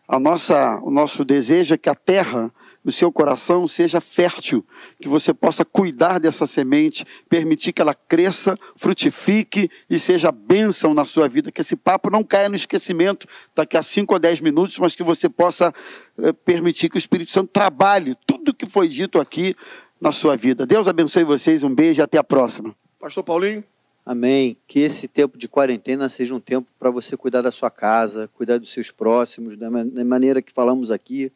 A 0.07 0.19
nossa, 0.19 0.81
o 0.83 0.91
nosso 0.91 1.25
desejo 1.25 1.75
é 1.75 1.77
que 1.77 1.89
a 1.89 1.95
terra 1.95 2.53
do 2.85 2.91
seu 2.91 3.13
coração 3.13 3.67
seja 3.67 4.01
fértil, 4.01 4.65
que 5.01 5.09
você 5.09 5.35
possa 5.35 5.65
cuidar 5.65 6.19
dessa 6.19 6.47
semente, 6.47 7.05
permitir 7.29 7.73
que 7.73 7.83
ela 7.83 7.95
cresça, 7.95 8.57
frutifique 8.75 9.69
e 9.89 9.99
seja 9.99 10.33
bênção 10.33 10.95
na 10.95 11.05
sua 11.05 11.29
vida, 11.29 11.53
que 11.53 11.61
esse 11.61 11.77
papo 11.77 12.11
não 12.11 12.25
caia 12.25 12.49
no 12.49 12.57
esquecimento 12.57 13.27
daqui 13.55 13.77
a 13.77 13.83
5 13.83 14.15
ou 14.15 14.19
10 14.19 14.41
minutos, 14.41 14.79
mas 14.79 14.95
que 14.95 15.03
você 15.03 15.29
possa 15.29 15.75
eh, 16.19 16.33
permitir 16.33 16.89
que 16.89 16.97
o 16.97 16.99
Espírito 16.99 17.31
Santo 17.31 17.51
trabalhe 17.53 18.15
tudo 18.27 18.55
que 18.55 18.67
foi 18.67 18.89
dito 18.89 19.21
aqui 19.21 19.55
na 20.01 20.11
sua 20.11 20.37
vida. 20.37 20.65
Deus 20.65 20.89
abençoe 20.89 21.23
vocês, 21.25 21.63
um 21.63 21.75
beijo 21.75 22.01
e 22.01 22.03
até 22.03 22.19
a 22.19 22.25
próxima. 22.25 22.75
Pastor 22.99 23.23
Paulinho. 23.23 23.63
Amém. 24.05 24.57
Que 24.67 24.81
esse 24.81 25.07
tempo 25.07 25.39
de 25.39 25.47
quarentena 25.47 26.09
seja 26.09 26.35
um 26.35 26.41
tempo 26.41 26.69
para 26.79 26.91
você 26.91 27.17
cuidar 27.17 27.43
da 27.43 27.53
sua 27.53 27.71
casa, 27.71 28.29
cuidar 28.35 28.59
dos 28.59 28.73
seus 28.73 28.91
próximos, 28.91 29.57
da 29.57 29.71
ma- 29.71 29.85
da 29.85 30.05
maneira 30.05 30.41
que 30.41 30.53
falamos 30.53 30.91
aqui, 30.91 31.31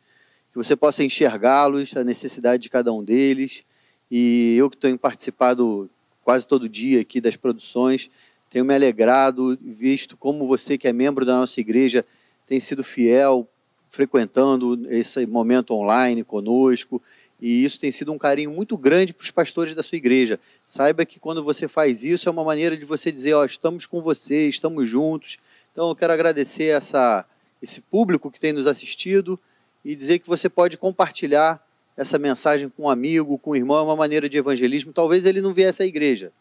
que 0.50 0.56
você 0.56 0.74
possa 0.74 1.04
enxergá-los, 1.04 1.96
a 1.96 2.02
necessidade 2.02 2.62
de 2.62 2.70
cada 2.70 2.92
um 2.92 3.04
deles. 3.04 3.64
E 4.10 4.56
eu 4.56 4.70
que 4.70 4.76
tenho 4.76 4.98
participado 4.98 5.90
quase 6.24 6.46
todo 6.46 6.68
dia 6.68 7.00
aqui 7.00 7.20
das 7.20 7.36
produções, 7.36 8.10
tenho 8.50 8.64
me 8.64 8.74
alegrado, 8.74 9.58
visto 9.60 10.16
como 10.16 10.46
você 10.46 10.78
que 10.78 10.88
é 10.88 10.92
membro 10.92 11.24
da 11.24 11.36
nossa 11.36 11.60
igreja 11.60 12.04
tem 12.46 12.60
sido 12.60 12.84
fiel, 12.84 13.48
frequentando 13.90 14.86
esse 14.90 15.26
momento 15.26 15.74
online 15.74 16.24
conosco. 16.24 17.00
E 17.40 17.64
isso 17.64 17.78
tem 17.78 17.90
sido 17.90 18.12
um 18.12 18.18
carinho 18.18 18.50
muito 18.50 18.76
grande 18.76 19.12
para 19.12 19.24
os 19.24 19.30
pastores 19.30 19.74
da 19.74 19.82
sua 19.82 19.96
igreja. 19.96 20.38
Saiba 20.66 21.04
que 21.04 21.18
quando 21.18 21.42
você 21.42 21.68
faz 21.68 22.02
isso, 22.02 22.28
é 22.28 22.32
uma 22.32 22.44
maneira 22.44 22.76
de 22.76 22.84
você 22.84 23.10
dizer: 23.10 23.34
Ó, 23.34 23.44
estamos 23.44 23.86
com 23.86 24.00
você, 24.00 24.48
estamos 24.48 24.88
juntos. 24.88 25.38
Então, 25.72 25.88
eu 25.88 25.96
quero 25.96 26.12
agradecer 26.12 26.66
essa, 26.66 27.24
esse 27.60 27.80
público 27.80 28.30
que 28.30 28.38
tem 28.38 28.52
nos 28.52 28.66
assistido 28.66 29.38
e 29.84 29.94
dizer 29.94 30.20
que 30.20 30.28
você 30.28 30.48
pode 30.48 30.78
compartilhar 30.78 31.62
essa 31.96 32.18
mensagem 32.18 32.68
com 32.68 32.84
um 32.84 32.88
amigo, 32.88 33.38
com 33.38 33.50
um 33.50 33.56
irmão, 33.56 33.78
é 33.78 33.82
uma 33.82 33.96
maneira 33.96 34.28
de 34.28 34.38
evangelismo. 34.38 34.92
Talvez 34.92 35.26
ele 35.26 35.40
não 35.40 35.52
viesse 35.52 35.82
à 35.82 35.86
igreja, 35.86 36.32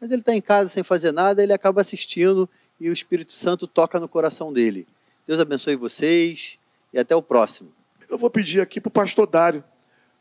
mas 0.00 0.10
ele 0.10 0.22
está 0.22 0.34
em 0.34 0.40
casa 0.40 0.70
sem 0.70 0.82
fazer 0.82 1.12
nada, 1.12 1.42
ele 1.42 1.52
acaba 1.52 1.80
assistindo 1.80 2.48
e 2.80 2.88
o 2.88 2.92
Espírito 2.92 3.32
Santo 3.32 3.66
toca 3.66 4.00
no 4.00 4.08
coração 4.08 4.52
dele. 4.52 4.86
Deus 5.26 5.40
abençoe 5.40 5.76
vocês 5.76 6.58
e 6.92 6.98
até 6.98 7.14
o 7.14 7.22
próximo. 7.22 7.70
Eu 8.08 8.16
vou 8.16 8.30
pedir 8.30 8.60
aqui 8.60 8.80
para 8.80 8.88
o 8.88 8.92
pastor 8.92 9.26
Dário 9.26 9.64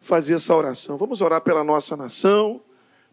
fazer 0.05 0.35
essa 0.35 0.55
oração. 0.55 0.97
Vamos 0.97 1.19
orar 1.19 1.41
pela 1.41 1.63
nossa 1.63 1.97
nação, 1.97 2.61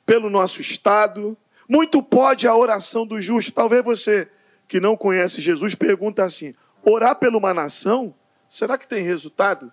pelo 0.05 0.29
nosso 0.29 0.61
estado. 0.61 1.37
Muito 1.69 2.03
pode 2.03 2.47
a 2.47 2.55
oração 2.55 3.07
do 3.07 3.21
justo. 3.21 3.51
Talvez 3.53 3.83
você 3.83 4.29
que 4.69 4.79
não 4.79 4.97
conhece 4.97 5.41
Jesus 5.41 5.75
pergunta 5.75 6.23
assim: 6.23 6.55
orar 6.85 7.17
por 7.17 7.35
uma 7.35 7.55
nação, 7.55 8.15
será 8.49 8.77
que 8.77 8.87
tem 8.87 9.03
resultado? 9.03 9.73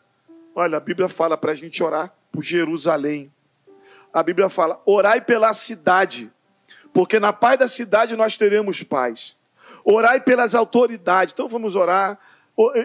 Olha, 0.56 0.78
a 0.78 0.80
Bíblia 0.80 1.10
fala 1.10 1.38
para 1.38 1.52
a 1.52 1.56
gente 1.56 1.84
orar 1.84 2.14
por 2.32 2.42
Jerusalém. 2.42 3.32
A 4.14 4.24
Bíblia 4.24 4.48
fala: 4.48 4.82
orai 4.86 5.20
pela 5.20 5.54
cidade, 5.54 6.32
porque 6.94 7.20
na 7.20 7.34
paz 7.34 7.60
da 7.60 7.68
cidade 7.68 8.16
nós 8.16 8.38
teremos 8.38 8.82
paz. 8.82 9.36
Orai 9.84 10.22
pelas 10.22 10.56
autoridades. 10.56 11.34
Então 11.34 11.50
vamos 11.50 11.76
orar. 11.76 12.18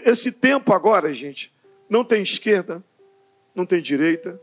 Esse 0.04 0.30
tempo 0.30 0.72
agora, 0.72 1.12
gente, 1.12 1.52
não 1.88 2.04
tem 2.04 2.22
esquerda, 2.22 2.82
não 3.54 3.64
tem 3.64 3.80
direita. 3.80 4.40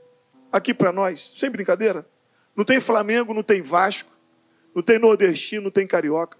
Aqui 0.51 0.73
para 0.73 0.91
nós, 0.91 1.33
sem 1.37 1.49
brincadeira, 1.49 2.07
não 2.55 2.65
tem 2.65 2.79
Flamengo, 2.79 3.33
não 3.33 3.43
tem 3.43 3.61
Vasco, 3.61 4.11
não 4.73 4.81
tem 4.81 4.99
nordestino, 4.99 5.63
não 5.63 5.71
tem 5.71 5.87
carioca. 5.87 6.37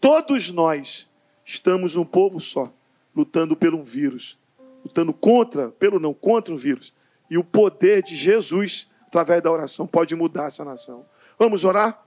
Todos 0.00 0.50
nós 0.50 1.08
estamos 1.44 1.96
um 1.96 2.04
povo 2.04 2.40
só, 2.40 2.72
lutando 3.14 3.56
pelo 3.56 3.78
um 3.78 3.82
vírus, 3.82 4.38
lutando 4.84 5.12
contra, 5.12 5.70
pelo 5.70 5.98
não 5.98 6.12
contra 6.12 6.52
o 6.52 6.58
vírus. 6.58 6.94
E 7.30 7.38
o 7.38 7.44
poder 7.44 8.02
de 8.02 8.14
Jesus, 8.16 8.90
através 9.06 9.42
da 9.42 9.50
oração, 9.50 9.86
pode 9.86 10.14
mudar 10.14 10.46
essa 10.46 10.64
nação. 10.64 11.06
Vamos 11.38 11.64
orar? 11.64 12.03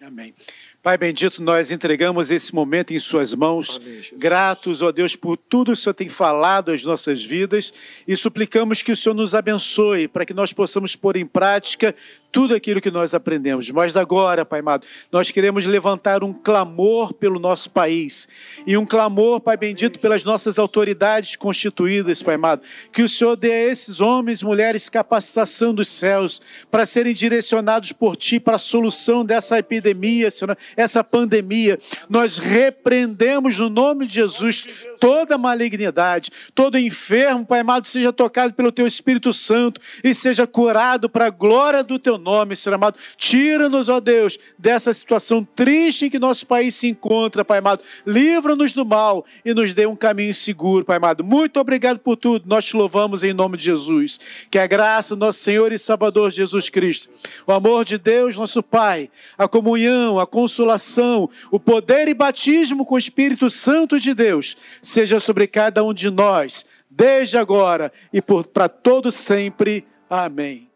Amém. 0.00 0.32
Pai 0.80 0.96
bendito, 0.96 1.42
nós 1.42 1.72
entregamos 1.72 2.30
esse 2.30 2.54
momento 2.54 2.92
em 2.92 3.00
Suas 3.00 3.34
mãos, 3.34 3.80
Amém, 3.82 4.02
gratos, 4.16 4.80
ó 4.80 4.92
Deus, 4.92 5.16
por 5.16 5.36
tudo 5.36 5.72
que 5.72 5.72
o 5.72 5.76
Senhor 5.76 5.92
tem 5.92 6.08
falado 6.08 6.70
às 6.70 6.84
nossas 6.84 7.24
vidas 7.24 7.74
e 8.06 8.16
suplicamos 8.16 8.80
que 8.80 8.92
o 8.92 8.96
Senhor 8.96 9.14
nos 9.14 9.34
abençoe 9.34 10.06
para 10.06 10.24
que 10.24 10.32
nós 10.32 10.52
possamos 10.52 10.94
pôr 10.94 11.16
em 11.16 11.26
prática 11.26 11.92
tudo 12.30 12.54
aquilo 12.54 12.80
que 12.80 12.90
nós 12.90 13.14
aprendemos. 13.14 13.70
Mas 13.70 13.96
agora, 13.96 14.44
Pai 14.44 14.60
amado, 14.60 14.86
nós 15.10 15.30
queremos 15.30 15.66
levantar 15.66 16.22
um 16.22 16.32
clamor 16.32 17.12
pelo 17.12 17.40
nosso 17.40 17.70
país 17.70 18.28
e 18.66 18.76
um 18.76 18.86
clamor, 18.86 19.40
Pai 19.40 19.56
bendito, 19.56 19.98
pelas 19.98 20.24
nossas 20.24 20.58
autoridades 20.58 21.36
constituídas, 21.36 22.22
Pai 22.22 22.36
amado. 22.36 22.62
Que 22.92 23.02
o 23.02 23.08
Senhor 23.08 23.34
dê 23.34 23.50
a 23.50 23.66
esses 23.66 24.00
homens, 24.00 24.42
mulheres, 24.42 24.88
capacitação 24.88 25.74
dos 25.74 25.88
céus 25.88 26.40
para 26.70 26.86
serem 26.86 27.14
direcionados 27.14 27.92
por 27.92 28.14
Ti 28.14 28.38
para 28.38 28.56
a 28.56 28.60
solução 28.60 29.24
dessa 29.24 29.58
epidemia, 29.58 29.87
Senhor, 30.30 30.56
essa 30.76 31.02
pandemia. 31.02 31.78
Nós 32.08 32.38
repreendemos 32.38 33.58
no 33.58 33.68
nome 33.68 34.06
de 34.06 34.14
Jesus 34.14 34.66
toda 34.98 35.38
malignidade, 35.38 36.30
todo 36.54 36.78
enfermo, 36.78 37.46
Pai 37.46 37.60
amado, 37.60 37.86
seja 37.86 38.12
tocado 38.12 38.52
pelo 38.54 38.72
Teu 38.72 38.86
Espírito 38.86 39.32
Santo 39.32 39.80
e 40.02 40.12
seja 40.12 40.46
curado 40.46 41.08
para 41.08 41.26
a 41.26 41.30
glória 41.30 41.82
do 41.82 41.98
Teu 41.98 42.18
nome, 42.18 42.56
Senhor 42.56 42.74
amado. 42.74 42.98
Tira-nos, 43.16 43.88
ó 43.88 44.00
Deus, 44.00 44.38
dessa 44.58 44.92
situação 44.92 45.44
triste 45.44 46.06
em 46.06 46.10
que 46.10 46.18
nosso 46.18 46.46
país 46.46 46.74
se 46.74 46.88
encontra, 46.88 47.44
Pai 47.44 47.58
amado. 47.58 47.82
Livra-nos 48.06 48.72
do 48.72 48.84
mal 48.84 49.24
e 49.44 49.54
nos 49.54 49.72
dê 49.72 49.86
um 49.86 49.96
caminho 49.96 50.34
seguro, 50.34 50.84
Pai 50.84 50.96
amado. 50.96 51.22
Muito 51.22 51.60
obrigado 51.60 52.00
por 52.00 52.16
tudo. 52.16 52.44
Nós 52.46 52.64
te 52.64 52.76
louvamos 52.76 53.22
em 53.22 53.32
nome 53.32 53.56
de 53.56 53.64
Jesus. 53.64 54.18
Que 54.50 54.58
a 54.58 54.66
graça 54.66 55.14
do 55.14 55.20
nosso 55.20 55.40
Senhor 55.40 55.72
e 55.72 55.78
Salvador 55.78 56.30
Jesus 56.30 56.68
Cristo, 56.68 57.08
o 57.46 57.52
amor 57.52 57.84
de 57.84 57.98
Deus, 57.98 58.36
nosso 58.36 58.62
Pai, 58.62 59.10
a 59.36 59.48
comunhão, 59.78 60.18
a 60.18 60.26
consolação, 60.26 61.30
o 61.50 61.60
poder 61.60 62.08
e 62.08 62.14
batismo 62.14 62.84
com 62.84 62.96
o 62.96 62.98
Espírito 62.98 63.48
Santo 63.48 64.00
de 64.00 64.12
Deus, 64.12 64.56
seja 64.82 65.20
sobre 65.20 65.46
cada 65.46 65.84
um 65.84 65.94
de 65.94 66.10
nós, 66.10 66.66
desde 66.90 67.38
agora 67.38 67.92
e 68.12 68.20
para 68.20 68.68
todo 68.68 69.12
sempre. 69.12 69.86
Amém. 70.10 70.67